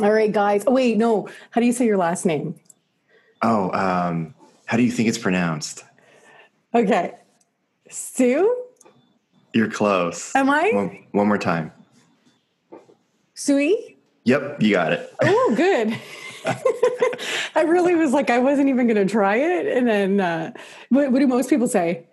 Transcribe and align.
All 0.00 0.12
right, 0.12 0.30
guys. 0.30 0.64
Oh, 0.66 0.72
wait, 0.72 0.96
no. 0.96 1.28
How 1.50 1.60
do 1.60 1.66
you 1.66 1.72
say 1.72 1.86
your 1.86 1.96
last 1.96 2.24
name? 2.24 2.54
Oh, 3.42 3.70
um, 3.72 4.34
how 4.66 4.76
do 4.76 4.82
you 4.82 4.90
think 4.90 5.08
it's 5.08 5.18
pronounced? 5.18 5.84
Okay. 6.74 7.14
Sue? 7.90 8.64
You're 9.52 9.70
close. 9.70 10.34
Am 10.36 10.50
I? 10.50 10.70
One, 10.72 11.04
one 11.12 11.28
more 11.28 11.38
time. 11.38 11.72
Sui? 13.34 13.96
Yep, 14.24 14.62
you 14.62 14.72
got 14.72 14.92
it. 14.92 15.12
Oh, 15.22 15.54
good. 15.56 15.98
I 17.54 17.62
really 17.62 17.94
was 17.94 18.12
like, 18.12 18.30
I 18.30 18.38
wasn't 18.38 18.68
even 18.68 18.86
going 18.86 19.06
to 19.06 19.10
try 19.10 19.36
it. 19.36 19.66
And 19.66 19.88
then, 19.88 20.20
uh, 20.20 20.52
what, 20.90 21.10
what 21.10 21.18
do 21.18 21.26
most 21.26 21.50
people 21.50 21.66
say? 21.68 22.06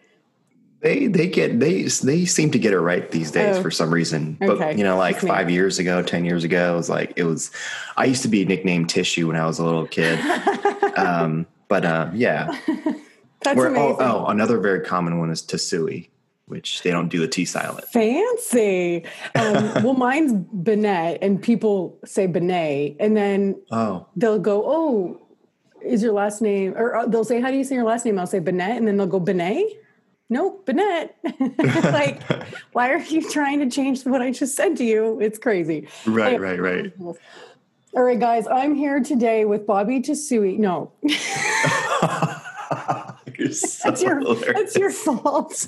They 0.85 1.07
they 1.07 1.27
get 1.27 1.59
they 1.59 1.81
they 1.81 2.25
seem 2.25 2.51
to 2.51 2.59
get 2.59 2.71
it 2.71 2.79
right 2.79 3.09
these 3.09 3.31
days 3.31 3.57
Oh. 3.57 3.61
for 3.63 3.71
some 3.71 3.91
reason. 3.91 4.37
But 4.39 4.49
Okay. 4.51 4.77
you 4.77 4.83
know, 4.83 4.97
like 4.97 5.23
me. 5.23 5.27
five 5.27 5.49
years 5.49 5.79
ago, 5.79 6.03
ten 6.03 6.25
years 6.25 6.43
ago, 6.43 6.73
it 6.73 6.77
was 6.77 6.89
like 6.91 7.13
it 7.15 7.23
was. 7.23 7.49
I 7.97 8.05
used 8.05 8.21
to 8.21 8.27
be 8.27 8.45
nicknamed 8.45 8.89
Tissue 8.91 9.25
when 9.29 9.35
I 9.35 9.47
was 9.47 9.57
a 9.57 9.65
little 9.65 9.87
kid. 9.87 10.19
um, 10.95 11.47
but 11.69 11.85
uh, 11.85 12.11
yeah. 12.13 12.55
That's 13.41 13.59
amazing. 13.59 13.77
oh, 13.77 13.97
oh, 13.99 14.25
another 14.27 14.59
very 14.59 14.81
common 14.81 15.17
one 15.17 15.31
is 15.31 15.41
Tasui, 15.41 16.09
which 16.45 16.83
they 16.83 16.91
don't 16.91 17.09
do 17.09 17.19
the 17.19 17.27
T 17.27 17.45
silent. 17.45 17.87
Fancy. 17.87 19.05
Um, 19.33 19.73
well, 19.83 19.95
mine's 19.95 20.33
Benet, 20.53 21.17
and 21.23 21.41
people 21.41 21.97
say 22.05 22.27
Benet, 22.27 22.95
and 22.99 23.17
then 23.17 23.59
Oh, 23.71 24.05
they'll 24.15 24.37
go, 24.37 24.63
"Oh, 24.67 25.19
is 25.83 26.03
your 26.03 26.13
last 26.13 26.43
name?" 26.43 26.75
Or 26.77 26.95
uh, 26.95 27.05
they'll 27.07 27.23
say, 27.23 27.41
"How 27.41 27.49
do 27.49 27.57
you 27.57 27.63
say 27.63 27.73
your 27.73 27.85
last 27.85 28.05
name?" 28.05 28.19
I'll 28.19 28.27
say 28.27 28.37
Benet, 28.39 28.77
and 28.77 28.87
then 28.87 28.97
they'll 28.97 29.07
go 29.07 29.19
Benet. 29.19 29.79
No, 30.29 30.59
Benet. 30.65 31.15
like, 31.83 32.23
why 32.73 32.91
are 32.91 32.97
you 32.97 33.29
trying 33.29 33.59
to 33.59 33.69
change 33.69 34.05
what 34.05 34.21
I 34.21 34.31
just 34.31 34.55
said 34.55 34.75
to 34.77 34.83
you? 34.83 35.19
It's 35.19 35.37
crazy. 35.37 35.87
right, 36.07 36.39
right, 36.39 36.59
right. 36.59 36.91
All 36.99 38.03
right, 38.03 38.19
guys, 38.19 38.47
I'm 38.47 38.73
here 38.75 38.99
today 38.99 39.45
with 39.45 39.67
Bobby 39.67 40.01
Tasui. 40.01 40.57
No, 40.57 40.91
You're 43.37 43.51
so 43.51 43.89
that's 43.89 44.01
your 44.01 44.19
hilarious. 44.19 44.53
that's 44.53 44.75
your 44.75 44.91
fault. 44.91 45.67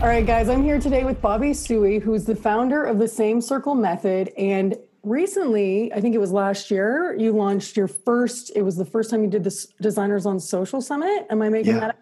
All 0.00 0.06
right, 0.06 0.24
guys, 0.26 0.48
I'm 0.48 0.62
here 0.62 0.78
today 0.78 1.04
with 1.04 1.20
Bobby 1.20 1.50
Tsui, 1.50 2.00
who's 2.00 2.24
the 2.24 2.36
founder 2.36 2.84
of 2.84 2.98
the 2.98 3.08
Same 3.08 3.40
Circle 3.40 3.74
Method. 3.74 4.32
And 4.36 4.76
recently, 5.08 5.92
I 5.92 6.00
think 6.00 6.14
it 6.14 6.18
was 6.18 6.32
last 6.32 6.70
year, 6.70 7.14
you 7.18 7.32
launched 7.32 7.76
your 7.76 7.88
first, 7.88 8.52
it 8.54 8.62
was 8.62 8.76
the 8.76 8.84
first 8.84 9.10
time 9.10 9.22
you 9.24 9.30
did 9.30 9.44
this 9.44 9.66
Designers 9.80 10.26
on 10.26 10.38
Social 10.40 10.80
Summit. 10.80 11.26
Am 11.30 11.42
I 11.42 11.48
making 11.48 11.74
Yeah. 11.74 11.80
that 11.80 11.90
up? 11.90 11.96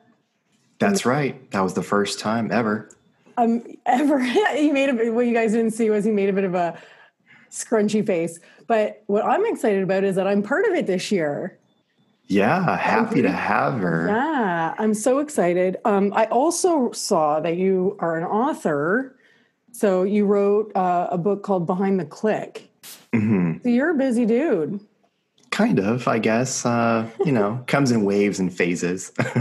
That's 0.79 1.07
right. 1.07 1.51
That 1.53 1.61
was 1.63 1.75
the 1.75 1.83
first 1.83 2.19
time 2.21 2.51
ever. 2.53 2.89
um 3.39 3.63
ever 3.87 4.19
he 4.55 4.71
made 4.73 4.89
a 4.89 5.11
what 5.11 5.27
you 5.27 5.35
guys 5.35 5.53
didn't 5.53 5.73
see 5.73 5.91
was 5.91 6.05
he 6.05 6.11
made 6.11 6.29
a 6.29 6.33
bit 6.33 6.45
of 6.45 6.55
a 6.55 6.79
scrunchy 7.51 8.05
face 8.05 8.39
but 8.67 9.03
what 9.09 9.23
i'm 9.27 9.45
excited 9.47 9.83
about 9.83 10.05
is 10.05 10.17
that 10.17 10.27
i'm 10.27 10.43
part 10.43 10.65
of 10.67 10.73
it 10.73 10.87
this 10.87 11.13
year 11.13 11.59
Yeah, 12.29 12.77
happy 12.79 13.21
to 13.23 13.31
have 13.31 13.75
her. 13.81 14.07
yeah 14.09 14.75
i'm 14.79 14.95
so 14.95 15.19
excited 15.19 15.77
um 15.85 16.13
i 16.17 16.25
also 16.27 16.91
saw 16.93 17.41
that 17.41 17.57
you 17.59 17.97
are 18.01 18.17
an 18.17 18.25
author 18.25 19.17
so 19.71 20.03
you 20.03 20.25
wrote 20.25 20.75
uh, 20.75 21.09
a 21.11 21.19
book 21.19 21.43
called 21.43 21.67
behind 21.67 22.01
the 22.01 22.07
click 22.07 22.71
hmm 23.21 23.53
so 23.63 23.69
you're 23.69 23.91
a 23.91 23.95
busy 23.95 24.25
dude 24.27 24.81
Kind 25.53 25.79
of, 25.79 26.07
I 26.07 26.19
guess. 26.19 26.67
Uh, 26.67 27.09
you 27.25 27.33
know, 27.33 27.65
comes 27.67 27.91
in 27.91 28.05
waves 28.05 28.41
and 28.41 28.53
phases. 28.53 29.13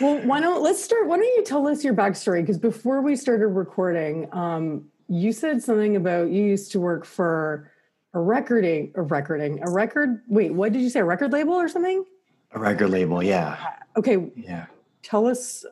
well 0.00 0.18
why 0.24 0.38
don't 0.40 0.62
let's 0.62 0.82
start 0.84 1.08
why 1.08 1.16
don't 1.16 1.24
you 1.36 1.42
tell 1.44 1.66
us 1.66 1.82
your 1.82 1.92
backstory 1.94 2.40
because 2.40 2.56
before 2.58 3.02
we 3.02 3.16
started 3.16 3.48
recording 3.48 4.28
um 4.32 4.84
you 5.08 5.32
said 5.32 5.60
something 5.60 5.96
about 5.96 6.30
you 6.30 6.42
used 6.44 6.70
to 6.72 6.78
work 6.78 7.04
for 7.04 7.70
a 8.14 8.20
recording 8.20 8.92
a 8.94 9.02
recording 9.02 9.60
a 9.66 9.70
record 9.70 10.22
wait 10.28 10.54
what 10.54 10.72
did 10.72 10.80
you 10.82 10.88
say 10.88 11.00
a 11.00 11.04
record 11.04 11.32
label 11.32 11.54
or 11.54 11.68
something 11.68 12.04
A 12.52 12.58
record 12.58 12.90
label, 12.90 13.20
yeah, 13.22 13.56
okay 13.96 14.30
yeah. 14.36 14.66
tell 15.02 15.26
us 15.26 15.64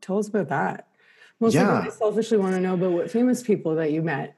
tell 0.00 0.18
us 0.18 0.26
about 0.28 0.48
that 0.48 0.88
Most 1.38 1.54
Yeah. 1.54 1.80
i 1.80 1.88
selfishly 1.90 2.38
want 2.38 2.54
to 2.56 2.60
know 2.60 2.74
about 2.74 2.90
what 2.92 3.10
famous 3.10 3.40
people 3.42 3.76
that 3.76 3.92
you 3.92 4.02
met 4.02 4.34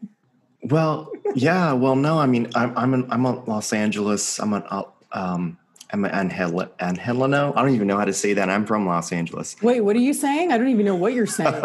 Well, 0.64 1.10
yeah. 1.34 1.72
Well, 1.72 1.96
no, 1.96 2.18
I 2.18 2.26
mean, 2.26 2.48
I'm 2.54 2.76
I'm 2.76 2.94
an, 2.94 3.06
I'm 3.10 3.24
a 3.24 3.42
Los 3.44 3.72
Angeles. 3.72 4.38
I'm 4.38 4.52
an 4.52 4.62
uh, 4.70 4.84
um 5.12 5.58
I'm 5.92 6.04
an 6.06 6.14
Angel- 6.14 6.70
Angeleno. 6.80 7.52
I 7.54 7.62
don't 7.62 7.74
even 7.74 7.86
know 7.86 7.98
how 7.98 8.06
to 8.06 8.12
say 8.14 8.32
that. 8.34 8.48
I'm 8.48 8.64
from 8.64 8.86
Los 8.86 9.12
Angeles. 9.12 9.56
wait 9.62 9.80
what 9.80 9.94
are 9.96 10.00
you 10.00 10.14
saying 10.14 10.50
i 10.52 10.56
don't 10.58 10.68
even 10.68 10.86
know 10.86 10.94
what 10.96 11.12
you're 11.12 11.26
saying 11.26 11.62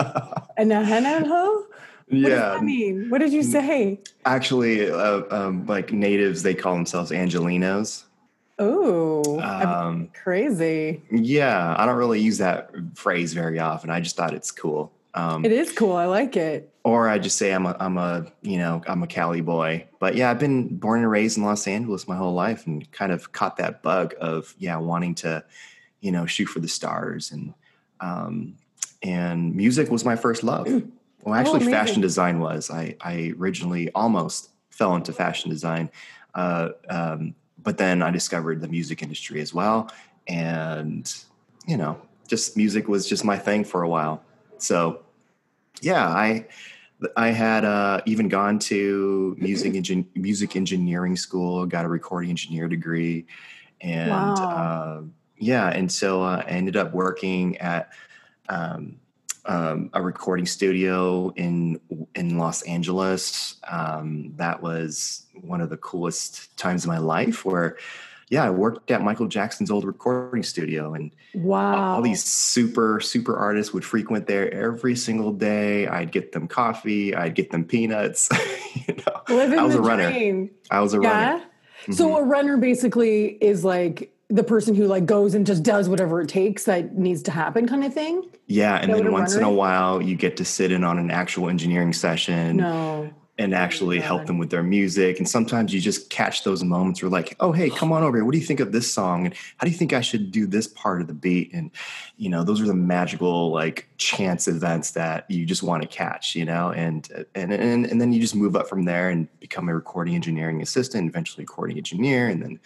and 0.57 0.71
a 0.73 0.83
henna 0.83 1.21
what 1.21 1.29
does 2.09 2.31
yeah, 2.31 2.49
that 2.49 2.63
mean 2.63 3.09
what 3.09 3.19
did 3.19 3.31
you 3.33 3.43
say 3.43 3.99
actually, 4.25 4.89
uh, 4.89 5.23
um, 5.29 5.65
like 5.65 5.91
natives, 5.93 6.41
they 6.43 6.53
call 6.53 6.73
themselves 6.75 7.11
Angelenos. 7.11 8.03
oh 8.59 9.39
Um, 9.39 10.09
crazy 10.13 11.01
yeah, 11.11 11.75
I 11.77 11.85
don't 11.85 11.97
really 11.97 12.19
use 12.21 12.37
that 12.39 12.69
phrase 12.95 13.33
very 13.33 13.59
often. 13.59 13.89
I 13.89 13.99
just 14.01 14.15
thought 14.15 14.33
it's 14.33 14.51
cool. 14.51 14.91
Um, 15.17 15.43
it 15.43 15.51
is 15.51 15.71
cool 15.71 15.95
i 15.95 16.05
like 16.05 16.37
it 16.37 16.71
or 16.87 17.09
I 17.09 17.19
just 17.19 17.37
say 17.37 17.51
I'm 17.51 17.65
a 17.65 17.75
I'm 17.81 17.97
a 17.97 18.25
you 18.41 18.57
know 18.57 18.81
I'm 18.87 19.03
a 19.03 19.07
Cali 19.07 19.41
boy. 19.41 19.85
But 19.99 20.15
yeah, 20.15 20.31
I've 20.31 20.39
been 20.39 20.77
born 20.77 21.01
and 21.01 21.11
raised 21.11 21.37
in 21.37 21.43
Los 21.43 21.67
Angeles 21.67 22.07
my 22.07 22.15
whole 22.15 22.33
life, 22.33 22.65
and 22.65 22.89
kind 22.93 23.11
of 23.11 23.33
caught 23.33 23.57
that 23.57 23.83
bug 23.83 24.15
of 24.21 24.55
yeah 24.57 24.77
wanting 24.77 25.13
to 25.15 25.43
you 25.99 26.13
know 26.13 26.25
shoot 26.25 26.45
for 26.45 26.61
the 26.61 26.67
stars 26.69 27.33
and 27.33 27.53
um, 27.99 28.55
and 29.03 29.53
music 29.53 29.91
was 29.91 30.05
my 30.05 30.15
first 30.15 30.43
love. 30.43 30.65
Well, 31.23 31.35
actually, 31.35 31.57
amazing. 31.57 31.73
fashion 31.73 32.01
design 32.01 32.39
was. 32.39 32.71
I 32.71 32.95
I 33.01 33.33
originally 33.37 33.91
almost 33.91 34.51
fell 34.69 34.95
into 34.95 35.11
fashion 35.11 35.49
design, 35.49 35.89
uh, 36.35 36.69
um, 36.89 37.35
but 37.61 37.77
then 37.77 38.01
I 38.01 38.11
discovered 38.11 38.61
the 38.61 38.69
music 38.69 39.03
industry 39.03 39.41
as 39.41 39.53
well, 39.53 39.91
and 40.29 41.13
you 41.67 41.75
know, 41.75 41.99
just 42.29 42.55
music 42.55 42.87
was 42.87 43.09
just 43.09 43.25
my 43.25 43.37
thing 43.37 43.65
for 43.65 43.81
a 43.81 43.89
while. 43.89 44.23
So 44.57 45.01
yeah, 45.81 46.07
I 46.07 46.47
I 47.15 47.27
had 47.29 47.63
uh, 47.65 48.01
even 48.05 48.27
gone 48.27 48.59
to 48.59 49.35
music 49.39 49.73
engin- 49.79 50.07
music 50.15 50.55
engineering 50.55 51.15
school, 51.15 51.65
got 51.65 51.85
a 51.85 51.89
recording 51.89 52.29
engineer 52.29 52.67
degree, 52.67 53.25
and 53.81 54.11
Wow. 54.11 54.49
uh, 54.51 55.01
yeah, 55.37 55.69
and 55.69 55.91
so 55.91 56.23
uh, 56.23 56.43
I 56.45 56.49
ended 56.49 56.75
up 56.75 56.93
working 56.93 57.57
at 57.57 57.93
um, 58.49 58.99
um, 59.45 59.89
a 59.93 60.01
recording 60.01 60.45
studio 60.45 61.31
in 61.35 61.79
in 62.15 62.37
Los 62.37 62.63
Angeles. 62.63 63.57
Um, 63.67 64.33
that 64.37 64.61
was 64.61 65.25
one 65.41 65.61
of 65.61 65.69
the 65.69 65.77
coolest 65.77 66.57
times 66.57 66.83
of 66.83 66.87
my 66.89 66.97
life. 66.97 67.45
Where 67.45 67.77
yeah, 68.29 68.43
I 68.43 68.49
worked 68.49 68.91
at 68.91 69.01
Michael 69.01 69.27
Jackson's 69.27 69.71
old 69.71 69.85
recording 69.85 70.43
studio, 70.43 70.93
and 70.93 71.11
wow 71.33 71.95
all 71.95 72.01
these 72.01 72.23
super 72.23 72.99
super 72.99 73.35
artists 73.37 73.73
would 73.73 73.85
frequent 73.85 74.27
there 74.27 74.53
every 74.53 74.95
single 74.95 75.31
day. 75.31 75.87
I'd 75.87 76.11
get 76.11 76.31
them 76.31 76.47
coffee 76.47 77.15
i'd 77.15 77.35
get 77.35 77.51
them 77.51 77.63
peanuts 77.63 78.29
you 78.87 78.95
know. 78.95 79.21
Living 79.35 79.59
i 79.59 79.63
was 79.63 79.75
a 79.75 79.81
runner. 79.81 80.09
dream. 80.11 80.49
i 80.71 80.79
was 80.79 80.93
a 80.93 80.99
yeah? 81.01 81.31
runner. 81.31 81.43
So 81.91 82.09
Mhm. 82.09 82.19
a 82.19 82.23
runner 82.23 82.57
basically 82.57 83.37
is 83.39 83.63
like 83.63 84.11
the 84.29 84.43
person 84.43 84.75
who 84.75 84.87
like 84.87 85.05
goes 85.05 85.33
and 85.33 85.45
just 85.45 85.63
does 85.63 85.87
whatever 85.87 86.19
it 86.19 86.27
takes 86.27 86.65
that 86.65 86.97
needs 86.97 87.21
to 87.23 87.31
happen 87.31 87.65
kind 87.67 87.85
of 87.85 87.93
thing? 87.93 88.23
Yeah 88.47 88.75
and 88.77 88.91
then 88.93 89.11
once 89.11 89.35
in 89.35 89.43
a 89.43 89.51
while 89.51 90.01
you 90.01 90.15
get 90.15 90.35
to 90.37 90.45
sit 90.45 90.71
in 90.71 90.83
on 90.83 90.97
an 90.97 91.11
actual 91.11 91.47
engineering 91.49 91.93
session. 91.93 92.57
No 92.57 93.09
and 93.39 93.53
actually 93.53 93.99
help 93.99 94.25
them 94.25 94.39
with 94.39 94.49
their 94.49 94.63
music. 94.63 95.19
And 95.19 95.29
sometimes 95.29 95.73
you 95.73 95.79
just 95.79 96.09
catch 96.09 96.43
those 96.43 96.63
moments 96.63 97.01
where 97.01 97.11
like 97.11 97.35
oh 97.39 97.51
hey 97.51 97.69
come 97.69 97.91
on 97.91 98.03
over 98.03 98.17
here. 98.17 98.25
What 98.25 98.31
do 98.31 98.39
you 98.39 98.45
think 98.45 98.59
of 98.59 98.71
this 98.71 98.91
song? 98.91 99.25
And 99.25 99.35
how 99.57 99.65
do 99.65 99.71
you 99.71 99.77
think 99.77 99.93
i 99.93 100.01
should 100.01 100.31
do 100.31 100.47
this 100.47 100.67
part 100.67 101.01
of 101.01 101.07
the 101.07 101.13
beat? 101.13 101.53
And 101.53 101.71
you 102.17 102.29
know 102.29 102.43
those 102.43 102.61
are 102.61 102.65
the 102.65 102.73
magical 102.73 103.51
like 103.51 103.87
chance 103.97 104.47
events 104.47 104.91
that 104.91 105.29
you 105.29 105.45
just 105.45 105.63
want 105.63 105.83
to 105.83 105.87
catch 105.87 106.35
you 106.35 106.45
know? 106.45 106.71
And 106.71 107.25
and 107.35 107.53
and, 107.53 107.85
and 107.85 108.01
then 108.01 108.11
you 108.11 108.19
just 108.19 108.35
move 108.35 108.55
up 108.55 108.67
from 108.67 108.85
there 108.85 109.09
and 109.09 109.27
become 109.39 109.69
a 109.69 109.75
recording 109.75 110.15
engineering 110.15 110.61
assistant 110.61 111.07
eventually 111.07 111.43
recording 111.43 111.77
engineer 111.77 112.27
and 112.27 112.41
then 112.41 112.59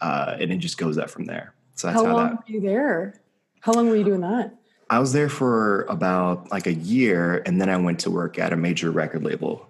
uh 0.00 0.36
and 0.40 0.50
it 0.52 0.58
just 0.58 0.78
goes 0.78 0.98
up 0.98 1.10
from 1.10 1.26
there. 1.26 1.54
So 1.74 1.86
that's 1.86 2.00
how 2.00 2.06
how, 2.06 2.16
long 2.16 2.30
that 2.30 2.48
were 2.48 2.54
you 2.54 2.60
there? 2.60 3.20
How 3.60 3.72
long 3.72 3.88
were 3.88 3.96
you 3.96 4.04
doing 4.04 4.22
that? 4.22 4.56
I 4.90 4.98
was 4.98 5.12
there 5.12 5.28
for 5.28 5.84
about 5.84 6.50
like 6.50 6.66
a 6.66 6.74
year 6.74 7.42
and 7.46 7.58
then 7.60 7.70
i 7.70 7.76
went 7.78 8.00
to 8.00 8.10
work 8.10 8.38
at 8.38 8.52
a 8.52 8.56
major 8.56 8.90
record 8.90 9.22
label 9.22 9.66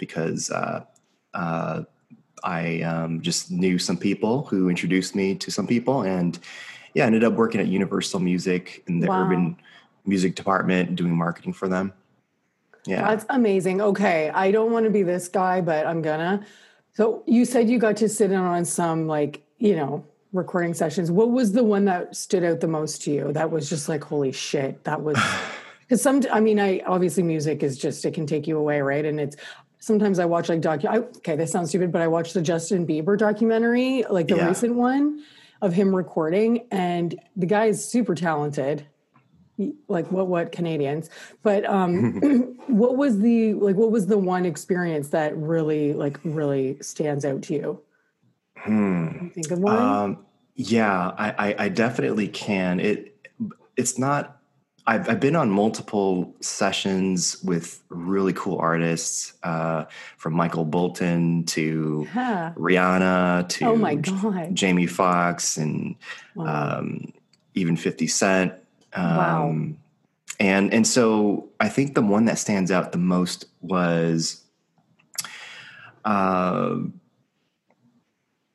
because 0.00 0.50
uh, 0.50 0.82
uh, 1.34 1.82
I 2.42 2.82
um, 2.82 3.20
just 3.20 3.52
knew 3.52 3.78
some 3.78 3.96
people 3.96 4.42
who 4.46 4.68
introduced 4.68 5.14
me 5.14 5.36
to 5.36 5.52
some 5.52 5.68
people, 5.68 6.02
and 6.02 6.36
yeah, 6.94 7.04
I 7.04 7.06
ended 7.06 7.22
up 7.22 7.34
working 7.34 7.60
at 7.60 7.68
Universal 7.68 8.18
Music 8.18 8.82
in 8.88 8.98
the 8.98 9.06
Wow. 9.06 9.22
urban 9.22 9.56
music 10.04 10.34
department, 10.34 10.96
doing 10.96 11.16
marketing 11.16 11.52
for 11.52 11.68
them. 11.68 11.92
Yeah, 12.86 13.02
That's 13.02 13.26
amazing. 13.28 13.80
Okay. 13.80 14.30
I 14.30 14.50
don't 14.50 14.72
want 14.72 14.84
to 14.84 14.90
be 14.90 15.02
this 15.02 15.28
guy, 15.28 15.60
but 15.60 15.86
I'm 15.86 16.02
gonna. 16.02 16.44
So 16.94 17.22
you 17.26 17.44
said 17.44 17.68
you 17.70 17.78
got 17.78 17.96
to 17.98 18.08
sit 18.08 18.32
in 18.32 18.38
on 18.38 18.64
some 18.64 19.06
like, 19.06 19.42
you 19.58 19.76
know, 19.76 20.04
recording 20.32 20.74
sessions. 20.74 21.10
What 21.10 21.30
was 21.30 21.52
the 21.52 21.62
one 21.62 21.84
that 21.84 22.16
stood 22.16 22.42
out 22.42 22.60
the 22.60 22.68
most 22.68 23.02
to 23.02 23.12
you? 23.12 23.32
That 23.32 23.50
was 23.50 23.68
just 23.68 23.88
like, 23.88 24.02
holy 24.02 24.32
shit, 24.32 24.82
that 24.84 25.02
was 25.02 25.18
Because 25.90 26.02
some, 26.02 26.22
I 26.32 26.38
mean, 26.38 26.60
I 26.60 26.82
obviously 26.86 27.24
music 27.24 27.64
is 27.64 27.76
just 27.76 28.04
it 28.04 28.14
can 28.14 28.24
take 28.24 28.46
you 28.46 28.56
away, 28.56 28.80
right? 28.80 29.04
And 29.04 29.18
it's 29.18 29.36
sometimes 29.80 30.18
I 30.18 30.24
watch 30.26 30.48
like 30.48 30.60
docu. 30.60 30.86
I, 30.86 30.98
okay, 30.98 31.36
this 31.36 31.50
sounds 31.50 31.70
stupid, 31.70 31.90
but 31.90 32.00
I 32.02 32.06
watched 32.06 32.34
the 32.34 32.42
Justin 32.42 32.86
Bieber 32.86 33.18
documentary, 33.18 34.04
like 34.08 34.28
the 34.28 34.36
Yeah. 34.36 34.46
recent 34.46 34.74
one 34.76 35.24
of 35.60 35.72
him 35.72 35.94
recording, 35.94 36.66
and 36.70 37.18
the 37.36 37.46
guy 37.46 37.66
is 37.66 37.84
super 37.84 38.14
talented. 38.14 38.86
Like 39.88 40.10
what? 40.10 40.28
What 40.28 40.52
Canadians? 40.52 41.10
But 41.42 41.66
um, 41.66 42.20
what 42.68 42.96
was 42.96 43.18
the 43.18 43.54
like? 43.54 43.76
What 43.76 43.90
was 43.90 44.06
the 44.06 44.16
one 44.16 44.46
experience 44.46 45.08
that 45.08 45.36
really 45.36 45.92
like 45.92 46.18
really 46.24 46.78
stands 46.80 47.24
out 47.24 47.42
to 47.42 47.54
you? 47.54 47.82
Hmm. 48.56 49.08
Can 49.08 49.24
you 49.24 49.30
think 49.30 49.50
of 49.50 49.58
one? 49.58 49.76
Um, 49.76 50.26
yeah, 50.54 51.12
I, 51.16 51.30
I, 51.50 51.64
I 51.64 51.68
definitely 51.68 52.28
can. 52.28 52.80
It 52.80 53.16
it's 53.76 53.98
not. 53.98 54.39
I've 54.86 55.08
I've 55.08 55.20
been 55.20 55.36
on 55.36 55.50
multiple 55.50 56.34
sessions 56.40 57.42
with 57.42 57.82
really 57.88 58.32
cool 58.32 58.58
artists, 58.58 59.34
uh, 59.42 59.84
from 60.16 60.34
Michael 60.34 60.64
Bolton 60.64 61.44
to 61.46 62.06
yeah. 62.14 62.52
Rihanna 62.56 63.48
to 63.50 63.64
Oh 63.66 63.76
my 63.76 63.94
god! 63.94 64.54
Jamie 64.54 64.86
Foxx 64.86 65.56
and 65.56 65.96
Wow. 66.34 66.78
um, 66.78 67.12
even 67.54 67.76
Fifty 67.76 68.06
Cent. 68.06 68.52
Um, 68.92 69.16
Wow. 69.16 69.56
And 70.38 70.72
and 70.72 70.86
so 70.86 71.50
I 71.60 71.68
think 71.68 71.94
the 71.94 72.02
one 72.02 72.24
that 72.24 72.38
stands 72.38 72.70
out 72.70 72.92
the 72.92 72.98
most 72.98 73.44
was. 73.60 74.42
Uh, 76.04 76.76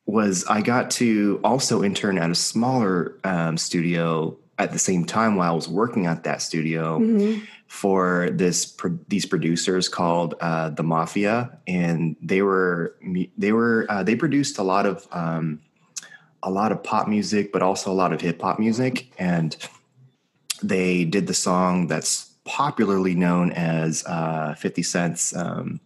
was 0.08 0.46
I 0.46 0.62
got 0.62 0.92
to 0.92 1.40
also 1.44 1.84
intern 1.84 2.18
at 2.18 2.30
a 2.30 2.36
smaller 2.36 3.18
um, 3.24 3.58
studio 3.58 4.38
at 4.58 4.72
the 4.72 4.80
same 4.80 5.06
time 5.06 5.36
while 5.36 5.52
I 5.52 5.56
was 5.56 5.68
working 5.68 6.06
at 6.06 6.24
that 6.24 6.42
studio 6.42 7.00
Mhm. 7.00 7.42
for 7.68 8.30
this 8.32 8.66
pro- 8.66 8.98
these 9.10 9.26
producers 9.26 9.90
called 9.90 10.36
uh, 10.40 10.70
the 10.70 10.84
Mafia, 10.84 11.58
and 11.68 12.16
they 12.22 12.42
were 12.42 12.96
they 13.38 13.52
were 13.52 13.86
uh, 13.90 14.04
they 14.04 14.16
produced 14.16 14.58
a 14.58 14.64
lot 14.64 14.86
of 14.86 15.06
um, 15.12 15.60
a 16.44 16.50
lot 16.50 16.72
of 16.72 16.82
pop 16.84 17.08
music, 17.08 17.52
but 17.52 17.62
also 17.62 17.92
a 17.92 17.94
lot 17.94 18.14
of 18.14 18.22
hip 18.22 18.42
hop 18.42 18.60
music, 18.60 19.12
and 19.20 19.58
they 20.64 21.04
did 21.04 21.28
the 21.28 21.34
song 21.34 21.88
that's 21.88 22.32
popularly 22.46 23.16
known 23.16 23.52
as 23.52 24.06
uh, 24.06 24.54
Fifty 24.56 24.84
Cent's 24.84 25.36
um, 25.36 25.82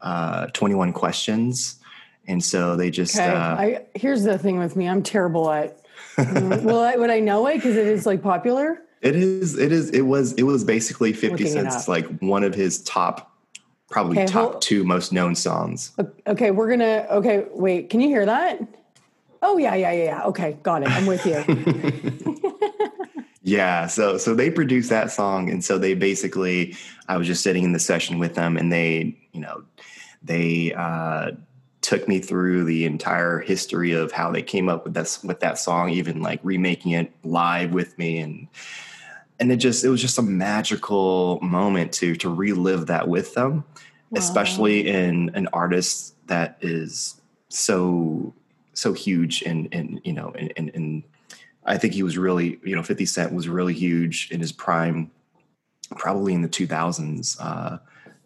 uh, 0.00 0.46
Twenty 0.54 0.74
One 0.74 0.92
Questions. 0.92 1.76
And 2.28 2.44
so 2.44 2.76
they 2.76 2.90
just 2.90 3.16
Okay. 3.16 3.28
uh, 3.28 3.56
I 3.56 3.86
here's 3.94 4.22
the 4.22 4.38
thing 4.38 4.58
with 4.58 4.74
me. 4.76 4.88
I'm 4.88 5.02
terrible 5.02 5.50
at. 5.50 5.76
Well, 6.62 6.80
I, 6.80 6.96
would 6.96 7.10
I 7.10 7.20
know 7.20 7.46
it 7.46 7.56
because 7.56 7.76
it 7.76 7.86
is 7.86 8.06
like 8.06 8.22
popular? 8.22 8.82
It 9.02 9.16
is. 9.16 9.58
It 9.58 9.72
is. 9.72 9.90
It 9.90 10.02
was. 10.02 10.32
It 10.34 10.42
was 10.42 10.64
basically 10.64 11.12
Fifty 11.12 11.46
Cent's 11.46 11.88
like 11.88 12.06
one 12.18 12.44
of 12.44 12.54
his 12.54 12.82
top, 12.82 13.34
probably 13.90 14.18
Okay, 14.18 14.26
top 14.26 14.50
hold- 14.52 14.62
two 14.62 14.84
most 14.84 15.12
known 15.12 15.34
songs. 15.34 15.92
Okay, 16.26 16.50
we're 16.50 16.68
gonna. 16.68 17.06
Okay, 17.10 17.46
wait. 17.52 17.90
Can 17.90 18.00
you 18.00 18.08
hear 18.08 18.26
that? 18.26 18.60
Oh 19.42 19.56
yeah, 19.56 19.74
yeah, 19.74 19.92
yeah, 19.92 20.04
yeah. 20.04 20.24
Okay, 20.24 20.58
got 20.62 20.82
it. 20.82 20.90
I'm 20.90 21.06
with 21.06 21.24
you. 21.24 22.50
Yeah. 23.42 23.86
So 23.86 24.18
so 24.18 24.34
they 24.34 24.50
produced 24.50 24.90
that 24.90 25.10
song, 25.10 25.50
and 25.50 25.64
so 25.64 25.78
they 25.78 25.94
basically, 25.94 26.76
I 27.08 27.16
was 27.16 27.26
just 27.26 27.42
sitting 27.42 27.64
in 27.64 27.72
the 27.72 27.78
session 27.78 28.18
with 28.18 28.34
them, 28.34 28.56
and 28.56 28.70
they, 28.70 29.16
you 29.32 29.40
know, 29.40 29.64
they 30.22 30.72
uh, 30.74 31.32
took 31.82 32.06
me 32.06 32.20
through 32.20 32.64
the 32.64 32.84
entire 32.84 33.40
history 33.40 33.92
of 33.92 34.12
how 34.12 34.30
they 34.30 34.42
came 34.42 34.68
up 34.68 34.84
with 34.84 34.94
that 34.94 35.18
with 35.24 35.40
that 35.40 35.58
song, 35.58 35.90
even 35.90 36.20
like 36.22 36.40
remaking 36.42 36.92
it 36.92 37.12
live 37.24 37.72
with 37.72 37.96
me, 37.98 38.18
and 38.18 38.48
and 39.38 39.50
it 39.50 39.56
just 39.56 39.84
it 39.84 39.88
was 39.88 40.00
just 40.00 40.18
a 40.18 40.22
magical 40.22 41.40
moment 41.40 41.92
to 41.92 42.14
to 42.16 42.28
relive 42.28 42.86
that 42.86 43.08
with 43.08 43.34
them. 43.34 43.64
especially 44.16 44.88
in 44.88 45.30
an 45.34 45.48
artist 45.52 46.14
that 46.26 46.58
is 46.60 47.20
so 47.48 48.32
so 48.74 48.92
huge 48.92 49.42
and 49.42 49.68
and 49.72 50.00
you 50.04 50.12
know 50.12 50.32
and, 50.38 50.52
and 50.56 50.70
and 50.74 51.02
I 51.64 51.78
think 51.78 51.94
he 51.94 52.02
was 52.02 52.18
really 52.18 52.58
you 52.64 52.74
know 52.74 52.82
50 52.82 53.06
Cent 53.06 53.32
was 53.32 53.48
really 53.48 53.74
huge 53.74 54.28
in 54.30 54.40
his 54.40 54.52
prime 54.52 55.10
probably 55.96 56.34
in 56.34 56.42
the 56.42 56.48
2000s 56.48 57.36
uh 57.40 57.78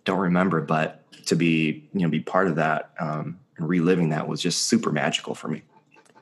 don't 0.04 0.18
remember 0.18 0.60
but 0.60 1.02
to 1.26 1.34
be 1.34 1.88
you 1.92 2.00
know 2.00 2.08
be 2.08 2.20
part 2.20 2.46
of 2.46 2.56
that 2.56 2.90
um 3.00 3.38
and 3.58 3.68
reliving 3.68 4.08
that 4.10 4.26
was 4.26 4.40
just 4.40 4.66
super 4.66 4.90
magical 4.92 5.34
for 5.34 5.48
me 5.48 5.62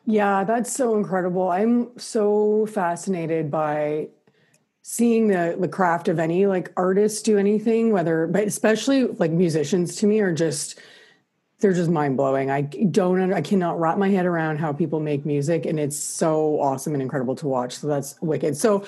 Yeah, 0.04 0.44
that's 0.44 0.72
so 0.72 0.96
incredible. 0.96 1.48
I'm 1.50 1.96
so 1.98 2.66
fascinated 2.66 3.50
by 3.50 4.08
seeing 4.82 5.28
the 5.28 5.56
the 5.60 5.68
craft 5.68 6.08
of 6.08 6.18
any 6.18 6.46
like 6.46 6.72
artists 6.76 7.22
do 7.22 7.38
anything, 7.38 7.92
whether 7.92 8.26
but 8.26 8.44
especially 8.46 9.06
like 9.06 9.30
musicians 9.30 9.96
to 9.96 10.06
me 10.06 10.20
are 10.20 10.32
just 10.34 10.80
they're 11.60 11.72
just 11.72 11.90
mind 11.90 12.16
blowing. 12.16 12.50
I 12.50 12.62
don't 12.62 13.32
I 13.32 13.40
cannot 13.42 13.78
wrap 13.80 13.98
my 13.98 14.08
head 14.10 14.26
around 14.26 14.58
how 14.58 14.72
people 14.72 15.00
make 15.00 15.24
music 15.24 15.66
and 15.66 15.78
it's 15.78 15.98
so 15.98 16.60
awesome 16.60 16.94
and 16.94 17.02
incredible 17.02 17.36
to 17.36 17.48
watch. 17.48 17.78
So 17.78 17.86
that's 17.86 18.16
wicked. 18.20 18.56
So 18.56 18.84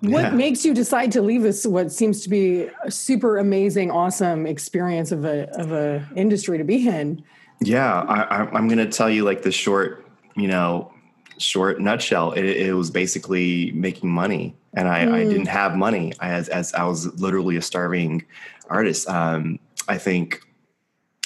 what 0.00 0.30
Yeah. 0.30 0.30
makes 0.32 0.64
you 0.64 0.74
decide 0.74 1.12
to 1.12 1.22
leave 1.22 1.42
this 1.42 1.66
what 1.66 1.92
seems 1.92 2.22
to 2.22 2.28
be 2.30 2.68
a 2.84 2.90
super 2.90 3.38
amazing 3.38 3.90
awesome 3.90 4.46
experience 4.46 5.12
of 5.12 5.24
a 5.24 5.48
of 5.50 5.72
a 5.72 6.08
industry 6.14 6.58
to 6.58 6.64
be 6.64 6.88
in? 6.88 7.24
Yeah, 7.62 8.00
I, 8.02 8.48
I'm 8.56 8.68
going 8.68 8.78
to 8.78 8.88
tell 8.88 9.10
you 9.10 9.24
like 9.24 9.42
the 9.42 9.52
short, 9.52 10.04
you 10.36 10.48
know, 10.48 10.92
short 11.38 11.80
nutshell. 11.80 12.32
It, 12.32 12.44
it 12.44 12.74
was 12.74 12.90
basically 12.90 13.72
making 13.72 14.10
money, 14.10 14.56
and 14.74 14.88
I, 14.88 15.20
I 15.20 15.24
didn't 15.24 15.46
have 15.46 15.76
money 15.76 16.12
as 16.20 16.48
as 16.48 16.72
I 16.74 16.84
was 16.84 17.14
literally 17.20 17.56
a 17.56 17.62
starving 17.62 18.24
artist. 18.68 19.08
Um, 19.08 19.58
I 19.88 19.98
think 19.98 20.42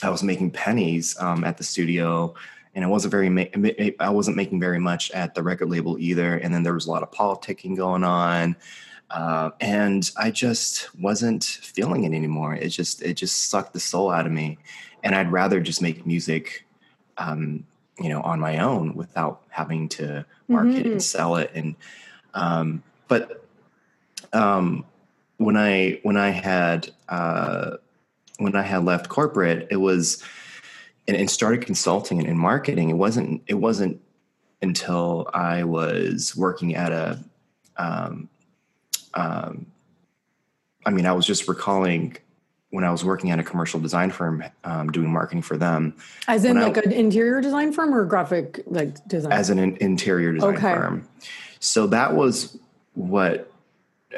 I 0.03 0.11
was 0.11 0.23
making 0.23 0.51
pennies 0.51 1.17
um, 1.21 1.45
at 1.45 1.57
the 1.57 1.65
studio, 1.65 2.35
and 2.75 2.85
I 2.85 2.89
wasn't 2.89 3.13
very 3.13 3.29
ma- 3.29 3.45
I 4.01 4.11
wasn't 4.11 4.37
making 4.37 4.61
very 4.61 4.79
much 4.79 5.11
at 5.13 5.35
the 5.35 5.43
record 5.43 5.71
label 5.71 5.99
either. 5.99 6.37
And 6.37 6.53
then 6.53 6.63
there 6.63 6.75
was 6.75 6.87
a 6.87 6.91
lot 6.91 7.03
of 7.03 7.11
politicking 7.11 7.77
going 7.77 8.05
on. 8.05 8.57
Uh, 9.11 9.51
and 9.61 10.11
I 10.17 10.33
just 10.33 10.95
wasn't 11.01 11.45
feeling 11.45 12.05
it 12.05 12.13
anymore. 12.13 12.55
It 12.55 12.71
just 12.71 13.03
it 13.03 13.15
just 13.15 13.49
sucked 13.51 13.73
the 13.73 13.81
soul 13.81 14.11
out 14.11 14.27
of 14.27 14.33
me, 14.33 14.59
and 15.07 15.15
I'd 15.15 15.31
rather 15.31 15.61
just 15.61 15.81
make 15.81 16.05
music, 16.05 16.67
um, 17.17 17.65
you 18.01 18.09
know, 18.09 18.21
on 18.23 18.41
my 18.41 18.59
own 18.59 18.95
without 18.97 19.43
having 19.51 19.89
to 19.91 20.27
market 20.49 20.85
Mhm. 20.85 20.93
and 20.93 21.03
sell 21.03 21.37
it. 21.37 21.53
And 21.55 21.77
um, 22.35 22.83
but 23.07 23.47
um, 24.33 24.85
when 25.37 25.57
I 25.57 26.01
when 26.03 26.17
I 26.17 26.31
had 26.31 26.91
uh, 27.09 27.77
when 28.39 28.57
I 28.57 28.63
had 28.63 28.85
left 28.85 29.09
corporate, 29.09 29.69
it 29.71 29.77
was 29.77 30.25
and, 31.07 31.17
and 31.17 31.31
started 31.31 31.65
consulting 31.65 32.19
and, 32.19 32.29
and 32.29 32.39
marketing. 32.39 32.91
It 32.91 32.95
wasn't 32.97 33.43
it 33.47 33.55
wasn't 33.55 34.01
until 34.61 35.31
I 35.33 35.63
was 35.63 36.37
working 36.37 36.75
at 36.75 36.91
a 36.91 37.23
um, 37.77 38.29
um, 39.15 39.67
I 40.85 40.91
mean, 40.91 41.07
I 41.07 41.13
was 41.13 41.27
just 41.27 41.47
recalling 41.47 42.17
when 42.77 42.85
I 42.85 42.91
was 42.91 43.03
working 43.03 43.31
at 43.31 43.39
a 43.39 43.43
commercial 43.43 43.81
design 43.81 44.11
firm 44.11 44.45
um, 44.65 44.91
doing 44.93 45.11
marketing 45.11 45.41
for 45.41 45.57
them 45.57 45.95
As 46.29 46.45
in 46.45 46.57
When 46.57 46.65
I- 46.65 46.67
like 46.67 46.85
an 46.85 46.93
interior 46.93 47.41
design 47.41 47.73
firm 47.73 47.95
or 47.95 48.05
graphic 48.05 48.61
like 48.67 49.03
design? 49.09 49.33
as 49.33 49.49
an 49.49 49.59
in- 49.59 49.77
interior 49.79 50.35
design 50.35 50.55
Okay. 50.57 50.75
firm. 50.75 51.09
So 51.59 51.87
that 51.87 52.15
was 52.15 52.59
what 52.93 53.51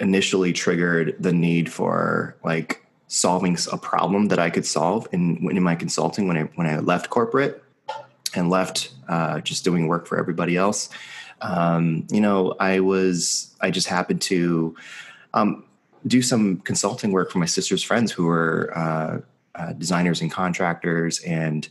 initially 0.00 0.52
triggered 0.52 1.14
the 1.20 1.32
need 1.32 1.70
for 1.72 2.34
like 2.42 2.84
solving 3.06 3.56
a 3.70 3.76
problem 3.78 4.26
that 4.26 4.40
I 4.40 4.50
could 4.50 4.66
solve 4.66 5.06
in 5.12 5.48
in 5.52 5.62
my 5.62 5.76
consulting 5.76 6.26
when 6.26 6.36
I 6.36 6.42
when 6.56 6.66
I 6.66 6.80
left 6.80 7.10
corporate 7.10 7.62
and 8.34 8.50
left 8.50 8.90
uh, 9.08 9.38
just 9.40 9.62
doing 9.64 9.86
work 9.86 10.04
for 10.08 10.18
everybody 10.18 10.56
else. 10.56 10.90
Um, 11.40 12.08
you 12.10 12.20
know, 12.20 12.56
I 12.58 12.80
was 12.80 13.54
I 13.60 13.70
just 13.70 13.86
happened 13.86 14.20
to 14.22 14.74
um, 15.32 15.62
do 16.06 16.22
some 16.22 16.58
consulting 16.58 17.12
work 17.12 17.30
for 17.30 17.38
my 17.38 17.46
sister's 17.46 17.82
friends 17.82 18.12
who 18.12 18.26
were 18.26 18.72
uh, 18.76 19.18
uh, 19.54 19.72
designers 19.74 20.20
and 20.20 20.30
contractors, 20.30 21.20
and 21.20 21.68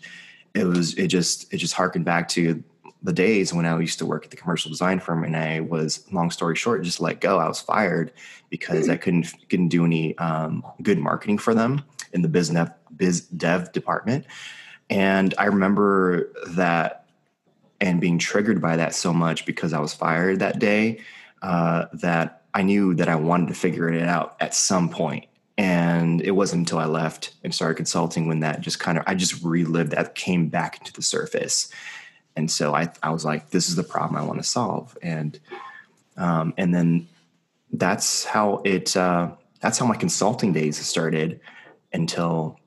it 0.53 0.65
was 0.65 0.93
it 0.95 1.07
just 1.07 1.51
it 1.53 1.57
just 1.57 1.73
harkened 1.73 2.05
back 2.05 2.27
to 2.29 2.63
the 3.03 3.13
days 3.13 3.53
when 3.53 3.65
I 3.65 3.79
used 3.79 3.99
to 3.99 4.05
work 4.05 4.25
at 4.25 4.31
the 4.31 4.37
commercial 4.37 4.69
design 4.69 4.99
firm, 4.99 5.23
and 5.23 5.35
I 5.35 5.61
was 5.61 6.11
long 6.11 6.31
story 6.31 6.55
short 6.55 6.83
just 6.83 6.99
let 6.99 7.21
go. 7.21 7.39
I 7.39 7.47
was 7.47 7.61
fired 7.61 8.11
because 8.49 8.89
I 8.89 8.97
couldn't 8.97 9.33
couldn't 9.49 9.69
do 9.69 9.85
any 9.85 10.17
um, 10.17 10.63
good 10.81 10.99
marketing 10.99 11.37
for 11.37 11.53
them 11.53 11.83
in 12.13 12.21
the 12.21 12.27
biz 12.27 12.49
dev, 12.49 12.71
biz 12.95 13.21
dev 13.21 13.71
department, 13.71 14.25
and 14.89 15.33
I 15.37 15.45
remember 15.45 16.31
that 16.49 17.05
and 17.79 18.01
being 18.01 18.17
triggered 18.17 18.61
by 18.61 18.75
that 18.75 18.95
so 18.95 19.13
much 19.13 19.45
because 19.45 19.73
I 19.73 19.79
was 19.79 19.93
fired 19.93 20.39
that 20.39 20.59
day 20.59 20.99
uh, 21.41 21.85
that 21.93 22.36
I 22.53 22.63
knew 22.63 22.93
that 22.95 23.09
I 23.09 23.15
wanted 23.15 23.49
to 23.49 23.53
figure 23.53 23.89
it 23.89 24.07
out 24.07 24.35
at 24.39 24.53
some 24.53 24.89
point. 24.89 25.25
And 25.57 26.21
it 26.21 26.31
wasn't 26.31 26.61
until 26.61 26.77
I 26.77 26.85
left 26.85 27.33
and 27.43 27.53
started 27.53 27.75
consulting 27.75 28.27
when 28.27 28.41
that 28.41 28.61
just 28.61 28.79
kind 28.79 28.97
of 28.97 29.03
I 29.07 29.15
just 29.15 29.43
relived 29.43 29.91
that 29.91 30.13
came 30.13 30.49
back 30.49 30.77
into 30.79 30.93
the 30.93 31.01
surface. 31.01 31.69
And 32.35 32.49
so 32.51 32.75
I 32.75 32.91
I 33.01 33.09
was 33.09 33.25
like, 33.25 33.49
this 33.49 33.67
is 33.67 33.75
the 33.75 33.83
problem 33.83 34.21
I 34.21 34.25
want 34.25 34.39
to 34.39 34.47
solve. 34.47 34.95
And 35.01 35.39
um, 36.15 36.53
and 36.57 36.73
then 36.73 37.07
that's 37.71 38.23
how 38.23 38.61
it 38.63 38.95
uh, 38.95 39.31
that's 39.61 39.79
how 39.79 39.85
my 39.85 39.95
consulting 39.95 40.53
days 40.53 40.77
started 40.77 41.39
until 41.91 42.59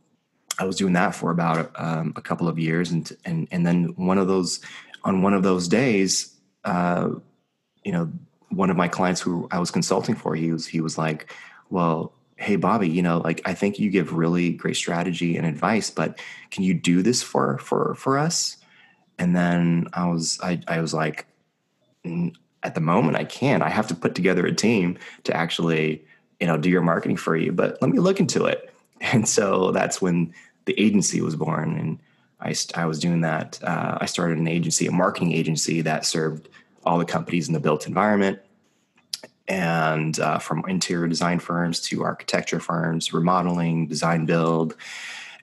I 0.58 0.64
was 0.64 0.76
doing 0.76 0.92
that 0.94 1.14
for 1.14 1.30
about 1.30 1.70
um, 1.76 2.12
a 2.16 2.20
couple 2.20 2.49
of 2.49 2.58
years, 2.58 2.90
and 2.90 3.10
and 3.25 3.49
and 3.50 3.66
then 3.66 3.94
one 3.96 4.18
of 4.18 4.28
those 4.28 4.60
on 5.04 5.22
one 5.22 5.32
of 5.32 5.42
those 5.42 5.68
days, 5.68 6.37
uh, 6.64 7.10
you 7.84 7.92
know, 7.92 8.12
one 8.50 8.71
of 8.71 8.76
my 8.76 8.88
clients 8.88 9.21
who 9.21 9.49
I 9.50 9.59
was 9.59 9.71
consulting 9.71 10.14
for, 10.14 10.35
he 10.35 10.52
was 10.52 10.66
he 10.66 10.80
was 10.80 10.99
like, 10.99 11.33
"Well, 11.71 12.12
hey 12.37 12.57
Bobby, 12.57 12.88
you 12.88 13.02
know, 13.02 13.19
like 13.19 13.40
I 13.45 13.54
think 13.54 13.78
you 13.78 13.90
give 13.90 14.12
really 14.12 14.50
great 14.50 14.76
strategy 14.76 15.37
and 15.37 15.47
advice, 15.47 15.90
but 15.90 16.19
can 16.50 16.64
you 16.64 16.75
do 16.75 17.02
this 17.02 17.23
for 17.23 17.59
for 17.59 17.95
for 17.95 18.19
us?" 18.19 18.57
And 19.19 19.35
then 19.37 19.88
I 19.92 20.07
was 20.09 20.38
I 20.42 20.61
I 20.69 20.80
was 20.80 20.92
like, 20.92 21.26
at 22.62 22.75
the 22.75 22.80
moment 22.80 23.16
I 23.16 23.25
can't. 23.25 23.62
I 23.62 23.69
have 23.71 23.87
to 23.88 23.95
put 23.95 24.14
together 24.14 24.47
a 24.47 24.54
team 24.54 24.99
to 25.25 25.37
actually 25.37 26.04
you 26.40 26.47
know 26.47 26.57
do 26.57 26.71
your 26.71 26.83
marketing 26.83 27.16
for 27.16 27.37
you, 27.37 27.52
but 27.52 27.80
let 27.80 27.90
me 27.90 27.99
look 27.99 28.21
into 28.21 28.45
it. 28.47 28.66
And 29.02 29.26
so 29.26 29.71
that's 29.73 30.02
when 30.02 30.35
the 30.66 30.78
agency 30.78 31.23
was 31.23 31.35
born, 31.35 31.75
and 31.75 31.99
I, 32.38 32.54
I 32.75 32.85
was 32.85 32.99
doing 32.99 33.23
that. 33.23 33.59
Uh, 33.62 33.97
I 33.99 34.04
started 34.04 34.37
an 34.37 34.47
agency, 34.47 34.87
a 34.87 34.92
marketing 34.92 35.33
agency 35.33 35.80
that 35.80 36.04
served 36.04 36.50
all 36.84 36.99
the 36.99 37.04
companies 37.04 37.49
in 37.49 37.54
the 37.54 37.60
built 37.60 37.87
environment, 37.87 38.40
and 39.49 40.18
uh, 40.20 40.38
from 40.38 40.64
interior 40.68 41.08
design 41.08 41.38
firms 41.38 41.80
to 41.80 42.02
architecture 42.02 42.60
firms, 42.60 43.12
remodeling, 43.12 43.87
design 43.87 44.26
build. 44.26 44.76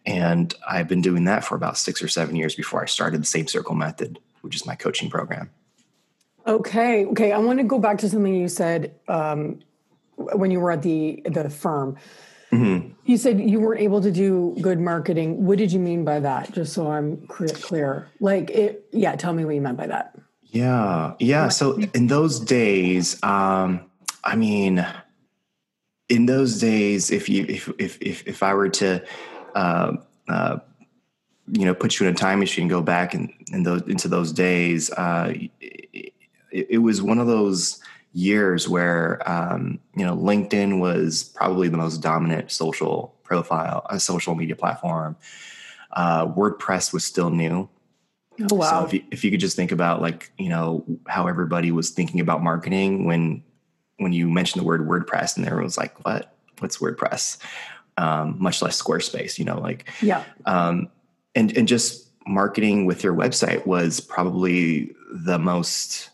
And 0.05 0.53
I've 0.67 0.87
been 0.87 1.01
doing 1.01 1.25
that 1.25 1.43
for 1.43 1.55
about 1.55 1.77
six 1.77 2.01
or 2.01 2.07
seven 2.07 2.35
years 2.35 2.55
before 2.55 2.81
I 2.81 2.85
started 2.85 3.21
the 3.21 3.25
Same 3.25 3.47
Circle 3.47 3.75
Method, 3.75 4.19
which 4.41 4.55
is 4.55 4.65
my 4.65 4.75
coaching 4.75 5.09
program. 5.09 5.49
Okay, 6.47 7.05
okay. 7.07 7.33
I 7.33 7.37
want 7.39 7.59
to 7.59 7.63
go 7.65 7.77
back 7.77 7.97
to 7.99 8.09
something 8.09 8.33
you 8.33 8.47
said 8.47 8.95
um, 9.09 9.59
when 10.15 10.49
you 10.49 10.61
were 10.61 10.71
at 10.71 10.81
the 10.81 11.21
the 11.25 11.49
firm. 11.49 11.97
Mm-hmm. 12.53 12.93
You 13.03 13.17
said 13.17 13.41
you 13.41 13.59
weren't 13.59 13.81
able 13.81 14.01
to 14.01 14.09
do 14.09 14.55
good 14.61 14.79
marketing. 14.79 15.45
What 15.45 15.57
did 15.57 15.73
you 15.73 15.79
mean 15.79 16.05
by 16.05 16.21
that? 16.21 16.53
Just 16.53 16.71
so 16.71 16.89
I'm 16.89 17.27
clear. 17.27 18.07
Like 18.21 18.49
it, 18.51 18.87
yeah. 18.93 19.17
Tell 19.17 19.33
me 19.33 19.43
what 19.43 19.55
you 19.55 19.61
meant 19.61 19.77
by 19.77 19.87
that. 19.87 20.17
Yeah, 20.57 21.13
yeah. 21.19 21.49
So 21.49 21.77
in 21.93 22.07
those 22.07 22.39
days, 22.39 23.21
um, 23.23 23.81
I 24.23 24.35
mean, 24.35 24.85
in 26.09 26.25
those 26.25 26.59
days, 26.59 27.11
if 27.11 27.29
you 27.29 27.45
if 27.47 27.69
if 27.77 28.01
if, 28.01 28.27
if 28.27 28.41
I 28.41 28.55
were 28.55 28.69
to, 28.69 29.05
uh, 29.53 29.93
uh, 30.27 30.57
you 31.51 31.65
know, 31.65 31.75
put 31.75 31.99
you 31.99 32.07
in 32.07 32.13
a 32.13 32.15
time 32.15 32.39
machine, 32.39 32.63
and 32.63 32.71
go 32.71 32.81
back 32.81 33.13
and 33.13 33.31
in, 33.49 33.57
in 33.57 33.63
those 33.63 33.83
into 33.83 34.07
those 34.07 34.31
days, 34.31 34.89
uh, 34.93 35.31
it, 35.61 36.13
it 36.51 36.81
was 36.81 37.03
one 37.03 37.19
of 37.19 37.27
those 37.27 37.79
years 38.13 38.67
where 38.67 39.21
um, 39.29 39.79
you 39.95 40.03
know 40.03 40.17
LinkedIn 40.17 40.79
was 40.79 41.23
probably 41.35 41.69
the 41.69 41.77
most 41.77 41.99
dominant 41.99 42.49
social 42.51 43.13
profile, 43.23 43.85
a 43.91 43.99
social 43.99 44.33
media 44.33 44.55
platform. 44.55 45.15
Uh, 45.91 46.25
WordPress 46.25 46.91
was 46.93 47.05
still 47.05 47.29
new. 47.29 47.69
Oh, 48.51 48.55
wow. 48.55 48.81
So 48.81 48.85
if 48.85 48.93
you, 48.93 49.03
if 49.11 49.23
you 49.23 49.31
could 49.31 49.39
just 49.39 49.55
think 49.55 49.71
about 49.71 50.01
like 50.01 50.31
you 50.37 50.49
know 50.49 50.85
how 51.07 51.27
everybody 51.27 51.71
was 51.71 51.89
thinking 51.89 52.19
about 52.19 52.43
marketing 52.43 53.05
when 53.05 53.43
when 53.97 54.13
you 54.13 54.29
mentioned 54.29 54.61
the 54.61 54.65
word 54.65 54.87
WordPress 54.87 55.37
and 55.37 55.45
everyone 55.45 55.65
was 55.65 55.77
like, 55.77 56.05
"What? 56.05 56.35
What's 56.59 56.77
WordPress?" 56.77 57.37
Um, 57.97 58.35
much 58.39 58.61
less 58.61 58.81
Squarespace. 58.81 59.39
You 59.39 59.45
know, 59.45 59.59
like 59.59 59.89
yeah. 60.01 60.23
Um, 60.45 60.89
and 61.35 61.55
and 61.57 61.67
just 61.67 62.07
marketing 62.27 62.85
with 62.85 63.03
your 63.03 63.13
website 63.13 63.65
was 63.65 63.99
probably 63.99 64.93
the 65.11 65.39
most 65.39 66.09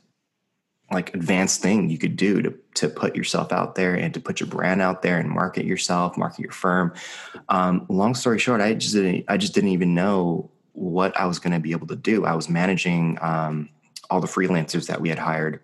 like 0.92 1.14
advanced 1.16 1.62
thing 1.62 1.90
you 1.90 1.98
could 1.98 2.16
do 2.16 2.42
to 2.42 2.54
to 2.76 2.88
put 2.88 3.16
yourself 3.16 3.52
out 3.52 3.76
there 3.76 3.96
and 3.96 4.14
to 4.14 4.20
put 4.20 4.40
your 4.40 4.48
brand 4.48 4.82
out 4.82 5.02
there 5.02 5.18
and 5.18 5.30
market 5.30 5.66
yourself, 5.66 6.18
market 6.18 6.40
your 6.40 6.52
firm. 6.52 6.94
Um, 7.50 7.86
long 7.90 8.16
story 8.16 8.40
short, 8.40 8.62
I 8.62 8.74
just 8.76 8.94
didn't 8.94 9.26
I 9.28 9.38
just 9.38 9.54
didn't 9.54 9.72
even 9.72 9.94
know 9.94 10.52
what 10.74 11.16
I 11.18 11.26
was 11.26 11.40
going 11.40 11.54
to 11.54 11.60
be 11.60 11.72
able 11.72 11.88
to 11.88 11.96
do. 11.96 12.26
I 12.26 12.36
was 12.36 12.50
managing 12.50 13.18
um, 13.22 13.70
all 14.10 14.22
the 14.22 14.28
freelancers 14.28 14.88
that 14.88 15.02
we 15.02 15.10
had 15.10 15.20
hired, 15.20 15.62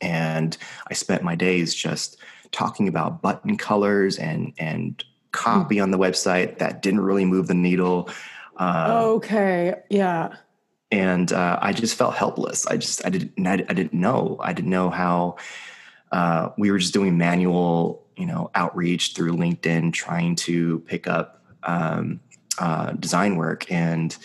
and 0.00 0.56
I 0.88 0.94
spent 0.94 1.22
my 1.22 1.34
days 1.34 1.74
just 1.74 2.18
talking 2.50 2.88
about 2.88 3.22
button 3.22 3.56
colors 3.56 4.18
and 4.18 4.52
and 4.58 5.02
copy 5.32 5.80
on 5.80 5.90
the 5.90 5.98
website 5.98 6.58
that 6.58 6.82
didn't 6.82 7.00
really 7.00 7.24
move 7.24 7.46
the 7.46 7.54
needle. 7.54 8.08
Uh, 8.58 9.02
okay, 9.04 9.74
yeah 9.90 10.36
and 10.94 11.32
uh, 11.32 11.58
I 11.60 11.72
just 11.72 11.96
felt 11.96 12.14
helpless. 12.14 12.66
I 12.66 12.76
just 12.76 13.04
I 13.04 13.10
didn't 13.10 13.46
I, 13.46 13.56
didn't 13.56 13.94
know 13.94 14.36
I 14.40 14.52
didn't 14.52 14.70
know 14.70 14.90
how 14.90 15.36
uh, 16.12 16.50
we 16.56 16.70
were 16.70 16.78
just 16.78 16.92
doing 16.92 17.18
manual 17.18 18.06
you 18.16 18.26
know 18.26 18.50
outreach 18.54 19.14
through 19.14 19.32
LinkedIn, 19.32 19.92
trying 19.92 20.36
to 20.36 20.80
pick 20.80 21.08
up 21.08 21.44
um, 21.64 22.20
uh, 22.58 22.92
design 22.92 23.36
work, 23.36 23.70
and 23.70 24.16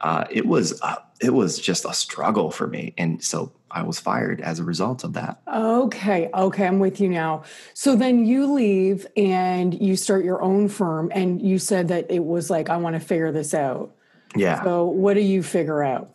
uh, 0.00 0.24
it 0.30 0.46
was 0.46 0.80
uh, 0.82 0.96
it 1.20 1.34
was 1.34 1.58
just 1.58 1.84
a 1.84 1.92
struggle 1.92 2.50
for 2.50 2.66
me, 2.66 2.94
and 2.98 3.22
so 3.22 3.52
I 3.70 3.82
was 3.82 4.00
fired 4.00 4.40
as 4.40 4.58
a 4.58 4.64
result 4.64 5.04
of 5.04 5.12
that. 5.14 5.40
Okay, 5.52 6.30
okay, 6.34 6.66
I'm 6.66 6.78
with 6.78 7.00
you 7.00 7.08
now. 7.08 7.44
So 7.74 7.94
then 7.94 8.24
you 8.26 8.52
leave 8.52 9.06
and 9.16 9.80
you 9.80 9.96
start 9.96 10.24
your 10.24 10.42
own 10.42 10.68
firm, 10.68 11.10
and 11.14 11.40
you 11.40 11.58
said 11.58 11.88
that 11.88 12.10
it 12.10 12.24
was 12.24 12.50
like 12.50 12.70
I 12.70 12.76
want 12.76 12.94
to 12.94 13.00
figure 13.00 13.32
this 13.32 13.54
out. 13.54 13.94
Yeah. 14.34 14.62
So 14.62 14.84
what 14.84 15.14
do 15.14 15.20
you 15.20 15.42
figure 15.42 15.82
out? 15.82 16.10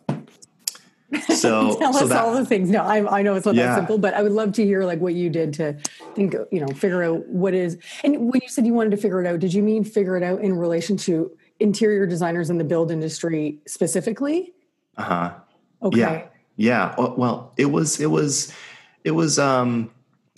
So 1.29 1.75
tell 1.79 1.93
so 1.93 2.03
us 2.03 2.09
that, 2.09 2.23
all 2.23 2.33
the 2.33 2.45
things. 2.45 2.69
No, 2.69 2.81
I, 2.83 3.19
I 3.19 3.21
know 3.21 3.35
it's 3.35 3.45
not 3.45 3.55
yeah. 3.55 3.67
that 3.67 3.75
simple, 3.75 3.97
but 3.97 4.13
I 4.13 4.21
would 4.21 4.31
love 4.31 4.53
to 4.53 4.65
hear 4.65 4.83
like 4.83 4.99
what 4.99 5.13
you 5.13 5.29
did 5.29 5.53
to 5.55 5.73
think, 6.15 6.35
you 6.51 6.59
know, 6.59 6.67
figure 6.67 7.03
out 7.03 7.25
what 7.27 7.53
is. 7.53 7.77
And 8.03 8.31
when 8.31 8.41
you 8.41 8.49
said 8.49 8.65
you 8.65 8.73
wanted 8.73 8.91
to 8.91 8.97
figure 8.97 9.21
it 9.21 9.27
out, 9.27 9.39
did 9.39 9.53
you 9.53 9.63
mean 9.63 9.83
figure 9.83 10.17
it 10.17 10.23
out 10.23 10.41
in 10.41 10.57
relation 10.57 10.97
to 10.97 11.31
interior 11.59 12.05
designers 12.05 12.49
in 12.49 12.57
the 12.57 12.63
build 12.63 12.91
industry 12.91 13.59
specifically? 13.67 14.53
Uh 14.97 15.03
huh. 15.03 15.33
Okay. 15.83 15.99
Yeah. 15.99 16.25
Yeah. 16.57 16.95
Well, 16.97 17.53
it 17.57 17.65
was. 17.65 17.99
It 17.99 18.07
was. 18.07 18.53
It 19.03 19.11
was. 19.11 19.39
Um, 19.39 19.91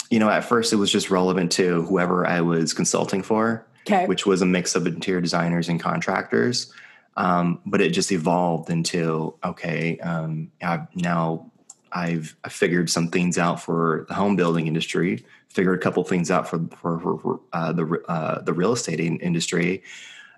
you 0.09 0.19
know, 0.19 0.29
at 0.29 0.45
first 0.45 0.73
it 0.73 0.77
was 0.77 0.91
just 0.91 1.09
relevant 1.09 1.51
to 1.53 1.81
whoever 1.83 2.25
I 2.25 2.41
was 2.41 2.73
consulting 2.73 3.21
for, 3.21 3.65
okay. 3.81 4.05
which 4.05 4.25
was 4.25 4.41
a 4.41 4.45
mix 4.45 4.75
of 4.75 4.87
interior 4.87 5.21
designers 5.21 5.69
and 5.69 5.79
contractors. 5.79 6.71
Um, 7.17 7.59
but 7.65 7.81
it 7.81 7.89
just 7.89 8.11
evolved 8.11 8.69
into 8.69 9.35
okay, 9.43 9.97
um, 9.99 10.51
I've 10.61 10.95
now 10.95 11.51
I've 11.91 12.35
figured 12.47 12.89
some 12.89 13.09
things 13.09 13.37
out 13.37 13.61
for 13.61 14.05
the 14.07 14.13
home 14.13 14.35
building 14.35 14.67
industry, 14.67 15.25
figured 15.49 15.79
a 15.79 15.81
couple 15.81 16.03
things 16.03 16.29
out 16.29 16.47
for 16.47 16.59
for, 16.77 16.99
for 16.99 17.39
uh, 17.53 17.73
the 17.73 18.03
uh, 18.07 18.41
the 18.41 18.53
real 18.53 18.71
estate 18.71 18.99
industry, 18.99 19.83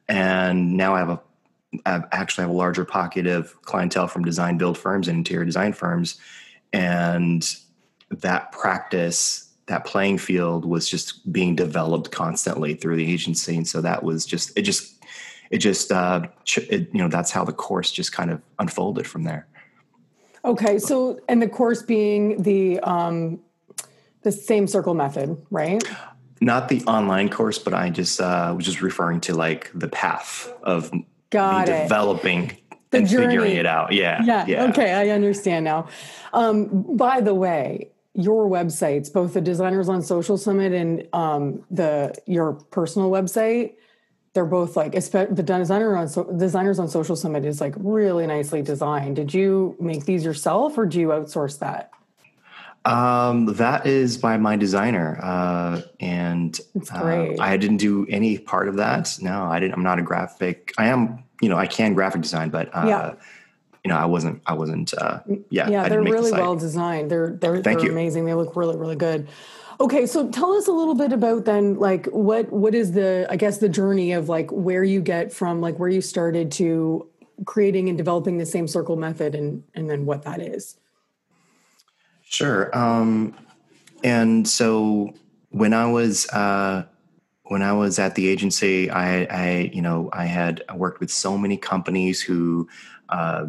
and 0.10 0.76
now 0.76 0.96
I 0.96 1.00
have 1.00 1.10
a 1.10 1.22
I 1.86 2.04
actually 2.12 2.42
have 2.44 2.50
a 2.50 2.58
larger 2.58 2.84
pocket 2.84 3.28
of 3.28 3.62
clientele 3.62 4.08
from 4.08 4.26
design 4.26 4.58
build 4.58 4.76
firms 4.76 5.08
and 5.08 5.18
interior 5.18 5.46
design 5.46 5.72
firms, 5.72 6.20
and 6.74 7.48
that 8.10 8.52
practice 8.52 9.54
that 9.68 9.86
playing 9.86 10.18
field 10.18 10.66
was 10.66 10.90
just 10.90 11.32
being 11.32 11.56
developed 11.56 12.12
constantly 12.12 12.74
through 12.74 12.96
the 12.96 13.14
agency 13.14 13.56
and 13.56 13.68
so 13.68 13.82
that 13.82 14.02
was 14.02 14.26
just 14.26 14.52
it 14.58 14.64
just 14.64 15.00
it 15.52 15.60
just 15.60 15.92
uh, 15.92 16.22
it, 16.58 16.90
you 16.92 17.00
know 17.00 17.08
that's 17.08 17.32
how 17.32 17.44
the 17.44 17.54
course 17.54 17.92
just 17.92 18.12
kind 18.12 18.32
of 18.32 18.42
unfolded 18.60 19.08
from 19.08 19.24
there. 19.24 19.48
Okay, 20.46 20.80
so 20.80 21.20
and 21.28 21.42
the 21.42 21.50
course 21.50 21.82
being 21.82 22.42
the 22.42 22.80
um, 22.82 23.40
the 24.22 24.32
same 24.32 24.68
circle 24.68 24.94
method, 24.94 25.38
right? 25.50 25.84
Not 26.42 26.70
the 26.70 26.82
online 26.84 27.30
course, 27.30 27.58
but 27.60 27.74
I 27.74 27.90
just 27.90 28.22
uh, 28.22 28.54
was 28.56 28.66
just 28.66 28.82
referring 28.82 29.22
to 29.22 29.34
like 29.34 29.72
the 29.74 29.88
path 29.90 30.52
of 30.64 30.92
Got 31.30 31.68
me 31.68 31.74
developing 31.82 32.58
the 32.92 33.00
and 33.00 33.08
journey. 33.08 33.28
figuring 33.28 33.56
it 33.56 33.66
out. 33.66 33.92
Yeah, 33.92 34.24
yeah, 34.24 34.46
yeah. 34.48 34.64
Okay, 34.66 34.94
I 34.94 35.10
understand 35.10 35.66
now. 35.66 35.88
Um, 36.34 36.96
by 36.96 37.22
the 37.22 37.36
way, 37.36 37.90
your 38.14 38.50
websites, 38.50 39.12
both 39.12 39.34
the 39.34 39.42
Designers 39.42 39.90
on 39.90 40.02
Social 40.02 40.38
Summit 40.38 40.74
and 40.74 41.08
um, 41.14 41.64
the 41.70 42.16
your 42.26 42.54
personal 42.54 43.12
website, 43.12 43.74
they're 44.34 44.46
both 44.46 44.76
like 44.76 44.94
the 44.94 45.44
designer 45.44 45.96
on 45.98 46.08
so, 46.08 46.24
designers 46.38 46.80
on 46.80 46.88
social 46.88 47.16
summit 47.16 47.46
is 47.46 47.60
like 47.60 47.74
really 47.78 48.28
nicely 48.28 48.62
designed 48.62 49.16
did 49.16 49.34
you 49.34 49.76
make 49.80 50.06
these 50.06 50.24
yourself 50.24 50.78
or 50.78 50.86
do 50.86 51.00
you 51.00 51.08
outsource 51.10 51.60
that 51.60 51.92
um, 52.86 53.46
that 53.46 53.86
is 53.86 54.18
by 54.18 54.38
my 54.38 54.56
designer 54.56 55.20
uh, 55.22 55.82
and 56.00 56.60
uh, 56.92 57.28
i 57.40 57.58
didn't 57.58 57.78
do 57.78 58.06
any 58.10 58.38
part 58.38 58.68
of 58.68 58.78
that 58.78 59.18
no 59.22 59.44
i 59.44 59.60
didn't 59.60 59.74
i'm 59.74 59.84
not 59.84 60.00
a 60.00 60.04
graphic 60.04 60.74
i 60.78 60.88
am 60.88 61.24
you 61.42 61.50
know 61.50 61.58
i 61.58 61.68
can 61.68 61.94
graphic 61.94 62.22
design 62.22 62.50
but 62.50 62.70
uh, 62.74 62.86
yeah. 62.88 63.14
you 63.84 63.90
know 63.90 63.98
i 63.98 64.06
wasn't 64.06 64.42
i 64.46 64.54
wasn't 64.54 64.94
uh, 64.96 65.20
yeah 65.50 65.70
yeah 65.70 65.90
they're 65.90 66.02
really 66.02 66.32
well 66.32 66.56
designed 66.56 67.10
they're 67.12 67.38
they're, 67.42 67.62
Thank 67.62 67.80
they're 67.80 67.88
you. 67.88 67.92
amazing 67.92 68.26
they 68.26 68.34
look 68.34 68.56
really 68.56 68.78
really 68.78 68.96
good 68.96 69.28
Okay, 69.82 70.06
so 70.06 70.30
tell 70.30 70.52
us 70.54 70.68
a 70.68 70.74
little 70.74 70.96
bit 70.96 71.14
about 71.14 71.46
then 71.46 71.76
like 71.76 72.06
what 72.08 72.52
what 72.52 72.76
is 72.76 72.92
the 72.92 73.26
I 73.30 73.38
guess 73.38 73.60
the 73.60 73.70
journey 73.70 74.12
of 74.12 74.28
like 74.28 74.52
where 74.52 74.84
you 74.84 75.00
get 75.00 75.32
from 75.32 75.62
like 75.62 75.80
where 75.80 75.88
you 75.88 76.02
started 76.02 76.52
to 76.54 77.08
creating 77.46 77.88
and 77.88 77.98
developing 77.98 78.38
the 78.38 78.46
same 78.46 78.68
circle 78.68 78.98
method 78.98 79.36
and 79.36 79.64
and 79.74 79.90
then 79.90 80.06
what 80.06 80.24
that 80.24 80.42
is. 80.42 80.76
Sure. 82.30 82.76
Um 82.78 83.36
and 84.04 84.48
so 84.48 85.14
when 85.50 85.74
I 85.74 85.92
was 85.92 86.30
uh 86.30 86.86
when 87.46 87.64
I 87.64 87.74
was 87.74 87.98
at 87.98 88.14
the 88.14 88.28
agency, 88.28 88.92
I, 88.92 89.24
I 89.24 89.72
you 89.74 89.82
know 89.82 90.10
I 90.14 90.26
had 90.26 90.64
worked 90.76 91.00
with 91.00 91.10
so 91.10 91.38
many 91.38 91.58
companies 91.58 92.22
who 92.22 92.70
uh, 93.10 93.48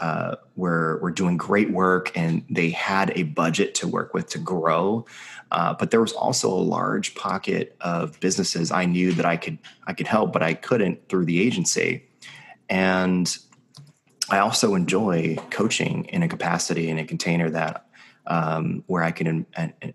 uh, 0.00 0.34
were 0.56 0.98
were 1.00 1.12
doing 1.12 1.36
great 1.36 1.70
work 1.70 2.10
and 2.16 2.44
they 2.50 2.70
had 2.70 3.12
a 3.16 3.22
budget 3.22 3.76
to 3.76 3.86
work 3.86 4.14
with 4.14 4.28
to 4.30 4.38
grow. 4.38 5.06
Uh, 5.52 5.74
but 5.78 5.92
there 5.92 6.00
was 6.00 6.12
also 6.12 6.50
a 6.50 6.58
large 6.58 7.14
pocket 7.14 7.76
of 7.80 8.18
businesses 8.18 8.72
I 8.72 8.84
knew 8.84 9.12
that 9.12 9.24
I 9.24 9.36
could 9.36 9.58
I 9.86 9.92
could 9.92 10.08
help, 10.08 10.32
but 10.32 10.42
I 10.42 10.54
couldn't 10.54 11.08
through 11.08 11.26
the 11.26 11.40
agency. 11.40 12.04
And 12.68 13.38
I 14.30 14.38
also 14.38 14.74
enjoy 14.74 15.36
coaching 15.50 16.06
in 16.06 16.24
a 16.24 16.28
capacity 16.28 16.90
in 16.90 16.98
a 16.98 17.04
container 17.04 17.48
that 17.50 17.87
um, 18.28 18.84
where 18.86 19.02
I 19.02 19.10
can 19.10 19.46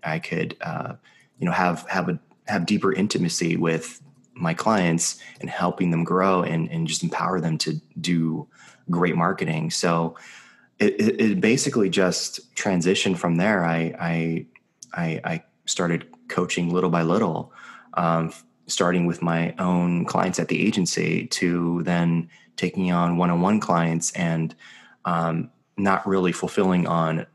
I 0.02 0.18
could 0.18 0.56
uh, 0.60 0.94
you 1.38 1.46
know 1.46 1.52
have 1.52 1.88
have 1.88 2.08
a 2.08 2.18
have 2.46 2.66
deeper 2.66 2.92
intimacy 2.92 3.56
with 3.56 4.02
my 4.34 4.54
clients 4.54 5.18
and 5.40 5.48
helping 5.48 5.90
them 5.90 6.04
grow 6.04 6.42
and, 6.42 6.70
and 6.70 6.86
just 6.86 7.02
empower 7.02 7.40
them 7.40 7.56
to 7.58 7.80
do 8.00 8.46
great 8.90 9.16
marketing. 9.16 9.70
So 9.70 10.16
it, 10.78 11.00
it, 11.00 11.20
it 11.20 11.40
basically 11.40 11.88
just 11.88 12.54
transitioned 12.54 13.16
from 13.16 13.36
there. 13.36 13.64
I, 13.64 13.94
I, 13.98 14.46
I, 14.92 15.20
I 15.24 15.44
started 15.66 16.06
coaching 16.28 16.72
little 16.72 16.90
by 16.90 17.02
little, 17.02 17.52
um, 17.94 18.32
starting 18.66 19.06
with 19.06 19.22
my 19.22 19.54
own 19.58 20.04
clients 20.04 20.38
at 20.38 20.48
the 20.48 20.66
agency 20.66 21.26
to 21.28 21.82
then 21.84 22.28
taking 22.56 22.90
on 22.92 23.16
one-on-one 23.16 23.60
clients 23.60 24.10
and 24.12 24.54
um, 25.04 25.50
not 25.76 26.06
really 26.06 26.32
fulfilling 26.32 26.86
on 26.86 27.26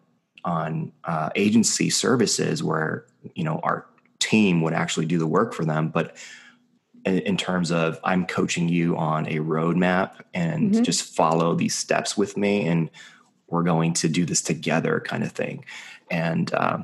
on 0.49 0.91
uh, 1.03 1.29
agency 1.35 1.91
services 1.91 2.63
where 2.63 3.05
you 3.35 3.43
know 3.43 3.59
our 3.61 3.85
team 4.17 4.61
would 4.61 4.73
actually 4.73 5.05
do 5.05 5.19
the 5.19 5.27
work 5.27 5.53
for 5.53 5.63
them, 5.63 5.89
but 5.89 6.17
in, 7.05 7.19
in 7.19 7.37
terms 7.37 7.71
of 7.71 7.99
I'm 8.03 8.25
coaching 8.25 8.67
you 8.67 8.97
on 8.97 9.27
a 9.27 9.37
roadmap 9.37 10.15
and 10.33 10.71
mm-hmm. 10.71 10.83
just 10.83 11.15
follow 11.15 11.53
these 11.53 11.75
steps 11.75 12.17
with 12.17 12.35
me, 12.35 12.67
and 12.67 12.89
we're 13.47 13.63
going 13.63 13.93
to 13.93 14.09
do 14.09 14.25
this 14.25 14.41
together, 14.41 14.99
kind 14.99 15.23
of 15.23 15.31
thing. 15.31 15.65
And 16.09 16.51
uh, 16.51 16.79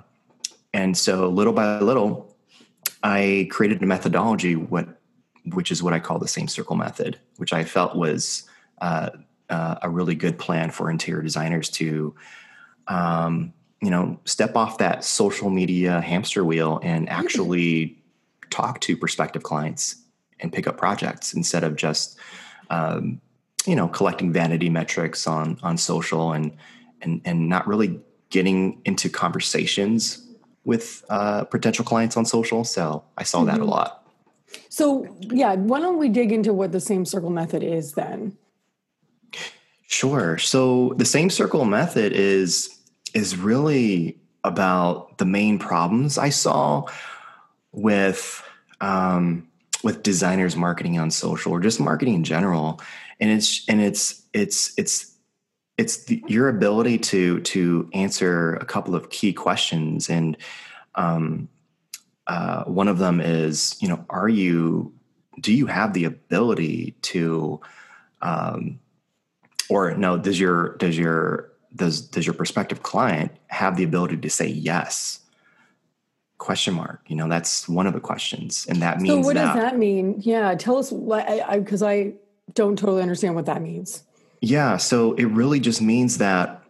and 0.72 0.96
so 0.96 1.28
little 1.30 1.54
by 1.54 1.80
little, 1.80 2.36
I 3.02 3.48
created 3.50 3.82
a 3.82 3.88
methodology, 3.88 4.56
what 4.56 4.88
which 5.54 5.72
is 5.72 5.82
what 5.82 5.94
I 5.94 6.00
call 6.00 6.20
the 6.20 6.28
same 6.28 6.48
circle 6.48 6.76
method, 6.76 7.20
which 7.38 7.52
I 7.52 7.64
felt 7.64 7.96
was 7.96 8.44
uh, 8.80 9.10
uh, 9.50 9.76
a 9.82 9.90
really 9.90 10.16
good 10.16 10.38
plan 10.38 10.70
for 10.70 10.92
interior 10.92 11.24
designers 11.24 11.70
to 11.72 12.16
um, 12.88 13.54
you 13.82 13.90
know 13.90 14.20
step 14.26 14.56
off 14.56 14.78
that 14.78 15.04
social 15.04 15.50
media 15.50 16.02
hamster 16.02 16.44
wheel 16.44 16.80
and 16.84 17.08
actually 17.10 17.98
talk 18.50 18.80
to 18.82 18.96
prospective 18.96 19.44
clients 19.44 19.98
and 20.40 20.52
pick 20.52 20.68
up 20.68 20.78
projects 20.78 21.34
instead 21.34 21.64
of 21.64 21.76
just 21.76 22.18
um, 22.70 23.22
you 23.66 23.76
know 23.76 23.88
collecting 23.88 24.32
vanity 24.32 24.70
metrics 24.70 25.28
on 25.28 25.58
on 25.62 25.78
social 25.78 26.32
and 26.32 26.56
and 27.02 27.22
and 27.26 27.50
not 27.50 27.68
really 27.68 28.00
getting 28.30 28.82
into 28.86 29.10
conversations 29.10 30.26
with 30.64 31.06
uh, 31.10 31.44
potential 31.46 31.86
clients 31.86 32.18
on 32.18 32.26
social 32.26 32.64
so 32.64 33.04
i 33.18 33.24
saw 33.24 33.40
mm-hmm. 33.40 33.48
that 33.48 33.58
a 33.58 33.60
mm-hmm. 33.60 33.70
lot 33.70 34.08
so 34.70 35.08
yeah 35.20 35.56
why 35.56 35.80
don't 35.80 35.98
we 35.98 36.10
dig 36.10 36.32
into 36.32 36.54
what 36.54 36.72
the 36.72 36.80
same 36.80 37.06
circle 37.06 37.30
method 37.30 37.62
is 37.64 37.94
then 37.94 38.36
sure 39.88 40.38
so 40.38 40.94
the 40.98 41.06
same 41.06 41.30
circle 41.30 41.66
method 41.66 42.14
is 42.14 42.75
is 43.16 43.38
really 43.38 44.20
about 44.44 45.18
the 45.18 45.26
main 45.26 45.58
problems 45.58 46.20
I 46.20 46.30
saw 46.30 46.86
with 47.72 48.44
um, 48.82 49.48
with 49.84 50.04
designers 50.04 50.56
marketing 50.56 51.00
on 51.00 51.10
social 51.10 51.54
or 51.54 51.60
just 51.60 51.80
marketing 51.80 52.14
in 52.14 52.24
general, 52.24 52.80
and 53.20 53.32
it's 53.32 53.68
and 53.68 53.82
it's 53.82 54.22
it's 54.34 54.74
it's 54.78 55.16
it's 55.78 56.06
the, 56.06 56.24
your 56.28 56.50
ability 56.50 57.00
to 57.00 57.40
to 57.42 57.90
answer 57.94 58.56
a 58.56 58.66
couple 58.66 58.94
of 58.94 59.10
key 59.10 59.34
questions, 59.34 60.10
and 60.10 60.38
um, 60.96 61.50
uh, 62.28 62.66
one 62.66 62.88
of 62.88 63.00
them 63.00 63.20
is 63.22 63.82
you 63.82 63.88
know 63.88 64.06
are 64.10 64.30
you 64.30 64.94
do 65.40 65.54
you 65.54 65.66
have 65.68 65.94
the 65.94 66.06
ability 66.06 66.96
to 67.02 67.60
um, 68.22 68.80
or 69.70 69.96
no 69.96 70.18
does 70.18 70.40
your 70.40 70.76
does 70.78 70.98
your 70.98 71.52
does 71.76 72.02
does 72.02 72.26
your 72.26 72.34
prospective 72.34 72.84
client 72.84 73.32
have 73.48 73.76
the 73.76 73.84
ability 73.84 74.18
to 74.18 74.30
say 74.30 74.48
yes? 74.48 75.20
Question 76.38 76.76
mark. 76.76 77.02
You 77.08 77.16
know 77.16 77.28
that's 77.28 77.68
one 77.68 77.88
of 77.88 77.94
the 77.94 78.00
questions 78.00 78.66
and 78.70 78.82
that 78.82 79.00
means 79.00 79.26
so 79.26 79.28
what 79.28 79.36
that, 79.36 79.54
does 79.54 79.64
that 79.64 79.78
mean? 79.78 80.16
Yeah 80.20 80.56
tell 80.56 80.78
us 80.78 80.92
what 80.92 81.26
because 81.28 81.42
I, 81.42 81.60
because 81.60 81.84
I 81.84 82.14
don't 82.54 82.78
totally 82.78 83.02
understand 83.02 83.36
what 83.36 83.46
that 83.46 83.62
means. 83.62 84.04
Yeah 84.42 84.78
so 84.78 85.14
it 85.14 85.26
really 85.26 85.60
just 85.60 85.82
means 85.82 86.18
that 86.20 86.64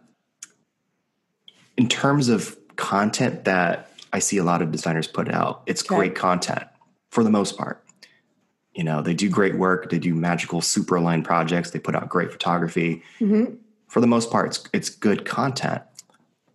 in 1.76 1.88
terms 1.88 2.28
of 2.28 2.56
content 2.76 3.44
that 3.44 3.90
i 4.12 4.18
see 4.18 4.36
a 4.36 4.44
lot 4.44 4.60
of 4.60 4.70
designers 4.70 5.06
put 5.06 5.32
out 5.32 5.62
it's 5.66 5.82
okay. 5.82 5.96
great 5.96 6.14
content 6.14 6.64
for 7.10 7.24
the 7.24 7.30
most 7.30 7.56
part. 7.56 7.82
You 8.74 8.84
know 8.84 9.02
they 9.02 9.14
do 9.14 9.28
great 9.28 9.56
work 9.56 9.90
they 9.90 9.98
do 9.98 10.14
magical 10.14 10.60
super 10.60 10.96
aligned 10.96 11.24
projects 11.24 11.70
they 11.70 11.78
put 11.78 11.94
out 11.94 12.08
great 12.08 12.32
photography. 12.32 13.02
Mm-hmm 13.20 13.56
for 13.88 14.00
the 14.00 14.06
most 14.06 14.30
part, 14.30 14.48
it's, 14.48 14.68
it's 14.72 14.90
good 14.90 15.24
content. 15.24 15.82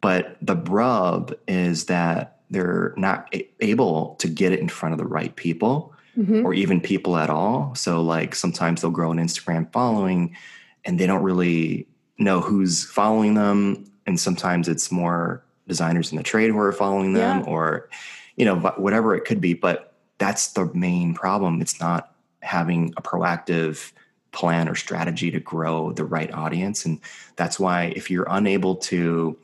But 0.02 0.38
the 0.42 0.56
rub 0.56 1.34
is 1.48 1.86
that 1.86 2.40
they're 2.50 2.94
not 2.98 3.34
able 3.60 4.16
to 4.16 4.28
get 4.28 4.52
it 4.52 4.60
in 4.60 4.68
front 4.68 4.94
of 4.94 4.98
the 5.00 5.06
right 5.06 5.36
people 5.36 5.94
mm-hmm. 6.18 6.46
or 6.46 6.54
even 6.54 6.82
people 6.82 7.18
at 7.18 7.30
all. 7.30 7.74
So, 7.76 8.02
like, 8.02 8.36
sometimes 8.36 8.82
they'll 8.82 8.92
grow 8.92 9.12
an 9.12 9.20
Instagram 9.20 9.72
following 9.72 10.36
and 10.84 11.00
they 11.00 11.08
don't 11.08 11.24
really 11.24 11.88
know 12.18 12.42
who's 12.42 12.84
following 12.84 13.36
them. 13.36 13.86
And 14.06 14.20
sometimes 14.20 14.68
it's 14.68 14.92
more 14.92 15.44
designers 15.68 16.12
in 16.12 16.18
the 16.18 16.24
trade 16.24 16.50
who 16.50 16.60
are 16.60 16.74
following 16.74 17.14
them 17.14 17.40
yeah. 17.40 17.46
or, 17.46 17.90
you 18.36 18.46
know, 18.46 18.58
whatever 18.58 19.16
it 19.16 19.26
could 19.26 19.40
be. 19.40 19.54
But 19.54 19.94
that's 20.18 20.48
the 20.54 20.66
main 20.74 21.14
problem. 21.14 21.62
It's 21.62 21.80
not 21.80 22.14
having 22.42 22.94
a 22.98 23.02
proactive 23.02 23.92
plan 24.32 24.70
or 24.70 24.76
strategy 24.76 25.30
to 25.32 25.40
grow 25.40 25.92
the 25.92 26.06
right 26.06 26.34
audience 26.34 26.86
and 26.86 27.00
that's 27.36 27.60
why 27.60 27.94
if 27.96 28.10
you're 28.10 28.28
unable 28.30 28.76
to 28.76 29.38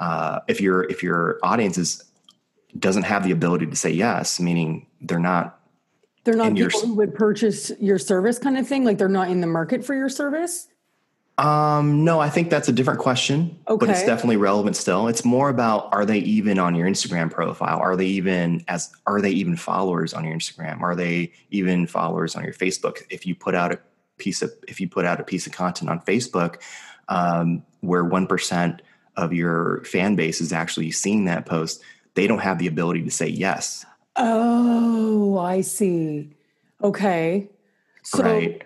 uh, 0.00 0.40
if 0.46 0.60
your 0.60 0.84
if 0.84 1.02
your 1.02 1.38
audience 1.42 1.78
is 1.78 2.04
doesn't 2.78 3.04
have 3.04 3.24
the 3.24 3.30
ability 3.30 3.66
to 3.66 3.76
say 3.76 3.90
yes 3.90 4.38
meaning 4.38 4.86
they're 5.00 5.18
not 5.18 5.60
they're 6.24 6.34
not 6.34 6.54
people 6.54 6.58
your, 6.58 6.70
who 6.70 6.94
would 6.94 7.14
purchase 7.14 7.72
your 7.80 7.98
service 7.98 8.38
kind 8.38 8.58
of 8.58 8.66
thing 8.68 8.84
like 8.84 8.98
they're 8.98 9.08
not 9.08 9.30
in 9.30 9.40
the 9.40 9.46
market 9.46 9.84
for 9.84 9.94
your 9.94 10.08
service 10.08 10.68
um, 11.38 12.02
no, 12.02 12.18
I 12.18 12.30
think 12.30 12.48
that's 12.48 12.68
a 12.68 12.72
different 12.72 12.98
question, 12.98 13.58
okay. 13.68 13.84
but 13.84 13.90
it's 13.90 14.06
definitely 14.06 14.38
relevant 14.38 14.74
still. 14.74 15.06
It's 15.06 15.22
more 15.22 15.50
about 15.50 15.92
are 15.92 16.06
they 16.06 16.18
even 16.20 16.58
on 16.58 16.74
your 16.74 16.88
Instagram 16.88 17.30
profile? 17.30 17.78
Are 17.78 17.94
they 17.94 18.06
even 18.06 18.64
as 18.68 18.90
are 19.06 19.20
they 19.20 19.32
even 19.32 19.54
followers 19.54 20.14
on 20.14 20.24
your 20.24 20.34
Instagram? 20.34 20.80
Are 20.80 20.94
they 20.94 21.32
even 21.50 21.86
followers 21.86 22.36
on 22.36 22.44
your 22.44 22.54
Facebook? 22.54 23.02
If 23.10 23.26
you 23.26 23.34
put 23.34 23.54
out 23.54 23.70
a 23.70 23.78
piece 24.18 24.42
of 24.42 24.52
if 24.68 24.80
you 24.80 24.88
put 24.88 25.04
out 25.04 25.20
a 25.20 25.24
piece 25.24 25.46
of 25.46 25.52
content 25.52 25.90
on 25.90 26.00
Facebook 26.00 26.60
um, 27.08 27.62
where 27.80 28.04
one 28.04 28.26
percent 28.26 28.82
of 29.16 29.32
your 29.32 29.82
fan 29.84 30.16
base 30.16 30.40
is 30.40 30.52
actually 30.52 30.90
seeing 30.90 31.24
that 31.24 31.46
post, 31.46 31.82
they 32.14 32.26
don't 32.26 32.40
have 32.40 32.58
the 32.58 32.66
ability 32.66 33.02
to 33.02 33.10
say 33.10 33.26
yes. 33.26 33.84
Oh, 34.16 35.38
I 35.38 35.60
see. 35.60 36.30
Okay. 36.82 37.48
So 38.02 38.22
right. 38.22 38.62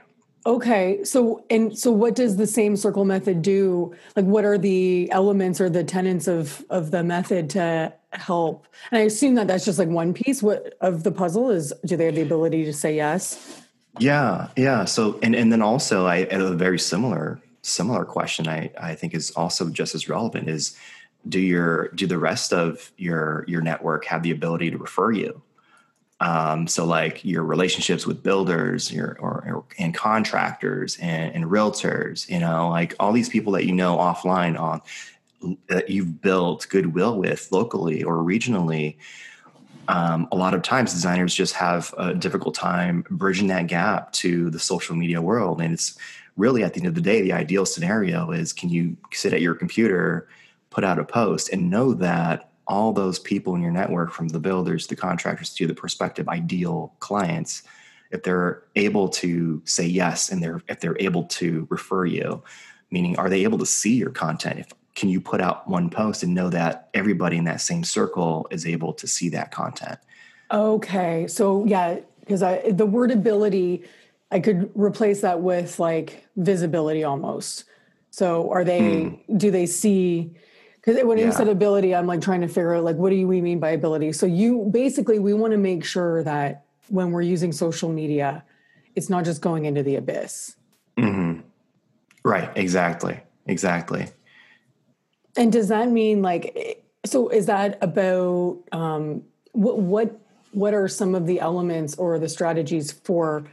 Okay. 0.46 1.04
So 1.04 1.44
and 1.50 1.78
so 1.78 1.92
what 1.92 2.14
does 2.14 2.36
the 2.36 2.46
same 2.46 2.76
circle 2.76 3.04
method 3.04 3.42
do? 3.42 3.94
Like 4.16 4.24
what 4.24 4.44
are 4.44 4.56
the 4.56 5.10
elements 5.12 5.60
or 5.60 5.68
the 5.68 5.84
tenets 5.84 6.28
of 6.28 6.64
of 6.70 6.90
the 6.90 7.02
method 7.02 7.50
to 7.50 7.92
help? 8.12 8.66
And 8.90 9.00
I 9.00 9.04
assume 9.04 9.34
that 9.34 9.48
that's 9.48 9.64
just 9.64 9.78
like 9.78 9.88
one 9.88 10.14
piece 10.14 10.42
what 10.42 10.74
of 10.80 11.02
the 11.02 11.12
puzzle 11.12 11.50
is 11.50 11.72
do 11.84 11.96
they 11.96 12.06
have 12.06 12.14
the 12.14 12.22
ability 12.22 12.64
to 12.64 12.72
say 12.72 12.96
yes? 12.96 13.59
Yeah, 13.98 14.48
yeah. 14.56 14.84
So 14.84 15.18
and 15.22 15.34
and 15.34 15.52
then 15.52 15.62
also 15.62 16.06
I 16.06 16.18
a 16.18 16.54
very 16.54 16.78
similar 16.78 17.40
similar 17.62 18.04
question 18.04 18.48
I 18.48 18.70
I 18.80 18.94
think 18.94 19.14
is 19.14 19.30
also 19.32 19.68
just 19.70 19.94
as 19.94 20.08
relevant 20.08 20.48
is 20.48 20.76
do 21.28 21.40
your 21.40 21.88
do 21.88 22.06
the 22.06 22.18
rest 22.18 22.52
of 22.52 22.92
your 22.96 23.44
your 23.48 23.60
network 23.60 24.04
have 24.06 24.22
the 24.22 24.30
ability 24.30 24.70
to 24.70 24.78
refer 24.78 25.12
you? 25.12 25.42
Um, 26.20 26.66
so 26.66 26.84
like 26.84 27.24
your 27.24 27.42
relationships 27.44 28.06
with 28.06 28.22
builders, 28.22 28.92
your 28.92 29.16
or, 29.20 29.42
or 29.46 29.64
and 29.78 29.94
contractors 29.94 30.98
and, 30.98 31.34
and 31.34 31.44
realtors, 31.46 32.28
you 32.28 32.38
know, 32.38 32.68
like 32.68 32.94
all 33.00 33.12
these 33.12 33.30
people 33.30 33.52
that 33.54 33.64
you 33.64 33.72
know 33.72 33.96
offline 33.96 34.58
on 34.60 34.82
that 35.68 35.88
you've 35.88 36.20
built 36.20 36.66
goodwill 36.68 37.16
with 37.16 37.50
locally 37.50 38.02
or 38.02 38.16
regionally 38.16 38.96
um, 39.88 40.28
a 40.30 40.36
lot 40.36 40.54
of 40.54 40.62
times 40.62 40.92
designers 40.92 41.34
just 41.34 41.54
have 41.54 41.94
a 41.98 42.14
difficult 42.14 42.54
time 42.54 43.04
bridging 43.10 43.48
that 43.48 43.66
gap 43.66 44.12
to 44.12 44.50
the 44.50 44.58
social 44.58 44.94
media 44.94 45.20
world 45.20 45.60
and 45.60 45.72
it's 45.72 45.98
really 46.36 46.62
at 46.62 46.74
the 46.74 46.80
end 46.80 46.86
of 46.86 46.94
the 46.94 47.00
day 47.00 47.22
the 47.22 47.32
ideal 47.32 47.66
scenario 47.66 48.30
is 48.30 48.52
can 48.52 48.68
you 48.68 48.96
sit 49.12 49.32
at 49.32 49.40
your 49.40 49.54
computer 49.54 50.28
put 50.70 50.84
out 50.84 50.98
a 50.98 51.04
post 51.04 51.50
and 51.52 51.68
know 51.68 51.92
that 51.92 52.50
all 52.70 52.92
those 52.92 53.18
people 53.18 53.56
in 53.56 53.60
your 53.62 53.72
network, 53.72 54.12
from 54.12 54.28
the 54.28 54.38
builders, 54.38 54.86
the 54.86 54.94
contractors 54.94 55.52
to 55.52 55.66
the 55.66 55.74
prospective 55.74 56.28
ideal 56.28 56.94
clients, 57.00 57.64
if 58.12 58.22
they're 58.22 58.62
able 58.76 59.08
to 59.08 59.60
say 59.64 59.84
yes 59.84 60.30
and 60.30 60.40
they're 60.40 60.62
if 60.68 60.80
they're 60.80 60.96
able 61.00 61.24
to 61.24 61.66
refer 61.68 62.04
you, 62.04 62.42
meaning 62.90 63.18
are 63.18 63.28
they 63.28 63.42
able 63.42 63.58
to 63.58 63.66
see 63.66 63.94
your 63.96 64.10
content? 64.10 64.60
If 64.60 64.68
can 64.94 65.08
you 65.08 65.20
put 65.20 65.40
out 65.40 65.68
one 65.68 65.88
post 65.88 66.22
and 66.22 66.34
know 66.34 66.50
that 66.50 66.88
everybody 66.94 67.36
in 67.36 67.44
that 67.44 67.60
same 67.60 67.84
circle 67.84 68.46
is 68.50 68.66
able 68.66 68.92
to 68.94 69.06
see 69.06 69.28
that 69.30 69.50
content? 69.50 69.98
Okay, 70.50 71.26
so 71.28 71.64
yeah, 71.64 72.00
because 72.20 72.42
I 72.42 72.70
the 72.70 72.86
word 72.86 73.10
ability, 73.10 73.84
I 74.30 74.40
could 74.40 74.70
replace 74.74 75.20
that 75.20 75.40
with 75.40 75.78
like 75.78 76.26
visibility 76.36 77.04
almost. 77.04 77.64
So 78.10 78.50
are 78.50 78.64
they? 78.64 78.80
Mm. 78.80 79.38
Do 79.38 79.50
they 79.50 79.66
see? 79.66 80.32
Because 80.76 81.02
when 81.04 81.18
yeah. 81.18 81.26
you 81.26 81.32
said 81.32 81.48
ability, 81.48 81.94
I'm 81.94 82.06
like 82.06 82.20
trying 82.20 82.40
to 82.40 82.48
figure 82.48 82.74
out 82.74 82.84
like 82.84 82.96
what 82.96 83.10
do 83.10 83.26
we 83.26 83.40
mean 83.40 83.60
by 83.60 83.70
ability? 83.70 84.12
So 84.12 84.26
you 84.26 84.68
basically 84.72 85.18
we 85.18 85.34
want 85.34 85.52
to 85.52 85.58
make 85.58 85.84
sure 85.84 86.24
that 86.24 86.64
when 86.88 87.12
we're 87.12 87.22
using 87.22 87.52
social 87.52 87.88
media, 87.88 88.42
it's 88.96 89.08
not 89.08 89.24
just 89.24 89.40
going 89.40 89.66
into 89.66 89.82
the 89.82 89.96
abyss. 89.96 90.56
Mm-hmm. 90.96 91.40
Right. 92.24 92.50
Exactly. 92.56 93.20
Exactly. 93.46 94.08
And 95.36 95.52
does 95.52 95.68
that 95.68 95.88
mean 95.90 96.22
like? 96.22 96.84
So 97.04 97.28
is 97.28 97.46
that 97.46 97.78
about 97.80 98.58
um, 98.72 99.22
what? 99.52 99.78
What? 99.78 100.20
What 100.52 100.74
are 100.74 100.88
some 100.88 101.14
of 101.14 101.26
the 101.26 101.38
elements 101.38 101.94
or 101.94 102.18
the 102.18 102.28
strategies 102.28 102.90
for 102.90 103.44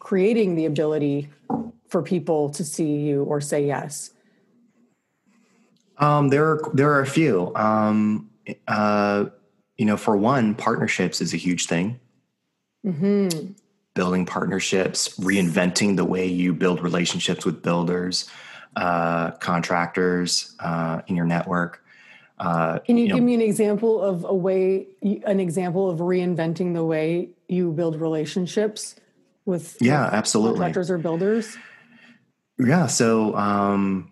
creating 0.00 0.56
the 0.56 0.64
ability 0.64 1.28
for 1.88 2.02
people 2.02 2.50
to 2.50 2.64
see 2.64 2.96
you 2.96 3.22
or 3.22 3.40
say 3.40 3.64
yes? 3.64 4.10
Um, 5.98 6.28
there 6.28 6.44
are 6.44 6.70
there 6.74 6.90
are 6.90 7.00
a 7.00 7.06
few. 7.06 7.54
Um, 7.54 8.30
uh, 8.68 9.26
you 9.76 9.84
know, 9.84 9.96
for 9.96 10.16
one, 10.16 10.54
partnerships 10.54 11.20
is 11.20 11.34
a 11.34 11.36
huge 11.36 11.66
thing. 11.66 12.00
Mm-hmm. 12.84 13.52
Building 13.94 14.26
partnerships, 14.26 15.16
reinventing 15.18 15.96
the 15.96 16.04
way 16.04 16.26
you 16.26 16.52
build 16.52 16.82
relationships 16.82 17.44
with 17.44 17.62
builders, 17.62 18.28
uh, 18.76 19.30
contractors 19.32 20.54
uh, 20.60 21.00
in 21.06 21.16
your 21.16 21.26
network. 21.26 21.82
Uh, 22.38 22.78
Can 22.80 22.98
you, 22.98 23.06
you 23.06 23.14
give 23.14 23.22
me 23.22 23.34
an 23.34 23.40
example 23.40 24.02
of 24.02 24.24
a 24.24 24.34
way, 24.34 24.86
an 25.02 25.40
example 25.40 25.88
of 25.88 26.00
reinventing 26.00 26.74
the 26.74 26.84
way 26.84 27.30
you 27.48 27.72
build 27.72 27.98
relationships 27.98 28.94
with 29.46 29.78
yeah, 29.80 30.10
absolutely 30.12 30.58
contractors 30.58 30.90
or 30.90 30.98
builders? 30.98 31.56
Yeah. 32.58 32.86
So 32.86 33.34
um, 33.36 34.10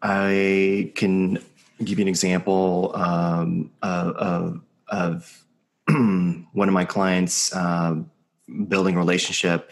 I 0.00 0.92
can 0.96 1.38
give 1.84 1.98
you 1.98 2.02
an 2.02 2.08
example 2.08 2.92
um, 2.96 3.70
of, 3.82 4.60
of 4.88 5.44
one 5.88 6.68
of 6.68 6.72
my 6.74 6.84
clients 6.84 7.54
uh, 7.54 7.96
building 8.66 8.96
relationship 8.96 9.70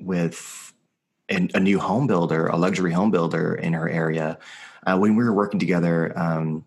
with 0.00 0.65
a, 1.30 1.48
a, 1.54 1.60
new 1.60 1.78
home 1.78 2.06
builder, 2.06 2.46
a 2.46 2.56
luxury 2.56 2.92
home 2.92 3.10
builder 3.10 3.54
in 3.54 3.72
her 3.72 3.88
area. 3.88 4.38
Uh, 4.86 4.96
when 4.96 5.16
we 5.16 5.24
were 5.24 5.32
working 5.32 5.58
together, 5.58 6.16
um, 6.18 6.64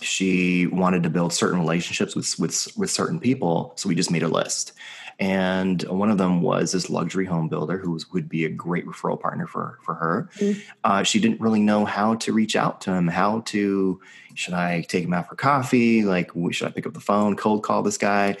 she 0.00 0.66
wanted 0.66 1.02
to 1.02 1.10
build 1.10 1.32
certain 1.32 1.60
relationships 1.60 2.16
with, 2.16 2.38
with 2.38 2.68
with 2.76 2.90
certain 2.90 3.20
people, 3.20 3.72
so 3.76 3.88
we 3.88 3.94
just 3.94 4.10
made 4.10 4.22
a 4.22 4.28
list 4.28 4.72
and 5.18 5.82
one 5.84 6.10
of 6.10 6.18
them 6.18 6.42
was 6.42 6.72
this 6.72 6.90
luxury 6.90 7.26
home 7.26 7.48
builder 7.48 7.78
who 7.78 7.92
was, 7.92 8.10
would 8.12 8.28
be 8.28 8.44
a 8.44 8.48
great 8.48 8.86
referral 8.86 9.20
partner 9.20 9.46
for 9.46 9.78
for 9.82 9.94
her. 9.94 10.28
Mm-hmm. 10.36 10.60
Uh, 10.84 11.02
she 11.02 11.20
didn't 11.20 11.40
really 11.40 11.60
know 11.60 11.84
how 11.84 12.16
to 12.16 12.32
reach 12.32 12.56
out 12.56 12.80
to 12.82 12.92
him. 12.92 13.08
How 13.08 13.40
to 13.46 14.00
should 14.34 14.54
I 14.54 14.82
take 14.82 15.04
him 15.04 15.12
out 15.12 15.28
for 15.28 15.36
coffee? 15.36 16.02
Like 16.02 16.32
should 16.50 16.66
I 16.66 16.70
pick 16.70 16.86
up 16.86 16.94
the 16.94 17.00
phone, 17.00 17.36
cold 17.36 17.62
call 17.62 17.82
this 17.82 17.98
guy? 17.98 18.36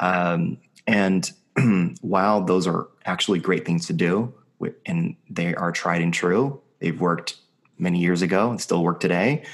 Um, 0.00 0.58
and 0.86 1.30
while 2.02 2.44
those 2.44 2.66
are 2.66 2.88
actually 3.06 3.38
great 3.38 3.64
things 3.64 3.86
to 3.86 3.92
do, 3.92 4.34
and 4.84 5.16
they 5.28 5.54
are 5.54 5.72
tried 5.72 6.02
and 6.02 6.12
true, 6.12 6.60
they've 6.80 7.00
worked 7.00 7.36
many 7.78 7.98
years 7.98 8.22
ago 8.22 8.50
and 8.50 8.60
still 8.60 8.82
work 8.82 9.00
today. 9.00 9.44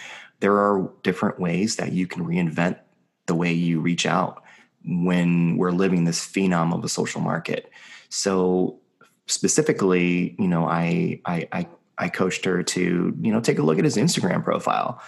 There 0.40 0.56
are 0.56 0.90
different 1.02 1.38
ways 1.38 1.76
that 1.76 1.92
you 1.92 2.06
can 2.06 2.24
reinvent 2.24 2.78
the 3.26 3.34
way 3.34 3.52
you 3.52 3.80
reach 3.80 4.06
out 4.06 4.42
when 4.84 5.56
we're 5.56 5.70
living 5.70 6.04
this 6.04 6.20
phenom 6.20 6.74
of 6.74 6.84
a 6.84 6.88
social 6.88 7.20
market. 7.20 7.70
So 8.08 8.80
specifically, 9.26 10.34
you 10.38 10.48
know, 10.48 10.66
I 10.66 11.20
I 11.24 11.48
I, 11.52 11.68
I 11.98 12.08
coached 12.08 12.44
her 12.44 12.62
to 12.62 13.16
you 13.20 13.32
know 13.32 13.40
take 13.40 13.58
a 13.58 13.62
look 13.62 13.78
at 13.78 13.84
his 13.84 13.96
Instagram 13.96 14.44
profile. 14.44 15.00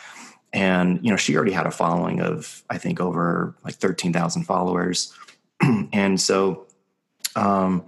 And 0.52 1.04
you 1.04 1.10
know 1.10 1.16
she 1.16 1.34
already 1.34 1.52
had 1.52 1.66
a 1.66 1.72
following 1.72 2.20
of 2.20 2.62
I 2.70 2.78
think 2.78 3.00
over 3.00 3.56
like 3.64 3.74
thirteen 3.74 4.12
thousand 4.12 4.44
followers, 4.44 5.12
and 5.92 6.20
so 6.20 6.66
um, 7.34 7.84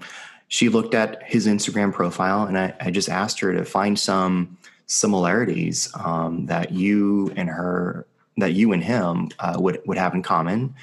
she 0.48 0.68
looked 0.68 0.94
at 0.94 1.22
his 1.22 1.46
Instagram 1.46 1.92
profile, 1.92 2.44
and 2.44 2.58
I, 2.58 2.74
I 2.80 2.90
just 2.90 3.08
asked 3.08 3.40
her 3.40 3.52
to 3.52 3.64
find 3.64 3.98
some 3.98 4.56
similarities 4.86 5.90
um, 5.98 6.46
that 6.46 6.72
you 6.72 7.32
and 7.36 7.48
her 7.48 8.06
that 8.38 8.52
you 8.52 8.72
and 8.72 8.84
him 8.84 9.30
uh, 9.38 9.56
would 9.58 9.80
would 9.86 9.98
have 9.98 10.14
in 10.14 10.22
common 10.22 10.74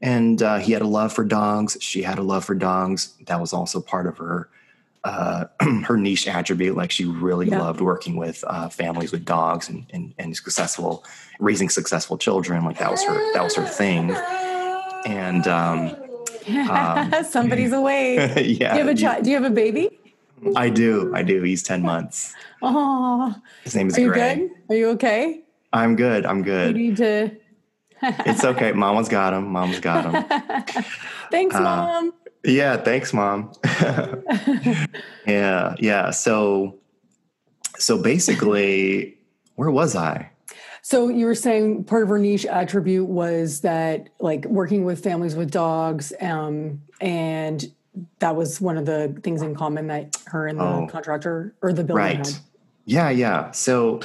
and 0.00 0.42
uh, 0.42 0.58
he 0.58 0.72
had 0.72 0.82
a 0.82 0.86
love 0.86 1.12
for 1.12 1.24
dogs. 1.24 1.76
She 1.80 2.02
had 2.02 2.18
a 2.18 2.22
love 2.22 2.44
for 2.44 2.54
dogs. 2.54 3.14
That 3.26 3.40
was 3.40 3.52
also 3.52 3.80
part 3.80 4.06
of 4.06 4.18
her 4.18 4.48
uh, 5.04 5.46
her 5.84 5.96
niche 5.96 6.28
attribute. 6.28 6.76
Like 6.76 6.90
she 6.90 7.04
really 7.04 7.48
yeah. 7.48 7.60
loved 7.60 7.80
working 7.80 8.16
with 8.16 8.44
uh, 8.46 8.68
families 8.68 9.12
with 9.12 9.24
dogs 9.24 9.68
and, 9.68 9.86
and, 9.92 10.14
and 10.18 10.36
successful 10.36 11.04
raising 11.40 11.68
successful 11.68 12.16
children. 12.16 12.64
Like 12.64 12.78
that 12.78 12.90
was 12.90 13.02
her 13.04 13.32
that 13.32 13.42
was 13.42 13.56
her 13.56 13.66
thing. 13.66 14.12
And 15.06 15.46
um, 15.46 15.96
um, 16.70 17.24
somebody's 17.28 17.72
away. 17.72 18.16
yeah. 18.44 18.72
Do 18.72 18.78
you 18.78 18.86
have 18.86 18.88
a 18.88 18.94
child? 18.94 19.24
Do 19.24 19.30
you 19.30 19.36
have 19.36 19.50
a 19.50 19.54
baby? 19.54 19.98
I 20.56 20.70
do. 20.70 21.12
I 21.14 21.22
do. 21.22 21.42
He's 21.42 21.62
ten 21.62 21.82
months. 21.82 22.34
Oh, 22.62 23.34
his 23.64 23.74
name 23.74 23.88
is 23.88 23.98
Are 23.98 24.00
you 24.00 24.12
Gray. 24.12 24.36
good? 24.36 24.50
Are 24.68 24.76
you 24.76 24.88
okay? 24.90 25.42
I'm 25.72 25.96
good. 25.96 26.24
I'm 26.24 26.42
good. 26.42 26.76
You 26.76 26.88
need 26.88 26.96
to 26.98 27.30
it's 28.02 28.44
okay. 28.44 28.72
Mama's 28.72 29.08
got 29.08 29.32
him. 29.32 29.48
Mama's 29.48 29.80
got 29.80 30.04
him. 30.04 30.84
thanks, 31.30 31.54
uh, 31.54 31.60
mom. 31.60 32.14
Yeah, 32.44 32.76
thanks, 32.76 33.12
mom. 33.12 33.52
yeah, 35.26 35.74
yeah. 35.78 36.10
So, 36.10 36.78
so 37.76 38.00
basically, 38.00 39.18
where 39.56 39.70
was 39.70 39.96
I? 39.96 40.30
So 40.88 41.08
you 41.08 41.26
were 41.26 41.34
saying 41.34 41.84
part 41.84 42.04
of 42.04 42.08
her 42.08 42.18
niche 42.18 42.46
attribute 42.46 43.08
was 43.08 43.60
that, 43.60 44.08
like, 44.20 44.46
working 44.46 44.86
with 44.86 45.04
families 45.04 45.36
with 45.36 45.50
dogs, 45.50 46.14
um, 46.18 46.80
and 46.98 47.70
that 48.20 48.34
was 48.34 48.58
one 48.58 48.78
of 48.78 48.86
the 48.86 49.14
things 49.22 49.42
in 49.42 49.54
common 49.54 49.88
that 49.88 50.16
her 50.28 50.46
and 50.46 50.58
the 50.58 50.64
oh, 50.64 50.88
contractor 50.90 51.54
or 51.60 51.74
the 51.74 51.84
builder 51.84 52.00
right. 52.00 52.16
had. 52.16 52.28
Yeah, 52.86 53.10
yeah. 53.10 53.50
So, 53.50 54.00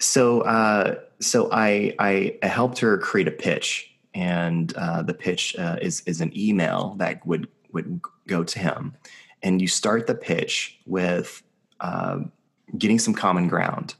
so. 0.00 0.40
uh 0.40 0.96
so 1.20 1.48
I, 1.50 1.94
I 1.98 2.38
helped 2.46 2.78
her 2.80 2.98
create 2.98 3.28
a 3.28 3.30
pitch, 3.30 3.90
and 4.12 4.74
uh, 4.76 5.02
the 5.02 5.14
pitch 5.14 5.56
uh, 5.56 5.76
is 5.80 6.02
is 6.06 6.20
an 6.20 6.30
email 6.36 6.94
that 6.98 7.24
would 7.26 7.48
would 7.72 8.00
go 8.26 8.44
to 8.44 8.58
him, 8.58 8.94
and 9.42 9.62
you 9.62 9.68
start 9.68 10.06
the 10.06 10.14
pitch 10.14 10.78
with 10.86 11.42
uh, 11.80 12.18
getting 12.76 12.98
some 12.98 13.14
common 13.14 13.48
ground. 13.48 13.94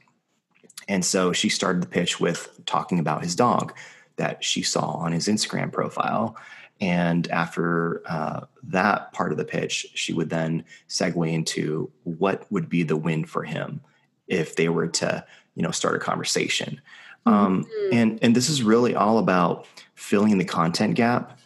And 0.87 1.03
so 1.03 1.33
she 1.33 1.49
started 1.49 1.81
the 1.81 1.87
pitch 1.87 2.19
with 2.19 2.59
talking 2.65 2.99
about 2.99 3.23
his 3.23 3.35
dog 3.35 3.73
that 4.15 4.43
she 4.43 4.61
saw 4.63 4.91
on 4.91 5.11
his 5.11 5.27
Instagram 5.27 5.71
profile. 5.71 6.35
And 6.79 7.29
after 7.29 8.03
uh, 8.07 8.41
that 8.63 9.11
part 9.13 9.31
of 9.31 9.37
the 9.37 9.45
pitch, 9.45 9.87
she 9.93 10.13
would 10.13 10.29
then 10.29 10.63
segue 10.87 11.31
into 11.31 11.91
what 12.03 12.49
would 12.51 12.69
be 12.69 12.83
the 12.83 12.97
win 12.97 13.25
for 13.25 13.43
him 13.43 13.81
if 14.27 14.55
they 14.55 14.69
were 14.69 14.87
to, 14.87 15.25
you 15.55 15.63
know, 15.63 15.71
start 15.71 15.95
a 15.95 15.99
conversation. 15.99 16.79
Um, 17.25 17.65
mm-hmm. 17.65 17.93
and 17.93 18.19
and 18.21 18.35
this 18.35 18.47
is 18.47 18.63
really 18.63 18.95
all 18.95 19.17
about 19.17 19.67
filling 19.95 20.37
the 20.37 20.45
content 20.45 20.95
gap, 20.95 21.39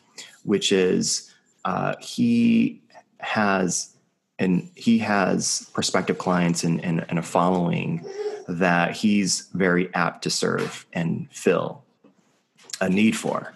which 0.44 0.72
is 0.72 1.34
uh, 1.66 1.96
he 2.00 2.82
has 3.20 3.96
and 4.38 4.70
he 4.76 4.98
has 4.98 5.70
prospective 5.74 6.18
clients 6.18 6.64
and, 6.64 6.84
and, 6.84 7.06
and 7.10 7.20
a 7.20 7.22
following 7.22 8.04
that 8.60 8.96
he's 8.96 9.50
very 9.54 9.94
apt 9.94 10.24
to 10.24 10.30
serve 10.30 10.86
and 10.94 11.28
fill 11.32 11.84
a 12.80 12.90
need 12.90 13.16
for 13.16 13.54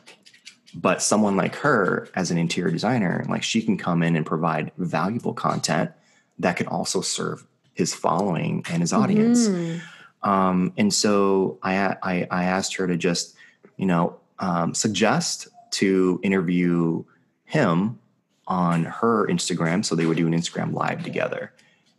but 0.74 1.02
someone 1.02 1.38
like 1.38 1.56
her 1.56 2.10
as 2.16 2.32
an 2.32 2.38
interior 2.38 2.72
designer 2.72 3.26
like 3.30 3.44
she 3.44 3.62
can 3.62 3.78
come 3.78 4.04
in 4.04 4.16
and 4.16 4.26
provide 4.26 4.72
valuable 4.78 5.34
content 5.34 5.92
that 6.38 6.58
can 6.58 6.68
also 6.68 7.02
serve 7.02 7.46
his 7.74 7.94
following 7.94 8.64
and 8.70 8.82
his 8.82 8.94
audience 8.94 9.48
mm-hmm. 9.48 9.80
Um, 10.26 10.74
and 10.76 10.92
so 10.92 11.60
I, 11.62 11.96
I, 12.02 12.28
I, 12.32 12.44
asked 12.46 12.76
her 12.78 12.88
to 12.88 12.98
just, 12.98 13.36
you 13.78 13.86
know, 13.86 14.20
um, 14.40 14.74
suggest 14.74 15.48
to 15.72 16.20
interview 16.24 17.04
him 17.46 18.00
on 18.48 18.86
her 18.86 19.28
Instagram. 19.28 19.86
So 19.86 19.96
they 19.96 20.08
would 20.08 20.18
do 20.18 20.26
an 20.26 20.34
Instagram 20.34 20.74
live 20.74 21.04
together 21.04 21.54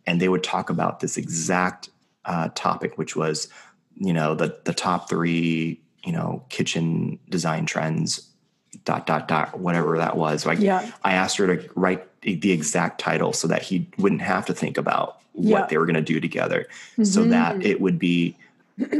and 0.05 0.19
they 0.19 0.27
would 0.27 0.43
talk 0.43 0.69
about 0.69 0.99
this 0.99 1.15
exact 1.15 1.89
uh, 2.27 2.49
topic, 2.53 2.97
which 2.97 3.15
was, 3.15 3.47
you 3.95 4.13
know, 4.13 4.35
the, 4.35 4.59
the 4.65 4.73
top 4.73 5.09
three 5.09 5.81
you 6.05 6.13
know, 6.13 6.41
kitchen 6.47 7.19
design 7.27 7.65
trends, 7.65 8.29
dot 8.85 9.05
dot 9.07 9.27
dot, 9.27 9.59
whatever 9.59 9.97
that 9.97 10.15
was. 10.15 10.45
Like 10.45 10.59
Yeah. 10.59 10.89
I 11.03 11.13
asked 11.13 11.35
her 11.37 11.57
to 11.57 11.69
write 11.75 12.07
the 12.21 12.51
exact 12.53 13.01
title 13.01 13.33
so 13.33 13.45
that 13.49 13.61
he 13.61 13.89
wouldn't 13.97 14.21
have 14.21 14.45
to 14.45 14.53
think 14.53 14.77
about 14.77 15.17
what 15.33 15.49
Yeah. 15.49 15.65
they 15.69 15.77
were 15.77 15.85
going 15.85 15.95
to 15.95 16.01
do 16.01 16.21
together, 16.21 16.67
so 17.03 17.25
that 17.25 17.61
it 17.65 17.81
would 17.81 17.99
be 17.99 18.37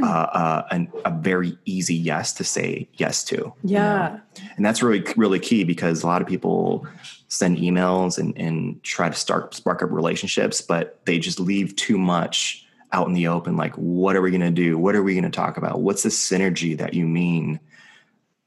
uh, 0.02 0.06
uh, 0.06 0.68
an, 0.72 0.92
a 1.06 1.12
very 1.12 1.58
easy 1.66 1.96
yes 1.96 2.34
to 2.34 2.44
say 2.44 2.88
yes 2.96 3.24
to. 3.26 3.36
you 3.36 3.44
know? 3.44 3.54
Yeah. 3.64 4.20
and 4.58 4.66
that's 4.66 4.84
really 4.84 5.06
really 5.16 5.40
key 5.40 5.64
because 5.64 6.04
a 6.04 6.08
lot 6.08 6.22
of 6.22 6.28
people 6.28 6.86
send 7.30 7.58
emails 7.58 8.18
and, 8.18 8.38
and 8.38 8.82
try 8.84 9.08
to 9.08 9.16
start 9.16 9.54
spark 9.54 9.82
up 9.84 9.92
relationships 9.92 10.62
but 10.62 11.00
they 11.06 11.20
just 11.20 11.40
leave 11.40 11.76
too 11.76 11.98
much 11.98 12.66
out 12.92 13.08
in 13.08 13.14
the 13.14 13.28
open 13.28 13.58
like 13.58 13.74
what 13.76 14.16
are 14.16 14.22
we 14.22 14.32
going 14.32 14.42
to 14.42 14.50
do 14.52 14.78
what 14.78 14.96
are 14.96 15.04
we 15.04 15.14
going 15.14 15.24
to 15.24 15.30
talk 15.30 15.58
about 15.58 15.82
what's 15.82 16.04
the 16.04 16.10
synergy 16.10 16.78
that 16.78 16.94
you 16.94 17.06
mean 17.06 17.60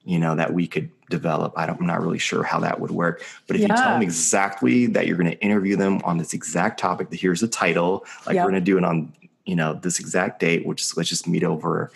you 0.04 0.18
know 0.18 0.34
that 0.34 0.52
we 0.54 0.66
could 0.66 0.90
develop 1.10 1.52
I 1.56 1.66
don't, 1.66 1.78
i'm 1.80 1.86
not 1.86 2.00
really 2.00 2.18
sure 2.18 2.42
how 2.42 2.60
that 2.60 2.80
would 2.80 2.90
work 2.90 3.22
but 3.46 3.56
if 3.56 3.62
you 3.62 3.68
tell 3.68 3.92
them 3.92 4.02
exactly 4.02 4.86
that 4.86 5.06
you're 5.06 5.16
going 5.18 5.30
to 5.30 5.38
interview 5.40 5.76
them 5.76 6.00
on 6.04 6.16
this 6.18 6.32
exact 6.32 6.80
topic 6.80 7.10
that 7.10 7.20
here's 7.20 7.40
the 7.40 7.48
title 7.48 8.04
like 8.26 8.34
Yep. 8.36 8.44
we're 8.44 8.50
going 8.52 8.62
to 8.62 8.64
do 8.64 8.78
it 8.78 8.84
on 8.84 9.12
you 9.44 9.56
know 9.56 9.74
this 9.74 9.98
exact 10.00 10.40
date 10.40 10.64
which 10.64 10.80
is 10.82 10.96
let's 10.96 11.08
just 11.08 11.28
meet 11.28 11.44
over 11.44 11.90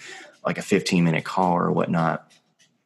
like 0.44 0.59
a 0.59 0.62
15 0.62 1.02
minute 1.04 1.24
call 1.24 1.54
or 1.57 1.72
whatnot 1.72 2.30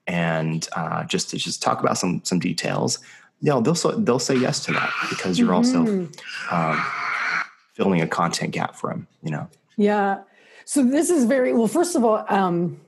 and 0.07 0.69
uh, 0.73 1.05
just 1.05 1.31
to 1.31 1.37
just 1.37 1.63
talk 1.63 1.81
about 1.81 1.99
some 1.99 2.23
some 2.25 2.39
details 2.39 2.99
you 3.41 3.51
know 3.51 3.61
they'll 3.61 3.75
they'll 4.01 4.19
say 4.19 4.37
yes 4.37 4.65
to 4.65 4.73
that 4.73 4.93
because 5.11 5.39
you're 5.39 5.55
also 5.55 5.85
Mm-hmm. 5.85 6.55
um, 6.55 6.85
filling 7.79 8.03
a 8.03 8.07
content 8.07 8.51
gap 8.51 8.75
for 8.75 8.91
him 8.91 9.07
you 9.23 9.31
know 9.31 9.49
Yeah. 9.79 10.19
So 10.69 10.85
this 10.85 11.09
is 11.09 11.25
very 11.25 11.55
well. 11.55 11.67
First 11.67 11.97
of 11.97 12.05
all, 12.05 12.27
um, 12.29 12.79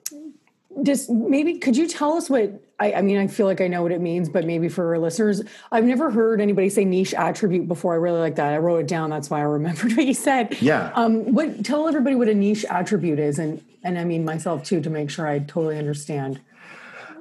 just 0.83 1.09
maybe 1.09 1.57
could 1.57 1.79
you 1.79 1.89
tell 1.89 2.13
us 2.13 2.29
what 2.29 2.63
I, 2.79 2.93
I 2.93 3.01
mean? 3.01 3.17
I 3.17 3.27
feel 3.27 3.47
like 3.47 3.63
I 3.63 3.69
know 3.69 3.83
what 3.83 3.91
it 3.91 4.03
means, 4.03 4.29
but 4.29 4.45
maybe 4.45 4.69
for 4.69 4.87
our 4.89 4.99
listeners, 4.99 5.41
I've 5.73 5.85
never 5.85 6.11
heard 6.11 6.43
anybody 6.43 6.69
say 6.69 6.85
niche 6.85 7.15
attribute 7.15 7.69
before. 7.69 7.95
I 7.95 7.97
really 7.97 8.21
like 8.21 8.37
that. 8.37 8.53
I 8.53 8.59
wrote 8.59 8.81
it 8.81 8.87
down. 8.87 9.09
That's 9.09 9.31
why 9.31 9.39
I 9.39 9.45
remembered 9.45 9.93
what 9.97 10.05
you 10.05 10.13
said. 10.13 10.61
Yeah. 10.61 10.93
Um, 10.95 11.33
what 11.33 11.65
tell 11.65 11.89
everybody 11.89 12.17
what 12.17 12.29
a 12.29 12.35
niche 12.35 12.67
attribute 12.69 13.19
is, 13.19 13.39
and 13.39 13.65
and 13.83 13.99
I 13.99 14.05
mean 14.05 14.27
myself 14.27 14.63
too, 14.63 14.83
to 14.83 14.91
make 14.91 15.09
sure 15.09 15.27
I 15.27 15.39
totally 15.39 15.79
understand. 15.79 16.39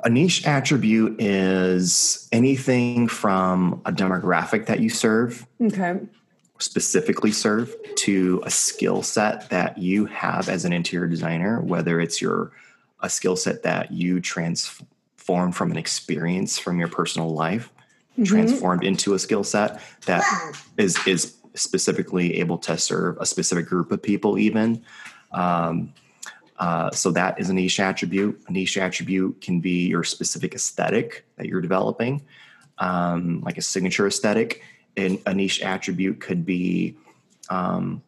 A 0.03 0.09
niche 0.09 0.45
attribute 0.45 1.21
is 1.21 2.27
anything 2.33 3.07
from 3.07 3.81
a 3.85 3.93
demographic 3.93 4.65
that 4.65 4.81
you 4.81 4.89
serve, 4.89 5.47
Okay. 5.61 5.99
Specifically 6.59 7.31
serve, 7.31 7.75
to 7.95 8.41
a 8.45 8.51
skill 8.51 9.01
set 9.01 9.49
that 9.49 9.77
you 9.77 10.05
have 10.05 10.49
as 10.49 10.65
an 10.65 10.73
interior 10.73 11.07
designer, 11.07 11.61
whether 11.61 11.99
it's 11.99 12.21
your 12.21 12.51
a 13.01 13.09
skill 13.09 13.35
set 13.35 13.63
that 13.63 13.91
you 13.91 14.19
transform 14.19 15.51
from 15.51 15.71
an 15.71 15.77
experience 15.77 16.59
from 16.59 16.79
your 16.79 16.89
personal 16.89 17.29
life, 17.29 17.71
transformed 18.25 18.83
into 18.83 19.13
a 19.13 19.19
skill 19.19 19.43
set 19.43 19.81
that 20.05 20.23
is 20.77 20.97
is 21.07 21.37
specifically 21.55 22.39
able 22.39 22.57
to 22.57 22.77
serve 22.77 23.17
a 23.19 23.25
specific 23.25 23.65
group 23.65 23.91
of 23.91 24.01
people, 24.01 24.37
even. 24.37 24.83
Um, 25.31 25.93
uh, 26.57 26.91
so 26.91 27.11
that 27.11 27.39
is 27.39 27.49
a 27.49 27.53
niche 27.53 27.79
attribute. 27.79 28.41
A 28.47 28.51
niche 28.51 28.77
attribute 28.77 29.39
can 29.41 29.61
be 29.61 29.87
your 29.87 30.03
specific 30.03 30.53
aesthetic 30.53 31.25
that 31.37 31.47
you're 31.47 31.61
developing, 31.61 32.25
um, 32.79 33.41
like 33.41 33.57
a 33.57 33.61
signature 33.61 34.05
aesthetic. 34.07 34.61
And 34.97 35.19
a 35.25 35.33
niche 35.33 35.61
attribute 35.61 36.19
could 36.19 36.45
be 36.45 36.95
um, 37.49 38.01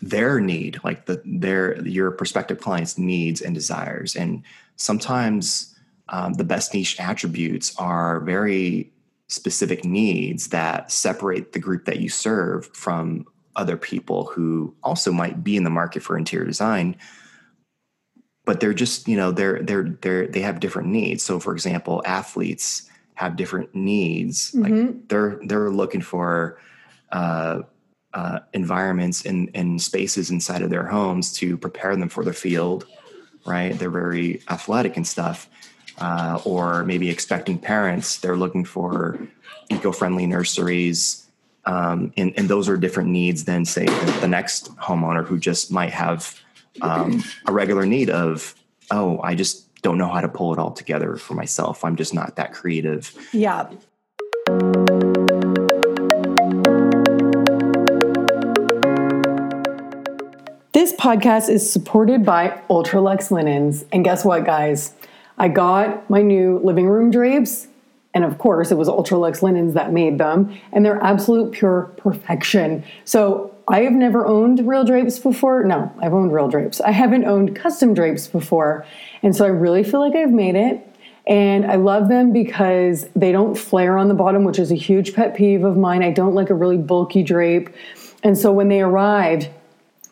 their 0.00 0.40
need, 0.40 0.80
like 0.84 1.06
the 1.06 1.22
their 1.24 1.80
your 1.86 2.10
prospective 2.10 2.60
clients' 2.60 2.98
needs 2.98 3.40
and 3.40 3.54
desires. 3.54 4.16
And 4.16 4.42
sometimes 4.76 5.74
um, 6.08 6.34
the 6.34 6.44
best 6.44 6.74
niche 6.74 6.98
attributes 7.00 7.74
are 7.78 8.20
very 8.20 8.92
specific 9.28 9.84
needs 9.84 10.48
that 10.48 10.92
separate 10.92 11.52
the 11.52 11.58
group 11.58 11.86
that 11.86 12.00
you 12.00 12.08
serve 12.08 12.66
from 12.74 13.26
other 13.56 13.76
people 13.76 14.26
who 14.26 14.74
also 14.82 15.12
might 15.12 15.42
be 15.42 15.56
in 15.56 15.64
the 15.64 15.70
market 15.70 16.02
for 16.02 16.18
interior 16.18 16.46
design 16.46 16.96
but 18.44 18.60
they're 18.60 18.74
just 18.74 19.08
you 19.08 19.16
know 19.16 19.30
they're 19.30 19.62
they're 19.62 19.88
they're 20.00 20.26
they 20.26 20.40
have 20.40 20.60
different 20.60 20.88
needs 20.88 21.22
so 21.22 21.38
for 21.38 21.52
example 21.52 22.02
athletes 22.04 22.90
have 23.14 23.36
different 23.36 23.74
needs. 23.74 24.54
Like 24.54 25.08
they're 25.08 25.40
they're 25.44 25.70
looking 25.70 26.02
for 26.02 26.58
uh, 27.12 27.62
uh, 28.12 28.40
environments 28.52 29.24
and, 29.24 29.50
and 29.54 29.80
spaces 29.80 30.30
inside 30.30 30.62
of 30.62 30.70
their 30.70 30.86
homes 30.86 31.32
to 31.34 31.56
prepare 31.56 31.96
them 31.96 32.08
for 32.08 32.24
the 32.24 32.32
field 32.32 32.86
right? 33.46 33.78
They're 33.78 33.90
very 33.90 34.40
athletic 34.48 34.96
and 34.96 35.06
stuff 35.06 35.50
uh, 35.98 36.40
or 36.44 36.84
maybe 36.84 37.10
expecting 37.10 37.58
parents 37.58 38.18
they're 38.18 38.36
looking 38.36 38.64
for 38.64 39.18
eco-friendly 39.70 40.26
nurseries 40.26 41.26
um, 41.66 42.12
and, 42.16 42.34
and 42.36 42.48
those 42.48 42.68
are 42.68 42.76
different 42.76 43.08
needs 43.08 43.44
than 43.44 43.64
say 43.64 43.86
the, 43.86 44.18
the 44.20 44.28
next 44.28 44.74
homeowner 44.76 45.24
who 45.24 45.38
just 45.38 45.70
might 45.70 45.92
have 45.92 46.38
um, 46.82 47.22
a 47.46 47.52
regular 47.52 47.86
need 47.86 48.10
of 48.10 48.54
oh 48.90 49.20
i 49.22 49.34
just 49.34 49.68
don't 49.84 49.98
know 49.98 50.08
how 50.08 50.20
to 50.20 50.28
pull 50.28 50.52
it 50.52 50.58
all 50.58 50.72
together 50.72 51.14
for 51.16 51.34
myself 51.34 51.84
i'm 51.84 51.94
just 51.94 52.12
not 52.12 52.34
that 52.34 52.52
creative 52.52 53.14
Yeah. 53.32 53.68
This 60.72 60.92
podcast 60.94 61.48
is 61.48 61.70
supported 61.70 62.26
by 62.26 62.60
Ultralux 62.68 63.30
Linens. 63.30 63.84
And 63.92 64.04
guess 64.04 64.24
what, 64.24 64.44
guys? 64.44 64.92
I 65.38 65.48
got 65.48 66.10
my 66.10 66.20
new 66.20 66.58
living 66.64 66.86
room 66.88 67.10
drapes. 67.12 67.68
And 68.12 68.24
of 68.24 68.38
course, 68.38 68.72
it 68.72 68.74
was 68.74 68.88
Ultralux 68.88 69.40
Linens 69.40 69.74
that 69.74 69.92
made 69.92 70.18
them. 70.18 70.52
And 70.72 70.84
they're 70.84 71.00
absolute 71.02 71.52
pure 71.52 71.92
perfection. 71.96 72.84
So 73.04 73.53
I 73.66 73.82
have 73.82 73.92
never 73.92 74.26
owned 74.26 74.66
real 74.66 74.84
drapes 74.84 75.18
before. 75.18 75.64
No, 75.64 75.92
I've 76.02 76.12
owned 76.12 76.32
real 76.32 76.48
drapes. 76.48 76.80
I 76.80 76.90
haven't 76.90 77.24
owned 77.24 77.56
custom 77.56 77.94
drapes 77.94 78.26
before. 78.26 78.84
And 79.22 79.34
so 79.34 79.44
I 79.44 79.48
really 79.48 79.82
feel 79.82 80.00
like 80.00 80.14
I've 80.14 80.32
made 80.32 80.54
it. 80.54 80.86
And 81.26 81.64
I 81.64 81.76
love 81.76 82.08
them 82.08 82.32
because 82.32 83.08
they 83.16 83.32
don't 83.32 83.56
flare 83.56 83.96
on 83.96 84.08
the 84.08 84.14
bottom, 84.14 84.44
which 84.44 84.58
is 84.58 84.70
a 84.70 84.76
huge 84.76 85.14
pet 85.14 85.34
peeve 85.34 85.64
of 85.64 85.76
mine. 85.76 86.02
I 86.02 86.10
don't 86.10 86.34
like 86.34 86.50
a 86.50 86.54
really 86.54 86.76
bulky 86.76 87.22
drape. 87.22 87.70
And 88.22 88.36
so 88.36 88.52
when 88.52 88.68
they 88.68 88.82
arrived, 88.82 89.48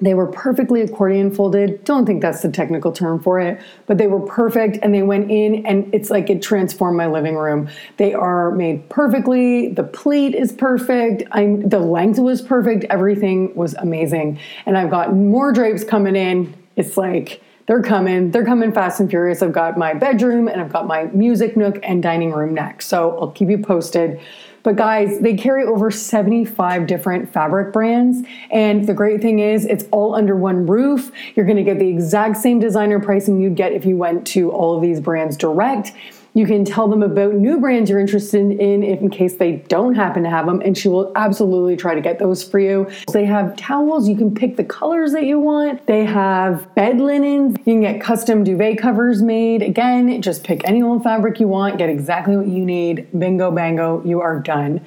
they 0.03 0.15
were 0.15 0.27
perfectly 0.27 0.81
accordion 0.81 1.31
folded. 1.31 1.85
Don't 1.85 2.05
think 2.05 2.21
that's 2.21 2.43
the 2.43 2.51
technical 2.51 2.91
term 2.91 3.23
for 3.23 3.39
it, 3.39 3.61
but 3.87 3.99
they 3.99 4.09
were 4.09 4.21
perfect 4.21 4.79
and 4.83 4.93
they 4.93 5.03
went 5.03 5.31
in 5.31 5.65
and 5.65 5.95
it's 5.95 6.11
like 6.11 6.29
it 6.29 6.43
transformed 6.43 6.97
my 6.97 7.07
living 7.07 7.37
room. 7.37 7.69
They 7.99 8.13
are 8.13 8.51
made 8.51 8.89
perfectly. 8.89 9.69
The 9.69 9.85
pleat 9.85 10.35
is 10.35 10.53
perfect. 10.53 11.23
I'm 11.31 11.69
the 11.69 11.79
length 11.79 12.19
was 12.19 12.43
perfect. 12.43 12.85
Everything 12.91 13.55
was 13.55 13.75
amazing. 13.75 14.41
And 14.67 14.77
I've 14.77 14.91
got 14.91 15.15
more 15.15 15.53
drapes 15.53 15.85
coming 15.85 16.17
in. 16.17 16.53
It's 16.75 16.97
like 16.97 17.41
they're 17.67 17.83
coming. 17.83 18.33
They're 18.33 18.45
coming 18.45 18.73
fast 18.73 18.99
and 18.99 19.09
furious. 19.09 19.41
I've 19.41 19.53
got 19.53 19.79
my 19.79 19.95
bedroom 19.95 20.49
and 20.49 20.61
I've 20.61 20.73
got 20.73 20.89
my 20.89 21.05
music 21.05 21.57
nook 21.57 21.79
and 21.85 22.03
dining 22.03 22.33
room 22.33 22.55
next. 22.55 22.89
So 22.89 23.17
I'll 23.19 23.31
keep 23.31 23.49
you 23.49 23.59
posted. 23.59 24.21
But 24.63 24.77
guys, 24.77 25.19
they 25.21 25.35
carry 25.35 25.65
over 25.65 25.91
75 25.91 26.87
different 26.87 27.33
fabric 27.33 27.73
brands. 27.73 28.27
And 28.51 28.87
the 28.87 28.95
great 28.95 29.21
thing 29.21 29.41
is, 29.41 29.65
it's 29.65 29.85
all 29.91 30.15
under 30.15 30.37
one 30.37 30.67
roof. 30.67 31.11
You're 31.35 31.47
gonna 31.47 31.65
get 31.65 31.79
the 31.79 31.89
exact 31.89 32.37
same 32.37 32.59
designer 32.59 33.01
pricing 33.01 33.41
you'd 33.41 33.57
get 33.57 33.73
if 33.73 33.85
you 33.85 33.97
went 33.97 34.27
to 34.29 34.51
all 34.51 34.77
of 34.77 34.83
these 34.83 35.01
brands 35.01 35.37
direct. 35.37 35.93
You 36.35 36.47
can 36.47 36.65
tell 36.65 36.89
them 36.89 37.03
about 37.03 37.35
new 37.35 37.61
brands 37.61 37.91
you're 37.91 38.01
interested 38.01 38.53
in 38.53 38.83
if 38.83 39.01
in 39.01 39.11
case 39.11 39.35
they 39.35 39.57
don't 39.69 39.95
happen 39.95 40.23
to 40.23 40.31
have 40.31 40.47
them, 40.47 40.63
and 40.63 40.77
she 40.77 40.89
will 40.89 41.13
absolutely 41.15 41.77
try 41.77 41.95
to 41.95 42.01
get 42.01 42.19
those 42.19 42.43
for 42.43 42.59
you. 42.59 42.91
They 43.13 43.27
have 43.27 43.57
towels, 43.57 44.09
you 44.09 44.17
can 44.17 44.35
pick 44.35 44.57
the 44.57 44.65
colors 44.65 45.13
that 45.13 45.25
you 45.25 45.39
want. 45.39 45.87
They 45.87 46.05
have 46.07 46.75
bed 46.75 47.01
linens, 47.01 47.59
you 47.59 47.75
can 47.75 47.81
get 47.83 48.01
custom 48.01 48.45
duvet 48.45 48.79
covers 48.79 49.23
made. 49.23 49.63
Again, 49.63 50.23
just 50.23 50.43
pick 50.45 50.63
any 50.65 50.83
old 50.83 51.03
fabric 51.03 51.39
you 51.39 51.49
want, 51.49 51.77
get 51.77 51.91
exactly 51.91 52.37
what 52.37 52.47
you 52.47 52.65
need. 52.65 53.09
Bingo, 53.19 53.51
bango, 53.51 54.03
you 54.05 54.21
are 54.21 54.41
done. 54.41 54.81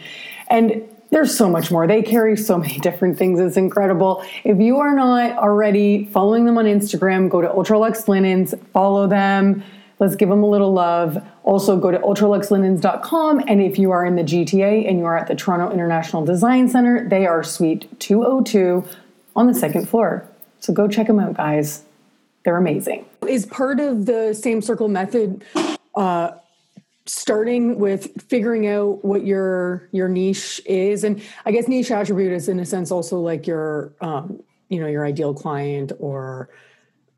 And 0.50 0.88
there's 1.12 1.36
so 1.36 1.50
much 1.50 1.72
more. 1.72 1.88
They 1.88 2.02
carry 2.02 2.36
so 2.36 2.58
many 2.66 2.80
different 2.80 3.18
things. 3.18 3.40
It's 3.40 3.58
incredible. 3.58 4.26
If 4.44 4.60
you 4.60 4.78
are 4.80 4.96
not 4.96 5.38
already 5.38 6.06
following 6.06 6.46
them 6.46 6.58
on 6.58 6.66
Instagram, 6.66 7.30
go 7.30 7.42
to 7.42 7.48
Ultralux 7.48 8.08
Linens, 8.08 8.54
follow 8.74 9.08
them. 9.08 9.64
Let's 10.00 10.16
give 10.16 10.30
them 10.30 10.44
a 10.44 10.50
little 10.50 10.74
love. 10.74 11.24
Also, 11.44 11.78
go 11.78 11.90
to 11.90 12.00
ultraluxlinens.com. 12.00 13.44
And 13.48 13.62
if 13.62 13.80
you 13.80 13.92
are 13.92 14.06
in 14.06 14.16
the 14.16 14.24
GTA 14.24 14.90
and 14.90 15.00
you 15.00 15.06
are 15.06 15.18
at 15.18 15.28
the 15.28 15.36
Toronto 15.36 15.72
International 15.72 16.26
Design 16.26 16.68
Center, 16.68 17.08
they 17.08 17.26
are 17.26 17.44
Suite 17.44 18.00
202 18.00 18.84
on 19.36 19.48
the 19.48 19.54
second 19.54 19.88
floor. 19.88 20.28
So 20.60 20.74
go 20.74 20.88
check 20.88 21.08
them 21.08 21.20
out, 21.20 21.36
guys. 21.36 21.84
They're 22.44 22.58
amazing. 22.58 23.06
Is 23.28 23.46
part 23.46 23.80
of 23.80 24.06
the 24.06 24.34
same 24.34 24.62
circle 24.62 24.88
method 24.88 25.44
uh, 25.96 26.32
starting 27.06 27.80
with 27.80 28.22
figuring 28.24 28.68
out 28.68 29.04
what 29.06 29.26
your 29.26 29.88
your 29.92 30.10
niche 30.10 30.60
is 30.66 31.04
and 31.04 31.22
i 31.46 31.52
guess 31.52 31.68
niche 31.68 31.92
attribute 31.92 32.32
is 32.32 32.50
in 32.50 32.60
a 32.60 32.66
sense 32.66 32.90
also 32.90 33.20
like 33.20 33.46
your 33.46 33.94
um 34.02 34.42
you 34.70 34.80
know 34.80 34.88
your 34.88 35.06
ideal 35.06 35.32
client 35.32 35.92
or 36.00 36.50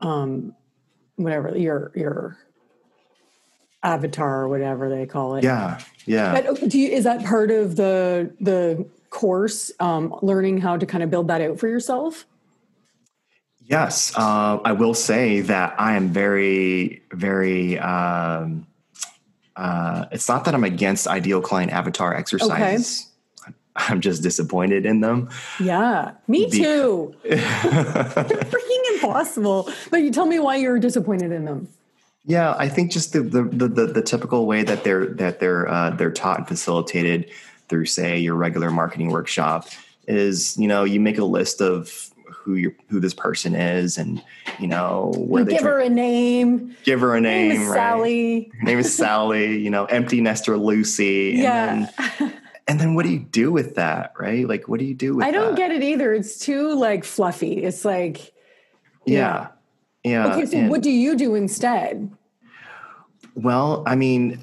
um 0.02 0.54
whatever 1.16 1.56
your 1.56 1.90
your 1.94 2.36
avatar 3.82 4.42
or 4.42 4.48
whatever 4.48 4.88
they 4.88 5.06
call 5.06 5.36
it. 5.36 5.44
Yeah, 5.44 5.80
yeah. 6.04 6.32
But 6.32 6.68
do 6.68 6.78
you, 6.78 6.88
is 6.88 7.04
that 7.04 7.24
part 7.24 7.50
of 7.50 7.76
the 7.76 8.32
the 8.40 8.86
course, 9.10 9.72
um, 9.80 10.14
learning 10.22 10.58
how 10.58 10.76
to 10.76 10.86
kind 10.86 11.02
of 11.02 11.10
build 11.10 11.28
that 11.28 11.40
out 11.40 11.58
for 11.58 11.68
yourself? 11.68 12.26
Yes, 13.62 14.12
uh, 14.16 14.58
I 14.64 14.72
will 14.72 14.94
say 14.94 15.42
that 15.42 15.74
I 15.78 15.94
am 15.96 16.08
very, 16.08 17.02
very. 17.12 17.78
Um, 17.78 18.66
uh, 19.56 20.06
it's 20.12 20.28
not 20.28 20.44
that 20.44 20.54
I'm 20.54 20.64
against 20.64 21.06
ideal 21.06 21.40
client 21.40 21.72
avatar 21.72 22.14
exercises. 22.14 23.06
Okay. 23.42 23.54
I'm 23.76 24.00
just 24.00 24.22
disappointed 24.22 24.86
in 24.86 25.00
them. 25.00 25.28
Yeah, 25.60 26.12
me 26.26 26.50
too. 26.50 27.14
freaking 27.24 28.94
impossible. 28.94 29.70
But 29.90 29.98
you 29.98 30.10
tell 30.10 30.26
me 30.26 30.38
why 30.38 30.56
you're 30.56 30.78
disappointed 30.78 31.30
in 31.30 31.44
them. 31.44 31.68
Yeah, 32.24 32.54
I 32.58 32.68
think 32.68 32.92
just 32.92 33.12
the 33.12 33.22
the 33.22 33.42
the, 33.42 33.86
the, 33.86 34.02
typical 34.02 34.46
way 34.46 34.62
that 34.62 34.84
they're 34.84 35.06
that 35.14 35.40
they're 35.40 35.66
uh, 35.68 35.90
they're 35.90 36.10
taught 36.10 36.38
and 36.38 36.48
facilitated 36.48 37.30
through, 37.68 37.86
say, 37.86 38.18
your 38.18 38.34
regular 38.34 38.70
marketing 38.70 39.10
workshop 39.10 39.68
is 40.06 40.56
you 40.58 40.68
know 40.68 40.84
you 40.84 41.00
make 41.00 41.18
a 41.18 41.24
list 41.24 41.60
of 41.60 42.10
who 42.48 42.54
you 42.54 42.74
who 42.88 42.98
this 42.98 43.14
person 43.14 43.54
is 43.54 43.98
and 43.98 44.22
you 44.58 44.66
know 44.66 45.12
where 45.16 45.42
you 45.42 45.50
give 45.50 45.62
her 45.62 45.80
a 45.80 45.88
name. 45.88 46.74
Give 46.82 47.00
her 47.00 47.14
a 47.14 47.20
name, 47.20 47.50
name 47.50 47.68
right? 47.68 47.74
sally. 47.74 48.52
Her 48.58 48.64
name 48.64 48.78
is 48.78 48.94
sally 48.94 49.58
you 49.58 49.70
know 49.70 49.84
empty 49.86 50.20
nester 50.20 50.56
lucy 50.56 51.32
and 51.34 51.42
yeah. 51.42 52.10
then, 52.18 52.34
and 52.66 52.80
then 52.80 52.94
what 52.94 53.04
do 53.04 53.12
you 53.12 53.18
do 53.20 53.52
with 53.52 53.74
that 53.76 54.14
right? 54.18 54.48
Like 54.48 54.66
what 54.66 54.80
do 54.80 54.86
you 54.86 54.94
do 54.94 55.16
with 55.16 55.26
i 55.26 55.30
don't 55.30 55.50
that? 55.50 55.56
get 55.56 55.70
it 55.70 55.82
either. 55.82 56.12
It's 56.14 56.38
too 56.38 56.74
like 56.74 57.04
fluffy. 57.04 57.62
It's 57.64 57.84
like 57.84 58.32
yeah. 59.04 59.14
Yeah, 59.14 59.48
yeah. 60.08 60.26
okay 60.26 60.46
so 60.46 60.56
and, 60.56 60.70
what 60.70 60.82
do 60.82 60.90
you 60.90 61.16
do 61.16 61.34
instead 61.34 62.10
well 63.34 63.82
i 63.86 63.94
mean 63.94 64.40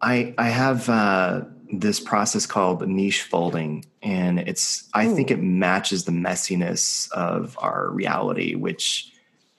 i 0.00 0.34
i 0.38 0.48
have 0.48 0.88
uh 0.88 1.42
this 1.72 1.98
process 1.98 2.46
called 2.46 2.86
niche 2.86 3.22
folding 3.22 3.84
and 4.02 4.40
it's 4.40 4.88
i 4.94 5.06
Ooh. 5.06 5.14
think 5.14 5.30
it 5.30 5.40
matches 5.40 6.04
the 6.04 6.12
messiness 6.12 7.10
of 7.12 7.56
our 7.60 7.88
reality 7.90 8.54
which 8.54 9.12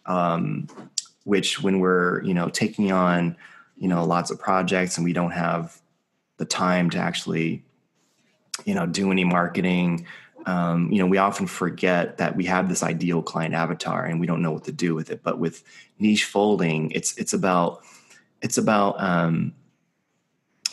um 0.05 0.67
which 1.23 1.61
when 1.61 1.79
we're 1.79 2.21
you 2.23 2.33
know 2.33 2.49
taking 2.49 2.91
on 2.91 3.35
you 3.77 3.87
know 3.87 4.03
lots 4.05 4.31
of 4.31 4.39
projects 4.39 4.97
and 4.97 5.05
we 5.05 5.13
don't 5.13 5.31
have 5.31 5.81
the 6.37 6.45
time 6.45 6.89
to 6.89 6.97
actually 6.97 7.63
you 8.65 8.73
know 8.73 8.85
do 8.85 9.11
any 9.11 9.23
marketing 9.23 10.05
um, 10.45 10.91
you 10.91 10.99
know 10.99 11.07
we 11.07 11.17
often 11.17 11.47
forget 11.47 12.17
that 12.17 12.35
we 12.35 12.45
have 12.45 12.69
this 12.69 12.83
ideal 12.83 13.21
client 13.21 13.53
avatar 13.53 14.05
and 14.05 14.19
we 14.19 14.27
don't 14.27 14.41
know 14.41 14.51
what 14.51 14.63
to 14.63 14.71
do 14.71 14.95
with 14.95 15.09
it 15.09 15.23
but 15.23 15.39
with 15.39 15.63
niche 15.99 16.25
folding 16.25 16.91
it's 16.91 17.17
it's 17.17 17.33
about 17.33 17.81
it's 18.41 18.57
about 18.57 19.01
um, 19.01 19.53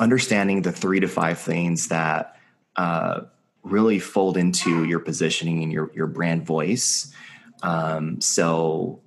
understanding 0.00 0.62
the 0.62 0.72
three 0.72 0.98
to 1.00 1.06
five 1.06 1.38
things 1.38 1.88
that 1.88 2.37
uh, 2.76 3.20
really 3.62 3.98
fold 3.98 4.37
into 4.37 4.85
your 4.85 4.98
positioning 4.98 5.62
and 5.62 5.72
your 5.72 5.90
your 5.94 6.06
brand 6.06 6.44
voice. 6.44 7.14
Um, 7.62 8.20
so 8.20 9.00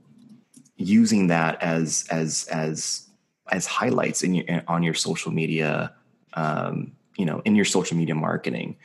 using 0.77 1.27
that 1.27 1.61
as 1.61 2.05
as 2.09 2.47
as 2.51 3.07
as 3.51 3.65
highlights 3.65 4.23
in 4.23 4.35
your 4.35 4.63
on 4.67 4.83
your 4.83 4.93
social 4.93 5.31
media, 5.31 5.93
um, 6.33 6.93
you 7.17 7.25
know, 7.25 7.41
in 7.45 7.55
your 7.55 7.65
social 7.65 7.97
media 7.97 8.15
marketing. 8.15 8.77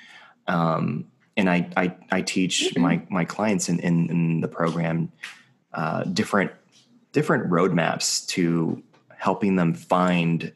Um, 0.46 1.07
and 1.38 1.48
I, 1.48 1.70
I, 1.76 1.96
I 2.10 2.20
teach 2.20 2.72
mm-hmm. 2.72 2.82
my 2.82 3.02
my 3.08 3.24
clients 3.24 3.70
in 3.70 3.78
in, 3.80 4.10
in 4.10 4.40
the 4.42 4.48
program 4.48 5.10
uh, 5.72 6.02
different 6.02 6.50
different 7.12 7.48
roadmaps 7.48 8.26
to 8.28 8.82
helping 9.16 9.56
them 9.56 9.72
find 9.72 10.52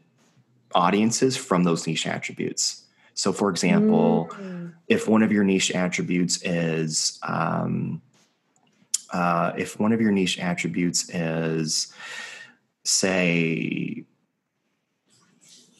audiences 0.74 1.36
from 1.36 1.64
those 1.64 1.86
niche 1.86 2.06
attributes. 2.06 2.84
So, 3.14 3.32
for 3.32 3.50
example, 3.50 4.28
mm. 4.32 4.72
if 4.88 5.08
one 5.08 5.22
of 5.22 5.30
your 5.30 5.44
niche 5.44 5.70
attributes 5.72 6.42
is, 6.42 7.18
um, 7.22 8.00
uh, 9.12 9.52
if 9.56 9.78
one 9.78 9.92
of 9.92 10.00
your 10.00 10.12
niche 10.12 10.38
attributes 10.38 11.10
is, 11.10 11.92
say, 12.84 14.04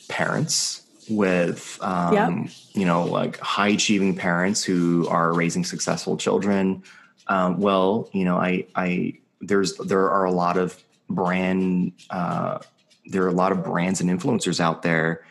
parents 0.08 0.81
with, 1.16 1.78
um, 1.82 2.14
yep. 2.14 2.50
you 2.72 2.84
know, 2.84 3.04
like 3.04 3.38
high 3.38 3.68
achieving 3.68 4.16
parents 4.16 4.64
who 4.64 5.06
are 5.08 5.32
raising 5.32 5.64
successful 5.64 6.16
children, 6.16 6.82
um, 7.28 7.58
well, 7.60 8.08
you 8.12 8.24
know, 8.24 8.36
I, 8.36 8.66
I, 8.74 9.18
there's, 9.40 9.76
there 9.76 10.10
are 10.10 10.24
a 10.24 10.32
lot 10.32 10.56
of 10.56 10.82
brand, 11.08 11.92
uh, 12.10 12.58
there 13.06 13.24
are 13.24 13.28
a 13.28 13.32
lot 13.32 13.52
of 13.52 13.64
brands 13.64 14.00
and 14.00 14.10
influencers 14.10 14.60
out 14.60 14.82
there 14.82 15.24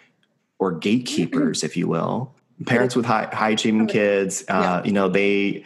or 0.62 0.72
gatekeepers 0.72 1.64
if 1.64 1.76
you 1.76 1.88
will. 1.88 2.34
Parents 2.68 2.96
with 2.96 3.06
high 3.06 3.28
high 3.34 3.50
achieving 3.50 3.88
kids 3.88 4.44
uh, 4.48 4.54
yeah. 4.54 4.84
you 4.84 4.92
know 4.92 5.10
they 5.10 5.66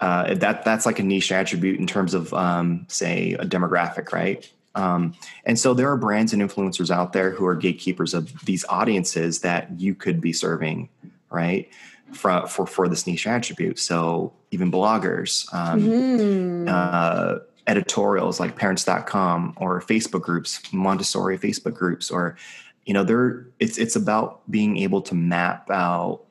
uh, 0.00 0.34
that 0.34 0.64
that's 0.64 0.86
like 0.86 1.00
a 1.00 1.02
niche 1.02 1.32
attribute 1.32 1.80
in 1.80 1.86
terms 1.88 2.14
of 2.14 2.32
um, 2.32 2.86
say 2.88 3.32
a 3.32 3.44
demographic 3.44 4.12
right 4.12 4.48
um, 4.76 5.14
and 5.44 5.58
so 5.58 5.74
there 5.74 5.90
are 5.90 5.96
brands 5.96 6.32
and 6.32 6.42
influencers 6.42 6.90
out 6.90 7.12
there 7.12 7.30
who 7.30 7.44
are 7.46 7.56
gatekeepers 7.56 8.14
of 8.14 8.32
these 8.44 8.64
audiences 8.68 9.40
that 9.40 9.68
you 9.80 9.94
could 9.94 10.20
be 10.20 10.32
serving 10.32 10.88
right 11.30 11.68
for 12.12 12.46
for, 12.46 12.66
for 12.66 12.88
this 12.88 13.06
niche 13.06 13.26
attribute 13.26 13.78
so 13.78 14.32
even 14.50 14.70
bloggers 14.70 15.52
um, 15.52 15.80
mm-hmm. 15.80 16.68
uh, 16.68 17.38
editorials 17.66 18.38
like 18.38 18.56
parents.com 18.56 19.54
or 19.56 19.80
Facebook 19.80 20.22
groups, 20.22 20.60
Montessori 20.72 21.38
Facebook 21.38 21.74
groups, 21.74 22.10
or, 22.10 22.36
you 22.84 22.94
know, 22.94 23.04
there 23.04 23.46
it's 23.58 23.78
it's 23.78 23.96
about 23.96 24.48
being 24.50 24.76
able 24.78 25.02
to 25.02 25.14
map 25.14 25.70
out 25.70 26.22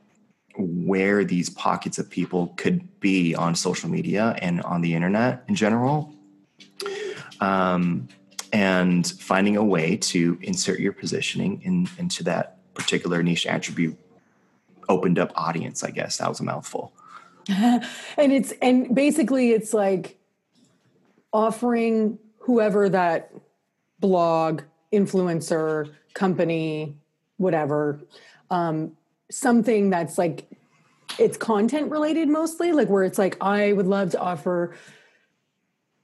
where 0.58 1.26
these 1.26 1.50
pockets 1.50 1.98
of 1.98 2.10
people 2.10 2.48
could 2.56 3.00
be 3.02 3.36
on 3.36 3.56
social 3.56 3.90
media 3.90 4.38
and 4.42 4.62
on 4.62 4.82
the 4.82 4.94
internet 4.96 5.44
in 5.50 5.56
general. 5.56 6.14
Um, 7.42 8.08
and 8.56 9.06
finding 9.20 9.58
a 9.58 9.64
way 9.64 9.98
to 9.98 10.40
insert 10.42 10.80
your 10.80 10.94
positioning 10.94 11.62
in, 11.64 11.90
into 12.00 12.24
that 12.24 12.58
particular 12.74 13.22
niche 13.22 13.46
attribute 13.46 13.98
opened 14.88 15.20
up 15.20 15.34
audience, 15.36 15.84
I 15.84 15.92
guess. 15.92 16.18
That 16.18 16.30
was 16.30 16.40
a 16.40 16.44
mouthful. 16.46 16.94
and 17.50 17.84
it's 18.18 18.54
and 18.62 18.96
basically 18.96 19.52
it's 19.52 19.74
like 19.74 20.18
offering 21.34 22.18
whoever 22.40 22.88
that 22.88 23.34
blog, 24.00 24.62
influencer, 24.94 25.94
company, 26.14 26.96
whatever, 27.36 28.00
um, 28.52 28.96
something 29.30 29.90
that's 29.90 30.18
like 30.18 30.50
it's 31.20 31.36
content 31.36 31.92
related 31.92 32.30
mostly, 32.30 32.72
like 32.72 32.88
where 32.88 33.04
it's 33.04 33.20
like, 33.20 33.36
I 33.42 33.74
would 33.74 33.88
love 33.88 34.12
to 34.12 34.20
offer 34.20 34.76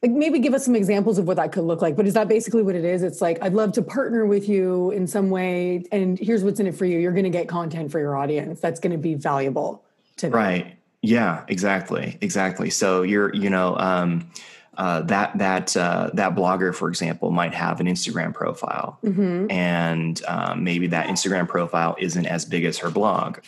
like 0.02 0.12
maybe 0.12 0.40
give 0.40 0.54
us 0.54 0.66
some 0.66 0.76
examples 0.76 1.18
of 1.18 1.28
what 1.28 1.38
that 1.38 1.52
could 1.52 1.64
look 1.64 1.82
like 1.82 1.96
but 1.96 2.08
is 2.08 2.14
that 2.14 2.28
basically 2.28 2.64
what 2.64 2.76
it 2.76 2.86
is 2.86 3.04
it's 3.04 3.22
like 3.22 3.42
i'd 3.44 3.54
love 3.54 3.72
to 3.72 3.82
partner 3.82 4.26
with 4.26 4.50
you 4.50 4.92
in 4.92 5.06
some 5.08 5.30
way 5.30 5.84
and 5.92 6.18
here's 6.20 6.44
what's 6.44 6.60
in 6.60 6.68
it 6.68 6.76
for 6.76 6.86
you 6.86 7.00
you're 7.00 7.12
going 7.12 7.24
to 7.24 7.30
get 7.30 7.48
content 7.48 7.92
for 7.92 8.00
your 8.00 8.16
audience 8.16 8.60
that's 8.60 8.80
going 8.80 8.92
to 8.92 8.98
be 8.98 9.14
valuable 9.14 9.84
to 10.18 10.28
them 10.28 10.36
right 10.36 10.76
yeah 11.02 11.44
exactly 11.48 12.18
exactly 12.22 12.70
so 12.70 13.04
you're 13.04 13.34
you 13.36 13.50
know 13.50 13.76
um 13.78 14.30
uh, 14.78 15.02
that 15.02 15.38
that 15.38 15.76
uh, 15.76 16.10
that 16.14 16.34
blogger, 16.34 16.74
for 16.74 16.88
example, 16.88 17.30
might 17.30 17.54
have 17.54 17.82
an 17.82 17.88
Instagram 17.88 18.34
profile, 18.34 18.98
mm-hmm. 19.04 19.52
and 19.52 20.24
um, 20.28 20.64
maybe 20.64 20.88
that 20.88 21.08
Instagram 21.08 21.48
profile 21.48 21.96
isn't 22.00 22.26
as 22.26 22.46
big 22.46 22.64
as 22.64 22.78
her 22.78 22.90
blog. 22.90 23.40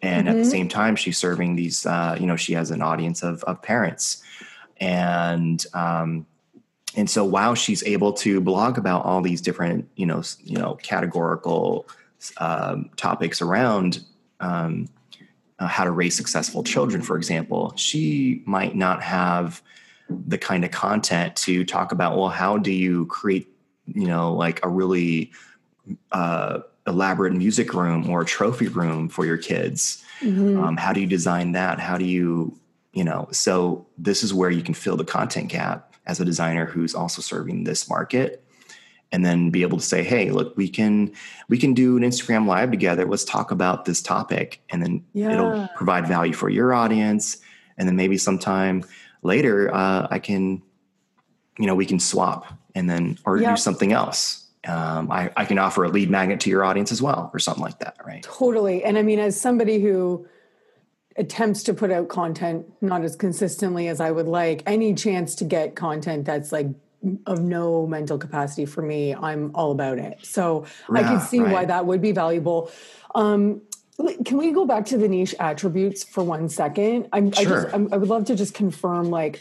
And 0.00 0.26
mm-hmm. 0.26 0.28
at 0.28 0.32
the 0.36 0.42
mm-hmm. 0.42 0.50
same 0.50 0.68
time, 0.68 0.96
she's 0.96 1.18
serving 1.18 1.56
these. 1.56 1.84
Uh, 1.84 2.16
you 2.20 2.26
know, 2.26 2.36
she 2.36 2.52
has 2.52 2.70
an 2.70 2.82
audience 2.82 3.22
of 3.22 3.42
of 3.44 3.60
parents, 3.62 4.22
and 4.80 5.64
um, 5.74 6.26
and 6.96 7.10
so 7.10 7.24
while 7.24 7.54
she's 7.54 7.82
able 7.84 8.12
to 8.14 8.40
blog 8.40 8.78
about 8.78 9.04
all 9.04 9.20
these 9.20 9.40
different, 9.40 9.88
you 9.96 10.06
know, 10.06 10.22
you 10.44 10.56
know, 10.58 10.78
categorical 10.82 11.88
um, 12.38 12.90
topics 12.96 13.42
around 13.42 14.04
um, 14.40 14.88
uh, 15.58 15.66
how 15.66 15.84
to 15.84 15.90
raise 15.90 16.16
successful 16.16 16.62
children, 16.62 17.02
for 17.02 17.16
example, 17.16 17.72
she 17.76 18.42
might 18.46 18.76
not 18.76 19.02
have 19.02 19.62
the 20.08 20.38
kind 20.38 20.64
of 20.64 20.70
content 20.70 21.34
to 21.34 21.64
talk 21.64 21.92
about 21.92 22.16
well 22.16 22.28
how 22.28 22.58
do 22.58 22.70
you 22.70 23.06
create 23.06 23.48
you 23.86 24.06
know 24.06 24.34
like 24.34 24.64
a 24.64 24.68
really 24.68 25.32
uh, 26.12 26.60
elaborate 26.86 27.32
music 27.32 27.72
room 27.72 28.08
or 28.10 28.22
a 28.22 28.24
trophy 28.26 28.68
room 28.68 29.08
for 29.08 29.24
your 29.24 29.38
kids 29.38 30.04
mm-hmm. 30.20 30.62
um, 30.62 30.76
how 30.76 30.92
do 30.92 31.00
you 31.00 31.06
design 31.06 31.52
that 31.52 31.80
how 31.80 31.96
do 31.96 32.04
you 32.04 32.54
you 32.94 33.04
know 33.04 33.28
so 33.30 33.86
this 33.98 34.22
is 34.22 34.32
where 34.32 34.50
you 34.50 34.62
can 34.62 34.74
fill 34.74 34.96
the 34.96 35.04
content 35.04 35.48
gap 35.48 35.94
as 36.06 36.20
a 36.20 36.24
designer 36.24 36.64
who's 36.64 36.94
also 36.94 37.20
serving 37.20 37.64
this 37.64 37.88
market 37.88 38.44
and 39.12 39.24
then 39.24 39.50
be 39.50 39.62
able 39.62 39.78
to 39.78 39.84
say 39.84 40.02
hey 40.02 40.30
look 40.30 40.56
we 40.56 40.68
can 40.68 41.12
we 41.48 41.56
can 41.56 41.72
do 41.72 41.96
an 41.96 42.02
instagram 42.02 42.46
live 42.46 42.70
together. 42.70 43.04
Let's 43.04 43.24
talk 43.24 43.50
about 43.50 43.84
this 43.84 44.02
topic. 44.02 44.60
And 44.70 44.82
then 44.82 45.04
yeah. 45.12 45.32
it'll 45.32 45.68
provide 45.76 46.06
value 46.08 46.32
for 46.32 46.48
your 46.48 46.72
audience. 46.74 47.38
And 47.78 47.86
then 47.86 47.96
maybe 47.96 48.18
sometime 48.18 48.84
later 49.22 49.72
uh, 49.72 50.08
I 50.10 50.18
can, 50.18 50.62
you 51.58 51.66
know, 51.66 51.74
we 51.74 51.86
can 51.86 52.00
swap 52.00 52.46
and 52.74 52.90
then 52.90 53.18
or 53.24 53.38
do 53.38 53.56
something 53.56 53.92
else. 53.92 54.46
um, 54.66 55.10
I, 55.12 55.30
I 55.36 55.44
can 55.44 55.58
offer 55.58 55.84
a 55.84 55.88
lead 55.88 56.10
magnet 56.10 56.40
to 56.40 56.50
your 56.50 56.64
audience 56.64 56.90
as 56.90 57.00
well 57.00 57.30
or 57.32 57.38
something 57.38 57.62
like 57.62 57.78
that 57.80 57.96
right? 58.04 58.22
Totally. 58.22 58.82
And 58.82 58.98
i 58.98 59.02
mean 59.02 59.20
as 59.20 59.40
somebody 59.40 59.80
who 59.80 60.26
attempts 61.16 61.62
to 61.62 61.74
put 61.74 61.90
out 61.90 62.08
content 62.08 62.66
not 62.80 63.02
as 63.02 63.14
consistently 63.16 63.88
as 63.88 64.00
i 64.00 64.10
would 64.10 64.26
like 64.26 64.62
any 64.66 64.94
chance 64.94 65.34
to 65.34 65.44
get 65.44 65.74
content 65.74 66.24
that's 66.24 66.52
like 66.52 66.66
of 67.26 67.40
no 67.40 67.86
mental 67.86 68.18
capacity 68.18 68.64
for 68.64 68.82
me 68.82 69.14
i'm 69.14 69.54
all 69.54 69.70
about 69.70 69.98
it 69.98 70.18
so 70.22 70.66
yeah, 70.92 71.00
i 71.00 71.02
can 71.02 71.20
see 71.20 71.40
right. 71.40 71.52
why 71.52 71.64
that 71.64 71.86
would 71.86 72.00
be 72.00 72.12
valuable 72.12 72.70
um, 73.14 73.60
can 74.24 74.38
we 74.38 74.50
go 74.50 74.66
back 74.66 74.86
to 74.86 74.98
the 74.98 75.08
niche 75.08 75.34
attributes 75.38 76.02
for 76.02 76.24
one 76.24 76.48
second? 76.48 77.08
I'm, 77.12 77.30
sure. 77.30 77.40
I, 77.40 77.62
just, 77.62 77.74
I'm, 77.74 77.92
I 77.92 77.96
would 77.96 78.08
love 78.08 78.24
to 78.26 78.34
just 78.34 78.54
confirm, 78.54 79.10
like, 79.10 79.40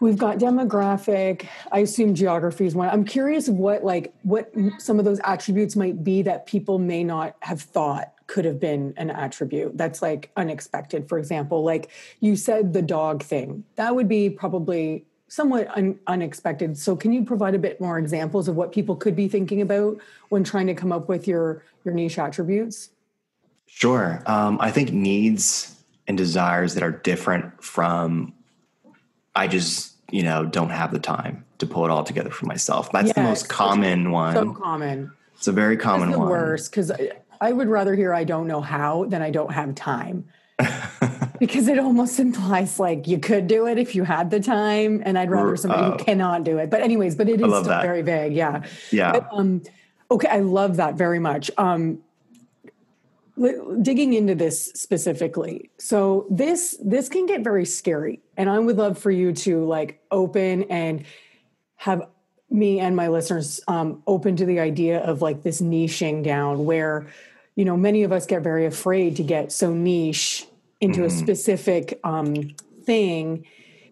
we've 0.00 0.18
got 0.18 0.38
demographic. 0.38 1.46
I 1.72 1.80
assume 1.80 2.14
geography 2.14 2.66
is 2.66 2.74
one. 2.74 2.88
I'm 2.88 3.04
curious 3.04 3.48
of 3.48 3.54
what, 3.54 3.82
like, 3.82 4.12
what 4.22 4.52
some 4.78 4.98
of 4.98 5.04
those 5.04 5.20
attributes 5.24 5.76
might 5.76 6.04
be 6.04 6.22
that 6.22 6.46
people 6.46 6.78
may 6.78 7.02
not 7.04 7.36
have 7.40 7.62
thought 7.62 8.12
could 8.30 8.44
have 8.44 8.60
been 8.60 8.94
an 8.96 9.10
attribute 9.10 9.76
that's 9.76 10.00
like 10.00 10.30
unexpected. 10.36 11.08
For 11.08 11.18
example, 11.18 11.64
like 11.64 11.90
you 12.20 12.36
said, 12.36 12.72
the 12.72 12.80
dog 12.80 13.24
thing. 13.24 13.64
That 13.74 13.96
would 13.96 14.08
be 14.08 14.30
probably 14.30 15.04
somewhat 15.26 15.66
un- 15.76 15.98
unexpected. 16.06 16.78
So, 16.78 16.94
can 16.94 17.12
you 17.12 17.24
provide 17.24 17.56
a 17.56 17.58
bit 17.58 17.80
more 17.80 17.98
examples 17.98 18.46
of 18.46 18.54
what 18.54 18.70
people 18.70 18.94
could 18.94 19.16
be 19.16 19.26
thinking 19.26 19.60
about 19.60 19.98
when 20.28 20.44
trying 20.44 20.68
to 20.68 20.74
come 20.74 20.92
up 20.92 21.08
with 21.08 21.26
your 21.26 21.64
your 21.84 21.92
niche 21.92 22.20
attributes? 22.20 22.90
Sure. 23.66 24.22
Um, 24.26 24.58
I 24.60 24.70
think 24.70 24.92
needs 24.92 25.76
and 26.06 26.16
desires 26.16 26.74
that 26.74 26.84
are 26.84 26.92
different 26.92 27.64
from 27.64 28.32
I 29.34 29.48
just, 29.48 29.96
you 30.12 30.22
know, 30.22 30.44
don't 30.44 30.70
have 30.70 30.92
the 30.92 31.00
time 31.00 31.44
to 31.58 31.66
pull 31.66 31.84
it 31.84 31.90
all 31.90 32.04
together 32.04 32.30
for 32.30 32.46
myself. 32.46 32.92
That's 32.92 33.08
yes, 33.08 33.16
the 33.16 33.22
most 33.22 33.48
common 33.48 34.12
one. 34.12 34.34
So 34.34 34.54
common. 34.54 35.10
It's 35.34 35.48
a 35.48 35.52
very 35.52 35.76
common 35.76 36.12
one. 36.12 36.28
Worst 36.28 36.70
because 36.70 36.92
I 37.40 37.52
would 37.52 37.68
rather 37.68 37.94
hear 37.94 38.12
I 38.12 38.24
don't 38.24 38.46
know 38.46 38.60
how 38.60 39.04
than 39.04 39.22
I 39.22 39.30
don't 39.30 39.52
have 39.52 39.74
time. 39.74 40.26
because 41.40 41.68
it 41.68 41.78
almost 41.78 42.20
implies 42.20 42.78
like 42.78 43.08
you 43.08 43.18
could 43.18 43.46
do 43.46 43.66
it 43.66 43.78
if 43.78 43.94
you 43.94 44.04
had 44.04 44.30
the 44.30 44.40
time, 44.40 45.02
and 45.04 45.18
I'd 45.18 45.30
rather 45.30 45.56
somebody 45.56 45.82
uh, 45.82 45.90
who 45.92 46.04
cannot 46.04 46.44
do 46.44 46.58
it. 46.58 46.68
But 46.68 46.82
anyways, 46.82 47.16
but 47.16 47.28
it 47.28 47.40
is 47.40 47.46
still 47.46 47.62
that. 47.62 47.82
very 47.82 48.02
vague. 48.02 48.34
Yeah. 48.34 48.62
Yeah. 48.90 49.12
But, 49.12 49.28
um, 49.32 49.62
okay, 50.10 50.28
I 50.28 50.40
love 50.40 50.76
that 50.76 50.94
very 50.94 51.18
much. 51.18 51.50
Um, 51.56 52.00
digging 53.80 54.12
into 54.12 54.34
this 54.34 54.66
specifically 54.74 55.70
so 55.78 56.26
this 56.28 56.76
this 56.84 57.08
can 57.08 57.24
get 57.24 57.42
very 57.42 57.64
scary 57.64 58.20
and 58.36 58.50
i 58.50 58.58
would 58.58 58.76
love 58.76 58.98
for 58.98 59.10
you 59.10 59.32
to 59.32 59.64
like 59.64 59.98
open 60.10 60.64
and 60.64 61.04
have 61.76 62.06
me 62.50 62.80
and 62.80 62.94
my 62.94 63.08
listeners 63.08 63.60
um, 63.68 64.02
open 64.06 64.36
to 64.36 64.44
the 64.44 64.60
idea 64.60 64.98
of 65.00 65.22
like 65.22 65.42
this 65.42 65.62
niching 65.62 66.22
down 66.22 66.66
where 66.66 67.06
you 67.56 67.64
know 67.64 67.76
many 67.76 68.02
of 68.02 68.12
us 68.12 68.26
get 68.26 68.42
very 68.42 68.66
afraid 68.66 69.16
to 69.16 69.22
get 69.22 69.52
so 69.52 69.72
niche 69.72 70.46
into 70.80 71.00
mm-hmm. 71.00 71.06
a 71.06 71.10
specific 71.10 72.00
um, 72.04 72.34
thing 72.84 73.44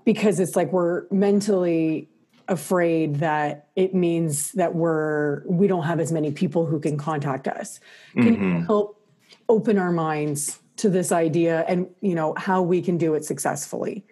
because 0.05 0.41
it's 0.41 0.57
like 0.57 0.73
we're 0.73 1.05
mentally 1.11 2.09
afraid 2.49 3.17
that 3.17 3.69
it 3.77 3.95
means 3.95 4.53
that 4.53 4.75
we're 4.75 5.43
we 5.47 5.67
don't 5.67 5.85
have 5.85 6.01
as 6.01 6.11
many 6.11 6.33
people 6.33 6.65
who 6.65 6.81
can 6.81 6.97
contact 6.97 7.47
us 7.47 7.79
can 8.15 8.37
mm-hmm. 8.37 8.43
you 8.43 8.65
help 8.65 9.07
open 9.49 9.79
our 9.79 9.93
minds 9.93 10.59
to 10.77 10.89
this 10.89 11.13
idea 11.13 11.65
and 11.69 11.87
you 12.01 12.15
know 12.15 12.33
how 12.39 12.63
we 12.63 12.81
can 12.81 12.97
do 12.97 13.13
it 13.15 13.25
successfully 13.25 14.03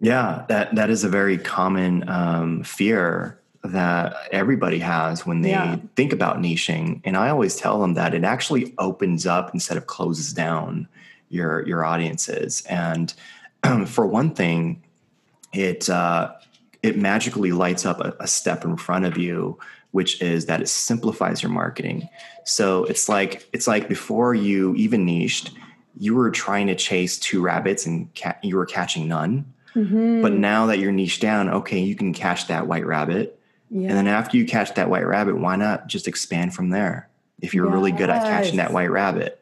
yeah 0.00 0.44
that 0.48 0.74
that 0.74 0.90
is 0.90 1.04
a 1.04 1.08
very 1.08 1.38
common 1.38 2.08
um, 2.08 2.64
fear 2.64 3.40
that 3.72 4.14
everybody 4.32 4.78
has 4.78 5.26
when 5.26 5.42
they 5.42 5.50
yeah. 5.50 5.76
think 5.94 6.12
about 6.12 6.38
niching 6.38 7.00
and 7.04 7.16
i 7.16 7.28
always 7.28 7.56
tell 7.56 7.80
them 7.80 7.94
that 7.94 8.14
it 8.14 8.24
actually 8.24 8.74
opens 8.78 9.26
up 9.26 9.52
instead 9.54 9.76
of 9.76 9.86
closes 9.86 10.32
down 10.32 10.88
your 11.28 11.66
your 11.66 11.84
audiences 11.84 12.62
and 12.68 13.14
um, 13.62 13.86
for 13.86 14.06
one 14.06 14.34
thing 14.34 14.82
it 15.52 15.88
uh, 15.88 16.32
it 16.82 16.98
magically 16.98 17.52
lights 17.52 17.86
up 17.86 18.00
a, 18.00 18.14
a 18.20 18.26
step 18.26 18.64
in 18.64 18.76
front 18.76 19.04
of 19.04 19.16
you 19.16 19.58
which 19.96 20.20
is 20.20 20.44
that 20.44 20.60
it 20.60 20.68
simplifies 20.68 21.42
your 21.42 21.50
marketing. 21.50 22.06
So 22.44 22.84
it's 22.84 23.08
like 23.08 23.48
it's 23.54 23.66
like 23.66 23.88
before 23.88 24.34
you 24.34 24.74
even 24.74 25.06
niched, 25.06 25.52
you 25.96 26.14
were 26.14 26.30
trying 26.30 26.66
to 26.66 26.74
chase 26.74 27.18
two 27.18 27.40
rabbits 27.40 27.86
and 27.86 28.14
ca- 28.14 28.36
you 28.42 28.56
were 28.56 28.66
catching 28.66 29.08
none. 29.08 29.50
Mm-hmm. 29.74 30.20
But 30.20 30.34
now 30.34 30.66
that 30.66 30.80
you're 30.80 30.92
niched 30.92 31.22
down, 31.22 31.48
okay, 31.48 31.78
you 31.78 31.94
can 31.94 32.12
catch 32.12 32.46
that 32.48 32.66
white 32.66 32.84
rabbit. 32.84 33.35
Yeah. 33.70 33.88
And 33.88 33.98
then 33.98 34.06
after 34.06 34.36
you 34.36 34.44
catch 34.46 34.74
that 34.74 34.88
white 34.88 35.06
rabbit, 35.06 35.36
why 35.38 35.56
not 35.56 35.86
just 35.86 36.08
expand 36.08 36.54
from 36.54 36.70
there? 36.70 37.08
If 37.40 37.52
you're 37.52 37.66
yes. 37.66 37.74
really 37.74 37.92
good 37.92 38.08
at 38.08 38.22
catching 38.22 38.56
that 38.56 38.72
white 38.72 38.90
rabbit. 38.90 39.40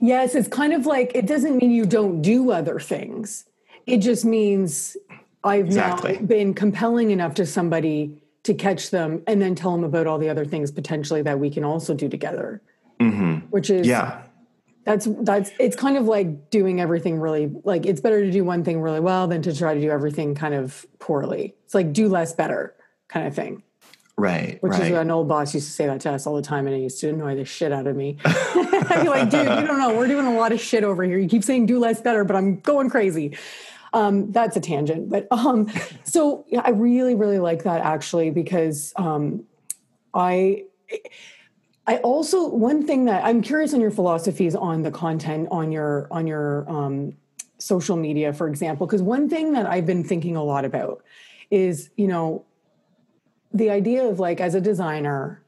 Yes, 0.00 0.34
it's 0.34 0.48
kind 0.48 0.72
of 0.72 0.86
like 0.86 1.12
it 1.14 1.26
doesn't 1.26 1.56
mean 1.56 1.70
you 1.70 1.86
don't 1.86 2.22
do 2.22 2.50
other 2.50 2.78
things. 2.78 3.46
It 3.86 3.98
just 3.98 4.24
means 4.24 4.96
I've 5.42 5.66
exactly. 5.66 6.14
now 6.14 6.26
been 6.26 6.54
compelling 6.54 7.10
enough 7.10 7.34
to 7.34 7.46
somebody 7.46 8.22
to 8.44 8.54
catch 8.54 8.90
them 8.90 9.22
and 9.26 9.40
then 9.40 9.54
tell 9.54 9.72
them 9.72 9.84
about 9.84 10.06
all 10.06 10.18
the 10.18 10.28
other 10.28 10.44
things 10.44 10.70
potentially 10.70 11.22
that 11.22 11.38
we 11.38 11.50
can 11.50 11.64
also 11.64 11.94
do 11.94 12.08
together 12.08 12.60
mm-hmm. 13.00 13.34
which 13.50 13.70
is 13.70 13.86
yeah 13.86 14.22
that's 14.84 15.06
that's 15.20 15.52
it's 15.60 15.76
kind 15.76 15.96
of 15.96 16.06
like 16.06 16.50
doing 16.50 16.80
everything 16.80 17.20
really 17.20 17.52
like 17.64 17.86
it's 17.86 18.00
better 18.00 18.24
to 18.24 18.30
do 18.30 18.44
one 18.44 18.64
thing 18.64 18.80
really 18.80 19.00
well 19.00 19.28
than 19.28 19.42
to 19.42 19.56
try 19.56 19.74
to 19.74 19.80
do 19.80 19.90
everything 19.90 20.34
kind 20.34 20.54
of 20.54 20.84
poorly 20.98 21.54
it's 21.64 21.74
like 21.74 21.92
do 21.92 22.08
less 22.08 22.32
better 22.32 22.74
kind 23.12 23.26
of 23.26 23.34
thing 23.34 23.62
right 24.16 24.62
which 24.62 24.72
right. 24.72 24.82
is 24.82 24.98
an 24.98 25.10
old 25.10 25.26
boss 25.26 25.54
used 25.54 25.66
to 25.66 25.72
say 25.72 25.86
that 25.86 26.00
to 26.00 26.10
us 26.10 26.26
all 26.26 26.36
the 26.36 26.42
time 26.42 26.66
and 26.66 26.76
it 26.76 26.80
used 26.80 27.00
to 27.00 27.08
annoy 27.08 27.34
the 27.34 27.44
shit 27.44 27.72
out 27.72 27.86
of 27.86 27.96
me 27.96 28.18
you're 28.54 29.04
like 29.04 29.30
dude 29.30 29.40
you 29.40 29.66
don't 29.66 29.78
know 29.78 29.96
we're 29.96 30.06
doing 30.06 30.26
a 30.26 30.34
lot 30.34 30.52
of 30.52 30.60
shit 30.60 30.84
over 30.84 31.02
here 31.02 31.18
you 31.18 31.28
keep 31.28 31.42
saying 31.42 31.64
do 31.64 31.78
less 31.78 32.00
better 32.00 32.24
but 32.24 32.36
i'm 32.36 32.60
going 32.60 32.90
crazy 32.90 33.36
um, 33.92 34.32
that's 34.32 34.56
a 34.56 34.60
tangent, 34.60 35.10
but 35.10 35.28
um, 35.30 35.70
so 36.04 36.44
yeah, 36.48 36.62
I 36.64 36.70
really, 36.70 37.14
really 37.14 37.38
like 37.38 37.64
that 37.64 37.82
actually 37.82 38.30
because 38.30 38.92
um, 38.96 39.44
I. 40.14 40.64
I 41.84 41.96
also 41.96 42.46
one 42.46 42.86
thing 42.86 43.06
that 43.06 43.24
I'm 43.24 43.42
curious 43.42 43.74
on 43.74 43.80
your 43.80 43.90
philosophies 43.90 44.54
on 44.54 44.82
the 44.82 44.92
content 44.92 45.48
on 45.50 45.72
your 45.72 46.06
on 46.12 46.28
your 46.28 46.64
um, 46.70 47.16
social 47.58 47.96
media, 47.96 48.32
for 48.32 48.46
example, 48.46 48.86
because 48.86 49.02
one 49.02 49.28
thing 49.28 49.52
that 49.54 49.66
I've 49.66 49.84
been 49.84 50.04
thinking 50.04 50.36
a 50.36 50.44
lot 50.44 50.64
about 50.64 51.02
is 51.50 51.90
you 51.96 52.06
know 52.06 52.44
the 53.52 53.70
idea 53.70 54.04
of 54.04 54.20
like 54.20 54.40
as 54.40 54.54
a 54.54 54.60
designer, 54.60 55.42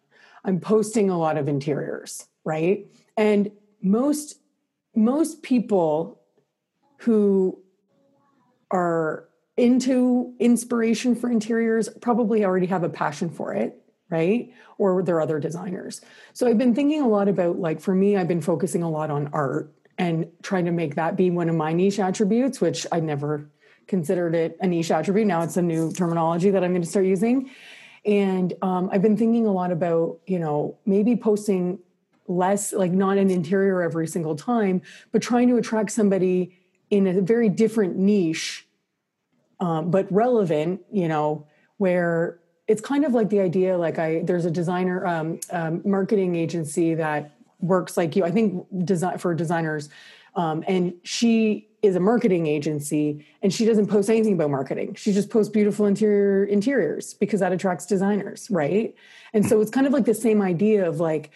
I'm 0.45 0.61
posting 0.61 1.11
a 1.11 1.19
lot 1.19 1.37
of 1.37 1.49
interiors, 1.49 2.27
right? 2.45 2.87
And 3.17 3.51
most 3.83 4.41
most 4.95 5.43
people 5.43 6.21
who 6.99 7.59
are 8.71 9.29
into 9.57 10.35
inspiration 10.39 11.15
for 11.15 11.31
interiors 11.31 11.89
probably 12.01 12.45
already 12.45 12.67
have 12.67 12.83
a 12.83 12.89
passion 12.89 13.31
for 13.31 13.53
it 13.55 13.81
right? 14.11 14.53
Or 14.79 15.03
they're 15.03 15.21
other 15.21 15.41
designers. 15.41 16.01
So 16.33 16.47
i've 16.47 16.59
been 16.59 16.75
thinking 16.75 17.01
a 17.03 17.09
lot 17.09 17.29
about 17.29 17.59
like 17.59 17.81
for 17.81 17.95
me 17.95 18.17
i've 18.17 18.29
been 18.29 18.43
focusing 18.43 18.83
a 18.83 18.91
lot 18.91 19.11
on 19.11 19.31
art 19.33 19.73
and 19.99 20.27
trying 20.43 20.65
to 20.65 20.73
make 20.73 20.97
that 20.97 21.17
be 21.17 21.31
one 21.31 21.49
of 21.49 21.55
my 21.55 21.73
niche 21.73 21.99
attributes 21.99 22.61
which 22.61 22.87
i 22.93 23.01
never 23.01 23.49
considered 23.87 24.35
it 24.35 24.57
a 24.61 24.67
niche 24.67 24.91
attribute. 24.91 25.27
Now 25.27 25.43
it's 25.43 25.57
a 25.57 25.63
new 25.63 25.93
terminology 25.93 26.51
that 26.51 26.63
i'm 26.63 26.73
going 26.73 26.83
to 26.83 26.89
start 26.89 27.07
using 27.07 27.51
and 28.05 28.55
um, 28.63 28.89
i've 28.93 29.03
been 29.03 29.17
thinking 29.17 29.47
a 29.47 29.53
lot 29.53 29.73
about 29.73 30.19
you 30.27 30.39
know 30.39 30.77
maybe 30.87 31.17
posting 31.17 31.79
less 32.27 32.73
like 32.73 32.91
not 32.91 33.19
an 33.19 33.31
interior 33.31 33.83
every 33.83 34.07
single 34.07 34.35
time 34.35 34.81
but 35.13 35.21
trying 35.21 35.49
to 35.49 35.57
attract 35.57 35.91
somebody 35.91 36.59
in 36.91 37.07
a 37.07 37.21
very 37.21 37.49
different 37.49 37.97
niche, 37.97 38.67
um, 39.61 39.91
but 39.91 40.11
relevant, 40.13 40.81
you 40.93 41.09
know, 41.09 41.47
where 41.79 42.39
it's 42.69 42.81
kind 42.81 43.05
of 43.05 43.13
like 43.13 43.29
the 43.31 43.41
idea 43.41 43.77
like 43.77 43.99
I 43.99 44.23
there's 44.25 44.45
a 44.45 44.51
designer 44.51 45.05
um, 45.07 45.41
um, 45.51 45.83
marketing 45.85 46.35
agency 46.37 46.95
that 46.95 47.33
works 47.61 47.97
like 47.97 48.17
you. 48.17 48.25
I 48.25 48.31
think 48.31 48.65
design 48.85 49.19
for 49.19 49.35
designers, 49.35 49.89
um, 50.37 50.65
and 50.67 50.95
she 51.03 51.69
is 51.83 51.97
a 51.97 52.01
marketing 52.01 52.47
agency 52.47 53.27
and 53.43 53.53
she 53.53 53.65
doesn't 53.67 53.87
post 53.87 54.09
anything 54.09 54.33
about 54.33 54.51
marketing. 54.51 54.95
She 54.95 55.13
just 55.13 55.29
posts 55.29 55.51
beautiful 55.51 55.87
interior 55.87 56.45
interiors 56.45 57.15
because 57.15 57.41
that 57.41 57.53
attracts 57.53 57.85
designers, 57.85 58.51
right? 58.51 58.95
And 59.35 59.45
so 59.47 59.61
it's 59.61 59.71
kind 59.71 59.87
of 59.87 59.93
like 59.93 60.07
the 60.07 60.15
same 60.15 60.41
idea 60.41 60.89
of 60.89 60.99
like 60.99 61.31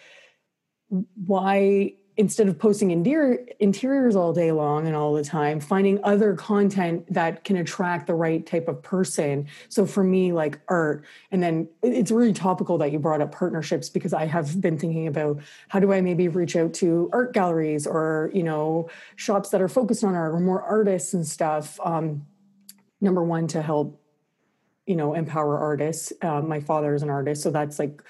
why 1.25 1.93
instead 2.19 2.49
of 2.49 2.59
posting 2.59 2.91
interior, 2.91 3.45
interiors 3.59 4.13
all 4.13 4.33
day 4.33 4.51
long 4.51 4.85
and 4.85 4.93
all 4.93 5.13
the 5.13 5.23
time, 5.23 5.57
finding 5.57 6.03
other 6.03 6.35
content 6.35 7.05
that 7.11 7.45
can 7.45 7.55
attract 7.55 8.07
the 8.07 8.13
right 8.13 8.45
type 8.45 8.67
of 8.67 8.83
person. 8.83 9.47
So 9.69 9.85
for 9.85 10.03
me, 10.03 10.33
like 10.33 10.59
art, 10.67 11.05
and 11.31 11.41
then 11.41 11.69
it's 11.81 12.11
really 12.11 12.33
topical 12.33 12.77
that 12.79 12.91
you 12.91 12.99
brought 12.99 13.21
up 13.21 13.31
partnerships 13.31 13.87
because 13.87 14.13
I 14.13 14.25
have 14.25 14.59
been 14.59 14.77
thinking 14.77 15.07
about 15.07 15.39
how 15.69 15.79
do 15.79 15.93
I 15.93 16.01
maybe 16.01 16.27
reach 16.27 16.57
out 16.57 16.73
to 16.75 17.09
art 17.13 17.33
galleries 17.33 17.87
or 17.87 18.31
you 18.33 18.43
know 18.43 18.89
shops 19.15 19.47
that 19.51 19.61
are 19.61 19.69
focused 19.69 20.03
on 20.03 20.13
art 20.13 20.33
or 20.33 20.41
more 20.41 20.61
artists 20.61 21.13
and 21.13 21.25
stuff. 21.25 21.79
Um, 21.85 22.25
number 22.99 23.23
one 23.23 23.47
to 23.47 23.61
help 23.61 23.97
you 24.85 24.97
know 24.97 25.13
empower 25.13 25.57
artists. 25.57 26.11
Uh, 26.21 26.41
my 26.41 26.59
father 26.59 26.93
is 26.93 27.01
an 27.01 27.09
artist, 27.09 27.43
so 27.43 27.49
that's 27.49 27.79
like 27.79 28.03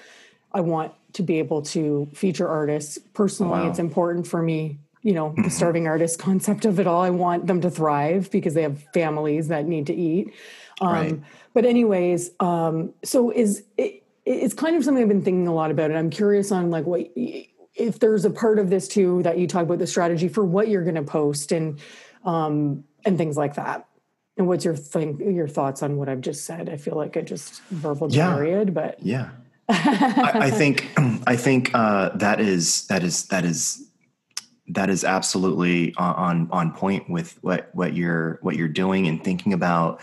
I 0.52 0.60
want 0.60 0.92
to 1.14 1.22
be 1.22 1.38
able 1.38 1.62
to 1.62 2.08
feature 2.14 2.48
artists. 2.48 2.98
Personally, 3.14 3.60
wow. 3.60 3.68
it's 3.68 3.78
important 3.78 4.26
for 4.26 4.42
me, 4.42 4.78
you 5.02 5.12
know, 5.12 5.30
the 5.30 5.42
mm-hmm. 5.42 5.50
starving 5.50 5.86
artist 5.86 6.18
concept 6.20 6.64
of 6.64 6.80
it 6.80 6.86
all. 6.86 7.02
I 7.02 7.10
want 7.10 7.46
them 7.46 7.60
to 7.62 7.70
thrive 7.70 8.30
because 8.30 8.54
they 8.54 8.62
have 8.62 8.82
families 8.94 9.48
that 9.48 9.66
need 9.66 9.86
to 9.86 9.94
eat. 9.94 10.32
Um, 10.80 10.92
right. 10.92 11.20
But, 11.52 11.64
anyways, 11.66 12.30
um, 12.40 12.94
so 13.02 13.30
is 13.30 13.64
it, 13.76 14.04
it's 14.24 14.54
kind 14.54 14.76
of 14.76 14.84
something 14.84 15.02
I've 15.02 15.08
been 15.08 15.22
thinking 15.22 15.46
a 15.46 15.54
lot 15.54 15.70
about, 15.70 15.90
and 15.90 15.98
I'm 15.98 16.10
curious 16.10 16.52
on 16.52 16.70
like 16.70 16.86
what 16.86 17.08
if 17.74 17.98
there's 17.98 18.24
a 18.24 18.30
part 18.30 18.58
of 18.58 18.70
this 18.70 18.86
too 18.88 19.22
that 19.22 19.38
you 19.38 19.46
talk 19.46 19.62
about 19.62 19.78
the 19.78 19.86
strategy 19.86 20.28
for 20.28 20.44
what 20.44 20.68
you're 20.68 20.84
going 20.84 20.96
to 20.96 21.02
post 21.02 21.52
and 21.52 21.80
um, 22.24 22.84
and 23.04 23.16
things 23.16 23.36
like 23.36 23.54
that. 23.54 23.86
And 24.36 24.46
what's 24.46 24.64
your 24.64 24.76
thing, 24.76 25.20
your 25.34 25.48
thoughts 25.48 25.82
on 25.82 25.96
what 25.96 26.08
I've 26.08 26.20
just 26.20 26.44
said? 26.44 26.68
I 26.68 26.76
feel 26.76 26.94
like 26.96 27.16
I 27.16 27.20
just 27.20 27.62
verbal 27.70 28.10
yeah. 28.10 28.64
but 28.64 29.02
yeah, 29.04 29.30
I, 29.70 30.32
I, 30.34 30.50
think 30.50 30.90
I 31.26 31.36
think 31.36 31.70
uh, 31.74 32.10
that 32.16 32.40
is 32.40 32.86
that 32.88 33.02
is 33.02 33.26
that 33.26 33.44
is 33.44 33.86
that 34.68 34.88
is 34.88 35.04
absolutely 35.04 35.94
on 35.96 36.48
on 36.50 36.72
point 36.72 37.08
with 37.08 37.38
what 37.42 37.70
what 37.72 37.94
you're 37.94 38.38
what 38.42 38.56
you're 38.56 38.68
doing 38.68 39.06
and 39.06 39.22
thinking 39.22 39.52
about. 39.52 40.00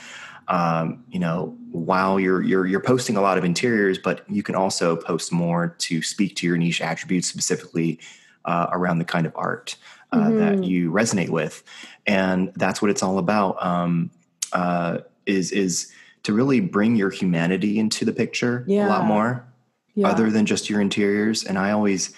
Um, 0.49 1.03
you 1.09 1.19
know, 1.19 1.57
while 1.71 2.19
you're 2.19 2.41
you're 2.41 2.65
you're 2.65 2.81
posting 2.81 3.17
a 3.17 3.21
lot 3.21 3.37
of 3.37 3.43
interiors, 3.43 3.97
but 3.97 4.23
you 4.29 4.43
can 4.43 4.55
also 4.55 4.95
post 4.95 5.31
more 5.31 5.75
to 5.79 6.01
speak 6.01 6.35
to 6.37 6.47
your 6.47 6.57
niche 6.57 6.81
attributes 6.81 7.27
specifically 7.27 7.99
uh, 8.45 8.67
around 8.71 8.99
the 8.99 9.05
kind 9.05 9.25
of 9.25 9.33
art 9.35 9.75
uh, 10.11 10.19
mm-hmm. 10.19 10.37
that 10.39 10.63
you 10.63 10.91
resonate 10.91 11.29
with, 11.29 11.63
and 12.05 12.53
that's 12.55 12.81
what 12.81 12.89
it's 12.89 13.03
all 13.03 13.17
about. 13.17 13.63
Um, 13.63 14.11
uh, 14.53 14.99
is 15.25 15.51
is 15.51 15.91
to 16.23 16.33
really 16.33 16.59
bring 16.59 16.95
your 16.95 17.09
humanity 17.09 17.79
into 17.79 18.05
the 18.05 18.13
picture 18.13 18.63
yeah. 18.67 18.87
a 18.87 18.89
lot 18.89 19.05
more, 19.05 19.45
yeah. 19.97 20.07
other 20.07 20.29
than 20.29 20.45
just 20.45 20.69
your 20.69 20.79
interiors. 20.79 21.43
And 21.43 21.57
I 21.57 21.71
always 21.71 22.13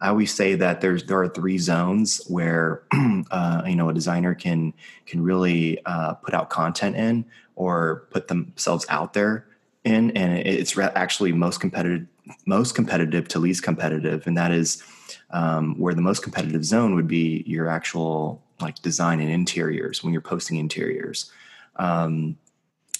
I 0.00 0.08
always 0.08 0.34
say 0.34 0.54
that 0.56 0.80
there's 0.80 1.04
there 1.04 1.20
are 1.20 1.28
three 1.28 1.58
zones 1.58 2.20
where 2.28 2.82
uh, 3.30 3.62
you 3.66 3.74
know 3.74 3.88
a 3.88 3.94
designer 3.94 4.34
can 4.34 4.74
can 5.06 5.22
really 5.22 5.84
uh, 5.86 6.14
put 6.14 6.34
out 6.34 6.50
content 6.50 6.96
in 6.96 7.24
or 7.56 8.06
put 8.10 8.28
themselves 8.28 8.84
out 8.88 9.14
there 9.14 9.46
in, 9.84 10.10
and 10.12 10.38
it's 10.38 10.76
actually 10.78 11.32
most 11.32 11.60
competitive 11.60 12.06
most 12.46 12.74
competitive 12.74 13.28
to 13.28 13.38
least 13.38 13.62
competitive, 13.62 14.26
and 14.26 14.36
that 14.36 14.52
is 14.52 14.82
um, 15.30 15.78
where 15.78 15.94
the 15.94 16.02
most 16.02 16.22
competitive 16.22 16.64
zone 16.64 16.94
would 16.94 17.08
be 17.08 17.42
your 17.46 17.68
actual 17.68 18.42
like 18.60 18.76
design 18.82 19.20
and 19.20 19.30
interiors 19.30 20.04
when 20.04 20.12
you're 20.12 20.22
posting 20.22 20.58
interiors. 20.58 21.30
Um, 21.76 22.36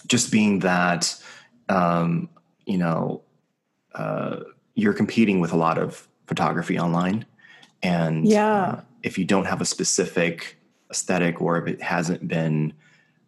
just 0.06 0.32
being 0.32 0.60
that, 0.60 1.14
um, 1.68 2.28
you 2.66 2.78
know, 2.78 3.22
uh, 3.94 4.40
you're 4.74 4.94
competing 4.94 5.40
with 5.40 5.52
a 5.52 5.56
lot 5.56 5.78
of 5.78 6.08
photography 6.26 6.78
online, 6.78 7.24
and 7.82 8.26
yeah, 8.26 8.62
uh, 8.62 8.80
if 9.02 9.18
you 9.18 9.24
don't 9.24 9.46
have 9.46 9.60
a 9.60 9.64
specific 9.64 10.56
aesthetic 10.90 11.40
or 11.40 11.58
if 11.58 11.66
it 11.66 11.82
hasn't 11.82 12.26
been, 12.28 12.72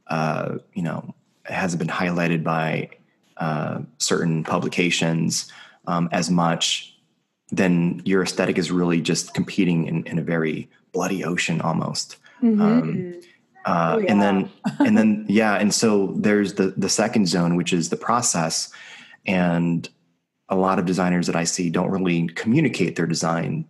uh, 0.09 0.57
you 0.75 0.83
know, 0.83 1.15
it 1.49 1.53
hasn't 1.53 1.79
been 1.79 1.89
highlighted 1.89 2.45
by 2.45 2.89
uh, 3.39 3.81
certain 3.99 4.45
publications 4.45 5.51
um, 5.87 6.09
as 6.13 6.31
much, 6.31 6.97
then 7.51 8.01
your 8.05 8.23
aesthetic 8.23 8.59
is 8.59 8.71
really 8.71 9.01
just 9.01 9.35
competing 9.35 9.87
in, 9.87 10.05
in 10.07 10.19
a 10.19 10.23
very 10.23 10.69
bloody 10.93 11.25
ocean 11.25 11.61
almost. 11.61 12.17
Mm-hmm. 12.43 12.61
Um, 12.61 13.21
uh, 13.65 13.95
oh, 13.97 13.99
yeah. 13.99 14.13
and 14.13 14.23
then 14.23 14.51
and 14.81 14.99
then 14.99 15.25
yeah 15.29 15.55
and 15.55 15.73
so 15.73 16.13
there's 16.17 16.55
the 16.55 16.75
the 16.77 16.89
second 16.89 17.27
zone 17.27 17.57
which 17.57 17.73
is 17.73 17.89
the 17.89 17.97
process 17.97 18.71
and 19.27 19.89
a 20.49 20.57
lot 20.57 20.79
of 20.79 20.87
designers 20.87 21.27
that 21.27 21.37
i 21.37 21.45
see 21.45 21.71
don't 21.71 21.91
really 21.91 22.27
communicate 22.29 22.97
their 22.97 23.07
design 23.07 23.65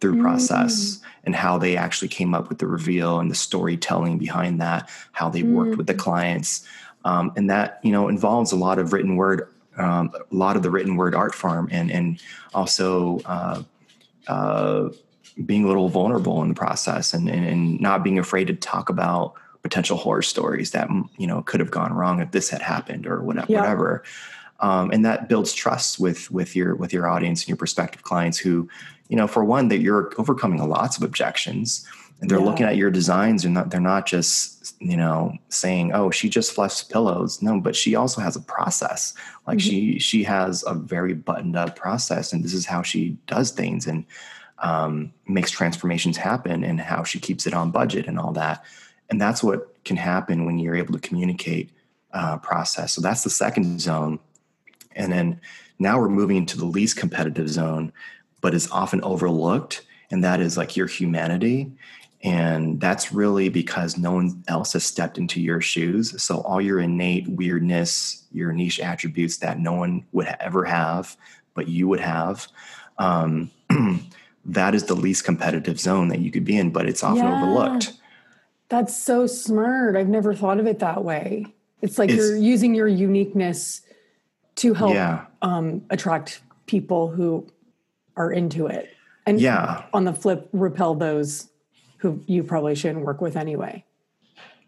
through 0.00 0.14
mm-hmm. 0.14 0.22
process 0.22 1.00
and 1.24 1.34
how 1.34 1.58
they 1.58 1.76
actually 1.76 2.08
came 2.08 2.34
up 2.34 2.48
with 2.48 2.58
the 2.58 2.66
reveal 2.66 3.20
and 3.20 3.30
the 3.30 3.34
storytelling 3.34 4.18
behind 4.18 4.60
that 4.60 4.88
how 5.12 5.28
they 5.28 5.42
mm-hmm. 5.42 5.54
worked 5.54 5.76
with 5.76 5.86
the 5.86 5.94
mm. 5.94 5.98
clients 5.98 6.66
um, 7.04 7.32
and 7.36 7.50
that 7.50 7.80
you 7.82 7.92
know 7.92 8.08
involves 8.08 8.52
a 8.52 8.56
lot 8.56 8.78
of 8.78 8.92
written 8.92 9.16
word 9.16 9.48
um, 9.78 10.12
a 10.14 10.34
lot 10.34 10.56
of 10.56 10.62
the 10.62 10.70
written 10.70 10.96
word 10.96 11.14
art 11.14 11.34
form 11.34 11.68
and 11.70 11.90
and 11.90 12.20
also 12.54 13.20
uh, 13.24 13.62
uh, 14.26 14.88
being 15.46 15.64
a 15.64 15.66
little 15.66 15.88
vulnerable 15.88 16.42
in 16.42 16.48
the 16.48 16.54
process 16.54 17.14
and, 17.14 17.28
and, 17.28 17.46
and 17.46 17.80
not 17.80 18.04
being 18.04 18.18
afraid 18.18 18.46
to 18.46 18.54
talk 18.54 18.88
about 18.88 19.34
potential 19.62 19.96
horror 19.96 20.22
stories 20.22 20.72
that 20.72 20.88
you 21.16 21.26
know 21.26 21.42
could 21.42 21.60
have 21.60 21.70
gone 21.70 21.92
wrong 21.92 22.20
if 22.20 22.30
this 22.32 22.50
had 22.50 22.60
happened 22.60 23.06
or 23.06 23.22
whatever, 23.22 23.46
yeah. 23.50 23.60
whatever. 23.60 24.02
Um, 24.62 24.90
and 24.90 25.04
that 25.04 25.28
builds 25.28 25.52
trust 25.52 25.98
with 26.00 26.30
with 26.30 26.56
your 26.56 26.74
with 26.76 26.92
your 26.92 27.08
audience 27.08 27.42
and 27.42 27.48
your 27.48 27.56
prospective 27.56 28.02
clients 28.02 28.38
who 28.38 28.68
you 29.08 29.16
know 29.16 29.26
for 29.26 29.44
one 29.44 29.68
that 29.68 29.80
you're 29.80 30.12
overcoming 30.18 30.66
lots 30.66 30.96
of 30.96 31.02
objections 31.02 31.86
and 32.20 32.30
they're 32.30 32.38
yeah. 32.38 32.44
looking 32.44 32.66
at 32.66 32.76
your 32.76 32.90
designs 32.90 33.44
and 33.44 33.54
not, 33.54 33.70
they're 33.70 33.80
not 33.80 34.06
just 34.06 34.80
you 34.80 34.96
know 34.96 35.32
saying 35.48 35.92
oh 35.92 36.10
she 36.12 36.28
just 36.28 36.52
fluffs 36.52 36.84
pillows 36.84 37.42
no 37.42 37.60
but 37.60 37.74
she 37.74 37.96
also 37.96 38.20
has 38.20 38.36
a 38.36 38.40
process 38.40 39.14
like 39.48 39.58
mm-hmm. 39.58 39.68
she 39.68 39.98
she 39.98 40.22
has 40.22 40.62
a 40.68 40.74
very 40.74 41.12
buttoned 41.12 41.56
up 41.56 41.74
process 41.74 42.32
and 42.32 42.44
this 42.44 42.54
is 42.54 42.64
how 42.64 42.82
she 42.82 43.16
does 43.26 43.50
things 43.50 43.88
and 43.88 44.06
um, 44.62 45.12
makes 45.26 45.50
transformations 45.50 46.16
happen 46.16 46.64
and 46.64 46.80
how 46.80 47.02
she 47.02 47.18
keeps 47.18 47.46
it 47.46 47.54
on 47.54 47.70
budget 47.70 48.06
and 48.06 48.18
all 48.18 48.32
that. 48.32 48.64
And 49.10 49.20
that's 49.20 49.42
what 49.42 49.84
can 49.84 49.96
happen 49.96 50.46
when 50.46 50.58
you're 50.58 50.76
able 50.76 50.94
to 50.94 51.00
communicate 51.00 51.70
uh, 52.12 52.38
process. 52.38 52.92
So 52.92 53.00
that's 53.00 53.24
the 53.24 53.30
second 53.30 53.80
zone. 53.80 54.18
And 54.96 55.12
then 55.12 55.40
now 55.78 55.98
we're 55.98 56.08
moving 56.08 56.36
into 56.36 56.58
the 56.58 56.64
least 56.64 56.96
competitive 56.96 57.48
zone, 57.48 57.92
but 58.40 58.54
is 58.54 58.70
often 58.70 59.02
overlooked. 59.02 59.82
And 60.10 60.22
that 60.24 60.40
is 60.40 60.56
like 60.56 60.76
your 60.76 60.86
humanity. 60.86 61.72
And 62.22 62.80
that's 62.80 63.12
really 63.12 63.48
because 63.48 63.98
no 63.98 64.12
one 64.12 64.44
else 64.46 64.74
has 64.74 64.84
stepped 64.84 65.18
into 65.18 65.40
your 65.40 65.60
shoes. 65.60 66.22
So 66.22 66.40
all 66.42 66.60
your 66.60 66.78
innate 66.78 67.26
weirdness, 67.26 68.24
your 68.30 68.52
niche 68.52 68.78
attributes 68.78 69.38
that 69.38 69.58
no 69.58 69.72
one 69.72 70.04
would 70.12 70.28
ever 70.38 70.64
have, 70.64 71.16
but 71.54 71.68
you 71.68 71.88
would 71.88 72.00
have. 72.00 72.46
Um, 72.98 73.50
that 74.44 74.74
is 74.74 74.84
the 74.84 74.94
least 74.94 75.24
competitive 75.24 75.80
zone 75.80 76.08
that 76.08 76.20
you 76.20 76.30
could 76.30 76.44
be 76.44 76.56
in, 76.56 76.70
but 76.70 76.88
it's 76.88 77.02
often 77.02 77.24
yeah. 77.24 77.42
overlooked. 77.42 77.92
That's 78.68 78.96
so 78.96 79.26
smart. 79.26 79.96
I've 79.96 80.08
never 80.08 80.34
thought 80.34 80.60
of 80.60 80.66
it 80.66 80.78
that 80.78 81.04
way. 81.04 81.46
It's 81.80 81.98
like 81.98 82.10
it's, 82.10 82.18
you're 82.18 82.36
using 82.36 82.74
your 82.74 82.88
uniqueness 82.88 83.82
to 84.56 84.74
help 84.74 84.94
yeah. 84.94 85.26
um, 85.42 85.82
attract 85.90 86.40
people 86.66 87.08
who 87.08 87.46
are 88.16 88.32
into 88.32 88.66
it. 88.66 88.94
And 89.26 89.40
yeah. 89.40 89.84
on 89.92 90.04
the 90.04 90.12
flip, 90.12 90.48
repel 90.52 90.94
those 90.94 91.48
who 91.98 92.22
you 92.26 92.42
probably 92.42 92.74
shouldn't 92.74 93.04
work 93.04 93.20
with 93.20 93.36
anyway. 93.36 93.84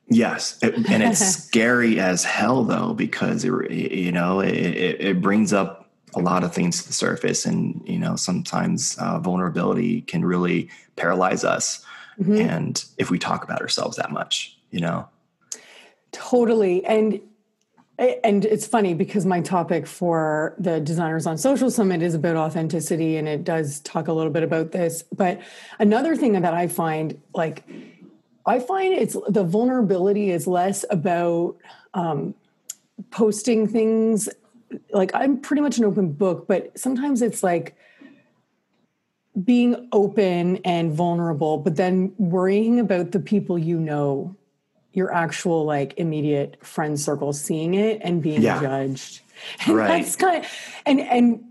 Yes, 0.09 0.59
it, 0.63 0.75
and 0.89 1.03
it's 1.03 1.19
scary 1.47 1.99
as 1.99 2.25
hell 2.25 2.63
though 2.63 2.93
because 2.93 3.45
it, 3.45 3.71
you 3.71 4.13
know 4.13 4.41
it, 4.41 4.51
it 4.53 5.23
brings 5.23 5.53
up 5.53 5.91
a 6.15 6.21
lot 6.21 6.45
of 6.45 6.55
things 6.55 6.83
to 6.83 6.87
the 6.87 6.93
surface 6.93 7.45
and 7.47 7.83
you 7.87 7.99
know 7.99 8.15
sometimes 8.15 8.97
uh, 8.99 9.19
vulnerability 9.19 10.03
can 10.03 10.25
really 10.25 10.69
paralyze 10.97 11.43
us 11.43 11.85
mm-hmm. 12.21 12.37
and 12.37 12.85
if 12.99 13.11
we 13.11 13.19
talk 13.19 13.45
about 13.45 13.61
ourselves 13.61 13.97
that 13.97 14.13
much 14.13 14.57
you 14.71 14.81
know 14.81 15.09
totally 16.13 16.85
and 16.85 17.21
and 17.99 18.45
it's 18.45 18.67
funny 18.67 18.93
because 18.95 19.25
my 19.25 19.41
topic 19.41 19.87
for 19.87 20.55
the 20.59 20.81
designers 20.81 21.27
on 21.27 21.39
social 21.39 21.71
summit 21.71 22.03
is 22.03 22.15
about 22.15 22.37
authenticity 22.37 23.17
and 23.17 23.29
it 23.29 23.45
does 23.45 23.81
talk 23.81 24.09
a 24.09 24.13
little 24.13 24.33
bit 24.33 24.43
about 24.43 24.73
this. 24.73 25.05
But 25.15 25.41
another 25.79 26.17
thing 26.17 26.41
that 26.41 26.55
i 26.55 26.67
find 26.67 27.21
like 27.35 27.65
i 28.47 28.59
find 28.59 28.93
it's 28.95 29.17
the 29.29 29.45
vulnerability 29.45 30.31
is 30.31 30.47
less 30.47 30.85
about 30.91 31.57
um, 31.95 32.35
posting 33.11 33.67
things. 33.67 34.29
Like 34.91 35.13
I'm 35.15 35.41
pretty 35.41 35.63
much 35.63 35.79
an 35.79 35.85
open 35.85 36.13
book, 36.13 36.47
but 36.49 36.77
sometimes 36.79 37.23
it's 37.23 37.43
like 37.43 37.77
being 39.43 39.89
open 39.93 40.59
and 40.59 40.93
vulnerable, 40.93 41.59
but 41.59 41.77
then 41.77 42.13
worrying 42.19 42.79
about 42.79 43.13
the 43.13 43.21
people 43.21 43.59
you 43.59 43.79
know, 43.79 44.37
your 44.95 45.13
actual 45.13 45.65
like 45.65 45.95
immediate 45.99 46.65
friend 46.65 46.99
circle 46.99 47.33
seeing 47.33 47.75
it 47.75 48.01
and 48.03 48.23
being 48.23 48.41
yeah. 48.41 48.61
judged. 48.61 49.21
And 49.67 49.77
right. 49.77 50.03
that's 50.03 50.17
kind 50.17 50.43
of 50.43 50.51
and 50.87 51.01
and 51.01 51.45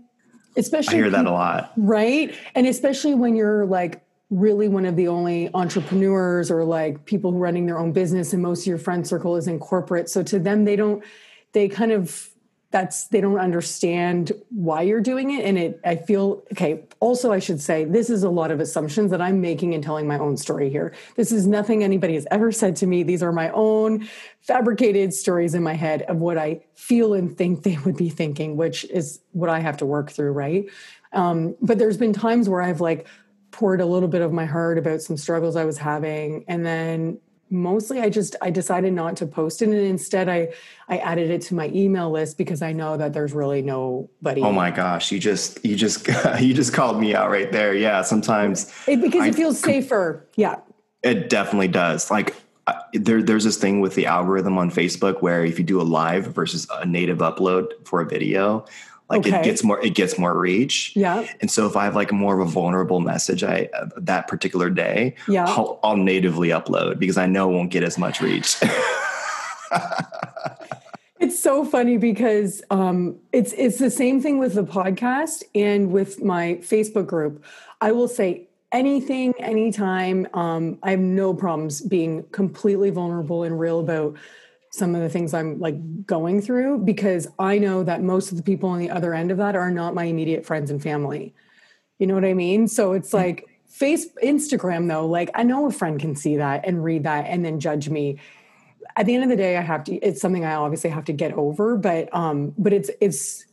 especially 0.56 0.94
I 0.94 1.02
hear 1.02 1.10
that 1.10 1.26
a 1.26 1.30
lot. 1.30 1.72
Right. 1.76 2.34
And 2.56 2.66
especially 2.66 3.14
when 3.14 3.36
you're 3.36 3.66
like 3.66 4.02
really 4.30 4.68
one 4.68 4.84
of 4.84 4.96
the 4.96 5.06
only 5.06 5.50
entrepreneurs 5.54 6.50
or 6.50 6.64
like 6.64 7.04
people 7.04 7.30
who 7.30 7.38
running 7.38 7.66
their 7.66 7.78
own 7.78 7.92
business 7.92 8.32
and 8.32 8.42
most 8.42 8.62
of 8.62 8.66
your 8.66 8.78
friend 8.78 9.06
circle 9.06 9.36
is 9.36 9.46
in 9.46 9.60
corporate. 9.60 10.08
So 10.08 10.24
to 10.24 10.40
them 10.40 10.64
they 10.64 10.74
don't 10.74 11.04
they 11.52 11.68
kind 11.68 11.92
of 11.92 12.33
that's 12.74 13.06
they 13.06 13.20
don't 13.20 13.38
understand 13.38 14.32
why 14.50 14.82
you're 14.82 15.00
doing 15.00 15.30
it. 15.30 15.44
And 15.44 15.56
it 15.56 15.80
i 15.84 15.94
feel 15.94 16.42
okay 16.50 16.82
also 16.98 17.32
i 17.32 17.38
should 17.38 17.60
say 17.60 17.84
this 17.84 18.10
is 18.10 18.24
a 18.24 18.28
lot 18.28 18.50
of 18.50 18.58
assumptions 18.58 19.12
that 19.12 19.22
i'm 19.22 19.40
making 19.40 19.74
and 19.74 19.84
telling 19.84 20.08
my 20.08 20.18
own 20.18 20.36
story 20.36 20.68
here. 20.68 20.92
This 21.14 21.30
is 21.30 21.46
nothing 21.46 21.84
anybody 21.84 22.14
has 22.14 22.26
ever 22.32 22.50
said 22.50 22.74
to 22.76 22.86
me. 22.88 23.04
These 23.04 23.22
are 23.22 23.30
my 23.30 23.50
own 23.50 24.08
fabricated 24.40 25.14
stories 25.14 25.54
in 25.54 25.62
my 25.62 25.74
head 25.74 26.02
of 26.02 26.16
what 26.16 26.36
i 26.36 26.60
feel 26.74 27.14
and 27.14 27.38
think 27.38 27.62
they 27.62 27.78
would 27.84 27.96
be 27.96 28.10
thinking 28.10 28.56
which 28.56 28.84
is 28.86 29.20
what 29.30 29.48
i 29.48 29.60
have 29.60 29.76
to 29.76 29.86
work 29.86 30.10
through 30.10 30.32
right? 30.32 30.66
Um, 31.12 31.54
but 31.62 31.78
there's 31.78 31.96
been 31.96 32.12
times 32.12 32.48
where 32.48 32.60
I've 32.60 32.80
like 32.80 33.06
poured 33.52 33.80
a 33.80 33.86
little 33.86 34.08
bit 34.08 34.20
of 34.20 34.32
my 34.32 34.46
heart 34.46 34.78
about 34.78 35.00
some 35.00 35.16
struggles 35.16 35.54
I 35.54 35.64
was 35.64 35.78
having, 35.78 36.44
and 36.48 36.66
then 36.66 37.20
mostly 37.50 38.00
I 38.00 38.10
just 38.10 38.36
I 38.42 38.50
decided 38.50 38.92
not 38.92 39.16
to 39.18 39.26
post 39.26 39.62
it, 39.62 39.68
and 39.68 39.74
instead 39.74 40.28
I 40.28 40.48
I 40.88 40.98
added 40.98 41.30
it 41.30 41.42
to 41.42 41.54
my 41.54 41.68
email 41.68 42.10
list 42.10 42.38
because 42.38 42.62
I 42.62 42.72
know 42.72 42.96
that 42.96 43.12
there's 43.12 43.32
really 43.32 43.62
nobody. 43.62 44.42
Oh 44.42 44.52
my 44.52 44.70
gosh, 44.70 45.12
you 45.12 45.18
just 45.18 45.64
you 45.64 45.76
just 45.76 46.08
you 46.40 46.54
just 46.54 46.72
called 46.72 47.00
me 47.00 47.14
out 47.14 47.30
right 47.30 47.50
there. 47.50 47.74
Yeah, 47.74 48.02
sometimes 48.02 48.72
it, 48.86 49.00
because 49.00 49.22
I, 49.22 49.28
it 49.28 49.34
feels 49.34 49.58
safer. 49.58 50.26
Yeah, 50.36 50.56
it 51.02 51.28
definitely 51.28 51.68
does. 51.68 52.10
Like 52.10 52.34
there, 52.94 53.22
there's 53.22 53.44
this 53.44 53.56
thing 53.56 53.80
with 53.80 53.94
the 53.94 54.06
algorithm 54.06 54.58
on 54.58 54.70
Facebook 54.70 55.20
where 55.22 55.44
if 55.44 55.58
you 55.58 55.64
do 55.64 55.80
a 55.80 55.82
live 55.84 56.26
versus 56.28 56.66
a 56.72 56.86
native 56.86 57.18
upload 57.18 57.72
for 57.84 58.00
a 58.00 58.06
video, 58.06 58.64
like 59.10 59.26
okay. 59.26 59.38
it 59.38 59.44
gets 59.44 59.62
more 59.62 59.84
it 59.84 59.94
gets 59.94 60.18
more 60.18 60.36
reach. 60.38 60.92
Yeah. 60.96 61.26
And 61.40 61.50
so 61.50 61.66
if 61.66 61.76
i 61.76 61.84
have 61.84 61.94
like 61.94 62.12
more 62.12 62.40
of 62.40 62.46
a 62.46 62.50
vulnerable 62.50 63.00
message 63.00 63.44
i 63.44 63.68
uh, 63.74 63.88
that 63.96 64.28
particular 64.28 64.70
day 64.70 65.14
yeah. 65.28 65.44
I'll, 65.46 65.78
I'll, 65.82 65.96
natively 65.96 66.48
upload 66.48 66.98
because 66.98 67.16
i 67.16 67.26
know 67.26 67.50
it 67.50 67.54
won't 67.54 67.70
get 67.70 67.82
as 67.82 67.98
much 67.98 68.20
reach. 68.20 68.56
It's 71.20 71.42
so 71.42 71.64
funny 71.64 71.96
because 71.96 72.62
um, 72.70 73.16
it's 73.32 73.54
it's 73.54 73.78
the 73.78 73.88
same 73.88 74.20
thing 74.20 74.38
with 74.38 74.54
the 74.54 74.62
podcast 74.62 75.42
and 75.54 75.90
with 75.90 76.22
my 76.22 76.58
facebook 76.60 77.06
group. 77.06 77.42
I 77.80 77.92
will 77.92 78.08
say 78.08 78.46
anything 78.74 79.32
anytime 79.38 80.26
um, 80.34 80.78
i 80.82 80.90
have 80.90 81.00
no 81.00 81.32
problems 81.32 81.80
being 81.80 82.24
completely 82.32 82.90
vulnerable 82.90 83.44
and 83.44 83.58
real 83.58 83.78
about 83.78 84.16
some 84.74 84.94
of 84.94 85.00
the 85.00 85.08
things 85.08 85.32
i'm 85.32 85.58
like 85.60 86.06
going 86.06 86.40
through 86.40 86.78
because 86.78 87.28
i 87.38 87.58
know 87.58 87.82
that 87.84 88.02
most 88.02 88.30
of 88.30 88.36
the 88.36 88.42
people 88.42 88.68
on 88.68 88.78
the 88.78 88.90
other 88.90 89.14
end 89.14 89.30
of 89.30 89.38
that 89.38 89.54
are 89.54 89.70
not 89.70 89.94
my 89.94 90.04
immediate 90.04 90.44
friends 90.44 90.70
and 90.70 90.82
family. 90.82 91.34
You 91.98 92.06
know 92.06 92.14
what 92.14 92.24
i 92.24 92.34
mean? 92.34 92.66
So 92.68 92.92
it's 92.92 93.10
mm. 93.10 93.14
like 93.14 93.48
face 93.68 94.06
instagram 94.22 94.88
though 94.88 95.06
like 95.06 95.30
i 95.34 95.42
know 95.42 95.66
a 95.66 95.72
friend 95.72 95.98
can 95.98 96.14
see 96.14 96.36
that 96.36 96.64
and 96.64 96.84
read 96.84 97.02
that 97.04 97.26
and 97.26 97.44
then 97.44 97.60
judge 97.60 97.88
me. 97.88 98.18
At 98.96 99.06
the 99.06 99.14
end 99.14 99.24
of 99.24 99.30
the 99.30 99.36
day 99.36 99.56
i 99.56 99.60
have 99.60 99.84
to 99.84 99.94
it's 99.96 100.20
something 100.20 100.44
i 100.44 100.54
obviously 100.54 100.90
have 100.90 101.04
to 101.06 101.12
get 101.12 101.32
over 101.32 101.76
but 101.76 102.14
um 102.14 102.54
but 102.58 102.72
it's 102.72 102.90
it's 103.00 103.44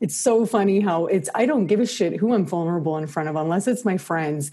it's 0.00 0.16
so 0.16 0.46
funny 0.46 0.80
how 0.80 1.06
it's 1.06 1.28
I 1.34 1.46
don't 1.46 1.66
give 1.66 1.80
a 1.80 1.86
shit 1.86 2.16
who 2.16 2.32
I'm 2.32 2.46
vulnerable 2.46 2.96
in 2.96 3.06
front 3.06 3.28
of 3.28 3.36
unless 3.36 3.66
it's 3.66 3.84
my 3.84 3.98
friends 3.98 4.50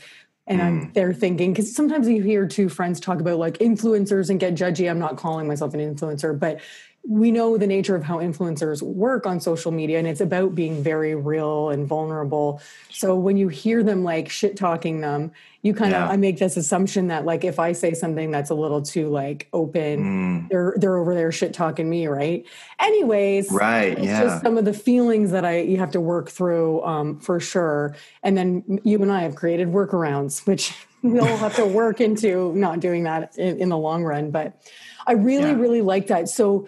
and 0.48 0.60
mm. 0.60 0.64
I'm 0.64 0.92
there 0.94 1.14
thinking 1.14 1.54
because 1.54 1.74
sometimes 1.74 2.08
you 2.08 2.22
hear 2.22 2.48
two 2.48 2.70
friends 2.70 3.00
talk 3.00 3.20
about 3.20 3.40
like 3.40 3.58
influencers 3.58 4.30
and 4.30 4.40
get 4.40 4.56
judgy. 4.56 4.90
I'm 4.90 5.00
not 5.00 5.18
calling 5.18 5.48
myself 5.48 5.74
an 5.74 5.80
influencer, 5.80 6.38
but 6.38 6.62
we 7.08 7.32
know 7.32 7.58
the 7.58 7.68
nature 7.68 7.96
of 7.96 8.04
how 8.04 8.18
influencers 8.18 8.82
work 8.82 9.28
on 9.28 9.40
social 9.40 9.72
media 9.72 10.00
and 10.00 10.08
it's 10.08 10.22
about 10.22 10.56
being 10.56 10.82
very 10.82 11.14
real 11.14 11.70
and 11.70 11.88
vulnerable 11.88 12.60
so 12.90 13.16
when 13.16 13.38
you 13.38 13.48
hear 13.48 13.84
them 13.84 14.04
like 14.04 14.28
shit 14.28 14.58
talking 14.58 15.02
them 15.02 15.32
you 15.62 15.74
kind 15.74 15.92
yeah. 15.92 16.06
of 16.06 16.10
i 16.10 16.16
make 16.16 16.40
this 16.40 16.58
assumption 16.58 17.08
that 17.08 17.24
like 17.24 17.44
if 17.44 17.60
i 17.60 17.72
say 17.72 17.94
something 17.94 18.32
that's 18.32 18.50
a 18.50 18.56
little 18.56 18.82
too 18.82 19.08
like 19.10 19.48
open 19.54 20.00
mm. 20.00 20.50
they're 20.50 20.74
they're 20.78 20.98
over 20.98 21.14
there 21.14 21.32
shit 21.32 21.54
talking 21.54 21.90
me 21.90 22.08
right 22.08 22.46
anyways 22.80 23.52
right 23.52 24.02
yeah 24.02 24.24
just 24.24 24.42
some 24.42 24.58
of 24.58 24.66
the 24.66 24.74
feelings 24.74 25.30
that 25.30 25.46
i 25.46 25.60
you 25.60 25.78
have 25.78 25.92
to 25.92 26.02
work 26.02 26.30
through 26.30 26.84
um, 26.84 27.20
for 27.20 27.40
sure 27.40 27.96
and 28.24 28.36
then 28.36 28.80
you 28.84 29.00
and 29.02 29.12
i 29.12 29.22
have 29.22 29.36
created 29.36 29.68
workarounds 29.68 30.46
which 30.48 30.74
we'll 31.04 31.38
have 31.38 31.56
to 31.56 31.66
work 31.68 32.02
into 32.02 32.52
not 32.56 32.80
doing 32.80 33.04
that 33.04 33.38
in, 33.38 33.60
in 33.60 33.70
the 33.70 33.78
long 33.78 34.04
run 34.04 34.32
but 34.32 34.60
i 35.06 35.12
really 35.12 35.52
yeah. 35.52 35.60
really 35.60 35.82
like 35.82 36.08
that 36.08 36.28
so 36.28 36.68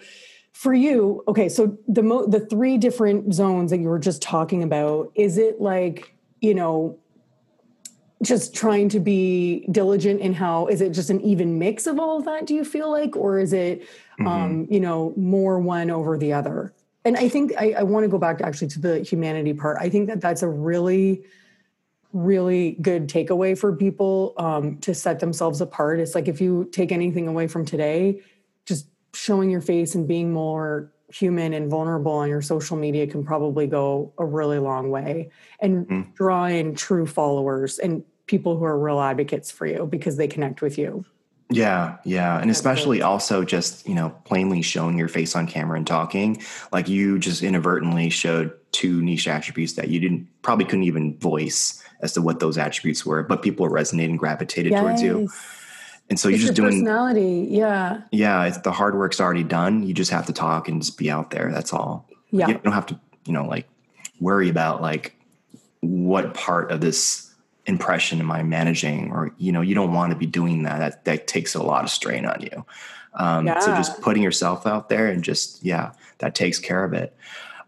for 0.58 0.74
you 0.74 1.22
okay 1.28 1.48
so 1.48 1.78
the 1.86 2.02
mo- 2.02 2.26
the 2.26 2.40
three 2.40 2.76
different 2.76 3.32
zones 3.32 3.70
that 3.70 3.78
you 3.78 3.88
were 3.88 3.96
just 3.96 4.20
talking 4.20 4.64
about 4.64 5.12
is 5.14 5.38
it 5.38 5.60
like 5.60 6.12
you 6.40 6.52
know 6.52 6.98
just 8.24 8.56
trying 8.56 8.88
to 8.88 8.98
be 8.98 9.64
diligent 9.70 10.20
in 10.20 10.34
how 10.34 10.66
is 10.66 10.80
it 10.80 10.90
just 10.90 11.10
an 11.10 11.20
even 11.20 11.60
mix 11.60 11.86
of 11.86 12.00
all 12.00 12.18
of 12.18 12.24
that 12.24 12.44
do 12.44 12.56
you 12.56 12.64
feel 12.64 12.90
like? 12.90 13.14
Or 13.14 13.38
is 13.38 13.52
it 13.52 13.82
mm-hmm. 13.82 14.26
um 14.26 14.66
you 14.68 14.80
know 14.80 15.14
more 15.16 15.60
one 15.60 15.92
over 15.92 16.18
the 16.18 16.32
other? 16.32 16.74
And 17.04 17.16
i 17.16 17.28
think 17.28 17.52
i, 17.56 17.74
I 17.78 17.82
want 17.84 18.02
to 18.02 18.08
go 18.08 18.18
back 18.18 18.38
to 18.38 18.44
actually 18.44 18.66
to 18.68 18.80
the 18.80 18.98
humanity 18.98 19.54
part. 19.54 19.76
I 19.80 19.88
think 19.88 20.08
that 20.08 20.20
that's 20.20 20.42
a 20.42 20.48
really 20.48 21.22
really 22.12 22.72
good 22.82 23.06
takeaway 23.06 23.56
for 23.56 23.76
people 23.76 24.32
um, 24.38 24.78
to 24.78 24.94
set 24.94 25.20
themselves 25.20 25.60
apart. 25.60 26.00
It's 26.00 26.14
like 26.16 26.26
if 26.26 26.40
you 26.40 26.68
take 26.72 26.90
anything 26.90 27.28
away 27.28 27.46
from 27.46 27.64
today 27.64 28.22
showing 29.14 29.50
your 29.50 29.60
face 29.60 29.94
and 29.94 30.06
being 30.06 30.32
more 30.32 30.92
human 31.10 31.54
and 31.54 31.70
vulnerable 31.70 32.12
on 32.12 32.28
your 32.28 32.42
social 32.42 32.76
media 32.76 33.06
can 33.06 33.24
probably 33.24 33.66
go 33.66 34.12
a 34.18 34.24
really 34.24 34.58
long 34.58 34.90
way 34.90 35.30
and 35.60 35.86
mm. 35.86 36.14
draw 36.14 36.44
in 36.44 36.74
true 36.74 37.06
followers 37.06 37.78
and 37.78 38.04
people 38.26 38.58
who 38.58 38.64
are 38.64 38.78
real 38.78 39.00
advocates 39.00 39.50
for 39.50 39.66
you 39.66 39.86
because 39.86 40.16
they 40.16 40.28
connect 40.28 40.60
with 40.60 40.76
you. 40.76 41.04
Yeah, 41.50 41.96
yeah. 42.04 42.38
And 42.38 42.50
especially 42.50 43.00
also 43.00 43.42
just, 43.42 43.88
you 43.88 43.94
know, 43.94 44.10
plainly 44.24 44.60
showing 44.60 44.98
your 44.98 45.08
face 45.08 45.34
on 45.34 45.46
camera 45.46 45.78
and 45.78 45.86
talking. 45.86 46.42
Like 46.72 46.88
you 46.88 47.18
just 47.18 47.42
inadvertently 47.42 48.10
showed 48.10 48.52
two 48.72 49.00
niche 49.00 49.26
attributes 49.26 49.72
that 49.74 49.88
you 49.88 49.98
didn't 49.98 50.28
probably 50.42 50.66
couldn't 50.66 50.82
even 50.82 51.16
voice 51.18 51.82
as 52.02 52.12
to 52.12 52.22
what 52.22 52.38
those 52.40 52.58
attributes 52.58 53.06
were, 53.06 53.22
but 53.22 53.42
people 53.42 53.64
are 53.64 53.76
and 53.76 54.18
gravitated 54.18 54.72
yes. 54.72 54.80
towards 54.80 55.02
you. 55.02 55.28
And 56.10 56.18
so 56.18 56.28
it's 56.28 56.38
you're 56.38 56.46
just 56.48 56.56
doing 56.56 56.70
personality. 56.70 57.48
Yeah. 57.50 58.02
Yeah. 58.10 58.48
the 58.50 58.72
hard 58.72 58.96
work's 58.96 59.20
already 59.20 59.44
done. 59.44 59.82
You 59.82 59.92
just 59.92 60.10
have 60.10 60.26
to 60.26 60.32
talk 60.32 60.68
and 60.68 60.82
just 60.82 60.96
be 60.96 61.10
out 61.10 61.30
there. 61.30 61.50
That's 61.52 61.72
all. 61.72 62.08
Yeah. 62.30 62.48
You 62.48 62.54
don't 62.54 62.72
have 62.72 62.86
to, 62.86 63.00
you 63.26 63.32
know, 63.32 63.44
like 63.46 63.68
worry 64.20 64.48
about 64.48 64.80
like 64.80 65.14
what 65.80 66.34
part 66.34 66.70
of 66.70 66.80
this 66.80 67.32
impression 67.66 68.20
am 68.20 68.30
I 68.30 68.42
managing 68.42 69.12
or, 69.12 69.34
you 69.36 69.52
know, 69.52 69.60
you 69.60 69.74
don't 69.74 69.92
want 69.92 70.12
to 70.12 70.18
be 70.18 70.26
doing 70.26 70.62
that. 70.62 70.78
That, 70.78 71.04
that 71.04 71.26
takes 71.26 71.54
a 71.54 71.62
lot 71.62 71.84
of 71.84 71.90
strain 71.90 72.24
on 72.24 72.40
you. 72.40 72.64
Um, 73.14 73.46
yeah. 73.46 73.58
So 73.58 73.74
just 73.74 74.00
putting 74.00 74.22
yourself 74.22 74.66
out 74.66 74.88
there 74.88 75.08
and 75.08 75.22
just, 75.22 75.62
yeah, 75.62 75.92
that 76.18 76.34
takes 76.34 76.58
care 76.58 76.84
of 76.84 76.94
it. 76.94 77.14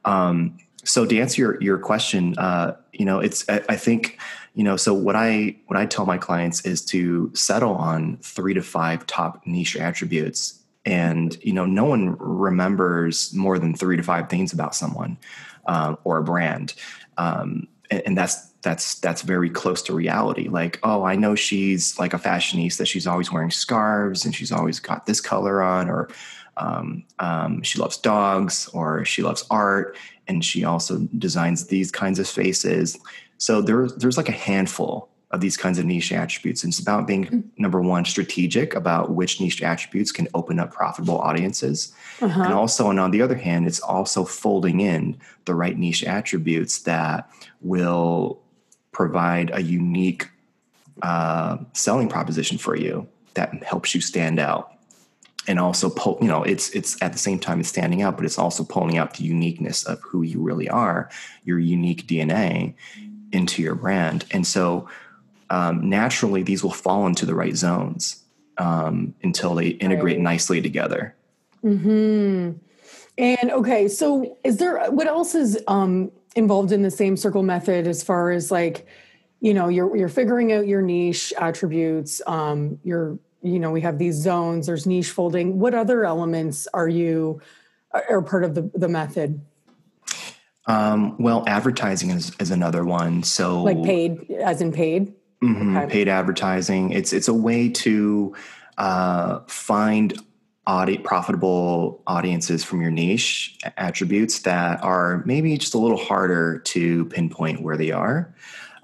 Um, 0.07 0.59
so 0.83 1.05
to 1.05 1.19
answer 1.19 1.43
your, 1.43 1.63
your 1.63 1.79
question, 1.79 2.39
uh, 2.39 2.77
you 2.93 3.05
know, 3.05 3.21
it's, 3.21 3.47
I, 3.51 3.63
I 3.69 3.77
think, 3.77 4.19
you 4.55 4.65
know 4.65 4.77
so 4.77 4.93
what 4.93 5.17
i 5.17 5.55
what 5.67 5.79
i 5.79 5.87
tell 5.87 6.07
my 6.07 6.19
clients 6.19 6.65
is 6.65 6.85
to 6.85 7.31
settle 7.35 7.75
on 7.75 8.17
three 8.19 8.55
to 8.55 8.63
five 8.63 9.07
top 9.07 9.47
niche 9.47 9.77
attributes. 9.77 10.57
And 10.87 11.37
you 11.43 11.53
know 11.53 11.67
no 11.67 11.85
one 11.85 12.17
remembers 12.19 13.35
more 13.35 13.59
than 13.59 13.75
three 13.75 13.97
to 13.97 14.03
five 14.03 14.29
things 14.29 14.53
about 14.53 14.75
someone 14.75 15.19
um, 15.67 15.99
or 16.05 16.19
a 16.19 16.25
brand. 16.25 16.75
Um, 17.19 17.69
and, 17.91 18.03
and, 18.07 18.19
that's 18.19 18.47
that's 18.63 18.99
that's 19.01 19.23
very 19.23 19.51
close 19.51 19.83
to 19.83 19.93
reality. 19.95 20.49
Like 20.49 20.81
oh 20.83 21.05
i 21.05 21.17
know 21.17 21.35
she's 21.35 21.99
like 21.99 22.15
a 22.15 22.19
fashionista. 22.19 22.79
That 22.79 22.87
she's 22.87 23.07
always 23.07 23.31
wearing 23.31 23.51
scarves 23.51 24.25
and 24.25 24.35
she's 24.35 24.53
always 24.53 24.81
got 24.81 25.07
this 25.07 25.21
color 25.21 25.63
on 25.63 25.91
or 25.91 26.09
um, 26.57 27.05
um 27.19 27.63
she 27.63 27.79
loves 27.79 27.99
dogs 27.99 28.69
or 28.73 29.05
she 29.05 29.23
loves 29.23 29.45
art 29.51 29.97
and 30.29 30.45
she 30.45 30.65
also 30.65 31.07
designs 31.19 31.67
these 31.67 31.91
kinds 31.91 32.19
of 32.19 32.27
faces 32.29 32.99
so 33.41 33.61
there's 33.63 33.95
there's 33.97 34.17
like 34.17 34.29
a 34.29 34.33
handful 34.33 35.11
of 35.31 35.41
these 35.41 35.57
kinds 35.57 35.79
of 35.79 35.85
niche 35.85 36.13
attributes. 36.13 36.65
And 36.65 36.73
it's 36.73 36.81
about 36.81 37.07
being 37.07 37.25
mm-hmm. 37.25 37.41
number 37.57 37.81
one, 37.81 38.05
strategic 38.05 38.75
about 38.75 39.13
which 39.13 39.41
niche 39.41 39.63
attributes 39.63 40.11
can 40.11 40.27
open 40.35 40.59
up 40.59 40.73
profitable 40.73 41.19
audiences. 41.19 41.93
Uh-huh. 42.21 42.43
And 42.43 42.53
also, 42.53 42.91
and 42.91 42.99
on 42.99 43.13
the 43.13 43.23
other 43.23 43.37
hand, 43.37 43.67
it's 43.67 43.81
also 43.81 44.25
folding 44.25 44.81
in 44.81 45.19
the 45.45 45.55
right 45.55 45.79
niche 45.79 46.03
attributes 46.03 46.81
that 46.81 47.31
will 47.61 48.43
provide 48.93 49.51
a 49.55 49.63
unique 49.63 50.29
uh, 51.03 51.59
selling 51.73 52.09
proposition 52.09 52.59
for 52.59 52.77
you 52.77 53.09
that 53.35 53.63
helps 53.63 53.95
you 53.95 54.01
stand 54.01 54.41
out. 54.41 54.73
And 55.47 55.59
also, 55.59 55.89
pull, 55.89 56.19
you 56.21 56.29
know, 56.29 56.43
it's 56.43 56.69
it's 56.71 57.01
at 57.03 57.13
the 57.13 57.19
same 57.19 57.39
time 57.39 57.61
it's 57.61 57.69
standing 57.69 58.03
out, 58.03 58.17
but 58.17 58.27
it's 58.27 58.39
also 58.39 58.63
pulling 58.63 58.99
out 58.99 59.15
the 59.15 59.25
uniqueness 59.25 59.85
of 59.85 60.01
who 60.03 60.23
you 60.23 60.41
really 60.43 60.69
are, 60.69 61.09
your 61.45 61.59
unique 61.59 62.07
DNA, 62.07 62.75
into 63.33 63.63
your 63.63 63.75
brand. 63.75 64.25
And 64.31 64.47
so 64.47 64.89
um, 65.51 65.89
naturally, 65.89 66.43
these 66.43 66.63
will 66.63 66.71
fall 66.71 67.07
into 67.07 67.27
the 67.27 67.35
right 67.35 67.57
zones 67.57 68.23
um, 68.59 69.15
until 69.23 69.55
they 69.55 69.69
integrate 69.69 70.17
right. 70.17 70.23
nicely 70.23 70.63
together. 70.63 71.15
Hmm. 71.63 72.53
And 73.19 73.51
okay, 73.51 73.89
so 73.89 74.39
is 74.45 74.57
there 74.59 74.91
what 74.91 75.07
else 75.07 75.35
is 75.35 75.59
um, 75.67 76.11
involved 76.37 76.73
in 76.73 76.83
the 76.83 76.91
same 76.91 77.17
circle 77.17 77.43
method 77.43 77.87
as 77.87 78.03
far 78.03 78.31
as 78.31 78.51
like, 78.51 78.87
you 79.41 79.53
know, 79.53 79.69
you're 79.69 79.95
you're 79.97 80.09
figuring 80.09 80.53
out 80.53 80.67
your 80.67 80.81
niche 80.81 81.33
attributes. 81.39 82.23
Um, 82.27 82.79
you're 82.85 83.19
you 83.43 83.59
know 83.59 83.71
we 83.73 83.81
have 83.81 83.99
these 83.99 84.15
zones. 84.15 84.67
There's 84.67 84.87
niche 84.87 85.11
folding. 85.11 85.59
What 85.59 85.75
other 85.75 86.05
elements 86.05 86.69
are 86.73 86.89
you 86.89 87.41
are 87.93 88.23
part 88.23 88.45
of 88.45 88.55
the 88.55 88.71
the 88.75 88.89
method? 88.89 89.41
Um, 90.67 91.17
well, 91.19 91.45
advertising 91.47 92.11
is, 92.11 92.33
is 92.39 92.51
another 92.51 92.85
one. 92.85 93.23
So 93.23 93.63
like 93.63 93.83
paid, 93.83 94.31
as 94.31 94.61
in 94.61 94.73
paid. 94.73 95.15
Mm-hmm, 95.43 95.77
okay. 95.77 95.91
Paid 95.91 96.09
advertising. 96.09 96.93
It's 96.93 97.13
it's 97.15 97.29
a 97.29 97.35
way 97.35 97.71
to 97.71 98.37
uh, 98.77 99.41
find 99.47 100.21
audi- 100.67 100.99
profitable 100.99 102.03
audiences 102.07 102.63
from 102.63 102.83
your 102.83 102.91
niche 102.91 103.59
attributes 103.77 104.41
that 104.41 104.83
are 104.85 105.23
maybe 105.25 105.57
just 105.57 105.75
a 105.75 105.79
little 105.79 105.97
harder 105.97 106.59
to 106.61 107.07
pinpoint 107.07 107.63
where 107.63 107.77
they 107.77 107.91
are. 107.91 108.35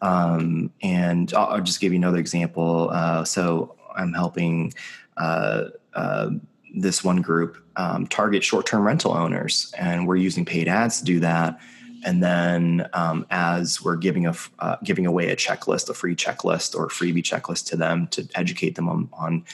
Um, 0.03 0.73
and 0.83 1.33
I'll, 1.35 1.47
I'll, 1.47 1.61
just 1.61 1.81
give 1.81 1.93
you 1.93 1.99
another 1.99 2.19
example. 2.19 2.91
Uh, 2.93 3.25
so 3.25 3.77
I'm 3.95 4.13
helping 4.13 4.73
uh, 5.17 5.65
uh, 5.95 6.31
this 6.77 7.03
one 7.03 7.23
group 7.23 7.57
um, 7.77 8.07
target 8.07 8.45
short-term 8.45 8.87
rental 8.87 9.13
owners, 9.13 9.73
and 9.77 10.07
we're 10.07 10.17
using 10.17 10.45
paid 10.45 10.69
ads 10.69 10.99
to 10.99 11.05
do 11.05 11.21
that. 11.21 11.59
And 12.05 12.23
then, 12.23 12.89
um, 12.93 13.27
as 13.31 13.83
we're 13.83 13.97
giving 13.97 14.27
a 14.27 14.35
uh, 14.61 14.77
giving 14.85 15.07
away 15.07 15.31
a 15.31 15.37
checklist, 15.37 15.89
a 15.89 15.95
free 15.95 16.15
checklist 16.15 16.77
or 16.77 16.89
freebie 16.89 17.23
checklist 17.23 17.67
to 17.71 17.77
them 17.77 18.07
to 18.09 18.29
educate 18.35 18.77
them 18.77 18.89
on, 18.89 19.09
on 19.15 19.45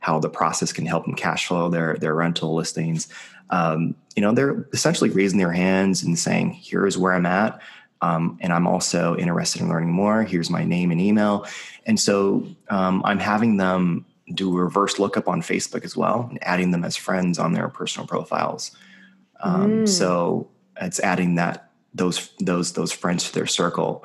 how 0.00 0.18
the 0.18 0.30
process 0.30 0.72
can 0.72 0.86
help 0.86 1.04
them 1.04 1.14
cash 1.14 1.46
flow 1.46 1.68
their 1.68 1.96
their 1.96 2.14
rental 2.14 2.54
listings. 2.54 3.06
Um, 3.50 3.94
you 4.16 4.22
know, 4.22 4.32
they're 4.32 4.66
essentially 4.72 5.10
raising 5.10 5.38
their 5.38 5.52
hands 5.52 6.02
and 6.02 6.18
saying, 6.18 6.50
"Here 6.52 6.86
is 6.86 6.98
where 6.98 7.12
I'm 7.12 7.26
at." 7.26 7.60
Um, 8.02 8.38
and 8.40 8.52
I'm 8.52 8.66
also 8.66 9.14
interested 9.16 9.60
in 9.60 9.68
learning 9.68 9.92
more. 9.92 10.22
Here's 10.22 10.50
my 10.50 10.64
name 10.64 10.90
and 10.90 11.00
email. 11.00 11.46
And 11.86 12.00
so 12.00 12.46
um, 12.70 13.02
I'm 13.04 13.18
having 13.18 13.58
them 13.58 14.06
do 14.32 14.56
a 14.56 14.62
reverse 14.62 14.98
lookup 14.98 15.28
on 15.28 15.42
Facebook 15.42 15.84
as 15.84 15.96
well 15.96 16.26
and 16.30 16.38
adding 16.42 16.70
them 16.70 16.84
as 16.84 16.96
friends 16.96 17.38
on 17.38 17.52
their 17.52 17.68
personal 17.68 18.06
profiles. 18.06 18.70
Um, 19.42 19.70
mm. 19.70 19.88
So 19.88 20.48
it's 20.80 21.00
adding 21.00 21.36
that 21.36 21.70
those 21.94 22.30
those 22.38 22.72
those 22.72 22.92
friends 22.92 23.28
to 23.28 23.34
their 23.34 23.46
circle, 23.46 24.04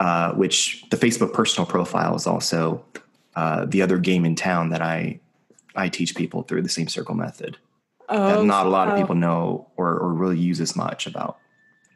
uh, 0.00 0.32
which 0.32 0.84
the 0.90 0.96
Facebook 0.96 1.32
personal 1.32 1.66
profile 1.66 2.14
is 2.14 2.26
also 2.26 2.84
uh, 3.34 3.64
the 3.66 3.82
other 3.82 3.98
game 3.98 4.24
in 4.24 4.34
town 4.34 4.70
that 4.70 4.82
I 4.82 5.20
I 5.74 5.88
teach 5.88 6.14
people 6.14 6.42
through 6.42 6.62
the 6.62 6.68
same 6.68 6.88
circle 6.88 7.14
method. 7.14 7.58
Oh, 8.08 8.40
that 8.40 8.44
not 8.44 8.66
a 8.66 8.68
lot 8.68 8.88
of 8.88 8.96
people 8.96 9.16
know 9.16 9.68
or, 9.76 9.98
or 9.98 10.12
really 10.12 10.38
use 10.38 10.60
as 10.60 10.76
much 10.76 11.06
about. 11.06 11.38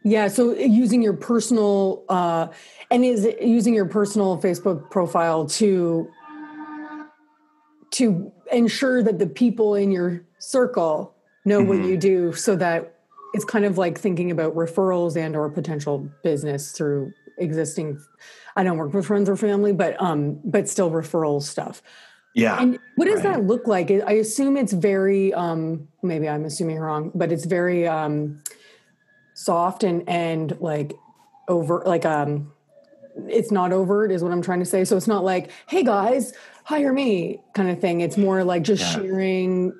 Yeah, 0.02 0.28
so 0.28 0.54
using 0.54 1.02
your 1.02 1.12
personal 1.12 2.04
uh, 2.08 2.48
and 2.90 3.04
is 3.04 3.28
using 3.40 3.74
your 3.74 3.84
personal 3.84 4.40
Facebook 4.40 4.90
profile 4.90 5.46
to 5.46 6.10
to 7.92 8.32
ensure 8.52 9.02
that 9.02 9.18
the 9.18 9.26
people 9.26 9.74
in 9.74 9.90
your 9.90 10.24
circle 10.38 11.14
know 11.44 11.60
mm-hmm. 11.60 11.68
what 11.68 11.88
you 11.88 11.96
do 11.96 12.32
so 12.32 12.56
that 12.56 12.94
it's 13.32 13.44
kind 13.44 13.64
of 13.64 13.78
like 13.78 13.98
thinking 13.98 14.30
about 14.30 14.54
referrals 14.54 15.16
and 15.16 15.36
or 15.36 15.48
potential 15.48 16.08
business 16.22 16.72
through 16.72 17.12
existing 17.38 17.98
i 18.56 18.62
don't 18.62 18.76
work 18.76 18.92
with 18.92 19.06
friends 19.06 19.28
or 19.28 19.36
family 19.36 19.72
but 19.72 20.00
um 20.00 20.38
but 20.44 20.68
still 20.68 20.90
referral 20.90 21.42
stuff 21.42 21.82
yeah 22.34 22.60
and 22.60 22.78
what 22.96 23.06
does 23.06 23.24
right. 23.24 23.34
that 23.34 23.44
look 23.44 23.66
like 23.66 23.90
i 23.90 24.12
assume 24.12 24.56
it's 24.56 24.72
very 24.72 25.32
um 25.34 25.88
maybe 26.02 26.28
i'm 26.28 26.44
assuming 26.44 26.78
wrong 26.78 27.10
but 27.14 27.32
it's 27.32 27.46
very 27.46 27.88
um 27.88 28.42
soft 29.34 29.84
and 29.84 30.06
and 30.08 30.56
like 30.60 30.92
over 31.48 31.82
like 31.86 32.04
um 32.04 32.52
it's 33.28 33.50
not 33.50 33.72
overt 33.72 34.12
is 34.12 34.22
what 34.22 34.32
i'm 34.32 34.42
trying 34.42 34.60
to 34.60 34.66
say 34.66 34.84
so 34.84 34.96
it's 34.96 35.08
not 35.08 35.24
like 35.24 35.50
hey 35.66 35.82
guys 35.82 36.32
hire 36.70 36.92
me 36.92 37.40
kind 37.52 37.68
of 37.68 37.80
thing. 37.80 38.00
It's 38.00 38.16
more 38.16 38.44
like 38.44 38.62
just 38.62 38.82
yeah. 38.82 39.02
sharing 39.02 39.72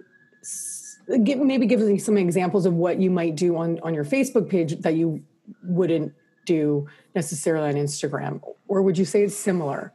give, 1.23 1.39
maybe 1.39 1.65
give 1.67 1.79
me 1.81 1.99
some 1.99 2.17
examples 2.17 2.67
of 2.67 2.75
what 2.75 3.01
you 3.01 3.11
might 3.11 3.37
do 3.37 3.57
on 3.57 3.79
on 3.83 3.95
your 3.95 4.05
Facebook 4.05 4.51
page 4.51 4.81
that 4.81 4.95
you 4.95 5.23
wouldn't 5.63 6.13
do 6.47 6.89
necessarily 7.15 7.69
on 7.69 7.77
Instagram, 7.77 8.41
or 8.67 8.83
would 8.83 8.99
you 8.99 9.05
say 9.05 9.23
it's 9.23 9.37
similar? 9.37 9.93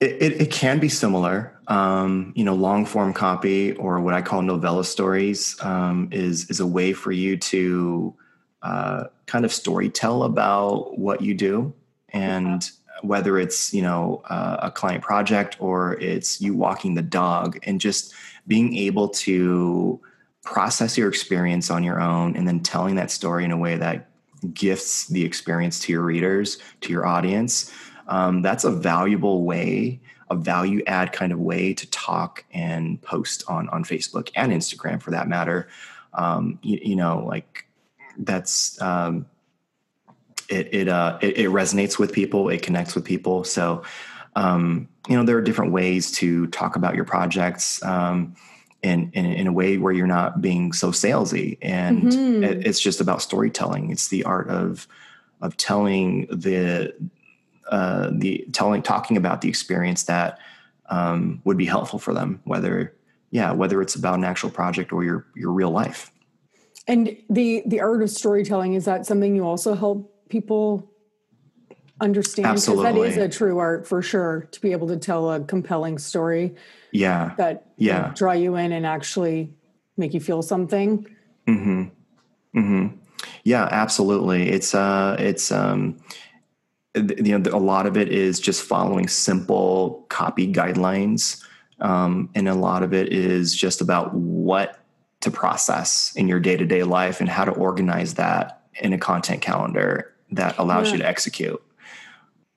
It, 0.00 0.22
it, 0.22 0.40
it 0.40 0.50
can 0.50 0.78
be 0.78 0.88
similar. 0.88 1.58
Um, 1.68 2.32
you 2.34 2.42
know, 2.44 2.54
long 2.54 2.86
form 2.86 3.12
copy 3.12 3.72
or 3.74 4.00
what 4.00 4.14
I 4.14 4.22
call 4.22 4.40
novella 4.40 4.84
stories 4.84 5.62
um, 5.62 6.08
is 6.10 6.48
is 6.48 6.60
a 6.60 6.66
way 6.66 6.94
for 6.94 7.12
you 7.12 7.36
to 7.36 8.14
uh, 8.62 9.04
kind 9.26 9.44
of 9.44 9.52
story 9.52 9.90
tell 9.90 10.22
about 10.22 10.98
what 10.98 11.20
you 11.20 11.34
do 11.34 11.74
and 12.12 12.70
whether 13.02 13.38
it's 13.38 13.72
you 13.72 13.82
know 13.82 14.22
uh, 14.28 14.58
a 14.62 14.70
client 14.70 15.02
project 15.02 15.56
or 15.60 15.98
it's 16.00 16.40
you 16.40 16.54
walking 16.54 16.94
the 16.94 17.02
dog 17.02 17.58
and 17.62 17.80
just 17.80 18.14
being 18.46 18.76
able 18.76 19.08
to 19.08 20.00
process 20.42 20.96
your 20.96 21.08
experience 21.08 21.70
on 21.70 21.84
your 21.84 22.00
own 22.00 22.36
and 22.36 22.48
then 22.48 22.60
telling 22.60 22.94
that 22.96 23.10
story 23.10 23.44
in 23.44 23.50
a 23.50 23.56
way 23.56 23.76
that 23.76 24.08
gifts 24.54 25.06
the 25.08 25.24
experience 25.24 25.78
to 25.80 25.92
your 25.92 26.02
readers 26.02 26.58
to 26.80 26.90
your 26.90 27.06
audience 27.06 27.72
um, 28.08 28.42
that's 28.42 28.64
a 28.64 28.70
valuable 28.70 29.44
way 29.44 30.00
a 30.30 30.36
value 30.36 30.80
add 30.86 31.12
kind 31.12 31.32
of 31.32 31.38
way 31.38 31.74
to 31.74 31.90
talk 31.90 32.44
and 32.52 33.02
post 33.02 33.44
on 33.48 33.68
on 33.70 33.84
facebook 33.84 34.30
and 34.36 34.52
instagram 34.52 35.02
for 35.02 35.10
that 35.10 35.28
matter. 35.28 35.68
Um, 36.14 36.58
you, 36.62 36.80
you, 36.82 36.96
know 36.96 37.24
like 37.24 37.66
that's 38.18 38.80
um, 38.82 39.26
it 40.50 40.74
it, 40.74 40.88
uh, 40.88 41.18
it, 41.20 41.38
it 41.38 41.48
resonates 41.50 41.98
with 41.98 42.12
people, 42.12 42.48
it 42.48 42.62
connects 42.62 42.94
with 42.94 43.04
people. 43.04 43.44
So, 43.44 43.82
um, 44.36 44.88
you 45.08 45.16
know, 45.16 45.24
there 45.24 45.36
are 45.36 45.42
different 45.42 45.72
ways 45.72 46.12
to 46.12 46.46
talk 46.48 46.76
about 46.76 46.94
your 46.94 47.04
projects 47.04 47.82
um, 47.82 48.34
in, 48.82 49.10
in, 49.12 49.26
in 49.26 49.46
a 49.46 49.52
way 49.52 49.78
where 49.78 49.92
you're 49.92 50.06
not 50.06 50.40
being 50.40 50.72
so 50.72 50.90
salesy, 50.90 51.58
and 51.62 52.02
mm-hmm. 52.04 52.44
it, 52.44 52.66
it's 52.66 52.80
just 52.80 53.00
about 53.00 53.22
storytelling. 53.22 53.90
It's 53.90 54.08
the 54.08 54.24
art 54.24 54.48
of 54.48 54.86
of 55.40 55.56
telling 55.56 56.26
the 56.26 56.94
uh, 57.70 58.10
the 58.12 58.46
telling 58.52 58.82
talking 58.82 59.16
about 59.16 59.40
the 59.40 59.48
experience 59.48 60.04
that 60.04 60.38
um, 60.90 61.40
would 61.44 61.56
be 61.56 61.66
helpful 61.66 61.98
for 61.98 62.12
them, 62.12 62.40
whether 62.44 62.94
yeah, 63.30 63.52
whether 63.52 63.80
it's 63.80 63.94
about 63.94 64.18
an 64.18 64.24
actual 64.24 64.50
project 64.50 64.92
or 64.92 65.04
your 65.04 65.26
your 65.34 65.52
real 65.52 65.70
life. 65.70 66.10
And 66.88 67.16
the 67.28 67.62
the 67.66 67.80
art 67.80 68.02
of 68.02 68.10
storytelling 68.10 68.74
is 68.74 68.84
that 68.86 69.06
something 69.06 69.36
you 69.36 69.44
also 69.44 69.74
help 69.74 70.12
people 70.30 70.90
understand 72.00 72.46
because 72.46 72.66
that 72.66 72.96
is 72.96 73.16
a 73.16 73.28
true 73.28 73.58
art 73.58 73.86
for 73.86 74.00
sure 74.00 74.48
to 74.52 74.60
be 74.60 74.72
able 74.72 74.88
to 74.88 74.96
tell 74.96 75.30
a 75.30 75.40
compelling 75.40 75.98
story 75.98 76.54
yeah. 76.92 77.34
that 77.36 77.66
yeah. 77.76 78.12
draw 78.14 78.32
you 78.32 78.56
in 78.56 78.72
and 78.72 78.86
actually 78.86 79.52
make 79.96 80.14
you 80.14 80.20
feel 80.20 80.42
something. 80.42 81.06
Mm-hmm. 81.46 81.82
Mm-hmm. 82.58 82.96
Yeah 83.44 83.68
absolutely. 83.70 84.48
It's 84.48 84.74
uh 84.74 85.16
it's 85.18 85.52
um 85.52 85.98
you 86.94 87.38
know 87.38 87.50
a 87.52 87.58
lot 87.58 87.86
of 87.86 87.96
it 87.96 88.08
is 88.08 88.40
just 88.40 88.62
following 88.62 89.06
simple 89.06 90.06
copy 90.08 90.50
guidelines 90.52 91.44
um, 91.80 92.28
and 92.34 92.48
a 92.48 92.54
lot 92.54 92.82
of 92.82 92.92
it 92.92 93.12
is 93.12 93.54
just 93.54 93.80
about 93.80 94.12
what 94.14 94.80
to 95.20 95.30
process 95.30 96.12
in 96.16 96.28
your 96.28 96.40
day-to-day 96.40 96.82
life 96.82 97.20
and 97.20 97.28
how 97.28 97.44
to 97.44 97.52
organize 97.52 98.14
that 98.14 98.62
in 98.80 98.92
a 98.92 98.98
content 98.98 99.40
calendar 99.40 100.09
that 100.32 100.58
allows 100.58 100.88
yeah. 100.88 100.92
you 100.92 100.98
to 100.98 101.08
execute. 101.08 101.62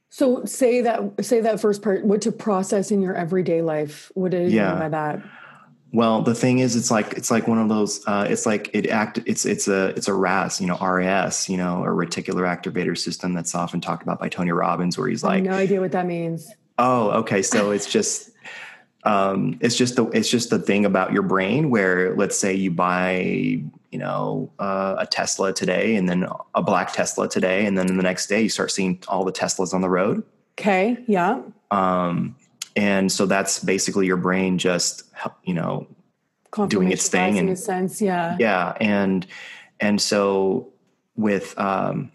So 0.10 0.46
say 0.46 0.82
that 0.82 1.26
say 1.26 1.42
that 1.42 1.60
first 1.60 1.82
part. 1.82 2.06
What 2.06 2.22
to 2.22 2.32
process 2.32 2.92
in 2.92 3.02
your 3.02 3.16
everyday 3.16 3.62
life? 3.62 4.12
What 4.14 4.32
do 4.32 4.38
you 4.42 4.50
yeah. 4.50 4.70
mean 4.70 4.80
by 4.80 4.90
that? 4.90 5.24
Well, 5.92 6.22
the 6.22 6.36
thing 6.36 6.60
is, 6.60 6.76
it's 6.76 6.92
like 6.92 7.14
it's 7.14 7.32
like 7.32 7.48
one 7.48 7.60
of 7.60 7.70
those. 7.70 8.06
Uh, 8.08 8.28
it's 8.30 8.46
like 8.46 8.70
it 8.74 8.88
act. 8.90 9.20
It's 9.26 9.46
it's 9.46 9.68
a 9.68 9.88
it's 9.90 10.08
a 10.08 10.14
RAS, 10.14 10.62
you 10.62 10.68
know, 10.68 10.78
RAS, 10.78 11.50
you 11.50 11.58
know, 11.58 11.84
a 11.84 11.88
reticular 11.88 12.48
activator 12.48 12.98
system 12.98 13.34
that's 13.34 13.56
often 13.56 13.82
talked 13.82 14.04
about 14.04 14.20
by 14.20 14.30
Tony 14.30 14.52
Robbins, 14.52 14.98
where 14.98 15.08
he's 15.08 15.24
like, 15.24 15.44
no 15.44 15.52
idea 15.52 15.80
what 15.80 15.92
that 15.94 16.06
means. 16.06 16.52
Oh, 16.78 17.10
okay. 17.22 17.42
So 17.42 17.72
it's 17.76 17.90
just 17.92 18.32
um, 19.04 19.58
it's 19.62 19.76
just 19.76 19.96
the 19.96 20.06
it's 20.08 20.30
just 20.30 20.50
the 20.50 20.60
thing 20.60 20.86
about 20.86 21.14
your 21.14 21.24
brain 21.24 21.70
where 21.70 22.16
let's 22.16 22.38
say 22.38 22.54
you 22.54 22.72
buy 22.72 23.64
you 23.94 24.00
know 24.00 24.52
uh, 24.58 24.96
a 24.98 25.06
Tesla 25.06 25.54
today 25.54 25.96
and 25.96 26.10
then 26.10 26.26
a 26.56 26.64
black 26.64 26.92
Tesla 26.92 27.30
today 27.30 27.66
and 27.66 27.78
then 27.78 27.86
the 27.86 28.04
next 28.04 28.26
day 28.26 28.42
you 28.42 28.50
start 28.50 28.72
seeing 28.72 29.00
all 29.08 29.24
the 29.24 29.32
Teslas 29.32 29.74
on 29.74 29.82
the 29.82 29.90
road. 29.90 30.24
Okay. 30.58 30.98
Yeah. 31.08 31.42
Um, 31.70 32.36
and 32.76 33.12
so 33.12 33.28
that's 33.28 33.60
basically 33.60 34.08
your 34.08 34.18
brain 34.18 34.58
just 34.58 35.04
you 35.44 35.54
know 35.54 35.88
doing 36.68 36.92
its 36.92 37.08
thing 37.08 37.38
in 37.38 37.50
a 37.50 37.56
sense. 37.56 38.02
Yeah. 38.02 38.36
Yeah, 38.40 38.76
and 38.82 39.28
and 39.80 40.02
so 40.02 40.74
with 41.16 41.58
um, 41.60 42.12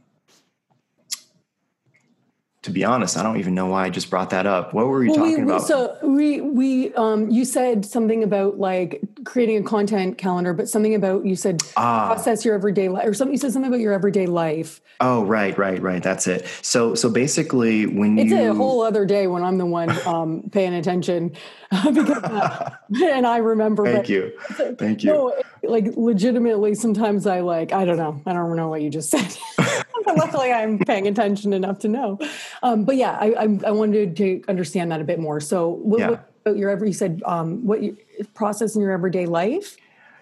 to 2.62 2.70
be 2.70 2.84
honest, 2.84 3.16
I 3.16 3.22
don't 3.22 3.38
even 3.38 3.54
know 3.54 3.66
why 3.66 3.84
I 3.84 3.90
just 3.90 4.10
brought 4.10 4.30
that 4.30 4.44
up. 4.44 4.74
What 4.74 4.88
were 4.88 4.98
we 4.98 5.08
well, 5.08 5.18
talking 5.18 5.46
we, 5.46 5.52
about? 5.52 5.62
So 5.62 5.96
we 6.02 6.40
we 6.40 6.92
um 6.94 7.30
you 7.30 7.44
said 7.44 7.86
something 7.86 8.24
about 8.24 8.58
like 8.58 9.00
creating 9.24 9.58
a 9.58 9.62
content 9.62 10.18
calendar, 10.18 10.52
but 10.52 10.68
something 10.68 10.94
about 10.94 11.24
you 11.24 11.36
said 11.36 11.62
ah. 11.76 12.06
process 12.06 12.44
your 12.44 12.56
everyday 12.56 12.88
life 12.88 13.06
or 13.06 13.14
something 13.14 13.32
you 13.32 13.38
said 13.38 13.52
something 13.52 13.68
about 13.68 13.80
your 13.80 13.92
everyday 13.92 14.26
life. 14.26 14.80
Oh 15.00 15.24
right, 15.24 15.56
right, 15.56 15.80
right. 15.80 16.02
That's 16.02 16.26
it. 16.26 16.46
So 16.62 16.96
so 16.96 17.08
basically 17.08 17.86
when 17.86 18.18
it's 18.18 18.30
you 18.30 18.50
a 18.50 18.54
whole 18.54 18.82
other 18.82 19.06
day 19.06 19.28
when 19.28 19.44
I'm 19.44 19.58
the 19.58 19.66
one 19.66 19.90
um 20.06 20.42
paying 20.50 20.74
attention 20.74 21.36
because 21.70 22.24
uh, 22.24 22.70
and 23.04 23.24
I 23.24 23.36
remember 23.36 23.84
Thank 23.84 24.08
you. 24.08 24.32
Thank 24.78 25.04
you. 25.04 25.12
No, 25.12 25.42
like 25.62 25.84
legitimately 25.96 26.74
sometimes 26.74 27.24
I 27.24 27.40
like 27.40 27.72
I 27.72 27.84
don't 27.84 27.98
know. 27.98 28.20
I 28.26 28.32
don't 28.32 28.56
know 28.56 28.68
what 28.68 28.82
you 28.82 28.90
just 28.90 29.10
said. 29.10 29.36
luckily 30.16 30.52
I'm 30.52 30.78
paying 30.78 31.06
attention 31.06 31.52
enough 31.52 31.78
to 31.80 31.88
know. 31.88 32.18
Um, 32.62 32.84
but 32.84 32.96
yeah, 32.96 33.16
I, 33.20 33.26
I, 33.32 33.58
I, 33.66 33.70
wanted 33.70 34.16
to 34.16 34.42
understand 34.48 34.90
that 34.92 35.00
a 35.00 35.04
bit 35.04 35.18
more. 35.18 35.40
So 35.40 35.68
what, 35.68 36.00
yeah. 36.00 36.10
what 36.10 36.32
about 36.44 36.56
your 36.56 36.70
every, 36.70 36.88
you 36.88 36.94
said, 36.94 37.22
um, 37.26 37.66
what 37.66 37.82
you 37.82 37.96
process 38.34 38.74
in 38.74 38.82
your 38.82 38.92
everyday 38.92 39.26
life? 39.26 39.76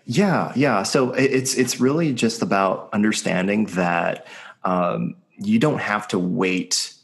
Yeah, 0.07 0.53
yeah. 0.55 0.84
So 0.84 1.12
it's 1.12 1.55
it's 1.55 1.80
really 1.80 2.12
just 2.12 2.41
about 2.41 2.89
understanding 2.93 3.66
that 3.66 4.28
um, 4.62 5.16
you 5.37 5.59
don't 5.59 5.80
have 5.80 6.07
to 6.09 6.18
wait 6.18 6.95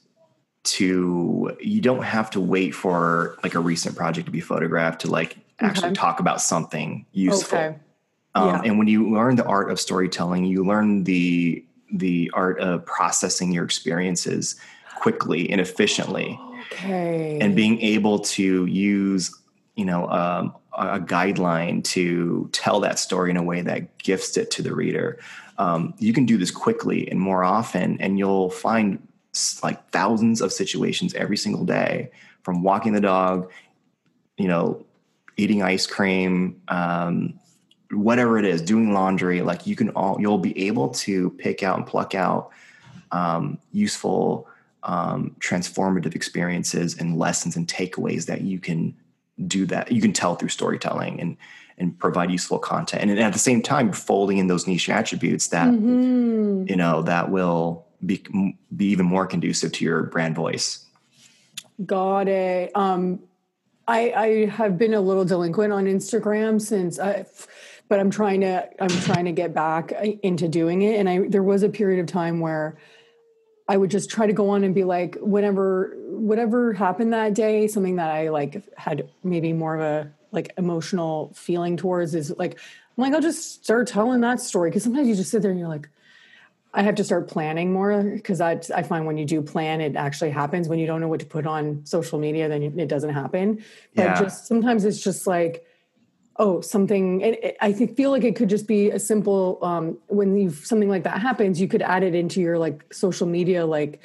to 0.65 1.57
you 1.61 1.81
don't 1.81 2.05
have 2.05 2.31
to 2.31 2.41
wait 2.41 2.73
for 2.73 3.37
like 3.43 3.55
a 3.55 3.59
recent 3.59 3.97
project 3.97 4.27
to 4.27 4.33
be 4.33 4.41
photographed 4.41 5.01
to 5.01 5.11
like 5.11 5.37
actually 5.59 5.89
Okay. 5.89 5.95
talk 5.95 6.21
about 6.21 6.41
something 6.41 7.05
useful. 7.11 7.59
Okay. 7.59 7.77
Um, 8.37 8.49
Yeah. 8.49 8.63
And 8.67 8.79
when 8.79 8.87
you 8.87 9.13
learn 9.13 9.35
the 9.35 9.45
art 9.45 9.71
of 9.71 9.81
storytelling, 9.81 10.45
you 10.45 10.65
learn 10.65 11.03
the 11.03 11.65
the 11.93 12.31
art 12.35 12.59
of 12.61 12.85
processing 12.87 13.53
your 13.53 13.65
experiences 13.65 14.57
quickly 14.97 15.51
and 15.51 15.61
efficiently, 15.61 16.39
Okay. 16.73 17.39
and 17.41 17.55
being 17.55 17.81
able 17.81 18.19
to 18.21 18.67
use 18.67 19.35
you 19.77 19.85
know 19.85 20.09
um, 20.09 20.55
a 20.77 21.01
guideline 21.01 21.85
to 21.85 22.49
tell 22.53 22.81
that 22.81 22.99
story 22.99 23.31
in 23.31 23.37
a 23.37 23.43
way 23.43 23.61
that 23.63 23.99
gifts 23.99 24.37
it 24.37 24.51
to 24.53 24.63
the 24.63 24.75
reader. 24.75 25.19
Um, 25.59 25.95
you 25.99 26.13
can 26.13 26.25
do 26.25 26.39
this 26.39 26.51
quickly 26.51 27.09
and 27.11 27.21
more 27.21 27.45
often, 27.45 28.01
and 28.01 28.19
you'll 28.19 28.51
find 28.51 29.07
like 29.63 29.91
thousands 29.91 30.41
of 30.41 30.53
situations 30.53 31.15
every 31.15 31.37
single 31.37 31.65
day 31.65 32.11
from 32.43 32.63
walking 32.63 32.93
the 32.93 33.01
dog, 33.01 33.51
you 34.37 34.49
know, 34.49 34.85
eating 35.37 35.63
ice 35.63 35.87
cream, 35.87 36.61
um, 36.69 37.39
whatever 37.93 38.39
it 38.39 38.45
is, 38.45 38.63
doing 38.63 38.93
laundry. 38.93 39.43
Like 39.43 39.67
you 39.67 39.77
can 39.77 39.91
all, 39.91 40.21
you'll 40.21 40.39
be 40.39 40.67
able 40.67 40.89
to 40.91 41.31
pick 41.31 41.63
out 41.63 41.77
and 41.79 41.87
pluck 41.87 42.15
out 42.15 42.51
um, 43.11 43.59
useful, 43.73 44.49
um, 44.83 45.37
transformative 45.39 46.15
experiences 46.15 46.99
and 46.99 47.17
lessons 47.19 47.57
and 47.57 47.69
takeaways 47.69 48.27
that 48.27 48.41
you 48.41 48.59
can 48.59 48.95
do 49.47 49.65
that 49.67 49.91
you 49.91 50.01
can 50.01 50.13
tell 50.13 50.35
through 50.37 50.49
storytelling 50.49 51.19
and 51.21 51.37
and 51.79 51.99
provide 51.99 52.31
useful 52.31 52.59
content 52.59 53.11
and 53.11 53.19
at 53.19 53.33
the 53.33 53.39
same 53.39 53.63
time 53.63 53.91
folding 53.91 54.37
in 54.39 54.47
those 54.47 54.67
niche 54.67 54.89
attributes 54.91 55.49
that 55.49 55.69
Mhm. 55.69 56.69
you 56.69 56.77
know 56.77 57.03
that 57.03 57.31
will 57.31 57.87
be 58.05 58.23
be 58.77 58.87
even 58.87 59.07
more 59.07 59.27
conducive 59.27 59.73
to 59.73 59.85
your 59.85 60.03
brand 60.05 60.37
voice 60.37 60.85
Got 61.87 62.29
it. 62.29 62.71
Um, 62.77 63.21
I, 63.89 64.13
I 64.13 64.47
have 64.47 64.79
been 64.79 64.95
a 64.95 65.01
little 65.01 65.25
delinquent 65.25 65.73
on 65.73 65.87
Instagram 65.87 66.61
since 66.61 66.99
I, 66.99 67.25
but 67.93 68.01
I'm 68.01 68.11
trying 68.11 68.41
to 68.41 68.67
I'm 68.83 68.89
trying 68.89 69.27
to 69.27 69.33
get 69.33 69.53
back 69.53 69.93
uh, 69.93 70.13
into 70.23 70.49
doing 70.49 70.81
it. 70.81 70.99
And 70.99 71.11
I 71.11 71.29
there 71.29 71.43
was 71.43 71.63
a 71.63 71.69
period 71.69 72.01
of 72.01 72.07
time 72.07 72.41
where 72.41 72.79
I 73.69 73.77
would 73.77 73.91
just 73.91 74.09
try 74.09 74.27
to 74.27 74.33
go 74.33 74.49
on 74.49 74.65
and 74.65 74.75
be 74.75 74.85
like, 74.85 75.17
whatever 75.17 75.95
whatever 76.09 76.73
happened 76.73 77.13
that 77.13 77.35
day, 77.35 77.69
something 77.69 77.97
that 77.97 78.09
I 78.09 78.31
like 78.31 78.65
had 78.79 79.11
maybe 79.23 79.53
more 79.53 79.75
of 79.75 79.83
a 79.83 80.11
like 80.31 80.55
emotional 80.57 81.35
feeling 81.35 81.77
towards 81.77 82.15
is 82.15 82.31
like 82.39 82.59
I'm 82.97 83.05
like 83.05 83.13
I'll 83.13 83.21
just 83.21 83.63
start 83.63 83.89
telling 83.89 84.23
that 84.23 84.41
story 84.41 84.71
because 84.71 84.85
sometimes 84.85 85.07
you 85.07 85.15
just 85.15 85.31
sit 85.31 85.43
there 85.43 85.51
and 85.51 85.61
you're 85.61 85.69
like. 85.69 85.91
I 86.75 86.83
have 86.85 86.95
to 86.95 87.05
start 87.05 87.29
planning 87.29 87.71
more 87.71 88.03
because 88.03 88.41
I, 88.41 88.59
I 88.75 88.83
find 88.83 89.05
when 89.05 89.19
you 89.19 89.27
do 89.27 89.43
plan, 89.43 89.83
it 89.83 89.95
actually 89.95 90.31
happens. 90.31 90.71
When 90.71 90.79
you 90.79 90.87
don't 90.87 91.03
know 91.03 91.09
what 91.09 91.21
to 91.21 91.27
put 91.27 91.47
on 91.47 91.85
social 91.85 92.19
media, 92.19 92.49
then 92.49 92.63
it 92.63 92.89
doesn't 92.89 93.13
happen. 93.13 93.63
But 93.95 94.05
Yeah. 94.05 94.15
just 94.15 94.47
sometimes 94.47 94.87
it's 94.87 95.05
just 95.05 95.27
like, 95.27 95.67
oh, 96.37 96.61
something. 96.61 97.21
It, 97.21 97.45
it, 97.45 97.57
I 97.61 97.73
feel 97.73 98.11
like 98.11 98.25
it 98.25 98.37
could 98.37 98.49
just 98.49 98.67
be 98.67 98.91
a 98.91 98.99
simple. 98.99 99.59
Um, 99.63 99.99
when 100.09 100.37
you 100.37 100.51
something 100.51 100.89
like 100.89 101.05
that 101.05 101.21
happens, 101.21 101.61
you 101.61 101.69
could 101.69 101.83
add 101.83 102.03
it 102.03 102.15
into 102.15 102.41
your 102.41 102.59
like 102.59 102.93
social 102.93 103.27
media 103.27 103.67
like 103.67 104.01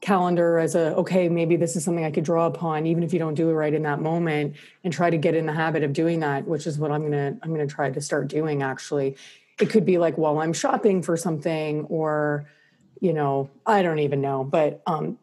calendar 0.00 0.58
as 0.58 0.74
a 0.74 0.94
okay, 0.96 1.28
maybe 1.28 1.56
this 1.56 1.76
is 1.76 1.84
something 1.84 2.04
I 2.04 2.10
could 2.10 2.24
draw 2.24 2.46
upon, 2.46 2.86
even 2.86 3.02
if 3.02 3.12
you 3.12 3.18
don't 3.18 3.34
do 3.34 3.50
it 3.50 3.52
right 3.52 3.74
in 3.74 3.82
that 3.82 4.00
moment, 4.00 4.56
and 4.84 4.92
try 4.92 5.10
to 5.10 5.18
get 5.18 5.34
in 5.34 5.46
the 5.46 5.52
habit 5.52 5.82
of 5.82 5.92
doing 5.92 6.20
that, 6.20 6.46
which 6.46 6.66
is 6.66 6.78
what 6.78 6.90
I'm 6.90 7.02
gonna 7.02 7.36
I'm 7.42 7.50
gonna 7.50 7.66
try 7.66 7.90
to 7.90 8.00
start 8.00 8.28
doing 8.28 8.62
actually 8.62 9.16
it 9.60 9.70
could 9.70 9.84
be 9.84 9.98
like 9.98 10.16
while 10.16 10.38
I'm 10.38 10.52
shopping 10.52 11.02
for 11.02 11.16
something 11.16 11.84
or 11.84 12.46
you 13.00 13.14
know, 13.14 13.48
I 13.64 13.80
don't 13.82 14.00
even 14.00 14.20
know, 14.20 14.44
but 14.44 14.82
um 14.86 15.18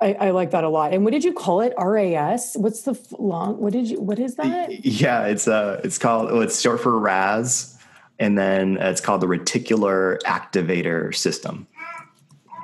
I, 0.00 0.12
I 0.14 0.30
like 0.30 0.50
that 0.50 0.64
a 0.64 0.68
lot. 0.68 0.92
And 0.92 1.04
what 1.04 1.12
did 1.12 1.24
you 1.24 1.32
call 1.32 1.60
it? 1.62 1.72
RAS? 1.78 2.54
What's 2.56 2.82
the 2.82 2.92
f- 2.92 3.18
long? 3.18 3.58
What 3.58 3.72
did 3.72 3.88
you? 3.88 4.00
What 4.00 4.18
is 4.18 4.34
that? 4.36 4.84
yeah 4.84 5.24
it's 5.26 5.48
uh 5.48 5.80
it's 5.84 5.98
called 5.98 6.30
well, 6.30 6.42
it's 6.42 6.60
short 6.60 6.80
for 6.80 6.98
RAS, 6.98 7.78
and 8.18 8.36
then 8.36 8.76
it's 8.76 9.00
called 9.00 9.20
the 9.22 9.26
reticular 9.26 10.18
activator 10.22 11.14
system 11.14 11.66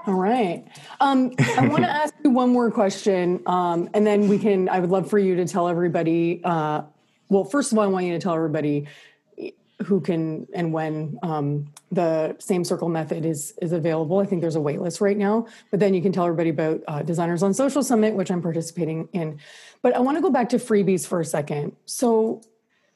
All 0.06 0.14
right. 0.14 0.66
Um, 1.00 1.32
I 1.56 1.68
want 1.68 1.84
to 1.84 1.90
ask 2.02 2.12
you 2.24 2.30
one 2.30 2.50
more 2.50 2.70
question, 2.70 3.40
um, 3.46 3.88
and 3.94 4.06
then 4.06 4.28
we 4.28 4.38
can. 4.38 4.68
I 4.68 4.80
would 4.80 4.90
love 4.90 5.08
for 5.08 5.18
you 5.18 5.36
to 5.36 5.46
tell 5.46 5.68
everybody. 5.68 6.40
Uh, 6.44 6.82
well, 7.28 7.44
first 7.44 7.72
of 7.72 7.78
all, 7.78 7.84
I 7.84 7.86
want 7.86 8.04
you 8.06 8.12
to 8.12 8.18
tell 8.18 8.34
everybody 8.34 8.86
who 9.82 10.00
can 10.00 10.46
and 10.54 10.72
when 10.72 11.18
um, 11.22 11.72
the 11.90 12.36
same 12.38 12.64
circle 12.64 12.88
method 12.88 13.24
is 13.24 13.54
is 13.60 13.72
available. 13.72 14.18
I 14.18 14.26
think 14.26 14.40
there's 14.40 14.56
a 14.56 14.60
wait 14.60 14.80
list 14.80 15.00
right 15.00 15.16
now, 15.16 15.46
but 15.70 15.80
then 15.80 15.94
you 15.94 16.02
can 16.02 16.12
tell 16.12 16.24
everybody 16.24 16.50
about 16.50 16.82
uh, 16.88 17.02
Designers 17.02 17.42
on 17.42 17.54
Social 17.54 17.82
Summit, 17.82 18.14
which 18.14 18.30
I'm 18.30 18.42
participating 18.42 19.08
in. 19.12 19.38
But 19.82 19.94
I 19.94 20.00
want 20.00 20.16
to 20.16 20.22
go 20.22 20.30
back 20.30 20.48
to 20.50 20.56
freebies 20.56 21.06
for 21.06 21.20
a 21.20 21.24
second. 21.24 21.76
So 21.86 22.42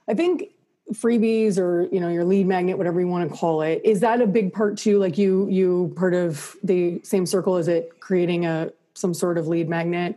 I 0.08 0.14
think 0.14 0.50
freebies 0.92 1.58
or 1.58 1.88
you 1.92 1.98
know 1.98 2.08
your 2.08 2.24
lead 2.24 2.46
magnet 2.46 2.78
whatever 2.78 3.00
you 3.00 3.08
want 3.08 3.28
to 3.28 3.36
call 3.36 3.60
it 3.60 3.80
is 3.84 3.98
that 3.98 4.20
a 4.20 4.26
big 4.26 4.52
part 4.52 4.78
too 4.78 5.00
like 5.00 5.18
you 5.18 5.48
you 5.48 5.92
part 5.96 6.14
of 6.14 6.54
the 6.62 7.00
same 7.02 7.26
circle 7.26 7.56
is 7.56 7.66
it 7.66 7.98
creating 7.98 8.46
a 8.46 8.70
some 8.94 9.12
sort 9.12 9.36
of 9.36 9.48
lead 9.48 9.68
magnet 9.68 10.16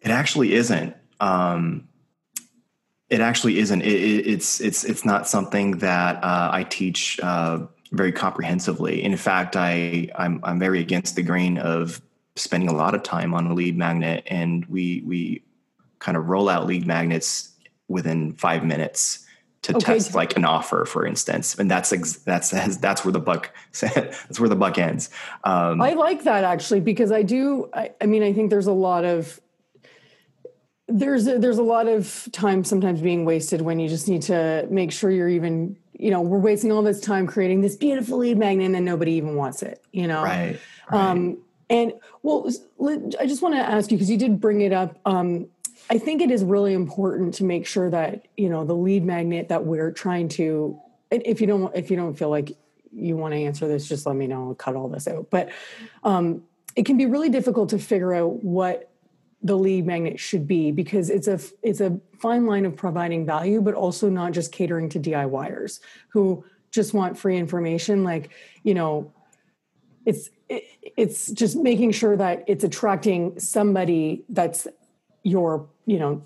It 0.00 0.10
actually 0.10 0.54
isn't. 0.54 0.96
Um, 1.20 1.88
it 3.14 3.20
actually 3.20 3.60
isn't. 3.60 3.82
It, 3.82 3.92
it, 3.92 4.26
it's 4.26 4.60
it's 4.60 4.82
it's 4.82 5.04
not 5.04 5.28
something 5.28 5.78
that 5.78 6.16
uh, 6.16 6.50
I 6.52 6.64
teach 6.64 7.20
uh, 7.20 7.60
very 7.92 8.10
comprehensively. 8.10 9.04
In 9.04 9.16
fact, 9.16 9.54
I 9.54 10.08
I'm 10.16 10.40
I'm 10.42 10.58
very 10.58 10.80
against 10.80 11.14
the 11.14 11.22
grain 11.22 11.56
of 11.58 12.02
spending 12.34 12.68
a 12.68 12.74
lot 12.74 12.92
of 12.92 13.04
time 13.04 13.32
on 13.32 13.46
a 13.46 13.54
lead 13.54 13.78
magnet, 13.78 14.24
and 14.26 14.66
we 14.66 15.04
we 15.06 15.42
kind 16.00 16.16
of 16.16 16.28
roll 16.28 16.48
out 16.48 16.66
lead 16.66 16.88
magnets 16.88 17.52
within 17.86 18.32
five 18.32 18.64
minutes 18.64 19.24
to 19.62 19.76
Okay. 19.76 19.94
test 19.94 20.14
like 20.16 20.36
an 20.36 20.44
offer, 20.44 20.84
for 20.84 21.06
instance, 21.06 21.54
and 21.54 21.70
that's 21.70 21.92
ex- 21.92 22.16
that's 22.16 22.50
that's 22.80 23.04
where 23.04 23.12
the 23.12 23.20
buck 23.20 23.54
that's 23.80 24.40
where 24.40 24.48
the 24.48 24.56
buck 24.56 24.76
ends. 24.76 25.08
Um, 25.44 25.80
i 25.80 25.92
like 25.92 26.24
that 26.24 26.42
actually 26.42 26.80
because 26.80 27.12
i 27.12 27.22
do 27.22 27.70
i, 27.74 27.92
I 28.00 28.06
mean 28.06 28.24
i 28.24 28.32
think 28.32 28.50
there's 28.50 28.66
a 28.66 28.72
lot 28.72 29.04
of 29.04 29.40
there's 30.86 31.26
a, 31.26 31.38
there's 31.38 31.58
a 31.58 31.62
lot 31.62 31.88
of 31.88 32.28
time 32.32 32.62
sometimes 32.62 33.00
being 33.00 33.24
wasted 33.24 33.62
when 33.62 33.78
you 33.78 33.88
just 33.88 34.08
need 34.08 34.22
to 34.22 34.66
make 34.70 34.92
sure 34.92 35.10
you're 35.10 35.28
even 35.28 35.76
you 35.92 36.10
know 36.10 36.20
we're 36.20 36.38
wasting 36.38 36.70
all 36.72 36.82
this 36.82 37.00
time 37.00 37.26
creating 37.26 37.60
this 37.62 37.76
beautiful 37.76 38.18
lead 38.18 38.36
magnet 38.36 38.74
and 38.74 38.84
nobody 38.84 39.12
even 39.12 39.34
wants 39.36 39.62
it 39.62 39.82
you 39.92 40.06
know 40.06 40.22
right. 40.22 40.58
right. 40.90 41.10
Um, 41.10 41.38
and 41.70 41.94
well, 42.22 42.48
I 43.20 43.26
just 43.26 43.42
want 43.42 43.54
to 43.54 43.60
ask 43.60 43.90
you 43.90 43.96
because 43.96 44.10
you 44.10 44.18
did 44.18 44.40
bring 44.40 44.60
it 44.60 44.72
up. 44.72 44.98
Um, 45.04 45.48
I 45.90 45.98
think 45.98 46.22
it 46.22 46.30
is 46.30 46.44
really 46.44 46.72
important 46.72 47.34
to 47.34 47.44
make 47.44 47.66
sure 47.66 47.90
that 47.90 48.26
you 48.36 48.48
know 48.48 48.64
the 48.64 48.74
lead 48.74 49.04
magnet 49.04 49.48
that 49.48 49.64
we're 49.64 49.90
trying 49.90 50.28
to. 50.30 50.78
If 51.10 51.40
you 51.40 51.46
don't, 51.46 51.74
if 51.74 51.90
you 51.90 51.96
don't 51.96 52.14
feel 52.14 52.30
like 52.30 52.52
you 52.92 53.16
want 53.16 53.34
to 53.34 53.38
answer 53.38 53.66
this, 53.66 53.88
just 53.88 54.06
let 54.06 54.16
me 54.16 54.26
know. 54.26 54.48
I'll 54.48 54.54
cut 54.54 54.76
all 54.76 54.88
this 54.88 55.08
out. 55.08 55.30
But 55.30 55.50
um, 56.02 56.42
it 56.76 56.86
can 56.86 56.96
be 56.96 57.06
really 57.06 57.28
difficult 57.28 57.70
to 57.70 57.78
figure 57.78 58.14
out 58.14 58.42
what 58.44 58.90
the 59.44 59.56
lead 59.56 59.86
magnet 59.86 60.18
should 60.18 60.48
be 60.48 60.72
because 60.72 61.10
it's 61.10 61.28
a 61.28 61.38
it's 61.62 61.80
a 61.80 62.00
fine 62.18 62.46
line 62.46 62.64
of 62.64 62.74
providing 62.74 63.26
value, 63.26 63.60
but 63.60 63.74
also 63.74 64.08
not 64.08 64.32
just 64.32 64.50
catering 64.50 64.88
to 64.88 64.98
DIYers 64.98 65.80
who 66.08 66.44
just 66.70 66.94
want 66.94 67.16
free 67.18 67.36
information. 67.36 68.02
Like 68.02 68.30
you 68.62 68.72
know, 68.74 69.12
it's 70.06 70.30
it, 70.48 70.64
it's 70.96 71.30
just 71.30 71.56
making 71.56 71.92
sure 71.92 72.16
that 72.16 72.44
it's 72.46 72.64
attracting 72.64 73.38
somebody 73.38 74.24
that's 74.30 74.66
your 75.22 75.68
you 75.86 75.98
know 75.98 76.22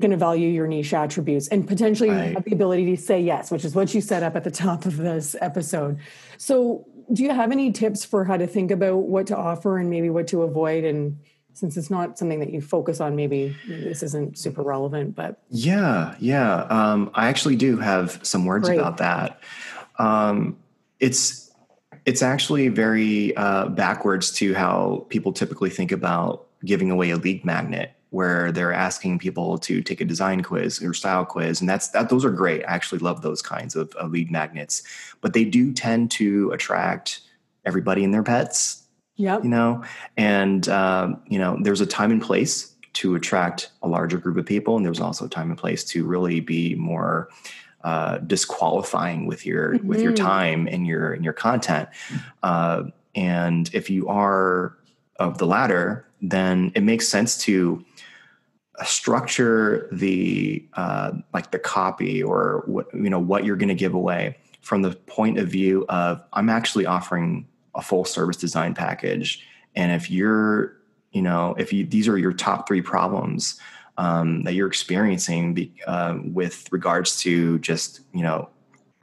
going 0.00 0.10
to 0.10 0.16
value 0.16 0.48
your 0.48 0.66
niche 0.66 0.92
attributes 0.92 1.46
and 1.48 1.68
potentially 1.68 2.10
Right. 2.10 2.34
have 2.34 2.42
the 2.42 2.52
ability 2.52 2.96
to 2.96 3.00
say 3.00 3.20
yes 3.20 3.52
which 3.52 3.64
is 3.64 3.72
what 3.72 3.94
you 3.94 4.00
set 4.00 4.24
up 4.24 4.34
at 4.34 4.42
the 4.42 4.50
top 4.50 4.84
of 4.84 4.96
this 4.96 5.36
episode 5.40 5.98
so 6.38 6.84
do 7.12 7.22
you 7.22 7.30
have 7.30 7.52
any 7.52 7.70
tips 7.70 8.04
for 8.04 8.24
how 8.24 8.36
to 8.36 8.48
think 8.48 8.72
about 8.72 8.96
what 8.96 9.28
to 9.28 9.36
offer 9.36 9.78
and 9.78 9.88
maybe 9.90 10.10
what 10.10 10.26
to 10.28 10.42
avoid 10.42 10.82
and 10.82 11.18
since 11.54 11.76
it's 11.76 11.90
not 11.90 12.18
something 12.18 12.40
that 12.40 12.50
you 12.50 12.60
focus 12.60 13.00
on 13.00 13.16
maybe 13.16 13.56
this 13.66 14.02
isn't 14.02 14.38
super 14.38 14.62
relevant 14.62 15.14
but 15.14 15.38
Yeah, 15.50 16.14
yeah. 16.18 16.62
Um, 16.64 17.10
I 17.14 17.28
actually 17.28 17.56
do 17.56 17.76
have 17.78 18.18
some 18.22 18.44
words 18.44 18.68
Great. 18.68 18.78
about 18.78 18.98
that. 18.98 19.40
Um, 19.98 20.58
it's 21.00 21.50
it's 22.04 22.22
actually 22.22 22.68
very 22.68 23.36
uh, 23.36 23.68
backwards 23.68 24.32
to 24.32 24.54
how 24.54 25.06
people 25.08 25.32
typically 25.32 25.70
think 25.70 25.92
about 25.92 26.46
giving 26.64 26.90
away 26.90 27.10
a 27.10 27.16
lead 27.16 27.44
magnet, 27.44 27.92
where 28.10 28.50
they're 28.50 28.72
asking 28.72 29.18
people 29.18 29.58
to 29.58 29.82
take 29.82 30.00
a 30.00 30.04
design 30.04 30.42
quiz 30.42 30.82
or 30.82 30.94
style 30.94 31.24
quiz, 31.24 31.60
and 31.60 31.68
that's 31.68 31.88
that. 31.88 32.08
Those 32.08 32.24
are 32.24 32.30
great. 32.30 32.64
I 32.64 32.72
actually 32.72 32.98
love 33.00 33.22
those 33.22 33.42
kinds 33.42 33.76
of, 33.76 33.92
of 33.94 34.10
lead 34.10 34.30
magnets, 34.30 34.82
but 35.20 35.32
they 35.32 35.44
do 35.44 35.72
tend 35.72 36.10
to 36.12 36.50
attract 36.50 37.20
everybody 37.64 38.02
and 38.02 38.12
their 38.12 38.24
pets 38.24 38.81
yep 39.16 39.42
you 39.42 39.50
know 39.50 39.82
and 40.16 40.68
um, 40.68 41.20
you 41.26 41.38
know 41.38 41.58
there's 41.62 41.80
a 41.80 41.86
time 41.86 42.10
and 42.10 42.22
place 42.22 42.74
to 42.92 43.14
attract 43.14 43.70
a 43.82 43.88
larger 43.88 44.18
group 44.18 44.36
of 44.36 44.44
people 44.44 44.76
and 44.76 44.84
there's 44.84 45.00
also 45.00 45.24
a 45.24 45.28
time 45.28 45.50
and 45.50 45.58
place 45.58 45.82
to 45.82 46.04
really 46.04 46.40
be 46.40 46.74
more 46.74 47.28
uh, 47.84 48.18
disqualifying 48.18 49.26
with 49.26 49.44
your 49.44 49.74
mm-hmm. 49.74 49.88
with 49.88 50.00
your 50.00 50.12
mm-hmm. 50.12 50.24
time 50.24 50.68
and 50.68 50.86
your 50.86 51.12
and 51.12 51.24
your 51.24 51.32
content. 51.32 51.88
Uh, 52.42 52.84
and 53.14 53.70
if 53.74 53.90
you 53.90 54.08
are 54.08 54.76
of 55.16 55.38
the 55.38 55.46
latter, 55.46 56.06
then 56.20 56.72
it 56.74 56.82
makes 56.82 57.08
sense 57.08 57.36
to 57.38 57.84
structure 58.84 59.88
the 59.92 60.64
uh, 60.74 61.12
like 61.34 61.50
the 61.50 61.58
copy 61.58 62.22
or 62.22 62.62
what 62.66 62.86
you 62.94 63.10
know 63.10 63.18
what 63.18 63.44
you're 63.44 63.56
going 63.56 63.68
to 63.68 63.74
give 63.74 63.94
away 63.94 64.38
from 64.60 64.82
the 64.82 64.92
point 64.92 65.38
of 65.38 65.48
view 65.48 65.84
of 65.88 66.22
I'm 66.32 66.48
actually 66.48 66.86
offering 66.86 67.48
a 67.74 67.82
full 67.82 68.04
service 68.04 68.36
design 68.36 68.74
package, 68.74 69.46
and 69.74 69.92
if 69.92 70.10
you're 70.10 70.76
you 71.12 71.22
know 71.22 71.54
if 71.58 71.72
you 71.72 71.86
these 71.86 72.08
are 72.08 72.18
your 72.18 72.32
top 72.32 72.66
three 72.66 72.82
problems 72.82 73.60
um, 73.98 74.42
that 74.44 74.54
you're 74.54 74.68
experiencing 74.68 75.54
be, 75.54 75.72
uh, 75.86 76.18
with 76.24 76.70
regards 76.72 77.18
to 77.20 77.58
just 77.58 78.00
you 78.12 78.22
know 78.22 78.48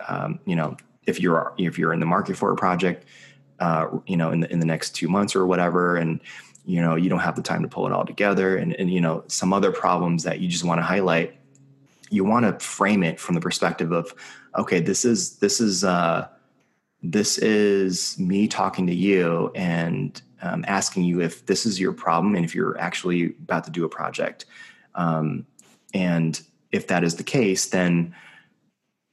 um, 0.07 0.39
you 0.45 0.55
know 0.55 0.75
if 1.05 1.19
you're 1.19 1.53
if 1.57 1.77
you're 1.77 1.93
in 1.93 1.99
the 1.99 2.05
market 2.05 2.35
for 2.35 2.51
a 2.51 2.55
project 2.55 3.05
uh, 3.59 3.87
you 4.07 4.17
know 4.17 4.31
in 4.31 4.39
the 4.41 4.51
in 4.51 4.59
the 4.59 4.65
next 4.65 4.91
two 4.95 5.07
months 5.07 5.35
or 5.35 5.45
whatever 5.45 5.95
and 5.97 6.19
you 6.65 6.81
know 6.81 6.95
you 6.95 7.09
don't 7.09 7.19
have 7.19 7.35
the 7.35 7.41
time 7.41 7.61
to 7.61 7.67
pull 7.67 7.85
it 7.85 7.91
all 7.91 8.05
together 8.05 8.57
and, 8.57 8.73
and 8.75 8.91
you 8.91 9.01
know 9.01 9.23
some 9.27 9.53
other 9.53 9.71
problems 9.71 10.23
that 10.23 10.39
you 10.39 10.47
just 10.47 10.63
want 10.63 10.79
to 10.79 10.83
highlight 10.83 11.35
you 12.09 12.23
want 12.23 12.45
to 12.45 12.65
frame 12.65 13.03
it 13.03 13.19
from 13.19 13.35
the 13.35 13.41
perspective 13.41 13.91
of 13.91 14.13
okay 14.57 14.79
this 14.79 15.05
is 15.05 15.37
this 15.37 15.59
is 15.59 15.83
uh 15.83 16.27
this 17.01 17.37
is 17.37 18.17
me 18.19 18.47
talking 18.47 18.87
to 18.87 18.93
you 18.93 19.51
and 19.55 20.21
um, 20.41 20.63
asking 20.67 21.03
you 21.03 21.21
if 21.21 21.45
this 21.45 21.65
is 21.65 21.79
your 21.79 21.93
problem 21.93 22.35
and 22.35 22.45
if 22.45 22.53
you're 22.53 22.77
actually 22.77 23.35
about 23.43 23.63
to 23.63 23.71
do 23.71 23.85
a 23.85 23.89
project 23.89 24.45
um, 24.95 25.45
and 25.93 26.41
if 26.71 26.87
that 26.87 27.03
is 27.03 27.15
the 27.15 27.23
case 27.23 27.67
then 27.67 28.13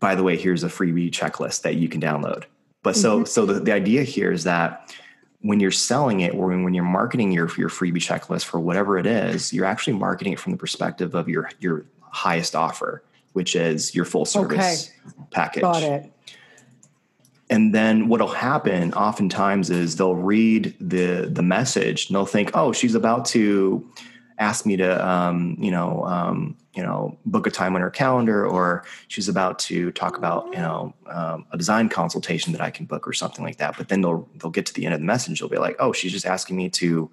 by 0.00 0.14
the 0.14 0.22
way 0.22 0.36
here's 0.36 0.64
a 0.64 0.68
freebie 0.68 1.10
checklist 1.10 1.62
that 1.62 1.76
you 1.76 1.88
can 1.88 2.00
download 2.00 2.44
but 2.82 2.96
so 2.96 3.18
mm-hmm. 3.18 3.24
so 3.24 3.46
the, 3.46 3.60
the 3.60 3.72
idea 3.72 4.02
here 4.02 4.30
is 4.30 4.44
that 4.44 4.94
when 5.46 5.60
you're 5.60 5.70
selling 5.70 6.20
it 6.20 6.34
or 6.34 6.48
when 6.48 6.74
you're 6.74 6.84
marketing 6.84 7.30
your 7.30 7.48
your 7.56 7.68
freebie 7.68 7.96
checklist 7.96 8.44
for 8.44 8.58
whatever 8.58 8.98
it 8.98 9.06
is, 9.06 9.52
you're 9.52 9.64
actually 9.64 9.92
marketing 9.92 10.32
it 10.32 10.40
from 10.40 10.52
the 10.52 10.58
perspective 10.58 11.14
of 11.14 11.28
your 11.28 11.50
your 11.60 11.86
highest 12.00 12.56
offer, 12.56 13.02
which 13.32 13.54
is 13.54 13.94
your 13.94 14.04
full 14.04 14.24
service 14.24 14.90
okay. 15.06 15.14
package. 15.30 15.62
Got 15.62 15.82
it. 15.82 16.12
And 17.48 17.74
then 17.74 18.08
what'll 18.08 18.26
happen 18.26 18.92
oftentimes 18.94 19.70
is 19.70 19.96
they'll 19.96 20.16
read 20.16 20.74
the 20.80 21.28
the 21.30 21.42
message 21.42 22.08
and 22.08 22.16
they'll 22.16 22.26
think, 22.26 22.50
oh, 22.54 22.72
she's 22.72 22.94
about 22.94 23.24
to 23.26 23.88
ask 24.38 24.66
me 24.66 24.76
to 24.76 25.06
um, 25.08 25.56
you 25.58 25.70
know 25.70 26.04
um, 26.04 26.56
you 26.74 26.82
know 26.82 27.16
book 27.24 27.46
a 27.46 27.50
time 27.50 27.74
on 27.74 27.80
her 27.80 27.90
calendar 27.90 28.46
or 28.46 28.84
she's 29.08 29.28
about 29.28 29.58
to 29.58 29.90
talk 29.92 30.16
about 30.16 30.46
you 30.52 30.58
know 30.58 30.94
um, 31.08 31.46
a 31.52 31.56
design 31.56 31.88
consultation 31.88 32.52
that 32.52 32.60
i 32.60 32.70
can 32.70 32.86
book 32.86 33.06
or 33.06 33.12
something 33.12 33.44
like 33.44 33.56
that. 33.58 33.76
But 33.76 33.88
then 33.88 34.00
they'll 34.00 34.28
they'll 34.36 34.50
get 34.50 34.66
to 34.66 34.74
the 34.74 34.84
end 34.84 34.94
of 34.94 35.00
the 35.00 35.06
message 35.06 35.40
they'll 35.40 35.48
be 35.48 35.58
like 35.58 35.76
oh 35.78 35.92
she's 35.92 36.12
just 36.12 36.26
asking 36.26 36.56
me 36.56 36.68
to 36.70 37.10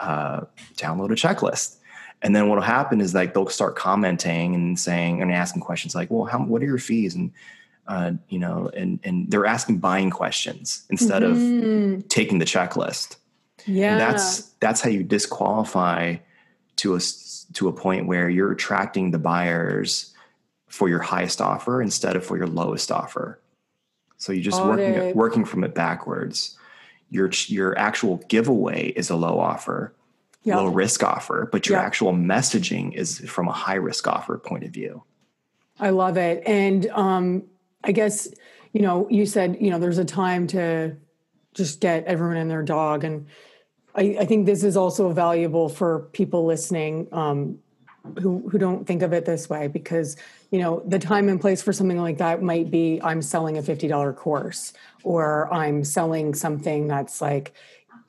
uh, 0.00 0.40
download 0.76 1.10
a 1.10 1.14
checklist. 1.14 1.76
And 2.22 2.36
then 2.36 2.48
what'll 2.48 2.64
happen 2.64 3.00
is 3.00 3.14
like 3.14 3.32
they'll 3.32 3.48
start 3.48 3.76
commenting 3.76 4.54
and 4.54 4.78
saying 4.78 5.22
and 5.22 5.32
asking 5.32 5.62
questions 5.62 5.94
like 5.94 6.10
well 6.10 6.24
how 6.24 6.38
what 6.38 6.62
are 6.62 6.66
your 6.66 6.78
fees? 6.78 7.14
And 7.14 7.32
uh, 7.90 8.12
you 8.28 8.38
know 8.38 8.70
and 8.74 9.00
and 9.02 9.30
they're 9.30 9.46
asking 9.46 9.78
buying 9.78 10.10
questions 10.10 10.86
instead 10.90 11.22
mm-hmm. 11.22 11.96
of 11.96 12.08
taking 12.08 12.38
the 12.38 12.44
checklist 12.44 13.16
yeah 13.66 13.92
and 13.92 14.00
that's 14.00 14.42
that's 14.60 14.80
how 14.80 14.88
you 14.88 15.02
disqualify 15.02 16.16
to 16.76 16.94
a 16.94 17.00
to 17.52 17.68
a 17.68 17.72
point 17.72 18.06
where 18.06 18.28
you're 18.28 18.52
attracting 18.52 19.10
the 19.10 19.18
buyers 19.18 20.14
for 20.68 20.88
your 20.88 21.00
highest 21.00 21.40
offer 21.40 21.82
instead 21.82 22.16
of 22.16 22.24
for 22.24 22.36
your 22.36 22.46
lowest 22.46 22.90
offer. 22.92 23.40
So 24.16 24.32
you're 24.32 24.42
just 24.42 24.64
working 24.64 24.94
it. 24.94 25.16
working 25.16 25.44
from 25.44 25.64
it 25.64 25.74
backwards. 25.74 26.56
Your 27.10 27.30
your 27.46 27.76
actual 27.76 28.18
giveaway 28.28 28.88
is 28.88 29.10
a 29.10 29.16
low 29.16 29.38
offer, 29.40 29.94
yep. 30.44 30.56
low 30.56 30.68
risk 30.68 31.02
offer, 31.02 31.48
but 31.50 31.68
your 31.68 31.78
yep. 31.78 31.86
actual 31.86 32.12
messaging 32.12 32.94
is 32.94 33.18
from 33.20 33.48
a 33.48 33.52
high 33.52 33.74
risk 33.74 34.06
offer 34.06 34.38
point 34.38 34.64
of 34.64 34.70
view. 34.70 35.02
I 35.80 35.90
love 35.90 36.16
it, 36.16 36.42
and 36.46 36.86
um, 36.90 37.44
I 37.84 37.92
guess 37.92 38.28
you 38.72 38.82
know 38.82 39.08
you 39.10 39.26
said 39.26 39.58
you 39.60 39.70
know 39.70 39.78
there's 39.78 39.98
a 39.98 40.04
time 40.04 40.46
to 40.48 40.96
just 41.54 41.80
get 41.80 42.04
everyone 42.04 42.36
and 42.36 42.50
their 42.50 42.62
dog 42.62 43.04
and 43.04 43.26
I, 43.94 44.18
I, 44.20 44.24
think 44.24 44.46
this 44.46 44.62
is 44.62 44.76
also 44.76 45.10
valuable 45.10 45.68
for 45.68 46.08
people 46.12 46.46
listening 46.46 47.08
um, 47.10 47.58
who 48.22 48.48
who 48.48 48.58
don't 48.58 48.86
think 48.86 49.02
of 49.02 49.12
it 49.12 49.24
this 49.24 49.48
way 49.50 49.66
because 49.66 50.16
you 50.50 50.58
know 50.58 50.82
the 50.86 50.98
time 50.98 51.28
and 51.28 51.40
place 51.40 51.60
for 51.60 51.72
something 51.72 51.98
like 51.98 52.18
that 52.18 52.42
might 52.42 52.70
be 52.70 53.00
I'm 53.02 53.22
selling 53.22 53.58
a 53.58 53.62
fifty 53.62 53.88
dollar 53.88 54.12
course 54.12 54.72
or 55.02 55.52
I'm 55.52 55.84
selling 55.84 56.34
something 56.34 56.86
that's 56.86 57.20
like 57.20 57.52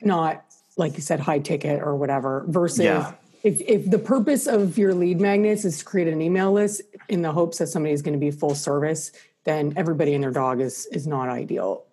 not 0.00 0.44
like 0.76 0.94
you 0.94 1.02
said 1.02 1.20
high 1.20 1.38
ticket 1.38 1.82
or 1.82 1.96
whatever 1.96 2.44
versus 2.48 2.84
yeah. 2.84 3.12
if 3.42 3.60
if 3.60 3.90
the 3.90 3.98
purpose 3.98 4.46
of 4.46 4.78
your 4.78 4.94
lead 4.94 5.20
magnets 5.20 5.64
is 5.64 5.78
to 5.78 5.84
create 5.84 6.08
an 6.08 6.22
email 6.22 6.52
list 6.52 6.82
in 7.08 7.22
the 7.22 7.32
hopes 7.32 7.58
that 7.58 7.66
somebody 7.66 7.92
is 7.92 8.02
going 8.02 8.14
to 8.14 8.20
be 8.20 8.30
full 8.30 8.54
service 8.54 9.12
then 9.44 9.72
everybody 9.76 10.14
and 10.14 10.22
their 10.22 10.30
dog 10.30 10.60
is 10.60 10.86
is 10.86 11.06
not 11.06 11.28
ideal 11.28 11.84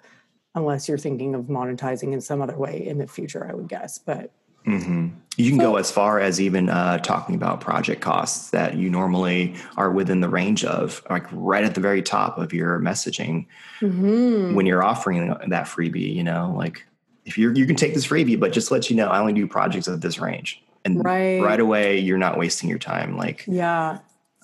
unless 0.56 0.88
you're 0.88 0.98
thinking 0.98 1.36
of 1.36 1.46
monetizing 1.46 2.14
in 2.14 2.22
some 2.22 2.42
other 2.42 2.58
way 2.58 2.86
in 2.86 2.98
the 2.98 3.08
future, 3.08 3.48
I 3.50 3.54
would 3.54 3.68
guess. 3.68 4.00
But 4.00 4.32
mm-hmm. 4.66 5.10
you 5.38 5.50
can 5.52 5.60
so, 5.60 5.72
go 5.72 5.76
as 5.78 5.92
far 5.92 6.20
as 6.20 6.42
even 6.42 6.70
uh, 6.70 6.98
talking 7.00 7.36
about 7.36 7.62
project 7.62 8.02
costs 8.02 8.50
that 8.50 8.76
you 8.76 8.90
normally 8.90 9.56
are 9.78 9.92
within 9.92 10.22
the 10.22 10.30
range 10.30 10.66
of, 10.66 11.04
like 11.10 11.26
right 11.32 11.64
at 11.64 11.76
the 11.76 11.82
very 11.82 12.02
top 12.02 12.38
of 12.38 12.54
your 12.54 12.80
messaging 12.80 13.46
mm-hmm. 13.80 14.56
when 14.56 14.66
you're 14.66 14.84
offering 14.84 15.30
that 15.48 15.66
freebie. 15.66 16.14
You 16.14 16.24
know, 16.24 16.54
like 16.58 16.86
if 17.26 17.38
you 17.38 17.54
you 17.54 17.66
can 17.66 17.76
take 17.76 17.94
this 17.94 18.08
freebie, 18.08 18.40
but 18.40 18.52
just 18.52 18.72
let 18.72 18.90
you 18.90 18.96
know, 18.96 19.08
I 19.08 19.20
only 19.20 19.34
do 19.34 19.48
projects 19.48 19.88
of 19.88 20.02
this 20.02 20.20
range, 20.20 20.62
and 20.84 21.04
right, 21.04 21.42
right 21.42 21.60
away 21.60 22.00
you're 22.00 22.18
not 22.18 22.38
wasting 22.38 22.70
your 22.70 22.80
time. 22.80 23.16
Like 23.16 23.46
yeah. 23.48 24.00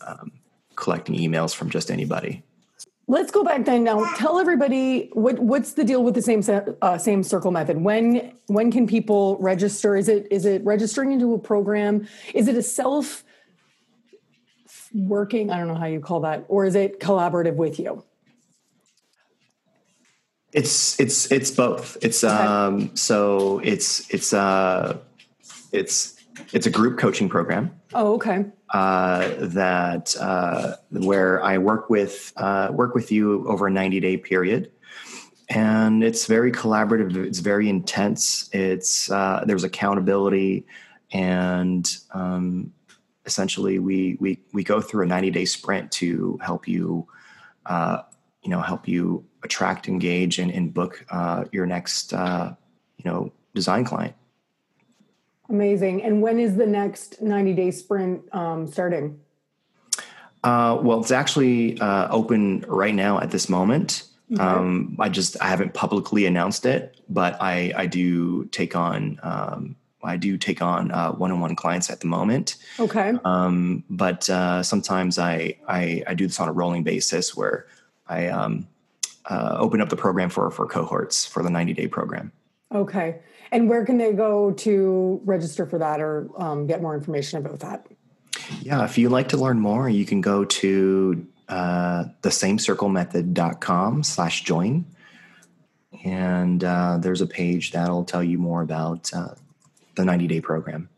Um, 0.05 0.33
collecting 0.75 1.15
emails 1.15 1.55
from 1.55 1.69
just 1.69 1.89
anybody. 1.89 2.43
Let's 3.07 3.31
go 3.31 3.43
back 3.43 3.65
then. 3.65 3.83
Now, 3.83 4.03
tell 4.15 4.39
everybody 4.39 5.09
what 5.13 5.37
what's 5.37 5.73
the 5.73 5.83
deal 5.83 6.03
with 6.03 6.15
the 6.15 6.23
same 6.23 6.41
uh, 6.81 6.97
same 6.97 7.21
circle 7.21 7.51
method. 7.51 7.79
When 7.79 8.33
when 8.47 8.71
can 8.71 8.87
people 8.87 9.37
register? 9.39 9.95
Is 9.95 10.09
it 10.09 10.27
is 10.31 10.45
it 10.45 10.63
registering 10.65 11.11
into 11.11 11.33
a 11.33 11.37
program? 11.37 12.07
Is 12.33 12.47
it 12.47 12.55
a 12.55 12.63
self 12.63 13.23
working? 14.91 15.51
I 15.51 15.57
don't 15.57 15.67
know 15.67 15.75
how 15.75 15.85
you 15.85 15.99
call 15.99 16.21
that, 16.21 16.45
or 16.47 16.65
is 16.65 16.73
it 16.73 16.99
collaborative 16.99 17.55
with 17.55 17.79
you? 17.79 18.03
It's 20.51 20.99
it's 20.99 21.31
it's 21.31 21.51
both. 21.51 21.97
It's 22.01 22.23
okay. 22.23 22.33
um 22.33 22.95
so 22.95 23.59
it's 23.59 24.09
it's 24.11 24.33
uh 24.33 24.97
it's 25.71 26.14
it's 26.53 26.65
a 26.65 26.71
group 26.71 26.97
coaching 26.97 27.29
program. 27.29 27.79
Oh, 27.93 28.13
okay 28.15 28.45
uh, 28.73 29.33
that 29.39 30.15
uh, 30.19 30.75
where 30.91 31.41
I 31.43 31.57
work 31.57 31.89
with 31.89 32.33
uh, 32.37 32.69
work 32.71 32.95
with 32.95 33.11
you 33.11 33.47
over 33.47 33.67
a 33.67 33.71
90 33.71 33.99
day 33.99 34.17
period, 34.17 34.71
and 35.49 36.03
it's 36.03 36.25
very 36.25 36.51
collaborative. 36.51 37.15
It's 37.15 37.39
very 37.39 37.69
intense. 37.69 38.49
It's 38.53 39.09
uh, 39.11 39.43
there's 39.45 39.63
accountability, 39.63 40.65
and 41.11 41.89
um, 42.11 42.73
essentially 43.25 43.79
we 43.79 44.17
we 44.19 44.39
we 44.51 44.63
go 44.63 44.81
through 44.81 45.03
a 45.03 45.07
90 45.07 45.31
day 45.31 45.45
sprint 45.45 45.91
to 45.93 46.39
help 46.41 46.67
you, 46.67 47.07
uh, 47.67 48.01
you 48.43 48.49
know, 48.49 48.61
help 48.61 48.87
you 48.87 49.25
attract, 49.43 49.87
engage, 49.87 50.39
and, 50.39 50.51
and 50.51 50.73
book 50.73 51.05
uh, 51.11 51.45
your 51.51 51.65
next 51.65 52.11
you 52.11 53.05
know 53.05 53.31
design 53.53 53.85
client. 53.85 54.15
Amazing. 55.49 56.03
And 56.03 56.21
when 56.21 56.39
is 56.39 56.55
the 56.55 56.65
next 56.65 57.21
90 57.21 57.53
day 57.53 57.71
sprint 57.71 58.21
um, 58.33 58.67
starting? 58.67 59.19
Uh, 60.43 60.79
well, 60.81 60.99
it's 60.99 61.11
actually 61.11 61.79
uh, 61.79 62.07
open 62.09 62.63
right 62.67 62.93
now 62.93 63.19
at 63.19 63.31
this 63.31 63.49
moment. 63.49 64.03
Okay. 64.31 64.41
Um, 64.41 64.95
I 64.99 65.09
just 65.09 65.39
I 65.41 65.47
haven't 65.47 65.73
publicly 65.73 66.25
announced 66.25 66.65
it, 66.65 66.99
but 67.09 67.39
I 67.41 67.73
I 67.75 67.85
do 67.85 68.45
take 68.45 68.75
on 68.75 69.19
um, 69.21 69.75
I 70.05 70.17
do 70.17 70.37
take 70.37 70.61
on 70.61 70.91
uh, 70.91 71.11
one-on-one 71.11 71.55
clients 71.55 71.89
at 71.89 71.99
the 71.99 72.07
moment. 72.07 72.57
Okay. 72.79 73.13
Um, 73.25 73.83
but 73.89 74.29
uh, 74.29 74.63
sometimes 74.63 75.17
I, 75.17 75.57
I, 75.67 76.03
I 76.07 76.13
do 76.13 76.27
this 76.27 76.39
on 76.39 76.47
a 76.47 76.51
rolling 76.51 76.83
basis 76.83 77.35
where 77.35 77.67
I 78.07 78.27
um, 78.27 78.67
uh, 79.25 79.57
open 79.59 79.81
up 79.81 79.89
the 79.89 79.95
program 79.95 80.29
for 80.29 80.49
for 80.51 80.67
cohorts 80.67 81.25
for 81.25 81.41
the 81.43 81.49
90 81.49 81.73
day 81.73 81.87
program. 81.87 82.31
Okay. 82.73 83.19
And 83.51 83.69
where 83.69 83.85
can 83.85 83.97
they 83.97 84.11
go 84.11 84.51
to 84.51 85.21
register 85.23 85.65
for 85.65 85.77
that 85.79 86.01
or 86.01 86.29
um, 86.37 86.67
get 86.67 86.81
more 86.81 86.95
information 86.95 87.39
about 87.39 87.59
that? 87.59 87.87
Yeah, 88.61 88.83
if 88.83 88.97
you'd 88.97 89.11
like 89.11 89.29
to 89.29 89.37
learn 89.37 89.59
more, 89.59 89.87
you 89.89 90.05
can 90.05 90.21
go 90.21 90.43
to 90.45 91.25
uh, 91.47 92.05
thesamecirclemethod.com 92.21 94.03
slash 94.03 94.43
join. 94.43 94.85
And 96.03 96.63
uh, 96.63 96.97
there's 96.99 97.21
a 97.21 97.27
page 97.27 97.71
that'll 97.71 98.03
tell 98.03 98.23
you 98.23 98.37
more 98.37 98.61
about 98.61 99.11
uh, 99.13 99.29
the 99.95 100.03
90 100.05 100.27
day 100.27 100.41
program. 100.41 100.89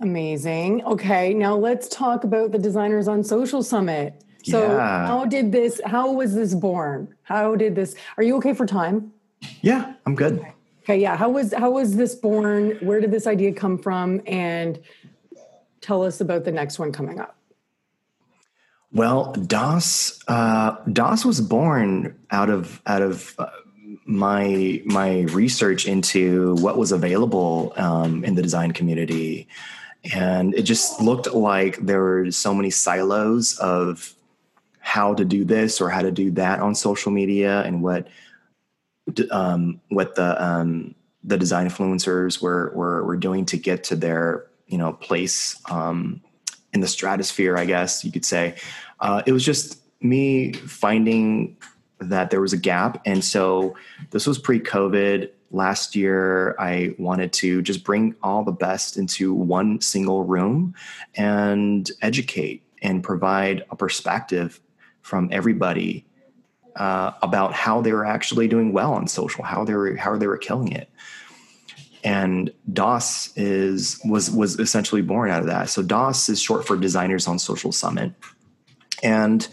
Amazing. 0.00 0.82
Okay, 0.84 1.34
now 1.34 1.54
let's 1.56 1.86
talk 1.88 2.24
about 2.24 2.52
the 2.52 2.58
Designers 2.58 3.06
on 3.06 3.22
Social 3.22 3.62
Summit. 3.62 4.22
So 4.44 4.62
Yeah. 4.76 5.06
how 5.06 5.26
did 5.26 5.52
this? 5.52 5.80
How 5.84 6.10
was 6.12 6.34
this 6.34 6.54
born? 6.54 7.14
How 7.22 7.54
did 7.54 7.74
this? 7.74 7.94
Are 8.16 8.22
you 8.22 8.36
okay 8.36 8.54
for 8.54 8.64
time? 8.64 9.12
Yeah, 9.60 9.92
I'm 10.06 10.14
good. 10.14 10.38
Okay, 10.38 10.52
yeah. 10.94 11.16
How 11.16 11.28
was 11.28 11.52
how 11.52 11.70
was 11.70 11.96
this 11.96 12.14
born? 12.14 12.78
Where 12.80 13.00
did 13.00 13.10
this 13.10 13.26
idea 13.26 13.52
come 13.52 13.78
from? 13.78 14.20
And 14.26 14.80
tell 15.80 16.02
us 16.02 16.20
about 16.20 16.44
the 16.44 16.52
next 16.52 16.78
one 16.78 16.92
coming 16.92 17.20
up. 17.20 17.36
Well, 18.92 19.32
DOS 19.32 20.22
uh, 20.26 20.76
DOS 20.92 21.24
was 21.24 21.40
born 21.40 22.18
out 22.30 22.50
of 22.50 22.82
out 22.86 23.02
of 23.02 23.34
uh, 23.38 23.48
my 24.04 24.82
my 24.84 25.20
research 25.22 25.86
into 25.86 26.56
what 26.56 26.76
was 26.76 26.90
available 26.90 27.72
um, 27.76 28.24
in 28.24 28.34
the 28.34 28.42
design 28.42 28.72
community, 28.72 29.46
and 30.12 30.54
it 30.54 30.62
just 30.62 31.00
looked 31.00 31.32
like 31.32 31.76
there 31.76 32.00
were 32.00 32.30
so 32.32 32.52
many 32.52 32.70
silos 32.70 33.56
of 33.58 34.14
how 34.80 35.14
to 35.14 35.24
do 35.24 35.44
this 35.44 35.80
or 35.80 35.88
how 35.88 36.02
to 36.02 36.10
do 36.10 36.32
that 36.32 36.58
on 36.58 36.74
social 36.74 37.12
media, 37.12 37.62
and 37.62 37.82
what 37.82 38.08
um, 39.30 39.80
what 39.88 40.14
the 40.14 40.42
um, 40.42 40.94
the 41.22 41.36
design 41.36 41.68
influencers 41.68 42.40
were, 42.40 42.72
were 42.74 43.04
were 43.04 43.16
doing 43.16 43.44
to 43.46 43.56
get 43.56 43.84
to 43.84 43.96
their 43.96 44.46
you 44.66 44.78
know 44.78 44.92
place 44.92 45.60
um, 45.70 46.20
in 46.72 46.80
the 46.80 46.86
stratosphere, 46.86 47.56
I 47.56 47.64
guess 47.64 48.04
you 48.04 48.12
could 48.12 48.24
say. 48.24 48.56
Uh, 49.00 49.22
it 49.26 49.32
was 49.32 49.44
just 49.44 49.80
me 50.02 50.52
finding 50.52 51.56
that 52.00 52.30
there 52.30 52.40
was 52.40 52.52
a 52.52 52.58
gap. 52.58 53.00
And 53.04 53.24
so 53.24 53.76
this 54.10 54.26
was 54.26 54.38
pre 54.38 54.60
COVID. 54.60 55.30
Last 55.52 55.96
year, 55.96 56.54
I 56.60 56.94
wanted 56.96 57.32
to 57.34 57.60
just 57.62 57.82
bring 57.82 58.14
all 58.22 58.44
the 58.44 58.52
best 58.52 58.96
into 58.96 59.34
one 59.34 59.80
single 59.80 60.24
room 60.24 60.74
and 61.16 61.90
educate 62.02 62.62
and 62.82 63.02
provide 63.02 63.64
a 63.70 63.76
perspective 63.76 64.60
from 65.02 65.28
everybody 65.32 66.06
uh, 66.76 67.12
about 67.22 67.52
how 67.52 67.80
they 67.80 67.92
were 67.92 68.06
actually 68.06 68.48
doing 68.48 68.72
well 68.72 68.92
on 68.94 69.06
social, 69.06 69.44
how 69.44 69.64
they 69.64 69.74
were 69.74 69.96
how 69.96 70.16
they 70.16 70.26
were 70.26 70.38
killing 70.38 70.72
it. 70.72 70.90
And 72.02 72.50
DOS 72.72 73.36
is 73.36 74.00
was 74.04 74.30
was 74.30 74.58
essentially 74.58 75.02
born 75.02 75.30
out 75.30 75.40
of 75.40 75.46
that. 75.46 75.68
So 75.68 75.82
DOS 75.82 76.28
is 76.28 76.40
short 76.40 76.66
for 76.66 76.76
Designers 76.76 77.28
on 77.28 77.38
Social 77.38 77.72
Summit, 77.72 78.12
and 79.02 79.46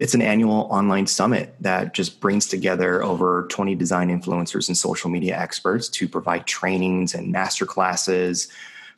it's 0.00 0.14
an 0.14 0.22
annual 0.22 0.66
online 0.70 1.06
summit 1.06 1.54
that 1.60 1.94
just 1.94 2.20
brings 2.20 2.48
together 2.48 3.04
over 3.04 3.46
20 3.50 3.76
design 3.76 4.08
influencers 4.08 4.66
and 4.66 4.76
social 4.76 5.10
media 5.10 5.38
experts 5.38 5.88
to 5.90 6.08
provide 6.08 6.44
trainings 6.44 7.14
and 7.14 7.30
master 7.30 7.64
classes 7.64 8.48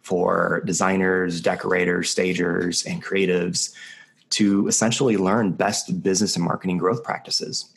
for 0.00 0.62
designers, 0.64 1.42
decorators, 1.42 2.08
stagers, 2.08 2.86
and 2.86 3.04
creatives 3.04 3.74
to 4.34 4.66
essentially 4.68 5.16
learn 5.16 5.52
best 5.52 6.02
business 6.02 6.36
and 6.36 6.44
marketing 6.44 6.78
growth 6.78 7.02
practices. 7.04 7.72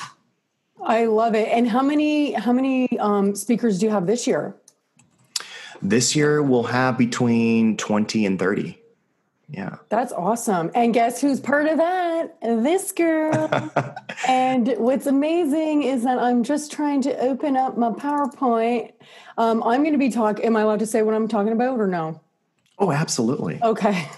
I 0.81 1.05
love 1.05 1.35
it. 1.35 1.49
And 1.49 1.67
how 1.67 1.81
many 1.81 2.33
how 2.33 2.53
many 2.53 2.97
um, 2.99 3.35
speakers 3.35 3.79
do 3.79 3.85
you 3.85 3.91
have 3.91 4.07
this 4.07 4.27
year? 4.27 4.55
This 5.81 6.15
year 6.15 6.41
we'll 6.41 6.63
have 6.63 6.97
between 6.97 7.77
20 7.77 8.25
and 8.25 8.39
30. 8.39 8.79
Yeah. 9.49 9.77
That's 9.89 10.11
awesome. 10.11 10.71
And 10.75 10.93
guess 10.93 11.21
who's 11.21 11.39
part 11.39 11.67
of 11.67 11.77
that? 11.77 12.39
This 12.41 12.91
girl. 12.91 13.71
and 14.27 14.73
what's 14.77 15.07
amazing 15.07 15.83
is 15.83 16.03
that 16.03 16.19
I'm 16.19 16.43
just 16.43 16.71
trying 16.71 17.01
to 17.03 17.17
open 17.19 17.55
up 17.55 17.77
my 17.77 17.91
PowerPoint. 17.91 18.91
Um, 19.37 19.63
I'm 19.63 19.81
going 19.81 19.93
to 19.93 19.99
be 19.99 20.09
talking. 20.09 20.43
Am 20.45 20.57
I 20.57 20.61
allowed 20.61 20.79
to 20.79 20.85
say 20.85 21.01
what 21.01 21.13
I'm 21.13 21.27
talking 21.27 21.53
about 21.53 21.79
or 21.79 21.87
no? 21.87 22.19
Oh, 22.79 22.91
absolutely. 22.91 23.59
Okay. 23.63 24.09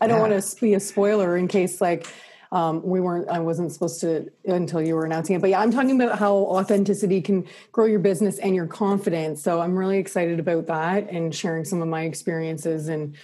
I 0.00 0.06
don't 0.06 0.18
Yeah. 0.18 0.28
want 0.28 0.42
to 0.42 0.60
be 0.60 0.74
a 0.74 0.80
spoiler 0.80 1.36
in 1.36 1.48
case 1.48 1.80
like 1.80 2.06
um, 2.52 2.80
we 2.84 3.00
weren't, 3.00 3.28
I 3.28 3.40
wasn't 3.40 3.72
supposed 3.72 4.00
to 4.02 4.30
until 4.44 4.80
you 4.80 4.94
were 4.94 5.04
announcing 5.04 5.34
it. 5.34 5.40
But 5.40 5.50
yeah, 5.50 5.60
I'm 5.60 5.72
talking 5.72 6.00
about 6.00 6.18
how 6.18 6.34
authenticity 6.34 7.20
can 7.20 7.44
grow 7.72 7.86
your 7.86 7.98
business 7.98 8.38
and 8.38 8.54
your 8.54 8.66
confidence. 8.66 9.42
So 9.42 9.60
I'm 9.60 9.76
really 9.76 9.98
excited 9.98 10.38
about 10.38 10.66
that 10.66 11.10
and 11.10 11.34
sharing 11.34 11.64
some 11.64 11.82
of 11.82 11.88
my 11.88 12.02
experiences. 12.02 12.88
And 12.88 13.16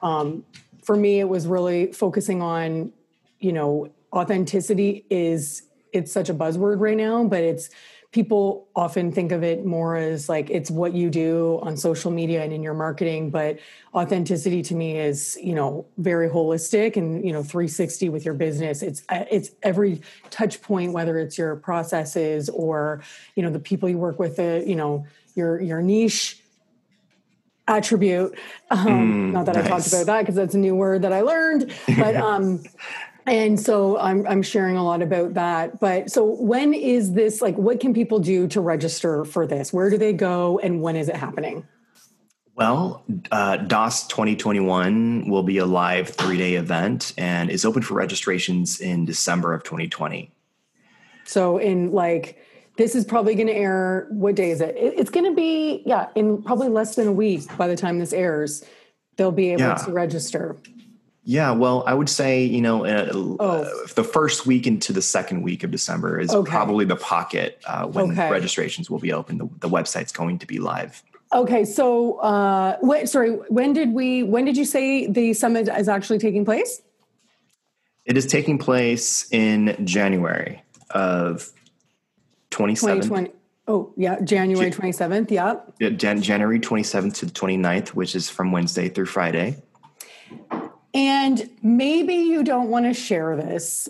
um, 0.00 0.44
for 0.82 0.96
me, 0.96 1.18
it 1.18 1.28
was 1.28 1.46
really 1.46 1.92
focusing 1.92 2.40
on, 2.40 2.92
you 3.40 3.52
know, 3.52 3.90
authenticity 4.12 5.04
is, 5.10 5.64
it's 5.92 6.12
such 6.12 6.28
a 6.28 6.34
buzzword 6.34 6.80
right 6.80 6.96
now, 6.96 7.24
but 7.24 7.42
it's, 7.42 7.70
people 8.10 8.68
often 8.74 9.12
think 9.12 9.32
of 9.32 9.42
it 9.42 9.66
more 9.66 9.94
as 9.96 10.28
like 10.28 10.48
it's 10.48 10.70
what 10.70 10.94
you 10.94 11.10
do 11.10 11.58
on 11.62 11.76
social 11.76 12.10
media 12.10 12.42
and 12.42 12.54
in 12.54 12.62
your 12.62 12.72
marketing 12.72 13.28
but 13.28 13.58
authenticity 13.94 14.62
to 14.62 14.74
me 14.74 14.98
is 14.98 15.38
you 15.42 15.54
know 15.54 15.84
very 15.98 16.28
holistic 16.28 16.96
and 16.96 17.24
you 17.24 17.32
know 17.32 17.42
360 17.42 18.08
with 18.08 18.24
your 18.24 18.34
business. 18.34 18.82
It's 18.82 19.02
uh, 19.10 19.24
it's 19.30 19.50
every 19.62 20.00
touch 20.30 20.62
point 20.62 20.92
whether 20.92 21.18
it's 21.18 21.36
your 21.36 21.56
processes 21.56 22.48
or 22.48 23.02
you 23.34 23.42
know 23.42 23.50
the 23.50 23.58
people 23.58 23.88
you 23.88 23.98
work 23.98 24.18
with 24.18 24.36
the 24.36 24.64
you 24.66 24.76
know 24.76 25.06
your 25.34 25.60
your 25.60 25.82
niche 25.82 26.42
attribute. 27.66 28.38
Um 28.70 28.88
Mm, 28.88 29.32
not 29.32 29.46
that 29.46 29.56
i 29.56 29.62
talked 29.62 29.86
about 29.86 30.06
that 30.06 30.20
because 30.20 30.34
that's 30.34 30.54
a 30.54 30.58
new 30.58 30.74
word 30.74 31.02
that 31.02 31.12
i 31.12 31.20
learned 31.20 31.72
but 31.98 32.16
um 32.30 32.62
and 33.28 33.60
so 33.60 33.98
I'm 33.98 34.26
I'm 34.26 34.42
sharing 34.42 34.76
a 34.76 34.84
lot 34.84 35.02
about 35.02 35.34
that. 35.34 35.80
But 35.80 36.10
so 36.10 36.24
when 36.24 36.74
is 36.74 37.12
this 37.12 37.40
like 37.40 37.56
what 37.56 37.80
can 37.80 37.94
people 37.94 38.18
do 38.18 38.48
to 38.48 38.60
register 38.60 39.24
for 39.24 39.46
this? 39.46 39.72
Where 39.72 39.90
do 39.90 39.98
they 39.98 40.12
go 40.12 40.58
and 40.58 40.82
when 40.82 40.96
is 40.96 41.08
it 41.08 41.16
happening? 41.16 41.66
Well, 42.54 43.04
uh, 43.30 43.58
DOS 43.58 44.08
2021 44.08 45.30
will 45.30 45.44
be 45.44 45.58
a 45.58 45.66
live 45.66 46.08
three 46.08 46.36
day 46.36 46.54
event 46.54 47.12
and 47.16 47.50
is 47.50 47.64
open 47.64 47.82
for 47.82 47.94
registrations 47.94 48.80
in 48.80 49.04
December 49.04 49.54
of 49.54 49.62
2020. 49.62 50.30
So 51.24 51.58
in 51.58 51.92
like 51.92 52.44
this 52.76 52.94
is 52.94 53.04
probably 53.04 53.34
going 53.34 53.48
to 53.48 53.54
air 53.54 54.06
what 54.10 54.34
day 54.34 54.50
is 54.50 54.60
it? 54.60 54.76
it 54.76 54.94
it's 54.96 55.10
going 55.10 55.26
to 55.26 55.34
be 55.34 55.82
yeah, 55.86 56.08
in 56.14 56.42
probably 56.42 56.68
less 56.68 56.96
than 56.96 57.06
a 57.06 57.12
week 57.12 57.42
by 57.56 57.68
the 57.68 57.76
time 57.76 57.98
this 57.98 58.12
airs. 58.12 58.64
They'll 59.16 59.32
be 59.32 59.50
able 59.50 59.62
Yeah. 59.62 59.74
to 59.74 59.92
register. 59.92 60.56
Yeah, 61.28 61.50
well, 61.50 61.84
I 61.86 61.92
would 61.92 62.08
say, 62.08 62.42
you 62.44 62.62
know, 62.62 62.86
uh, 62.86 63.10
Oh. 63.12 63.86
the 63.94 64.02
first 64.02 64.46
week 64.46 64.66
into 64.66 64.94
the 64.94 65.02
second 65.02 65.42
week 65.42 65.62
of 65.62 65.70
December 65.70 66.18
is 66.18 66.30
Okay. 66.34 66.50
probably 66.50 66.86
the 66.86 66.96
pocket 66.96 67.60
uh, 67.66 67.86
when 67.86 68.12
Okay. 68.12 68.30
registrations 68.30 68.88
will 68.88 68.98
be 68.98 69.12
open. 69.12 69.36
The, 69.36 69.46
the 69.60 69.68
website's 69.68 70.10
going 70.10 70.38
to 70.38 70.46
be 70.46 70.58
live. 70.58 71.02
Okay, 71.34 71.66
so 71.66 72.14
uh 72.20 72.78
wait, 72.80 73.10
sorry, 73.10 73.32
when 73.50 73.74
did 73.74 73.92
we 73.92 74.22
when 74.22 74.46
did 74.46 74.56
you 74.56 74.64
say 74.64 75.06
the 75.06 75.34
summit 75.34 75.68
is 75.68 75.86
actually 75.86 76.18
taking 76.18 76.46
place? 76.46 76.80
It 78.06 78.16
is 78.16 78.24
taking 78.24 78.56
place 78.56 79.30
in 79.30 79.76
January 79.84 80.62
of 80.92 81.50
27th, 82.50 83.02
2020. 83.02 83.32
Oh, 83.66 83.92
yeah, 83.98 84.18
January 84.24 84.70
27th. 84.70 85.30
Yeah. 85.30 85.56
uh, 85.86 85.90
Jan- 85.90 86.22
January 86.22 86.58
27th 86.58 87.16
to 87.16 87.26
the 87.26 87.32
29th, 87.32 87.88
which 87.88 88.16
is 88.16 88.30
from 88.30 88.50
Wednesday 88.50 88.88
through 88.88 89.04
Friday. 89.18 89.58
And 90.98 91.48
maybe 91.62 92.14
you 92.14 92.42
don't 92.42 92.70
want 92.70 92.86
to 92.86 92.92
share 92.92 93.36
this, 93.36 93.88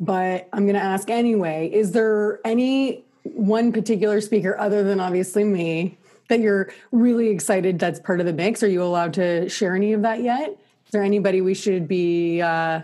but 0.00 0.48
I'm 0.54 0.64
going 0.64 0.74
to 0.74 0.82
ask 0.82 1.10
anyway. 1.10 1.70
Is 1.70 1.92
there 1.92 2.40
any 2.46 3.04
one 3.24 3.72
particular 3.72 4.22
speaker, 4.22 4.58
other 4.58 4.82
than 4.82 4.98
obviously 4.98 5.44
me, 5.44 5.98
that 6.28 6.40
you're 6.40 6.72
really 6.92 7.28
excited 7.28 7.78
that's 7.78 8.00
part 8.00 8.20
of 8.20 8.26
the 8.26 8.32
mix? 8.32 8.62
Are 8.62 8.68
you 8.68 8.82
allowed 8.82 9.12
to 9.14 9.50
share 9.50 9.76
any 9.76 9.92
of 9.92 10.00
that 10.00 10.22
yet? 10.22 10.48
Is 10.86 10.92
there 10.92 11.02
anybody 11.02 11.42
we 11.42 11.52
should 11.52 11.86
be 11.86 12.40
uh, 12.40 12.80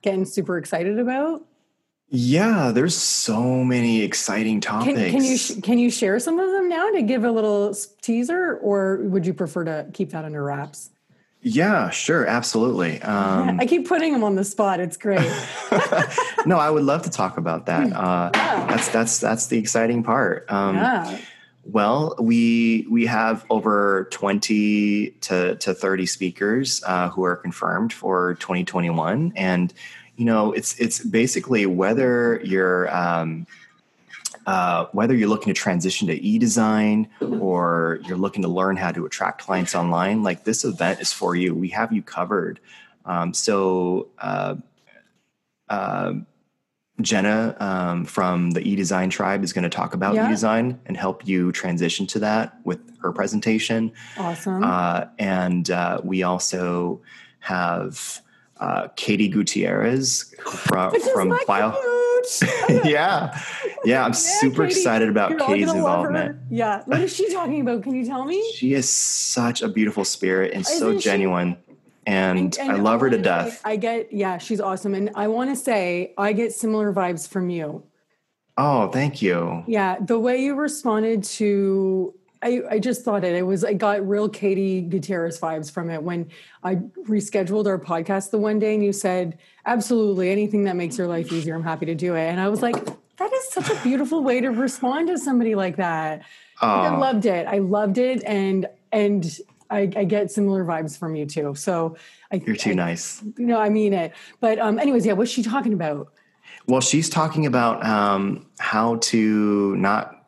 getting 0.00 0.24
super 0.24 0.56
excited 0.56 0.98
about? 0.98 1.42
Yeah, 2.08 2.72
there's 2.72 2.96
so 2.96 3.62
many 3.62 4.00
exciting 4.02 4.62
topics. 4.62 4.98
Can, 4.98 5.10
can 5.10 5.24
you 5.24 5.36
sh- 5.36 5.60
can 5.62 5.78
you 5.78 5.90
share 5.90 6.18
some 6.18 6.38
of 6.38 6.50
them 6.50 6.68
now 6.68 6.90
to 6.90 7.02
give 7.02 7.24
a 7.24 7.30
little 7.30 7.74
teaser, 8.00 8.56
or 8.62 8.98
would 9.04 9.26
you 9.26 9.34
prefer 9.34 9.64
to 9.64 9.86
keep 9.92 10.10
that 10.10 10.24
under 10.24 10.42
wraps? 10.42 10.90
Yeah, 11.44 11.90
sure, 11.90 12.24
absolutely. 12.24 13.02
Um, 13.02 13.58
I 13.58 13.66
keep 13.66 13.88
putting 13.88 14.12
them 14.12 14.22
on 14.22 14.36
the 14.36 14.44
spot. 14.44 14.78
It's 14.78 14.96
great. 14.96 15.18
no, 16.46 16.56
I 16.56 16.70
would 16.70 16.84
love 16.84 17.02
to 17.02 17.10
talk 17.10 17.36
about 17.36 17.66
that. 17.66 17.92
Uh, 17.92 18.30
that's 18.32 18.88
that's 18.88 19.18
that's 19.18 19.48
the 19.48 19.58
exciting 19.58 20.04
part. 20.04 20.50
Um, 20.50 20.76
yeah. 20.76 21.18
Well, 21.64 22.14
we 22.20 22.86
we 22.88 23.06
have 23.06 23.44
over 23.50 24.08
twenty 24.12 25.10
to 25.22 25.56
to 25.56 25.74
thirty 25.74 26.06
speakers 26.06 26.80
uh, 26.86 27.08
who 27.08 27.24
are 27.24 27.36
confirmed 27.36 27.92
for 27.92 28.34
2021, 28.34 29.32
and 29.34 29.74
you 30.16 30.24
know 30.24 30.52
it's 30.52 30.78
it's 30.78 31.04
basically 31.04 31.66
whether 31.66 32.40
you're 32.44 32.94
um, 32.94 33.48
uh, 34.46 34.86
whether 34.92 35.14
you're 35.14 35.28
looking 35.28 35.52
to 35.52 35.58
transition 35.58 36.08
to 36.08 36.14
e-design 36.14 37.08
or 37.20 38.00
you're 38.06 38.16
looking 38.16 38.42
to 38.42 38.48
learn 38.48 38.76
how 38.76 38.92
to 38.92 39.06
attract 39.06 39.42
clients 39.42 39.74
online. 39.74 40.22
Like 40.22 40.44
this 40.44 40.64
event 40.64 41.00
is 41.00 41.12
for 41.12 41.34
you. 41.36 41.54
We 41.54 41.68
have 41.68 41.92
you 41.92 42.02
covered. 42.02 42.60
Um, 43.04 43.34
so. 43.34 44.08
Uh, 44.18 44.56
uh, 45.68 46.14
Jenna 47.00 47.56
um, 47.58 48.04
from 48.04 48.50
the 48.50 48.60
eDesign 48.60 49.10
tribe 49.10 49.42
is 49.42 49.52
going 49.52 49.64
to 49.64 49.70
talk 49.70 49.94
about 49.94 50.14
Yeah. 50.14 50.30
eDesign 50.30 50.78
and 50.86 50.96
help 50.96 51.26
you 51.26 51.50
transition 51.50 52.06
to 52.08 52.18
that 52.20 52.58
with 52.64 52.78
her 53.00 53.12
presentation. 53.12 53.92
Awesome. 54.18 54.62
Uh, 54.62 55.06
and 55.18 55.70
uh, 55.70 56.00
we 56.04 56.22
also 56.22 57.00
have 57.40 58.20
uh, 58.60 58.88
Katie 58.94 59.28
Gutierrez 59.28 60.34
from, 60.46 60.94
from 61.12 61.36
Bio. 61.46 61.70
Coach. 62.22 62.84
yeah, 62.84 63.38
yeah, 63.84 64.04
I'm 64.04 64.14
super 64.14 64.66
Katie. 64.66 64.78
excited 64.78 65.08
about 65.08 65.38
Katie's 65.38 65.66
gonna 65.66 65.82
love 65.82 66.04
her. 66.04 66.08
involvement. 66.10 66.38
Yeah. 66.50 66.82
What 66.86 67.00
is 67.00 67.14
she 67.14 67.32
talking 67.32 67.60
about? 67.60 67.82
Can 67.82 67.94
you 67.94 68.04
tell 68.04 68.24
me? 68.24 68.40
She 68.54 68.74
is 68.74 68.88
such 68.88 69.62
a 69.62 69.68
beautiful 69.68 70.04
spirit 70.04 70.52
and 70.54 70.64
so 70.64 70.88
Isn't 70.88 71.00
she? 71.00 71.04
genuine, 71.04 71.56
and, 72.06 72.56
I 72.60 72.74
love 72.76 73.00
her 73.00 73.10
to 73.10 73.18
death. 73.18 73.54
say, 73.54 73.60
I 73.64 73.76
get, 73.76 74.12
yeah, 74.12 74.38
she's 74.38 74.60
awesome. 74.60 74.94
And 74.94 75.10
I 75.14 75.28
want 75.28 75.50
to 75.50 75.56
say, 75.56 76.14
I 76.18 76.32
get 76.32 76.52
similar 76.52 76.92
vibes 76.92 77.28
from 77.28 77.50
you. 77.50 77.82
Oh, 78.56 78.88
thank 78.88 79.22
you. 79.22 79.64
Yeah. 79.66 79.98
The 80.00 80.18
way 80.18 80.42
you 80.42 80.54
responded 80.54 81.24
to, 81.24 82.14
I, 82.42 82.62
I 82.72 82.78
just 82.78 83.04
thought 83.04 83.24
it, 83.24 83.34
it 83.34 83.42
was, 83.42 83.64
I 83.64 83.72
got 83.72 84.06
real 84.06 84.28
Katie 84.28 84.82
Gutierrez 84.82 85.40
vibes 85.40 85.70
from 85.70 85.90
it 85.90 86.02
when 86.02 86.30
I 86.62 86.76
rescheduled 87.06 87.66
our 87.66 87.78
podcast 87.78 88.30
the 88.30 88.38
one 88.38 88.58
day 88.58 88.74
and 88.74 88.84
you 88.84 88.92
said, 88.92 89.38
absolutely 89.66 90.30
anything 90.30 90.64
that 90.64 90.76
makes 90.76 90.98
your 90.98 91.06
life 91.06 91.32
easier, 91.32 91.54
I'm 91.54 91.62
happy 91.62 91.86
to 91.86 91.94
do 91.94 92.14
it. 92.14 92.28
And 92.28 92.40
I 92.40 92.48
was 92.48 92.62
like, 92.62 92.76
that 93.16 93.32
is 93.32 93.48
such 93.50 93.70
a 93.70 93.82
beautiful 93.82 94.22
way 94.22 94.40
to 94.40 94.48
respond 94.48 95.08
to 95.08 95.18
somebody 95.18 95.54
like 95.54 95.76
that. 95.76 96.22
I 96.60 96.88
Oh, 96.88 96.98
loved 96.98 97.26
it. 97.26 97.46
I 97.46 97.58
loved 97.58 97.98
it. 97.98 98.22
And, 98.24 98.66
and, 98.90 99.38
I, 99.70 99.90
I 99.96 100.04
get 100.04 100.30
similar 100.30 100.66
vibes 100.66 100.98
from 100.98 101.14
you 101.16 101.24
too. 101.24 101.54
So 101.54 101.96
I, 102.30 102.42
you're 102.46 102.56
too 102.56 102.72
I, 102.72 102.74
nice. 102.74 103.22
You 103.38 103.46
know, 103.46 103.58
I 103.58 103.70
mean 103.70 103.94
it. 103.94 104.12
But 104.38 104.58
um, 104.58 104.78
anyways, 104.78 105.06
yeah, 105.06 105.14
what's 105.14 105.30
she 105.30 105.42
talking 105.42 105.72
about? 105.72 106.12
Well, 106.66 106.82
she's 106.82 107.08
talking 107.08 107.46
about 107.46 107.82
um, 107.82 108.46
how 108.58 108.96
to 108.96 109.74
not 109.76 110.26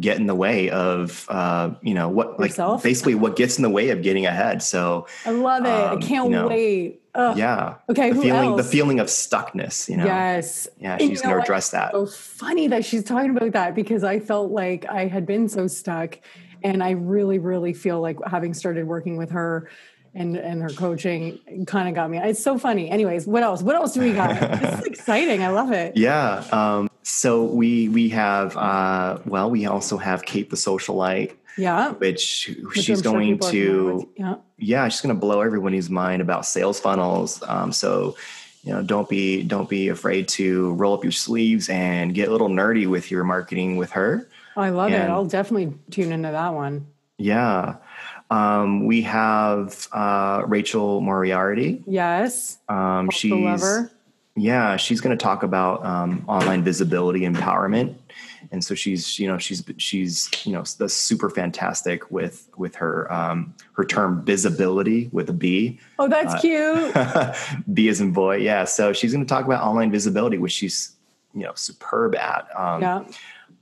get 0.00 0.16
in 0.18 0.26
the 0.26 0.34
way 0.34 0.68
of 0.70 1.24
uh, 1.28 1.70
you 1.82 1.94
know 1.94 2.08
what 2.08 2.40
like 2.40 2.50
Yourself? 2.50 2.82
basically 2.82 3.14
what 3.14 3.36
gets 3.36 3.56
in 3.56 3.62
the 3.62 3.70
way 3.70 3.90
of 3.90 4.02
getting 4.02 4.26
ahead. 4.26 4.60
So 4.60 5.06
I 5.24 5.30
love 5.30 5.64
it. 5.64 5.68
Um, 5.68 5.98
I 5.98 6.00
can't 6.00 6.24
you 6.26 6.36
know, 6.36 6.48
wait. 6.48 6.99
Ugh. 7.14 7.36
yeah, 7.36 7.74
Okay, 7.88 8.10
the 8.10 8.14
who 8.16 8.22
feeling 8.22 8.56
the 8.56 8.62
feeling 8.64 9.00
of 9.00 9.08
stuckness. 9.08 9.88
You 9.88 9.96
know, 9.96 10.04
Yes. 10.04 10.68
yeah, 10.78 10.96
she's 10.98 11.08
you 11.08 11.14
know 11.16 11.22
going 11.22 11.34
to 11.36 11.42
address 11.42 11.70
that. 11.70 11.92
So 11.92 12.06
funny 12.06 12.68
that 12.68 12.84
she's 12.84 13.04
talking 13.04 13.30
about 13.36 13.52
that 13.52 13.74
because 13.74 14.04
I 14.04 14.20
felt 14.20 14.50
like 14.52 14.86
I 14.88 15.06
had 15.06 15.26
been 15.26 15.48
so 15.48 15.66
stuck, 15.66 16.18
and 16.62 16.82
I 16.82 16.90
really, 16.90 17.38
really 17.38 17.72
feel 17.72 18.00
like 18.00 18.16
having 18.26 18.54
started 18.54 18.86
working 18.86 19.16
with 19.16 19.30
her. 19.30 19.68
And, 20.12 20.36
and 20.36 20.60
her 20.60 20.70
coaching 20.70 21.38
kind 21.68 21.88
of 21.88 21.94
got 21.94 22.10
me. 22.10 22.18
It's 22.18 22.42
so 22.42 22.58
funny. 22.58 22.90
Anyways, 22.90 23.28
what 23.28 23.44
else? 23.44 23.62
What 23.62 23.76
else 23.76 23.94
do 23.94 24.00
we 24.00 24.12
got? 24.12 24.40
this 24.60 24.80
is 24.80 24.84
exciting. 24.86 25.40
I 25.44 25.50
love 25.50 25.70
it. 25.70 25.96
Yeah. 25.96 26.42
Um, 26.50 26.90
so 27.04 27.44
we 27.44 27.88
we 27.90 28.08
have 28.08 28.56
uh, 28.56 29.18
well 29.24 29.48
we 29.48 29.66
also 29.66 29.98
have 29.98 30.24
Kate 30.24 30.50
the 30.50 30.56
socialite, 30.56 31.34
Yeah. 31.60 31.92
which 31.92 32.20
she's 32.74 32.84
sure 32.84 32.96
going 33.02 33.34
people 33.34 33.50
to. 33.50 34.08
Yeah. 34.16 34.34
yeah 34.58 34.88
she's 34.88 35.00
going 35.00 35.14
to 35.14 35.20
blow 35.20 35.40
everybody's 35.42 35.90
mind 35.90 36.22
about 36.22 36.46
sales 36.46 36.80
funnels 36.80 37.42
um, 37.46 37.72
so 37.72 38.16
you 38.64 38.72
know 38.72 38.82
don't 38.82 39.08
be 39.08 39.42
don't 39.42 39.68
be 39.68 39.88
afraid 39.88 40.28
to 40.28 40.72
roll 40.74 40.94
up 40.94 41.02
your 41.04 41.12
sleeves 41.12 41.68
and 41.68 42.14
get 42.14 42.28
a 42.28 42.32
little 42.32 42.48
nerdy 42.48 42.86
with 42.88 43.10
your 43.10 43.24
marketing 43.24 43.76
with 43.76 43.90
her 43.92 44.28
I 44.56 44.70
love 44.70 44.90
it. 44.92 45.00
I'll 45.08 45.24
definitely 45.26 45.72
tune 45.90 46.12
into 46.12 46.30
that 46.30 46.54
one. 46.54 46.86
yeah 47.18 47.76
um, 48.30 48.86
we 48.86 49.02
have 49.02 49.88
uh, 49.92 50.42
rachel 50.46 51.00
moriarty 51.00 51.82
Yes. 51.86 52.58
um, 52.68 53.10
she's 53.10 53.32
lover. 53.32 53.90
Yeah 54.36 54.76
she's 54.76 55.00
going 55.00 55.16
to 55.16 55.22
talk 55.22 55.42
about 55.42 55.84
um, 55.84 56.24
online 56.28 56.62
visibility 56.62 57.20
empowerment 57.20 57.94
and 58.52 58.64
so 58.64 58.74
she's 58.74 59.18
you 59.18 59.26
know 59.26 59.36
she's 59.38 59.62
she's 59.76 60.28
you 60.44 60.52
know 60.52 60.62
that's 60.78 60.94
super 60.94 61.28
fantastic 61.28 62.10
with 62.10 62.48
with 62.56 62.74
her 62.76 63.12
um, 63.12 63.52
her 63.72 63.84
term 63.84 64.24
visibility 64.24 65.08
with 65.12 65.28
a 65.30 65.32
b 65.32 65.78
Oh, 65.98 66.08
that's 66.08 66.34
Uh, 66.34 66.40
cute. 66.40 67.64
B 67.74 67.88
is 67.88 68.00
in 68.00 68.12
boy. 68.12 68.36
Yeah. 68.36 68.64
So 68.64 68.94
she's 68.94 69.12
going 69.12 69.22
to 69.24 69.28
talk 69.28 69.44
about 69.44 69.62
online 69.62 69.90
visibility, 69.90 70.38
which 70.38 70.52
she's, 70.52 70.96
you 71.34 71.42
know, 71.42 71.52
superb 71.54 72.14
at. 72.14 72.48
Um, 72.58 72.80
Yeah. 72.80 73.04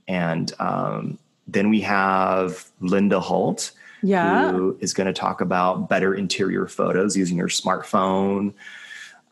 And 0.07 0.53
um, 0.59 1.17
then 1.49 1.69
we 1.69 1.81
have 1.81 2.65
Linda 2.79 3.19
Holt, 3.19 3.71
Yeah. 4.01 4.51
who 4.51 4.77
is 4.79 4.93
going 4.93 5.07
to 5.07 5.13
talk 5.13 5.41
about 5.41 5.89
better 5.89 6.15
interior 6.15 6.65
photos 6.67 7.17
using 7.17 7.35
your 7.35 7.49
smartphone. 7.49 8.53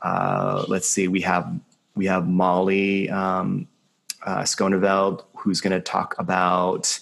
Uh, 0.02 0.65
let's 0.68 0.88
see. 0.88 1.07
We 1.07 1.22
have 1.22 1.52
we 1.95 2.06
have 2.06 2.28
Molly 2.28 3.10
um, 3.10 3.68
uh, 4.26 4.41
Skoneveld, 4.41 5.24
who's 5.36 5.61
going 5.61 5.74
to 5.74 5.82
talk 5.82 6.15
about 6.19 6.99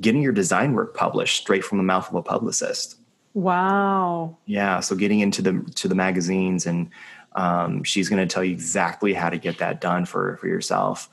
getting 0.00 0.22
your 0.22 0.32
design 0.32 0.72
work 0.72 0.94
published 0.94 1.36
straight 1.42 1.64
from 1.64 1.78
the 1.78 1.84
mouth 1.84 2.08
of 2.08 2.14
a 2.14 2.22
publicist. 2.22 2.96
Wow. 3.34 4.36
Yeah, 4.46 4.80
so 4.80 4.96
getting 4.96 5.20
into 5.20 5.42
the 5.42 5.62
to 5.76 5.88
the 5.88 5.94
magazines, 5.94 6.66
and 6.66 6.90
um, 7.32 7.84
she's 7.84 8.08
going 8.08 8.26
to 8.26 8.32
tell 8.32 8.42
you 8.42 8.52
exactly 8.52 9.12
how 9.12 9.28
to 9.30 9.38
get 9.38 9.58
that 9.58 9.80
done 9.80 10.04
for 10.06 10.36
for 10.38 10.48
yourself. 10.48 11.08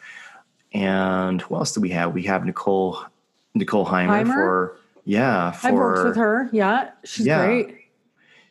And 0.73 1.41
who 1.41 1.55
else 1.55 1.73
do 1.73 1.81
we 1.81 1.89
have? 1.89 2.13
We 2.13 2.23
have 2.23 2.45
Nicole 2.45 2.99
Nicole 3.53 3.85
Heimer, 3.85 4.23
Heimer? 4.23 4.33
for 4.33 4.77
yeah 5.05 5.51
for 5.51 5.67
I've 5.67 5.73
worked 5.73 6.07
with 6.07 6.17
her. 6.17 6.49
Yeah. 6.51 6.91
She's 7.03 7.25
Yeah. 7.27 7.45
great. 7.45 7.77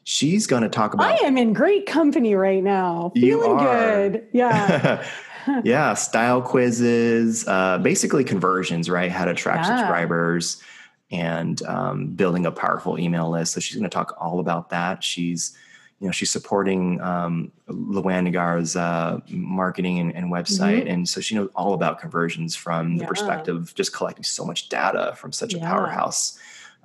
She's 0.05 0.47
going 0.47 0.62
to 0.62 0.68
talk 0.68 0.94
about. 0.94 1.06
I 1.10 1.24
am 1.26 1.36
in 1.39 1.52
great 1.52 1.86
company 1.86 2.35
right 2.35 2.62
now. 2.62 3.10
You 3.14 3.40
Feeling 3.43 3.59
are. 3.59 4.10
good. 4.10 4.26
Yeah. 4.32 5.05
yeah 5.64 5.94
style 5.94 6.40
quizzes, 6.43 7.47
uh, 7.48 7.78
basically 7.78 8.24
conversions, 8.24 8.89
right? 8.90 9.10
How 9.10 9.24
to 9.24 9.31
attract 9.32 9.66
Yeah. 9.66 9.78
subscribers 9.78 10.62
and 11.10 11.62
um, 11.64 12.09
building 12.09 12.44
a 12.47 12.52
powerful 12.52 12.98
email 12.98 13.31
list. 13.31 13.52
So 13.55 13.60
she's 13.60 13.76
going 13.76 13.89
to 13.89 13.94
talk 13.94 14.16
all 14.20 14.40
about 14.40 14.70
that. 14.70 15.02
She's 15.05 15.56
you 16.01 16.09
know 16.09 16.12
she's 16.12 16.31
supporting 16.31 17.01
um, 17.01 17.51
Luann 17.68 18.28
Nigara's 18.28 18.76
uh, 18.76 19.20
marketing 19.28 20.01
and, 20.01 20.14
and 20.14 20.31
website, 20.31 20.90
and 20.90 21.09
so 21.09 21.20
she 21.20 21.35
knows 21.35 21.48
all 21.55 21.72
about 21.72 21.98
conversions 22.01 22.55
from 22.56 22.85
the 22.85 22.90
Mm-hmm. 22.94 23.01
Yeah. 23.02 23.09
perspective 23.09 23.56
of 23.56 23.74
just 23.74 23.94
collecting 23.94 24.24
so 24.24 24.44
much 24.44 24.68
data 24.68 25.14
from 25.16 25.32
such 25.32 25.55
a 25.55 25.59
powerhouse 25.60 26.36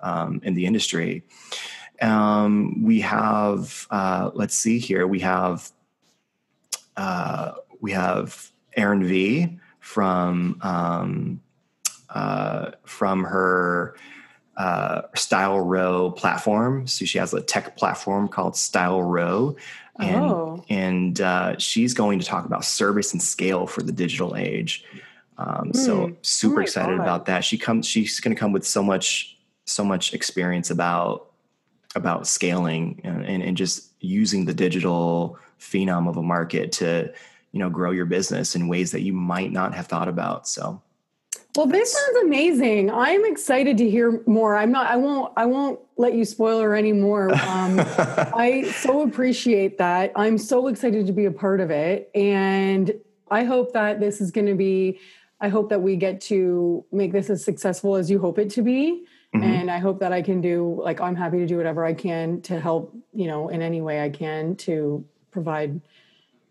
um, 0.03 0.39
in 0.43 0.53
the 0.53 0.65
industry. 0.65 1.23
Um, 2.01 2.83
we 2.83 3.01
have 3.01 3.87
uh, 3.89 4.31
let's 4.33 4.55
see 4.55 4.79
here. 4.79 5.07
We 5.07 5.19
have 5.19 5.71
uh, 6.97 7.53
we 7.81 7.91
have 7.91 8.51
Erin 8.75 9.03
V 9.03 9.57
from 9.79 10.59
um, 10.61 11.41
uh, 12.09 12.71
from 12.85 13.23
her 13.23 13.95
uh, 14.57 15.03
Style 15.15 15.59
Row 15.59 16.11
platform. 16.11 16.87
So 16.87 17.05
she 17.05 17.17
has 17.17 17.33
a 17.33 17.41
tech 17.41 17.77
platform 17.77 18.27
called 18.27 18.55
Style 18.55 19.01
Row, 19.01 19.55
and 19.99 20.23
Oh. 20.23 20.63
and 20.69 21.19
uh, 21.21 21.57
she's 21.57 21.93
going 21.93 22.19
to 22.19 22.25
talk 22.25 22.45
about 22.45 22.63
service 22.65 23.13
and 23.13 23.21
scale 23.21 23.67
for 23.67 23.81
the 23.81 23.91
digital 23.91 24.35
age. 24.35 24.83
Um, 25.37 25.73
so 25.73 26.07
Hmm. 26.07 26.13
super 26.21 26.59
Oh 26.59 26.63
excited 26.63 26.97
God. 26.97 27.03
about 27.03 27.25
that. 27.27 27.45
She 27.45 27.57
comes. 27.57 27.85
She's 27.87 28.19
going 28.19 28.35
to 28.35 28.39
come 28.39 28.51
with 28.51 28.65
so 28.65 28.83
much 28.83 29.37
so 29.65 29.83
much 29.83 30.13
experience 30.13 30.71
about 30.71 31.28
about 31.95 32.27
scaling 32.27 33.01
and, 33.03 33.25
and, 33.25 33.43
and 33.43 33.57
just 33.57 33.91
using 33.99 34.45
the 34.45 34.53
digital 34.53 35.37
phenom 35.59 36.07
of 36.07 36.17
a 36.17 36.23
market 36.23 36.71
to 36.71 37.11
you 37.51 37.59
know 37.59 37.69
grow 37.69 37.91
your 37.91 38.05
business 38.05 38.55
in 38.55 38.67
ways 38.67 38.91
that 38.91 39.01
you 39.01 39.11
might 39.11 39.51
not 39.51 39.73
have 39.73 39.87
thought 39.87 40.07
about 40.07 40.47
so 40.47 40.81
Well, 41.55 41.65
this 41.65 41.91
sounds 41.91 42.17
amazing. 42.23 42.91
I'm 42.91 43.25
excited 43.25 43.75
to 43.79 43.89
hear 43.89 44.21
more. 44.27 44.55
I'm 44.55 44.71
not. 44.71 44.85
I 44.87 44.95
won't. 44.95 45.33
I 45.35 45.45
won't 45.45 45.79
let 45.97 46.13
you 46.13 46.23
spoil 46.23 46.59
her 46.61 46.75
anymore. 46.75 47.31
Um, 47.49 47.79
I 47.79 48.71
so 48.75 49.01
appreciate 49.01 49.79
that. 49.79 50.11
I'm 50.15 50.37
so 50.37 50.67
excited 50.67 51.07
to 51.07 51.13
be 51.13 51.25
a 51.25 51.31
part 51.31 51.59
of 51.59 51.71
it, 51.71 52.11
and 52.13 52.93
I 53.31 53.43
hope 53.43 53.73
that 53.73 53.99
this 53.99 54.21
is 54.21 54.29
going 54.31 54.45
to 54.47 54.55
be. 54.55 54.99
I 55.41 55.49
hope 55.49 55.69
that 55.69 55.81
we 55.81 55.95
get 55.95 56.21
to 56.21 56.85
make 56.91 57.11
this 57.11 57.29
as 57.29 57.43
successful 57.43 57.95
as 57.95 58.11
you 58.11 58.19
hope 58.19 58.37
it 58.37 58.51
to 58.51 58.61
be. 58.61 59.05
Mhm. 59.35 59.43
And 59.43 59.71
I 59.71 59.77
hope 59.77 59.99
that 59.99 60.11
I 60.11 60.21
can 60.21 60.41
do 60.41 60.79
like 60.83 60.99
I'm 61.01 61.15
happy 61.15 61.37
to 61.37 61.45
do 61.45 61.57
whatever 61.57 61.85
I 61.85 61.93
can 61.93 62.41
to 62.41 62.59
help, 62.59 62.95
you 63.13 63.27
know, 63.27 63.49
in 63.49 63.61
any 63.61 63.81
way 63.81 64.03
I 64.03 64.09
can 64.09 64.55
to 64.57 65.05
provide 65.31 65.79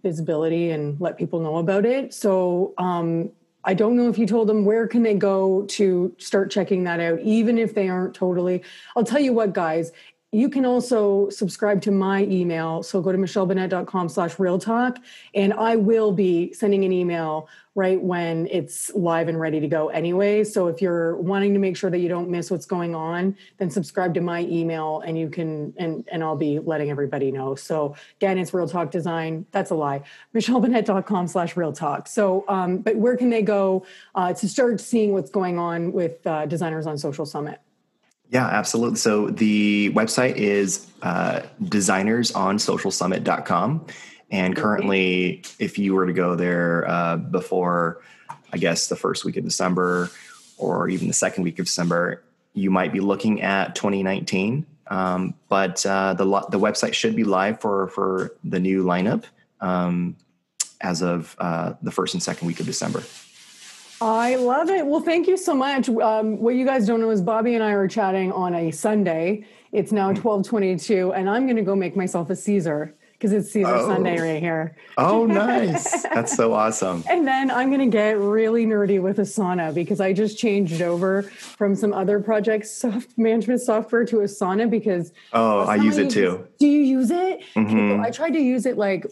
visibility 0.03 0.71
and 0.71 1.01
let 1.01 1.17
people 1.19 1.41
know 1.41 1.57
about 1.57 1.85
it. 1.85 2.15
So 2.15 2.75
um, 2.79 3.31
I 3.65 3.75
don't 3.75 3.97
know 3.97 4.09
if 4.09 4.17
you 4.17 4.27
told 4.27 4.49
them 4.49 4.65
where 4.65 4.87
can 4.87 5.03
they 5.03 5.15
go 5.15 5.63
to 5.63 6.15
start 6.19 6.51
checking 6.51 6.85
that 6.85 7.01
out, 7.01 7.21
even 7.21 7.59
if 7.59 7.75
they 7.75 7.89
aren't 7.89 8.15
totally. 8.15 8.63
I'll 8.97 9.05
tell 9.05 9.21
you 9.21 9.33
what, 9.33 9.53
guys. 9.53 9.91
You 10.31 10.51
can 10.51 10.67
also 10.67 11.31
subscribe 11.31 11.81
to 11.83 11.91
my 11.91 12.25
email. 12.25 12.83
So 12.83 13.01
go 13.01 13.13
to 13.13 13.17
michellebennett.com 13.17 14.11
slash 14.11 14.39
real 14.39 14.59
talk, 14.59 14.99
and 15.35 15.55
I 15.55 15.77
will 15.77 16.13
be 16.13 16.53
sending 16.53 16.85
an 16.85 16.93
email 16.93 17.49
right 17.75 17.99
when 17.99 18.47
it's 18.51 18.93
live 18.95 19.29
and 19.29 19.41
ready 19.41 19.59
to 19.59 19.69
go 19.69 19.89
anyway. 19.89 20.45
So 20.45 20.67
if 20.67 20.83
you're 20.83 21.17
wanting 21.17 21.55
to 21.55 21.59
make 21.59 21.79
sure 21.79 21.89
that 21.89 22.01
you 22.01 22.11
don't 22.11 22.29
miss 22.29 22.51
what's 22.51 22.67
going 22.67 22.95
on, 22.95 23.37
then 23.57 23.71
subscribe 23.71 24.13
to 24.15 24.21
my 24.21 24.41
email 24.43 25.01
and 25.01 25.19
you 25.19 25.31
can 25.31 25.73
and 25.79 26.07
and 26.13 26.23
I'll 26.23 26.37
be 26.37 26.59
letting 26.59 26.91
everybody 26.91 27.33
know. 27.33 27.55
So 27.55 27.95
again, 28.17 28.37
it's 28.37 28.53
Real 28.53 28.69
Talk 28.69 28.91
Design. 28.91 29.47
That's 29.53 29.71
a 29.71 29.77
lie. 29.77 30.03
MichelleBennett.com 30.35 31.29
slash 31.29 31.57
real 31.57 31.73
talk. 31.73 32.07
So 32.07 32.45
um, 32.49 32.79
but 32.79 32.97
where 32.97 33.17
can 33.17 33.31
they 33.31 33.43
go 33.43 33.87
uh, 34.15 34.35
to 34.35 34.49
start 34.49 34.81
seeing 34.81 35.13
what's 35.13 35.31
going 35.31 35.59
on 35.59 35.93
with 35.93 36.27
uh, 36.27 36.45
designers 36.45 36.87
on 36.87 36.99
social 36.99 37.25
summit? 37.25 37.61
Yeah 38.31 38.47
absolutely 38.47 38.97
so 38.97 39.29
the 39.29 39.93
website 39.93 40.37
is 40.37 40.87
uh, 41.03 41.43
designersonsocialsummit.com 41.63 43.87
And 44.31 44.55
currently, 44.55 45.43
if 45.59 45.79
you 45.79 45.95
were 45.95 46.07
to 46.07 46.13
go 46.13 46.35
there 46.35 46.89
uh, 46.89 47.17
before, 47.17 48.03
I 48.53 48.59
guess, 48.59 48.89
the 48.89 48.97
first 48.97 49.25
week 49.25 49.37
of 49.37 49.45
December 49.45 50.11
or 50.59 50.89
even 50.89 51.09
the 51.09 51.15
second 51.15 51.45
week 51.45 51.59
of 51.59 51.67
December, 51.67 52.23
you 52.53 52.71
might 52.71 52.93
be 52.93 53.01
looking 53.01 53.41
at 53.41 53.75
2019. 53.75 54.67
Um, 54.89 55.35
but 55.49 55.85
uh, 55.87 56.15
the 56.15 56.25
the 56.51 56.59
website 56.59 56.95
should 56.95 57.15
be 57.15 57.25
live 57.25 57.61
for 57.61 57.89
for 57.89 58.33
the 58.43 58.59
new 58.59 58.85
lineup 58.85 59.25
um, 59.61 60.17
as 60.81 61.03
of 61.03 61.37
uh, 61.39 61.75
the 61.83 61.91
first 61.91 62.15
and 62.15 62.23
second 62.23 62.49
week 62.49 62.61
of 62.61 62.67
December. 62.67 63.03
I 64.01 64.37
love 64.37 64.71
it. 64.71 64.87
Well, 64.87 65.01
thank 65.01 65.27
you 65.27 65.37
so 65.37 65.55
much. 65.55 65.89
Um, 65.89 66.39
what 66.39 66.55
you 66.55 66.65
guys 66.65 66.87
don't 66.87 67.01
know 67.01 67.11
is 67.11 67.21
Bobby 67.21 67.55
and 67.55 67.65
I 67.65 67.73
are 67.73 67.89
chatting 67.89 68.31
on 68.31 68.55
a 68.55 68.71
Sunday. 68.71 69.45
It's 69.73 69.91
now 69.91 70.09
1222, 70.09 71.15
and 71.15 71.29
I'm 71.29 71.47
going 71.47 71.57
to 71.57 71.63
go 71.63 71.75
make 71.75 71.97
myself 71.97 72.31
a 72.31 72.37
Caesar 72.37 72.95
because 73.19 73.33
it's 73.33 73.51
Caesar 73.51 73.75
oh. 73.75 73.89
Sunday 73.89 74.21
right 74.21 74.41
here. 74.41 74.77
Oh, 74.97 75.27
nice. 75.27 76.03
That's 76.05 76.37
so 76.37 76.53
awesome. 76.53 77.03
and 77.11 77.27
then 77.27 77.51
I'm 77.51 77.69
going 77.69 77.81
to 77.81 77.97
get 77.97 78.17
really 78.19 78.65
nerdy 78.65 79.03
with 79.03 79.17
Asana 79.17 79.75
because 79.75 80.01
I 80.01 80.13
just 80.13 80.39
changed 80.39 80.83
over 80.83 81.23
from 81.23 81.75
some 81.75 81.93
other 81.93 82.21
projects, 82.21 82.71
soft 82.71 83.19
management 83.19 83.61
software 83.61 84.05
to 84.05 84.17
Asana 84.19 84.71
because. 84.71 85.13
Oh, 85.33 85.65
Asana 85.67 85.69
I 85.69 85.75
use 85.77 85.99
it 85.99 86.11
too. 86.11 86.47
do 86.61 86.69
you 86.69 86.81
use 86.81 87.11
it? 87.11 87.43
Mm-hmm. 87.57 88.01
I 88.03 88.11
tried 88.11 88.35
to 88.35 88.41
use 88.41 88.67
it 88.67 88.79
like, 88.79 89.07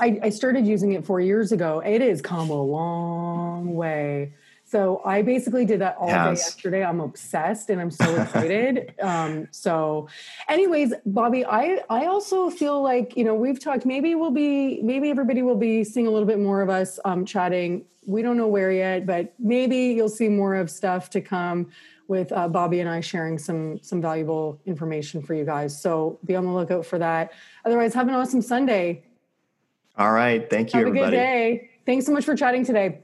I, 0.00 0.18
I 0.22 0.30
started 0.30 0.66
using 0.66 0.92
it 0.92 1.06
four 1.06 1.20
years 1.20 1.52
ago. 1.52 1.78
It 1.78 2.00
has 2.00 2.20
come 2.20 2.50
a 2.50 2.60
long 2.60 3.74
way 3.74 4.32
so 4.74 5.00
I 5.04 5.22
basically 5.22 5.64
did 5.64 5.80
that 5.82 5.94
all 6.00 6.08
yes. 6.08 6.24
day 6.24 6.30
yesterday. 6.30 6.84
I'm 6.84 6.98
obsessed 6.98 7.70
and 7.70 7.80
I'm 7.80 7.92
so 7.92 8.20
excited. 8.20 8.92
um, 9.00 9.46
so, 9.52 10.08
anyways, 10.48 10.92
Bobby, 11.06 11.46
I 11.46 11.78
I 11.88 12.06
also 12.06 12.50
feel 12.50 12.82
like 12.82 13.16
you 13.16 13.22
know 13.22 13.36
we've 13.36 13.60
talked. 13.60 13.86
Maybe 13.86 14.16
we'll 14.16 14.32
be 14.32 14.82
maybe 14.82 15.10
everybody 15.10 15.42
will 15.42 15.54
be 15.54 15.84
seeing 15.84 16.08
a 16.08 16.10
little 16.10 16.26
bit 16.26 16.40
more 16.40 16.60
of 16.60 16.70
us 16.70 16.98
um, 17.04 17.24
chatting. 17.24 17.84
We 18.04 18.20
don't 18.22 18.36
know 18.36 18.48
where 18.48 18.72
yet, 18.72 19.06
but 19.06 19.32
maybe 19.38 19.76
you'll 19.76 20.08
see 20.08 20.28
more 20.28 20.56
of 20.56 20.68
stuff 20.68 21.08
to 21.10 21.20
come 21.20 21.70
with 22.08 22.32
uh, 22.32 22.48
Bobby 22.48 22.80
and 22.80 22.88
I 22.88 22.98
sharing 22.98 23.38
some 23.38 23.78
some 23.80 24.02
valuable 24.02 24.60
information 24.66 25.22
for 25.22 25.34
you 25.34 25.44
guys. 25.44 25.80
So 25.80 26.18
be 26.24 26.34
on 26.34 26.46
the 26.46 26.52
lookout 26.52 26.84
for 26.84 26.98
that. 26.98 27.30
Otherwise, 27.64 27.94
have 27.94 28.08
an 28.08 28.14
awesome 28.14 28.42
Sunday. 28.42 29.04
All 29.96 30.10
right. 30.10 30.50
Thank 30.50 30.74
you, 30.74 30.80
have 30.80 30.88
everybody. 30.88 31.16
a 31.16 31.20
good 31.20 31.24
day. 31.24 31.70
Thanks 31.86 32.06
so 32.06 32.12
much 32.12 32.24
for 32.24 32.34
chatting 32.34 32.64
today. 32.64 33.03